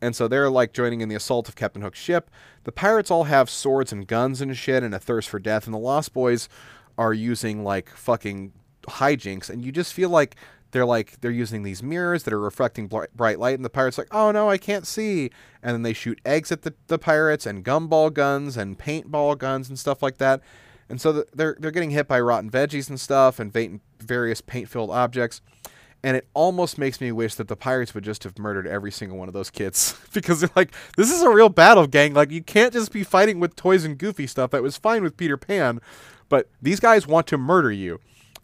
and 0.00 0.14
so 0.14 0.28
they're 0.28 0.48
like 0.48 0.72
joining 0.72 1.00
in 1.00 1.08
the 1.08 1.16
assault 1.16 1.48
of 1.48 1.56
Captain 1.56 1.82
Hook's 1.82 1.98
ship. 1.98 2.30
The 2.62 2.72
pirates 2.72 3.10
all 3.10 3.24
have 3.24 3.50
swords 3.50 3.92
and 3.92 4.06
guns 4.06 4.40
and 4.40 4.56
shit 4.56 4.84
and 4.84 4.94
a 4.94 5.00
thirst 5.00 5.28
for 5.28 5.40
death, 5.40 5.66
and 5.66 5.74
the 5.74 5.78
Lost 5.78 6.12
Boys 6.12 6.48
are 6.96 7.12
using 7.12 7.64
like 7.64 7.90
fucking 7.90 8.52
hijinks, 8.82 9.50
and 9.50 9.64
you 9.64 9.72
just 9.72 9.92
feel 9.92 10.08
like 10.08 10.36
they're 10.74 10.84
like 10.84 11.20
they're 11.20 11.30
using 11.30 11.62
these 11.62 11.84
mirrors 11.84 12.24
that 12.24 12.34
are 12.34 12.40
reflecting 12.40 12.88
bri- 12.88 13.06
bright 13.14 13.38
light, 13.38 13.54
and 13.54 13.64
the 13.64 13.70
pirates 13.70 13.96
like, 13.96 14.08
oh 14.10 14.32
no, 14.32 14.50
I 14.50 14.58
can't 14.58 14.86
see, 14.86 15.30
and 15.62 15.72
then 15.72 15.82
they 15.82 15.92
shoot 15.92 16.20
eggs 16.26 16.50
at 16.50 16.62
the, 16.62 16.74
the 16.88 16.98
pirates 16.98 17.46
and 17.46 17.64
gumball 17.64 18.12
guns 18.12 18.56
and 18.56 18.76
paintball 18.76 19.38
guns 19.38 19.68
and 19.68 19.78
stuff 19.78 20.02
like 20.02 20.18
that, 20.18 20.40
and 20.88 21.00
so 21.00 21.12
the, 21.12 21.26
they're 21.32 21.56
they're 21.60 21.70
getting 21.70 21.90
hit 21.90 22.08
by 22.08 22.18
rotten 22.20 22.50
veggies 22.50 22.88
and 22.88 22.98
stuff 22.98 23.38
and 23.38 23.52
va- 23.52 23.78
various 24.00 24.40
paint 24.40 24.68
filled 24.68 24.90
objects. 24.90 25.40
And 26.02 26.18
it 26.18 26.26
almost 26.34 26.76
makes 26.76 27.00
me 27.00 27.12
wish 27.12 27.34
that 27.36 27.48
the 27.48 27.56
pirates 27.56 27.94
would 27.94 28.04
just 28.04 28.24
have 28.24 28.38
murdered 28.38 28.66
every 28.66 28.92
single 28.92 29.16
one 29.16 29.26
of 29.28 29.32
those 29.32 29.48
kids. 29.48 29.96
Because 30.12 30.40
they're 30.40 30.50
like 30.54 30.74
this 30.98 31.10
is 31.10 31.22
a 31.22 31.30
real 31.30 31.48
battle 31.48 31.86
gang. 31.86 32.12
Like 32.12 32.30
you 32.30 32.42
can't 32.42 32.74
just 32.74 32.92
be 32.92 33.04
fighting 33.04 33.40
with 33.40 33.56
toys 33.56 33.84
and 33.84 33.96
goofy 33.96 34.26
stuff. 34.26 34.50
That 34.50 34.62
was 34.62 34.76
fine 34.76 35.02
with 35.02 35.16
peter 35.16 35.36
pan. 35.38 35.80
But 36.28 36.50
these 36.60 36.78
guys 36.78 37.06
want 37.06 37.26
to 37.28 37.38
murder 37.38 37.72
you. 37.72 38.00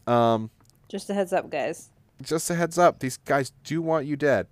Um, 0.07 0.49
Just 0.89 1.11
a 1.11 1.15
heads 1.15 1.33
up, 1.35 1.51
guys. 1.51 1.91
Just 2.23 2.51
a 2.51 2.55
heads 2.55 2.79
up 2.79 2.99
these 3.01 3.17
guys 3.19 3.53
do 3.65 3.81
want 3.83 4.07
you 4.07 4.17
dead 4.17 4.47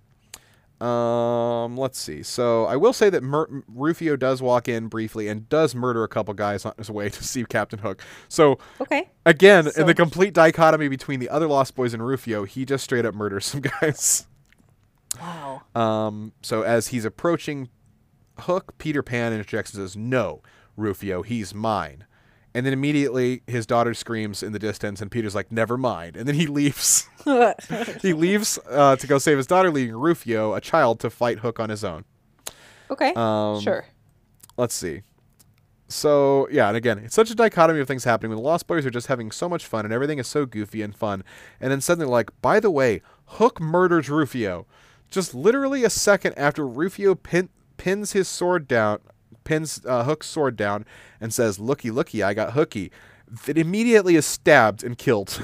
um, 0.81 1.75
let's 1.75 1.99
see 1.99 2.23
so 2.23 2.65
i 2.65 2.75
will 2.75 2.93
say 2.93 3.09
that 3.09 3.21
Mur- 3.21 3.63
rufio 3.67 4.15
does 4.15 4.41
walk 4.41 4.69
in 4.69 4.87
briefly 4.87 5.27
and 5.27 5.49
does 5.49 5.75
murder 5.75 6.03
a 6.03 6.07
couple 6.07 6.33
guys 6.33 6.65
on 6.65 6.73
his 6.77 6.89
way 6.89 7.09
to 7.09 7.23
see 7.23 7.43
captain 7.43 7.79
hook 7.79 8.01
so 8.29 8.57
Okay. 8.79 9.09
again 9.25 9.67
in 9.75 9.87
the 9.87 9.93
complete 9.93 10.33
dichotomy 10.33 10.87
between 10.87 11.19
the 11.19 11.27
other 11.29 11.47
lost 11.47 11.75
boys 11.75 11.93
and 11.93 12.05
rufio 12.05 12.45
he 12.45 12.63
just 12.63 12.83
straight 12.85 13.05
up 13.05 13.13
murders 13.13 13.45
some 13.45 13.61
guys 13.81 14.25
Wow. 15.19 15.63
Um, 15.75 16.33
so 16.43 16.61
as 16.61 16.89
he's 16.89 17.03
approaching 17.03 17.69
Hook, 18.41 18.77
Peter 18.77 19.01
Pan 19.01 19.33
interjects 19.33 19.73
and 19.73 19.81
says, 19.83 19.97
"No, 19.97 20.41
Rufio, 20.77 21.23
he's 21.23 21.53
mine." 21.53 22.05
And 22.53 22.65
then 22.65 22.73
immediately 22.73 23.43
his 23.45 23.65
daughter 23.67 23.93
screams 23.93 24.41
in 24.41 24.53
the 24.53 24.59
distance, 24.59 25.01
and 25.01 25.11
Peter's 25.11 25.35
like, 25.35 25.51
"Never 25.51 25.77
mind." 25.77 26.17
And 26.17 26.27
then 26.27 26.35
he 26.35 26.47
leaves. 26.47 27.07
he 28.01 28.13
leaves 28.13 28.57
uh, 28.69 28.95
to 28.95 29.07
go 29.07 29.19
save 29.19 29.37
his 29.37 29.45
daughter, 29.45 29.69
leaving 29.69 29.95
Rufio, 29.95 30.53
a 30.55 30.61
child, 30.61 30.99
to 31.01 31.09
fight 31.09 31.39
Hook 31.39 31.59
on 31.59 31.69
his 31.69 31.83
own. 31.83 32.05
okay. 32.89 33.13
Um, 33.15 33.61
sure. 33.61 33.85
Let's 34.57 34.73
see. 34.73 35.03
So 35.89 36.47
yeah, 36.51 36.67
and 36.67 36.77
again, 36.77 36.99
it's 36.99 37.15
such 37.15 37.31
a 37.31 37.35
dichotomy 37.35 37.79
of 37.79 37.87
things 37.87 38.03
happening. 38.03 38.31
The 38.31 38.41
Lost 38.41 38.67
Boys 38.67 38.85
are 38.85 38.91
just 38.91 39.07
having 39.07 39.31
so 39.31 39.49
much 39.49 39.65
fun, 39.65 39.85
and 39.85 39.93
everything 39.93 40.19
is 40.19 40.27
so 40.27 40.45
goofy 40.45 40.81
and 40.81 40.95
fun. 40.95 41.23
And 41.59 41.71
then 41.71 41.81
suddenly, 41.81 42.09
like, 42.09 42.29
by 42.41 42.59
the 42.59 42.71
way, 42.71 43.01
Hook 43.25 43.59
murders 43.59 44.09
Rufio. 44.09 44.67
Just 45.09 45.33
literally 45.33 45.83
a 45.83 45.89
second 45.89 46.33
after 46.37 46.67
Rufio 46.67 47.15
pin, 47.15 47.49
pins 47.77 48.11
his 48.11 48.27
sword 48.27 48.67
down, 48.67 48.99
pins 49.49 49.81
uh, 49.85 50.03
Hook's 50.03 50.27
sword 50.27 50.55
down, 50.55 50.85
and 51.19 51.33
says, 51.33 51.59
"Looky, 51.59 51.89
looky, 51.91 52.21
I 52.23 52.33
got 52.35 52.53
Hooky." 52.53 52.91
It 53.47 53.57
immediately 53.57 54.15
is 54.15 54.25
stabbed 54.25 54.83
and 54.83 54.97
killed. 54.97 55.41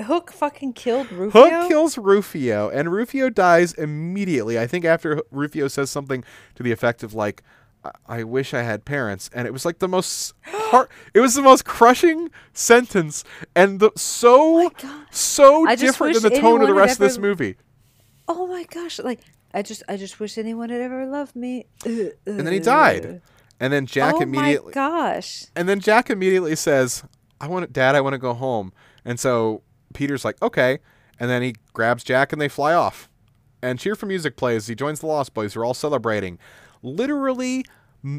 Hook 0.00 0.30
fucking 0.32 0.74
killed 0.74 1.10
Rufio. 1.10 1.42
Hook 1.50 1.68
kills 1.68 1.98
Rufio, 1.98 2.68
and 2.70 2.92
Rufio 2.92 3.30
dies 3.30 3.72
immediately. 3.72 4.58
I 4.58 4.66
think 4.66 4.84
after 4.84 5.22
Rufio 5.32 5.66
says 5.66 5.90
something 5.90 6.22
to 6.54 6.62
the 6.62 6.70
effect 6.70 7.02
of 7.02 7.14
like, 7.14 7.42
"I- 7.84 7.90
"I 8.06 8.22
wish 8.22 8.54
I 8.54 8.62
had 8.62 8.84
parents," 8.84 9.28
and 9.32 9.46
it 9.48 9.52
was 9.52 9.64
like 9.64 9.80
the 9.80 9.88
most 9.88 10.34
heart. 10.42 10.88
It 11.14 11.20
was 11.20 11.34
the 11.34 11.42
most 11.42 11.64
crushing 11.64 12.30
sentence, 12.52 13.24
and 13.56 13.80
the 13.80 13.90
so 13.96 14.70
so 15.10 15.66
I 15.66 15.74
different 15.74 16.14
than 16.14 16.22
the 16.32 16.38
tone 16.40 16.60
of 16.62 16.68
the 16.68 16.74
rest 16.74 16.92
of 16.94 16.98
this 17.00 17.18
movie. 17.18 17.56
Oh 18.28 18.46
my 18.46 18.64
gosh! 18.64 19.00
Like 19.00 19.20
I 19.54 19.62
just, 19.62 19.82
I 19.88 19.96
just 19.96 20.20
wish 20.20 20.38
anyone 20.38 20.70
had 20.70 20.80
ever 20.80 21.06
loved 21.06 21.34
me. 21.34 21.66
And 21.84 22.12
then 22.26 22.52
he 22.52 22.60
died, 22.60 23.22
and 23.58 23.72
then 23.72 23.86
Jack 23.86 24.14
oh 24.16 24.20
immediately. 24.20 24.70
my 24.70 24.72
gosh! 24.72 25.46
And 25.56 25.68
then 25.68 25.80
Jack 25.80 26.10
immediately 26.10 26.54
says, 26.56 27.02
"I 27.40 27.48
want, 27.48 27.72
Dad, 27.72 27.94
I 27.94 28.00
want 28.00 28.14
to 28.14 28.18
go 28.18 28.34
home." 28.34 28.72
And 29.04 29.18
so 29.18 29.62
Peter's 29.94 30.24
like, 30.24 30.40
"Okay," 30.42 30.78
and 31.18 31.30
then 31.30 31.42
he 31.42 31.54
grabs 31.72 32.04
Jack 32.04 32.32
and 32.32 32.40
they 32.40 32.48
fly 32.48 32.74
off. 32.74 33.08
And 33.60 33.78
cheer 33.78 33.96
for 33.96 34.06
music 34.06 34.36
plays. 34.36 34.68
He 34.68 34.74
joins 34.76 35.00
the 35.00 35.06
Lost 35.06 35.34
Boys, 35.34 35.54
who 35.54 35.60
are 35.60 35.64
all 35.64 35.74
celebrating. 35.74 36.38
Literally 36.82 37.64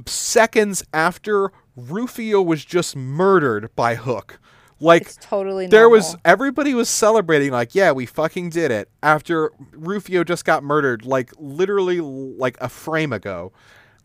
seconds 0.06 0.84
after 0.94 1.52
Rufio 1.76 2.42
was 2.42 2.66
just 2.66 2.96
murdered 2.96 3.74
by 3.76 3.96
Hook, 3.96 4.40
like 4.80 5.04
It's 5.04 5.18
totally 5.22 5.68
there 5.68 5.90
was 5.90 6.16
everybody 6.24 6.74
was 6.74 6.90
celebrating 6.90 7.52
like 7.52 7.76
yeah 7.76 7.92
we 7.92 8.06
fucking 8.06 8.50
did 8.50 8.72
it 8.72 8.90
after 9.04 9.52
rufio 9.74 10.24
just 10.24 10.46
got 10.46 10.64
murdered 10.64 11.06
like 11.06 11.32
literally 11.38 12.00
like 12.00 12.58
a 12.62 12.70
frame 12.70 13.14
ago. 13.14 13.52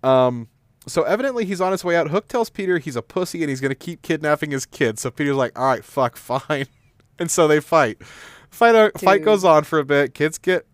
Um 0.03 0.49
so 0.87 1.03
evidently 1.05 1.45
he's 1.45 1.61
on 1.61 1.73
his 1.73 1.83
way 1.85 1.97
out. 1.97 2.11
Hook 2.11 2.29
tells 2.29 2.51
peter 2.51 2.79
he's 2.79 2.97
a 2.97 3.03
pussy 3.03 3.43
and 3.43 3.49
he's 3.49 3.61
going 3.61 3.71
to 3.71 3.77
keep 3.77 4.03
kidnapping 4.03 4.51
his 4.51 4.67
kids. 4.67 5.03
So 5.03 5.11
peter's 5.11 5.37
like 5.37 5.59
all 5.59 5.67
right 5.67 5.85
fuck 5.85 6.17
fine. 6.19 6.67
And 7.19 7.31
so 7.31 7.47
they 7.47 7.61
fight. 7.61 8.03
Fight 8.51 8.75
uh, 8.75 8.91
fight 8.99 9.23
goes 9.25 9.45
on 9.45 9.65
for 9.65 9.79
a 9.79 9.85
bit. 9.85 10.15
Kids 10.15 10.39
get 10.39 10.67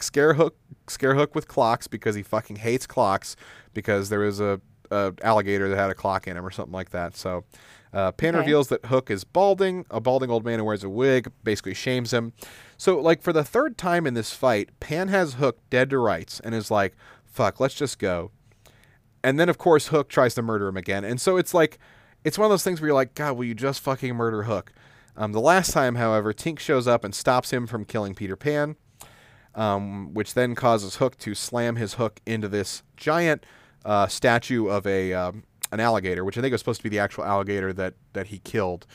scare 0.00 0.34
hook 0.34 0.56
scare 0.88 1.14
hook 1.14 1.34
with 1.34 1.48
clocks 1.48 1.86
because 1.86 2.14
he 2.14 2.22
fucking 2.22 2.56
hates 2.56 2.86
clocks 2.86 3.36
because 3.74 4.08
there 4.08 4.20
was 4.20 4.40
a, 4.40 4.60
a 4.90 5.12
alligator 5.22 5.68
that 5.68 5.76
had 5.76 5.90
a 5.90 5.94
clock 5.94 6.26
in 6.26 6.36
him 6.36 6.44
or 6.44 6.50
something 6.50 6.72
like 6.72 6.90
that. 6.90 7.16
So 7.16 7.44
uh, 7.92 8.12
Pan 8.12 8.34
Okay. 8.34 8.40
reveals 8.40 8.68
that 8.68 8.86
Hook 8.86 9.10
is 9.10 9.24
balding, 9.24 9.86
a 9.90 10.00
balding 10.00 10.30
old 10.30 10.44
man 10.44 10.58
who 10.58 10.64
wears 10.64 10.84
a 10.84 10.88
wig, 10.88 11.30
basically 11.44 11.74
shames 11.74 12.12
him. 12.12 12.32
So, 12.76 12.98
like, 13.00 13.22
for 13.22 13.32
the 13.32 13.44
third 13.44 13.76
time 13.78 14.06
in 14.06 14.14
this 14.14 14.32
fight, 14.32 14.70
Pan 14.80 15.08
has 15.08 15.34
Hook 15.34 15.58
dead 15.70 15.90
to 15.90 15.98
rights 15.98 16.40
and 16.40 16.54
is 16.54 16.70
like, 16.70 16.94
fuck, 17.24 17.60
let's 17.60 17.74
just 17.74 17.98
go. 17.98 18.30
And 19.24 19.38
then, 19.40 19.48
of 19.48 19.58
course, 19.58 19.88
Hook 19.88 20.08
tries 20.08 20.34
to 20.34 20.42
murder 20.42 20.68
him 20.68 20.76
again. 20.76 21.04
And 21.04 21.20
so 21.20 21.36
it's 21.36 21.52
like, 21.54 21.78
it's 22.24 22.38
one 22.38 22.44
of 22.46 22.50
those 22.50 22.62
things 22.62 22.80
where 22.80 22.88
you're 22.88 22.94
like, 22.94 23.14
God, 23.14 23.36
will 23.36 23.44
you 23.44 23.54
just 23.54 23.80
fucking 23.80 24.14
murder 24.14 24.44
Hook? 24.44 24.72
Um, 25.16 25.32
the 25.32 25.40
last 25.40 25.72
time, 25.72 25.96
however, 25.96 26.32
Tink 26.32 26.58
shows 26.60 26.86
up 26.86 27.04
and 27.04 27.14
stops 27.14 27.52
him 27.52 27.66
from 27.66 27.84
killing 27.84 28.14
Peter 28.14 28.36
Pan, 28.36 28.76
um, 29.54 30.14
which 30.14 30.34
then 30.34 30.54
causes 30.54 30.96
Hook 30.96 31.18
to 31.18 31.34
slam 31.34 31.76
his 31.76 31.94
hook 31.94 32.20
into 32.26 32.48
this 32.48 32.82
giant 32.96 33.44
uh, 33.84 34.06
statue 34.06 34.68
of 34.68 34.86
a 34.86 35.12
um, 35.14 35.42
an 35.72 35.80
alligator, 35.80 36.24
which 36.24 36.38
I 36.38 36.40
think 36.40 36.52
was 36.52 36.60
supposed 36.60 36.80
to 36.80 36.84
be 36.84 36.88
the 36.88 36.98
actual 36.98 37.24
alligator 37.24 37.72
that 37.74 37.94
that 38.12 38.28
he 38.28 38.38
killed, 38.38 38.86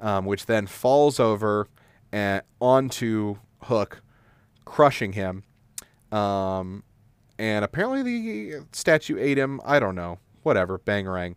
um, 0.00 0.24
which 0.24 0.46
then 0.46 0.66
falls 0.66 1.20
over 1.20 1.68
and 2.12 2.42
onto 2.60 3.36
Hook, 3.62 4.02
crushing 4.64 5.12
him. 5.12 5.44
Um, 6.10 6.82
and 7.38 7.64
apparently 7.64 8.02
the 8.02 8.64
statue 8.72 9.18
ate 9.18 9.38
him. 9.38 9.60
I 9.64 9.78
don't 9.78 9.94
know. 9.94 10.18
Whatever. 10.42 10.78
Bangarang. 10.78 11.36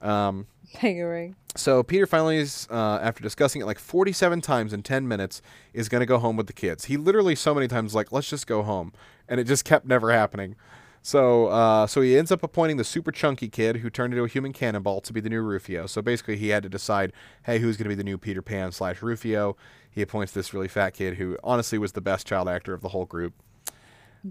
Um, 0.00 0.46
Fingering. 0.80 1.36
so 1.56 1.82
Peter 1.82 2.06
finally 2.06 2.36
is, 2.38 2.66
uh, 2.70 2.98
after 3.02 3.22
discussing 3.22 3.60
it 3.60 3.66
like 3.66 3.78
47 3.78 4.40
times 4.40 4.72
in 4.72 4.82
10 4.82 5.06
minutes, 5.06 5.42
is 5.74 5.88
going 5.88 6.00
to 6.00 6.06
go 6.06 6.18
home 6.18 6.36
with 6.36 6.46
the 6.46 6.52
kids. 6.52 6.86
He 6.86 6.96
literally 6.96 7.34
so 7.34 7.54
many 7.54 7.68
times 7.68 7.94
like, 7.94 8.10
let's 8.10 8.28
just 8.30 8.46
go 8.46 8.62
home, 8.62 8.92
and 9.28 9.38
it 9.38 9.44
just 9.44 9.64
kept 9.64 9.86
never 9.86 10.12
happening. 10.12 10.56
So, 11.04 11.46
uh, 11.48 11.88
so 11.88 12.00
he 12.00 12.16
ends 12.16 12.30
up 12.30 12.44
appointing 12.44 12.76
the 12.76 12.84
super 12.84 13.10
chunky 13.10 13.48
kid 13.48 13.78
who 13.78 13.90
turned 13.90 14.14
into 14.14 14.22
a 14.24 14.28
human 14.28 14.52
cannonball 14.52 15.00
to 15.00 15.12
be 15.12 15.20
the 15.20 15.28
new 15.28 15.42
Rufio. 15.42 15.86
So 15.86 16.00
basically, 16.00 16.36
he 16.36 16.50
had 16.50 16.62
to 16.62 16.68
decide, 16.68 17.12
hey, 17.42 17.58
who's 17.58 17.76
going 17.76 17.86
to 17.86 17.88
be 17.88 17.96
the 17.96 18.04
new 18.04 18.16
Peter 18.16 18.40
Pan 18.40 18.70
slash 18.70 19.02
Rufio? 19.02 19.56
He 19.90 20.00
appoints 20.00 20.32
this 20.32 20.54
really 20.54 20.68
fat 20.68 20.90
kid 20.90 21.16
who 21.16 21.36
honestly 21.42 21.76
was 21.76 21.92
the 21.92 22.00
best 22.00 22.26
child 22.26 22.48
actor 22.48 22.72
of 22.72 22.82
the 22.82 22.90
whole 22.90 23.04
group. 23.04 23.34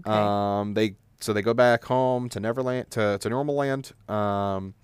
Um, 0.06 0.72
they 0.72 0.96
so 1.20 1.32
they 1.34 1.42
go 1.42 1.54
back 1.54 1.84
home 1.84 2.30
to 2.30 2.40
Neverland 2.40 2.90
to 2.92 3.18
to 3.18 3.28
Normal 3.28 3.54
Land. 3.54 3.92
Um, 4.08 4.74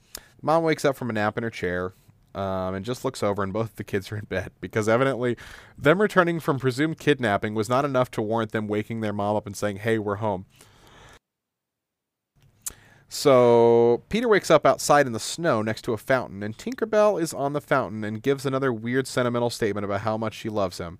mom 0.43 0.62
wakes 0.62 0.85
up 0.85 0.94
from 0.94 1.09
a 1.09 1.15
nap 1.15 1.39
in 1.39 1.43
her 1.43 1.51
chair. 1.51 1.94
Um, 2.35 2.74
and 2.74 2.85
just 2.85 3.05
looks 3.05 3.23
over, 3.23 3.43
and 3.43 3.52
both 3.52 3.77
the 3.77 3.82
kids 3.82 4.12
are 4.12 4.16
in 4.16 4.27
bed 4.27 4.52
because 4.60 4.89
evidently, 4.89 5.36
them 5.77 6.01
returning 6.01 6.39
from 6.39 6.60
presumed 6.60 6.98
kidnapping 6.98 7.55
was 7.55 7.69
not 7.69 7.85
enough 7.86 8.10
to 8.12 8.23
warrant 8.23 8.52
them 8.52 8.69
waking 8.69 9.01
their 9.01 9.15
mom 9.15 9.35
up 9.35 9.47
and 9.47 9.56
saying, 9.56 9.78
"Hey, 9.78 9.98
we're 9.98 10.16
home." 10.16 10.44
So 13.09 14.02
Peter 14.10 14.28
wakes 14.28 14.51
up 14.51 14.66
outside 14.66 15.06
in 15.06 15.12
the 15.12 15.20
snow 15.20 15.62
next 15.62 15.82
to 15.82 15.94
a 15.94 15.97
fountain, 15.97 16.43
and 16.43 16.56
Tinkerbell 16.56 17.20
is 17.20 17.32
on 17.32 17.55
the 17.55 17.60
fountain 17.60 18.05
and 18.05 18.22
gives 18.22 18.44
another 18.44 18.72
weird 18.72 19.06
sentimental 19.06 19.51
statement 19.51 19.85
about 19.85 20.02
how 20.02 20.18
much 20.18 20.35
she 20.35 20.51
loves 20.51 20.78
him. 20.78 20.98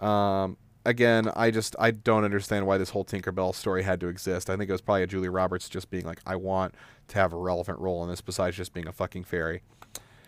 Um, 0.00 0.56
again, 0.84 1.30
I 1.36 1.52
just 1.52 1.76
I 1.78 1.92
don't 1.92 2.24
understand 2.24 2.66
why 2.66 2.78
this 2.78 2.90
whole 2.90 3.04
Tinkerbell 3.04 3.54
story 3.54 3.84
had 3.84 4.00
to 4.00 4.08
exist. 4.08 4.50
I 4.50 4.56
think 4.56 4.68
it 4.68 4.72
was 4.72 4.80
probably 4.80 5.04
a 5.04 5.06
Julia 5.06 5.30
Roberts 5.30 5.68
just 5.68 5.88
being 5.88 6.04
like, 6.04 6.20
I 6.26 6.34
want 6.34 6.74
to 7.08 7.18
have 7.18 7.32
a 7.32 7.36
relevant 7.36 7.78
role 7.78 8.02
in 8.02 8.10
this 8.10 8.20
besides 8.20 8.56
just 8.56 8.72
being 8.72 8.88
a 8.88 8.92
fucking 8.92 9.24
fairy. 9.24 9.62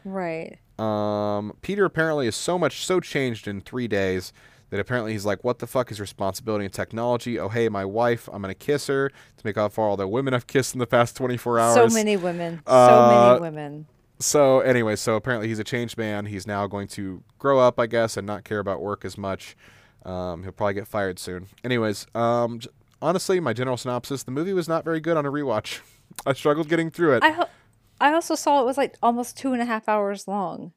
Right. 0.05 0.59
Um, 0.79 1.57
Peter 1.63 1.85
apparently 1.85 2.29
is 2.29 2.37
so 2.37 2.59
much 2.59 2.85
so 2.87 3.01
changed 3.01 3.49
in 3.49 3.61
three 3.61 3.89
days 3.89 4.33
that 4.71 4.79
apparently 4.81 5.13
he's 5.13 5.25
like, 5.25 5.43
"What 5.45 5.59
the 5.61 5.67
fuck 5.67 5.91
is 5.91 6.01
responsibility 6.01 6.65
and 6.65 6.73
technology? 6.75 7.39
Oh 7.39 7.49
hey, 7.49 7.69
my 7.69 7.85
wife, 7.85 8.29
I'm 8.33 8.43
gonna 8.43 8.55
kiss 8.55 8.87
her 8.89 9.09
to 9.11 9.15
make 9.45 9.57
up 9.57 9.73
for 9.73 9.85
all 9.89 9.97
the 9.97 10.07
women 10.09 10.35
I've 10.35 10.47
kissed 10.47 10.75
in 10.75 10.79
the 10.79 10.87
past 10.87 11.17
24 11.17 11.59
hours." 11.59 11.75
So 11.93 11.95
many 11.95 12.17
women. 12.17 12.63
so 12.67 12.73
Uh, 12.73 13.09
many 13.39 13.41
women. 13.41 13.87
So 14.21 14.61
anyway, 14.61 14.97
so 14.97 15.15
apparently 15.15 15.47
he's 15.49 15.59
a 15.61 15.65
changed 15.65 15.97
man. 15.97 16.27
He's 16.27 16.47
now 16.47 16.67
going 16.67 16.89
to 16.89 17.23
grow 17.39 17.61
up, 17.61 17.79
I 17.79 17.87
guess, 17.87 18.17
and 18.17 18.27
not 18.27 18.43
care 18.45 18.59
about 18.59 18.81
work 18.83 19.05
as 19.05 19.17
much. 19.17 19.57
Um, 20.05 20.43
he'll 20.43 20.53
probably 20.53 20.75
get 20.75 20.89
fired 20.89 21.19
soon. 21.19 21.47
Anyways, 21.63 22.07
um, 22.15 22.59
j- 22.59 22.69
honestly, 23.01 23.39
my 23.41 23.53
general 23.53 23.77
synopsis: 23.77 24.23
the 24.25 24.31
movie 24.33 24.53
was 24.53 24.69
not 24.69 24.85
very 24.85 25.01
good 25.01 25.17
on 25.17 25.25
a 25.27 25.31
rewatch. 25.31 25.81
I 26.27 26.33
struggled 26.33 26.69
getting 26.69 26.91
through 26.91 27.15
it. 27.17 27.23
I 27.23 27.31
ho- 27.31 27.49
I 28.01 28.13
also 28.13 28.35
saw 28.35 28.61
it 28.61 28.65
was 28.65 28.77
like 28.77 28.97
almost 29.03 29.37
two 29.37 29.53
and 29.53 29.63
a 29.63 29.65
half 29.65 29.89
hours 29.89 30.27
long. 30.27 30.73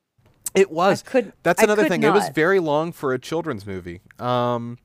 It 0.53 0.69
was. 0.71 1.01
could- 1.01 1.33
that's 1.43 1.61
another 1.63 1.87
thing. 1.87 2.03
It 2.03 2.09
was 2.11 2.29
very 2.29 2.59
long 2.59 2.91
for 2.91 3.13
a 3.13 3.19
children's 3.19 3.65
movie. 3.65 4.01
Um, 4.19 4.77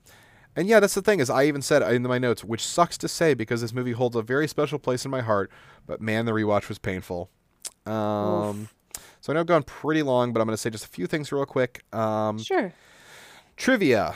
and 0.55 0.69
yeah, 0.69 0.81
that's 0.81 0.95
the 0.95 1.03
thing 1.03 1.21
is 1.21 1.29
I 1.29 1.45
even 1.45 1.61
said 1.63 1.83
in 1.83 2.03
my 2.03 2.19
notes, 2.19 2.43
which 2.45 2.65
sucks 2.65 2.97
to 2.99 3.09
say 3.09 3.35
because 3.35 3.61
this 3.61 3.73
movie 3.73 3.93
holds 3.93 4.17
a 4.17 4.23
very 4.23 4.49
special 4.49 4.79
place 4.79 5.05
in 5.05 5.11
my 5.11 5.21
heart. 5.21 5.51
But 5.87 6.01
man, 6.01 6.25
the 6.25 6.33
rewatch 6.33 6.69
was 6.69 6.79
painful. 6.79 7.31
Um, 7.85 8.69
so 9.21 9.33
I 9.33 9.35
know 9.35 9.41
I've 9.41 9.47
gone 9.47 9.63
pretty 9.65 10.03
long, 10.03 10.33
but 10.33 10.41
I'm 10.41 10.47
going 10.47 10.55
to 10.55 10.61
say 10.61 10.71
just 10.71 10.85
a 10.85 10.89
few 10.89 11.07
things 11.07 11.31
real 11.33 11.45
quick. 11.47 11.83
Um, 11.95 12.39
Sure. 12.39 12.73
trivia. 13.57 14.15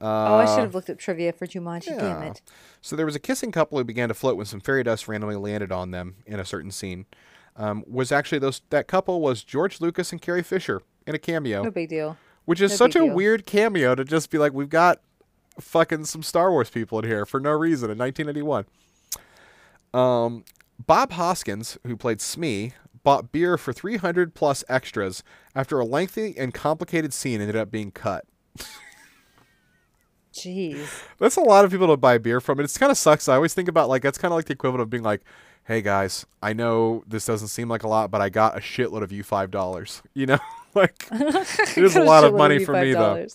oh, 0.00 0.06
I 0.36 0.44
should 0.46 0.58
Uh, 0.58 0.62
have 0.62 0.74
looked 0.74 0.90
up 0.90 0.98
trivia 0.98 1.32
for 1.32 1.46
Jumanji. 1.46 1.98
Damn 1.98 2.22
it. 2.22 2.42
So 2.82 2.96
there 2.96 3.06
was 3.06 3.16
a 3.16 3.20
kissing 3.20 3.50
couple 3.52 3.78
who 3.78 3.84
began 3.84 4.08
to 4.08 4.14
float 4.14 4.36
when 4.36 4.46
some 4.46 4.60
fairy 4.60 4.82
dust 4.82 5.08
randomly 5.08 5.36
landed 5.36 5.72
on 5.72 5.90
them 5.90 6.16
in 6.26 6.38
a 6.40 6.44
certain 6.44 6.70
scene. 6.70 7.06
Um, 7.58 7.84
was 7.86 8.12
actually 8.12 8.38
those 8.38 8.60
that 8.70 8.86
couple 8.86 9.20
was 9.20 9.42
George 9.42 9.80
Lucas 9.80 10.12
and 10.12 10.20
Carrie 10.20 10.42
Fisher 10.42 10.82
in 11.06 11.14
a 11.14 11.18
cameo. 11.18 11.62
No 11.62 11.70
big 11.70 11.88
deal. 11.88 12.16
Which 12.44 12.60
is 12.60 12.70
No 12.72 12.76
such 12.76 12.96
a 12.96 13.00
deal. 13.00 13.14
weird 13.14 13.46
cameo 13.46 13.94
to 13.94 14.04
just 14.04 14.30
be 14.30 14.38
like, 14.38 14.52
we've 14.52 14.68
got 14.68 15.00
fucking 15.58 16.04
some 16.04 16.22
Star 16.22 16.50
Wars 16.50 16.68
people 16.70 16.98
in 16.98 17.06
here 17.06 17.24
for 17.24 17.40
no 17.40 17.50
reason 17.52 17.90
in 17.90 17.96
1981. 17.98 18.66
Um, 19.94 20.44
Bob 20.84 21.12
Hoskins, 21.12 21.78
who 21.86 21.96
played 21.96 22.20
Smee, 22.20 22.72
bought 23.02 23.32
beer 23.32 23.56
for 23.56 23.72
300 23.72 24.34
plus 24.34 24.62
extras 24.68 25.22
after 25.54 25.80
a 25.80 25.84
lengthy 25.84 26.36
and 26.36 26.52
complicated 26.52 27.14
scene 27.14 27.40
ended 27.40 27.56
up 27.56 27.70
being 27.70 27.90
cut. 27.90 28.24
Jeez. 30.34 31.04
That's 31.18 31.36
a 31.36 31.40
lot 31.40 31.64
of 31.64 31.70
people 31.70 31.86
to 31.88 31.96
buy 31.96 32.18
beer 32.18 32.40
from. 32.40 32.58
And 32.58 32.64
it's 32.64 32.76
kind 32.76 32.92
of 32.92 32.98
sucks. 32.98 33.28
I 33.28 33.36
always 33.36 33.54
think 33.54 33.68
about 33.68 33.88
like 33.88 34.02
that's 34.02 34.18
kind 34.18 34.32
of 34.32 34.36
like 34.36 34.44
the 34.44 34.52
equivalent 34.52 34.82
of 34.82 34.90
being 34.90 35.02
like, 35.02 35.22
"Hey 35.66 35.82
guys, 35.82 36.26
I 36.42 36.52
know 36.52 37.02
this 37.06 37.26
doesn't 37.26 37.48
seem 37.48 37.68
like 37.68 37.82
a 37.82 37.88
lot, 37.88 38.10
but 38.10 38.20
I 38.20 38.28
got 38.28 38.56
a 38.56 38.60
shitload 38.60 39.02
of 39.02 39.12
you 39.12 39.22
five 39.22 39.50
dollars." 39.50 40.02
You 40.14 40.26
know, 40.26 40.38
like 40.74 41.06
it 41.12 41.78
is 41.78 41.96
a 41.96 42.02
lot 42.02 42.24
of 42.24 42.34
money 42.34 42.64
for 42.64 42.72
me 42.72 42.92
though. 42.94 43.26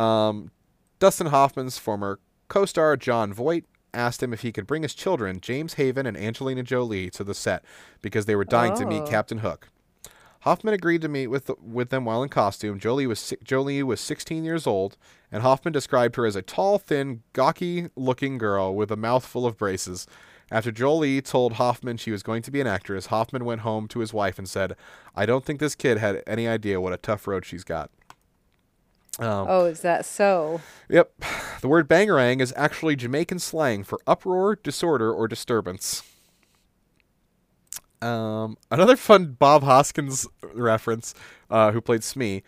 Um, 0.00 0.50
Dustin 0.98 1.28
Hoffman's 1.28 1.78
former 1.78 2.18
co-star 2.48 2.96
Jon 2.96 3.32
Voight 3.32 3.64
asked 3.92 4.22
him 4.22 4.32
if 4.32 4.42
he 4.42 4.52
could 4.52 4.66
bring 4.66 4.82
his 4.82 4.94
children, 4.94 5.40
James 5.40 5.74
Haven 5.74 6.06
and 6.06 6.16
Angelina 6.16 6.62
Jolie, 6.62 7.10
to 7.10 7.24
the 7.24 7.34
set 7.34 7.64
because 8.02 8.26
they 8.26 8.36
were 8.36 8.44
dying 8.44 8.74
to 8.76 8.86
meet 8.86 9.02
Oh. 9.02 9.06
Captain 9.06 9.38
Hook. 9.38 9.68
Hoffman 10.40 10.74
agreed 10.74 11.00
to 11.02 11.08
meet 11.08 11.26
with 11.26 11.50
with 11.60 11.90
them 11.90 12.04
while 12.04 12.22
in 12.22 12.28
costume. 12.28 12.78
Jolie 12.78 13.06
was 13.06 13.34
Jolie 13.42 13.82
was 13.82 14.00
16 14.00 14.44
years 14.44 14.66
old, 14.66 14.96
and 15.32 15.42
Hoffman 15.42 15.72
described 15.72 16.14
her 16.16 16.24
as 16.24 16.36
a 16.36 16.42
tall, 16.42 16.78
thin, 16.78 17.22
gawky-looking 17.32 18.38
girl 18.38 18.74
with 18.74 18.90
a 18.92 18.96
mouth 18.96 19.26
full 19.26 19.44
of 19.44 19.56
braces. 19.58 20.06
After 20.50 20.70
Jolie 20.70 21.20
told 21.20 21.54
Hoffman 21.54 21.96
she 21.96 22.12
was 22.12 22.22
going 22.22 22.42
to 22.42 22.50
be 22.52 22.60
an 22.60 22.66
actress, 22.68 23.06
Hoffman 23.06 23.44
went 23.44 23.62
home 23.62 23.88
to 23.88 23.98
his 23.98 24.12
wife 24.12 24.38
and 24.38 24.48
said, 24.48 24.76
"I 25.14 25.26
don't 25.26 25.44
think 25.44 25.58
this 25.58 25.74
kid 25.74 25.98
had 25.98 26.22
any 26.26 26.46
idea 26.46 26.80
what 26.80 26.92
a 26.92 26.96
tough 26.98 27.26
road 27.26 27.44
she's 27.44 27.64
got." 27.64 27.90
Um, 29.18 29.46
Oh, 29.48 29.64
is 29.64 29.80
that 29.80 30.04
so? 30.04 30.60
Yep. 30.88 31.12
The 31.62 31.68
word 31.68 31.88
bangarang 31.88 32.40
is 32.40 32.52
actually 32.54 32.96
Jamaican 32.96 33.38
slang 33.38 33.82
for 33.82 33.98
uproar, 34.06 34.56
disorder, 34.56 35.10
or 35.10 35.26
disturbance. 35.26 36.02
Um, 38.02 38.58
another 38.70 38.94
fun 38.94 39.36
Bob 39.38 39.62
Hoskins 39.62 40.28
reference, 40.42 41.14
uh, 41.50 41.72
who 41.72 41.80
played 41.80 42.04
Smee. 42.04 42.42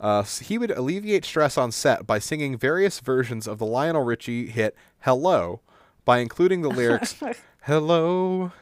Uh, 0.00 0.22
he 0.22 0.56
would 0.58 0.70
alleviate 0.70 1.24
stress 1.26 1.56
on 1.58 1.70
set 1.72 2.06
by 2.06 2.18
singing 2.18 2.56
various 2.56 3.00
versions 3.00 3.46
of 3.46 3.58
the 3.58 3.66
Lionel 3.66 4.02
Richie 4.02 4.46
hit 4.48 4.74
"Hello" 5.00 5.60
by 6.04 6.18
including 6.18 6.62
the 6.62 6.68
lyrics 6.80 7.16
"Hello, 7.62 8.52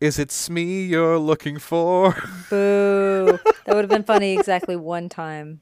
is 0.00 0.18
it 0.18 0.30
Smee 0.30 0.84
you're 0.84 1.18
looking 1.18 1.58
for?" 1.58 2.12
Boo. 2.50 3.38
that 3.64 3.74
would 3.74 3.84
have 3.84 3.90
been 3.90 4.04
funny 4.04 4.32
exactly 4.32 4.76
one 4.76 5.08
time. 5.08 5.60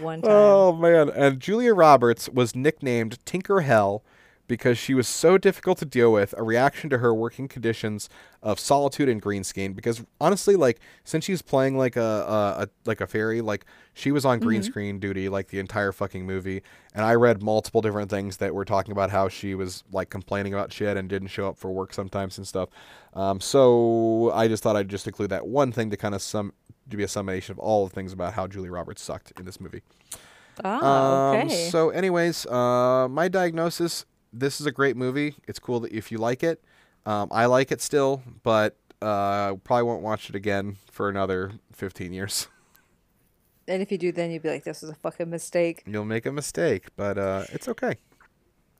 One 0.00 0.20
oh, 0.24 0.28
time. 0.28 0.30
Oh 0.30 0.72
man! 0.72 1.10
And 1.10 1.40
Julia 1.40 1.74
Roberts 1.74 2.28
was 2.28 2.54
nicknamed 2.54 3.24
Tinker 3.24 3.60
Hell 3.60 4.04
because 4.50 4.76
she 4.76 4.94
was 4.94 5.06
so 5.06 5.38
difficult 5.38 5.78
to 5.78 5.84
deal 5.84 6.12
with. 6.12 6.34
A 6.36 6.42
reaction 6.42 6.90
to 6.90 6.98
her 6.98 7.14
working 7.14 7.46
conditions 7.46 8.08
of 8.42 8.58
solitude 8.58 9.08
and 9.08 9.22
green 9.22 9.44
screen. 9.44 9.74
Because 9.74 10.02
honestly, 10.20 10.56
like 10.56 10.80
since 11.04 11.24
she's 11.24 11.40
playing 11.40 11.78
like 11.78 11.94
a, 11.94 12.00
a, 12.02 12.62
a 12.64 12.68
like 12.84 13.00
a 13.00 13.06
fairy, 13.06 13.40
like 13.40 13.64
she 13.94 14.10
was 14.10 14.24
on 14.24 14.40
green 14.40 14.64
screen 14.64 14.98
duty 14.98 15.28
like 15.28 15.48
the 15.48 15.60
entire 15.60 15.92
fucking 15.92 16.26
movie. 16.26 16.62
And 16.96 17.04
I 17.04 17.14
read 17.14 17.44
multiple 17.44 17.80
different 17.80 18.10
things 18.10 18.38
that 18.38 18.52
were 18.52 18.64
talking 18.64 18.90
about 18.90 19.10
how 19.10 19.28
she 19.28 19.54
was 19.54 19.84
like 19.92 20.10
complaining 20.10 20.52
about 20.52 20.72
shit 20.72 20.96
and 20.96 21.08
didn't 21.08 21.28
show 21.28 21.46
up 21.48 21.56
for 21.56 21.70
work 21.70 21.94
sometimes 21.94 22.36
and 22.36 22.46
stuff. 22.46 22.70
Um, 23.14 23.40
so 23.40 24.32
I 24.34 24.48
just 24.48 24.64
thought 24.64 24.74
I'd 24.74 24.88
just 24.88 25.06
include 25.06 25.30
that 25.30 25.46
one 25.46 25.70
thing 25.70 25.90
to 25.90 25.96
kind 25.96 26.14
of 26.16 26.22
sum 26.22 26.52
to 26.90 26.96
be 26.96 27.04
a 27.04 27.08
summation 27.08 27.52
of 27.52 27.60
all 27.60 27.86
the 27.86 27.94
things 27.94 28.12
about 28.12 28.34
how 28.34 28.48
Julia 28.48 28.72
Roberts 28.72 29.00
sucked 29.00 29.32
in 29.38 29.44
this 29.46 29.60
movie. 29.60 29.82
Oh, 30.64 30.86
Um, 30.86 31.46
okay. 31.46 31.70
so, 31.70 31.90
anyways, 31.90 32.46
uh, 32.46 33.06
my 33.08 33.28
diagnosis: 33.28 34.04
this 34.32 34.60
is 34.60 34.66
a 34.66 34.72
great 34.72 34.96
movie. 34.96 35.34
It's 35.46 35.58
cool 35.58 35.80
that 35.80 35.92
if 35.92 36.10
you 36.12 36.18
like 36.18 36.42
it. 36.42 36.62
Um, 37.06 37.28
I 37.30 37.46
like 37.46 37.72
it 37.72 37.80
still, 37.80 38.22
but 38.42 38.76
uh, 39.00 39.54
probably 39.56 39.84
won't 39.84 40.02
watch 40.02 40.28
it 40.28 40.34
again 40.34 40.76
for 40.90 41.08
another 41.08 41.52
15 41.72 42.12
years. 42.12 42.48
and 43.68 43.82
if 43.82 43.90
you 43.90 43.98
do, 43.98 44.12
then 44.12 44.30
you'd 44.30 44.42
be 44.42 44.50
like, 44.50 44.64
this 44.64 44.82
was 44.82 44.90
a 44.90 44.94
fucking 44.94 45.30
mistake. 45.30 45.82
You'll 45.86 46.04
make 46.04 46.26
a 46.26 46.32
mistake, 46.32 46.88
but 46.96 47.18
uh, 47.18 47.44
it's 47.52 47.68
okay. 47.68 47.96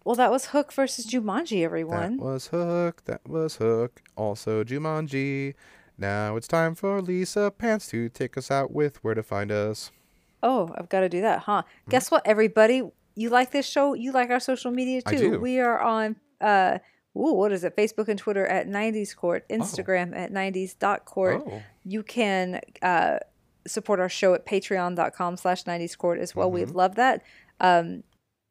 Well, 0.05 0.16
that 0.16 0.31
was 0.31 0.47
Hook 0.47 0.72
versus 0.72 1.06
Jumanji, 1.06 1.62
everyone. 1.62 2.16
That 2.16 2.24
was 2.24 2.47
Hook. 2.48 3.05
That 3.05 3.20
was 3.28 3.56
Hook. 3.56 4.02
Also 4.16 4.64
Jumanji. 4.64 5.55
Now 5.98 6.36
it's 6.36 6.48
time 6.48 6.74
for 6.74 7.02
Lisa 7.02 7.51
Pants 7.51 7.89
to 7.89 8.09
take 8.09 8.39
us 8.39 8.51
out 8.51 8.72
with 8.72 9.02
where 9.05 9.14
to 9.14 9.22
find 9.22 9.52
us. 9.52 9.90
Oh, 10.43 10.74
I've 10.78 10.89
got 10.89 11.01
to 11.01 11.09
do 11.10 11.20
that, 11.20 11.40
huh? 11.40 11.62
Guess 11.90 12.10
what, 12.10 12.27
everybody? 12.27 12.82
You 13.20 13.28
like 13.28 13.51
this 13.51 13.68
show? 13.68 13.92
You 13.92 14.12
like 14.12 14.30
our 14.30 14.40
social 14.40 14.70
media 14.70 15.02
too? 15.02 15.38
We 15.40 15.60
are 15.60 15.78
on, 15.78 16.16
uh, 16.40 16.78
ooh, 17.14 17.34
what 17.34 17.52
is 17.52 17.64
it? 17.64 17.76
Facebook 17.76 18.09
and 18.09 18.18
Twitter 18.18 18.47
at 18.47 18.66
90s 18.66 19.14
Court, 19.14 19.47
Instagram 19.51 20.16
at 20.16 20.32
90s.court. 20.32 21.42
Oh. 21.47 21.62
You 21.84 22.02
can 22.02 22.62
uh, 22.80 23.18
support 23.66 24.01
our 24.01 24.09
show 24.09 24.32
at 24.32 24.47
patreon.com 24.47 25.36
slash 25.36 25.64
90s 25.64 25.98
Court 25.98 26.18
as 26.18 26.34
well. 26.34 26.51
We'd 26.51 26.70
love 26.70 26.94
that. 26.94 27.22
Um, 27.60 28.05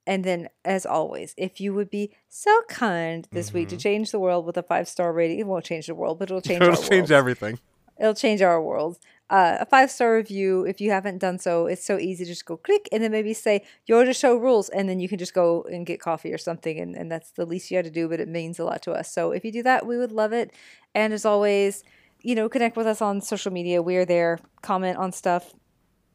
and 0.05 0.23
then, 0.23 0.49
as 0.63 0.85
always, 0.85 1.33
if 1.35 1.59
you 1.59 1.73
would 1.73 1.89
be 1.89 2.11
so 2.27 2.61
kind 2.69 3.27
this 3.31 3.51
week 3.51 3.69
to 3.69 3.77
change 3.77 4.11
the 4.11 4.19
world 4.19 4.45
with 4.45 4.55
a 4.55 4.63
five 4.63 4.87
star 4.87 5.11
rating, 5.11 5.39
it 5.39 5.47
won't 5.47 5.65
change 5.65 5.87
the 5.87 5.95
world, 5.95 6.19
but 6.19 6.29
it'll 6.29 6.41
change 6.41 6.61
It'll 6.61 6.75
change 6.75 7.09
everything. 7.09 7.57
it'll 7.99 8.13
change 8.13 8.43
our 8.43 8.61
world. 8.61 8.99
Uh, 9.29 9.57
a 9.59 9.65
five 9.65 9.91
star 9.91 10.15
review, 10.15 10.65
if 10.65 10.81
you 10.81 10.91
haven't 10.91 11.19
done 11.19 11.37
so, 11.37 11.67
it's 11.67 11.85
so 11.85 11.97
easy. 11.97 12.25
Just 12.25 12.45
go 12.45 12.57
click 12.57 12.89
and 12.91 13.03
then 13.03 13.11
maybe 13.11 13.33
say, 13.33 13.63
Your 13.85 14.05
the 14.05 14.13
show 14.13 14.35
rules. 14.35 14.69
And 14.69 14.89
then 14.89 14.99
you 14.99 15.07
can 15.07 15.19
just 15.19 15.33
go 15.33 15.63
and 15.71 15.85
get 15.85 15.99
coffee 15.99 16.33
or 16.33 16.37
something. 16.37 16.79
And, 16.79 16.95
and 16.95 17.11
that's 17.11 17.31
the 17.31 17.45
least 17.45 17.69
you 17.69 17.77
had 17.77 17.85
to 17.85 17.91
do, 17.91 18.07
but 18.07 18.19
it 18.19 18.27
means 18.27 18.59
a 18.59 18.65
lot 18.65 18.81
to 18.83 18.91
us. 18.91 19.11
So 19.11 19.31
if 19.31 19.45
you 19.45 19.51
do 19.51 19.63
that, 19.63 19.85
we 19.85 19.97
would 19.97 20.11
love 20.11 20.33
it. 20.33 20.51
And 20.95 21.13
as 21.13 21.25
always, 21.25 21.83
you 22.21 22.35
know, 22.35 22.49
connect 22.49 22.75
with 22.75 22.87
us 22.87 23.01
on 23.01 23.21
social 23.21 23.51
media. 23.51 23.81
We 23.81 23.97
are 23.97 24.05
there. 24.05 24.39
Comment 24.61 24.97
on 24.97 25.11
stuff, 25.11 25.53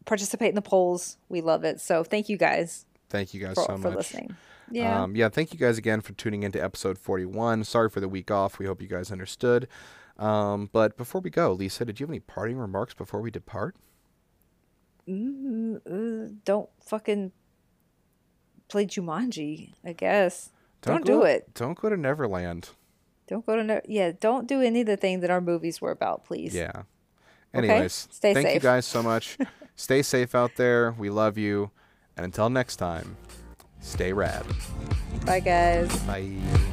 participate 0.04 0.50
in 0.50 0.54
the 0.54 0.62
polls. 0.62 1.16
We 1.28 1.40
love 1.40 1.64
it. 1.64 1.80
So 1.80 2.02
thank 2.04 2.28
you 2.28 2.36
guys 2.36 2.86
Thank 3.14 3.32
you 3.32 3.40
guys 3.40 3.54
for, 3.54 3.64
so 3.64 3.76
for 3.76 3.88
much. 3.90 3.96
listening. 3.96 4.36
Yeah. 4.72 5.04
Um, 5.04 5.14
yeah, 5.14 5.28
thank 5.28 5.52
you 5.52 5.58
guys 5.58 5.78
again 5.78 6.00
for 6.00 6.14
tuning 6.14 6.42
into 6.42 6.62
episode 6.62 6.98
41. 6.98 7.62
Sorry 7.62 7.88
for 7.88 8.00
the 8.00 8.08
week 8.08 8.28
off. 8.28 8.58
We 8.58 8.66
hope 8.66 8.82
you 8.82 8.88
guys 8.88 9.12
understood. 9.12 9.68
Um, 10.18 10.70
but 10.72 10.96
before 10.96 11.20
we 11.20 11.30
go, 11.30 11.52
Lisa, 11.52 11.84
did 11.84 11.98
you 11.98 12.04
have 12.04 12.10
any 12.10 12.20
parting 12.20 12.56
remarks 12.56 12.94
before 12.94 13.20
we 13.20 13.30
depart? 13.30 13.76
Mm, 15.08 16.36
don't 16.44 16.68
fucking 16.80 17.32
play 18.68 18.86
Jumanji, 18.86 19.72
I 19.84 19.92
guess. 19.92 20.50
Don't, 20.82 21.04
go, 21.04 21.20
do 21.20 21.22
it. 21.24 21.52
Don't 21.54 21.78
go 21.78 21.88
to 21.88 21.96
Neverland. 21.96 22.70
Don't 23.26 23.44
go 23.44 23.56
to 23.56 23.64
no- 23.64 23.80
yeah. 23.86 24.12
Don't 24.18 24.46
do 24.46 24.60
any 24.60 24.82
of 24.82 24.86
the 24.86 24.96
things 24.96 25.22
that 25.22 25.30
our 25.30 25.40
movies 25.40 25.80
were 25.80 25.90
about, 25.90 26.24
please. 26.24 26.54
Yeah. 26.54 26.70
Okay, 27.54 27.68
Anyways, 27.68 28.08
stay 28.10 28.34
thank 28.34 28.52
you 28.52 28.60
guys 28.60 28.84
so 28.84 29.02
much. 29.02 29.38
stay 29.76 30.02
safe 30.02 30.34
out 30.34 30.56
there. 30.56 30.92
We 30.92 31.08
love 31.08 31.38
you. 31.38 31.70
And 32.16 32.24
until 32.24 32.50
next 32.50 32.76
time, 32.76 33.16
stay 33.80 34.12
rad. 34.12 34.44
Bye, 35.24 35.40
guys. 35.40 35.96
Bye. 36.02 36.70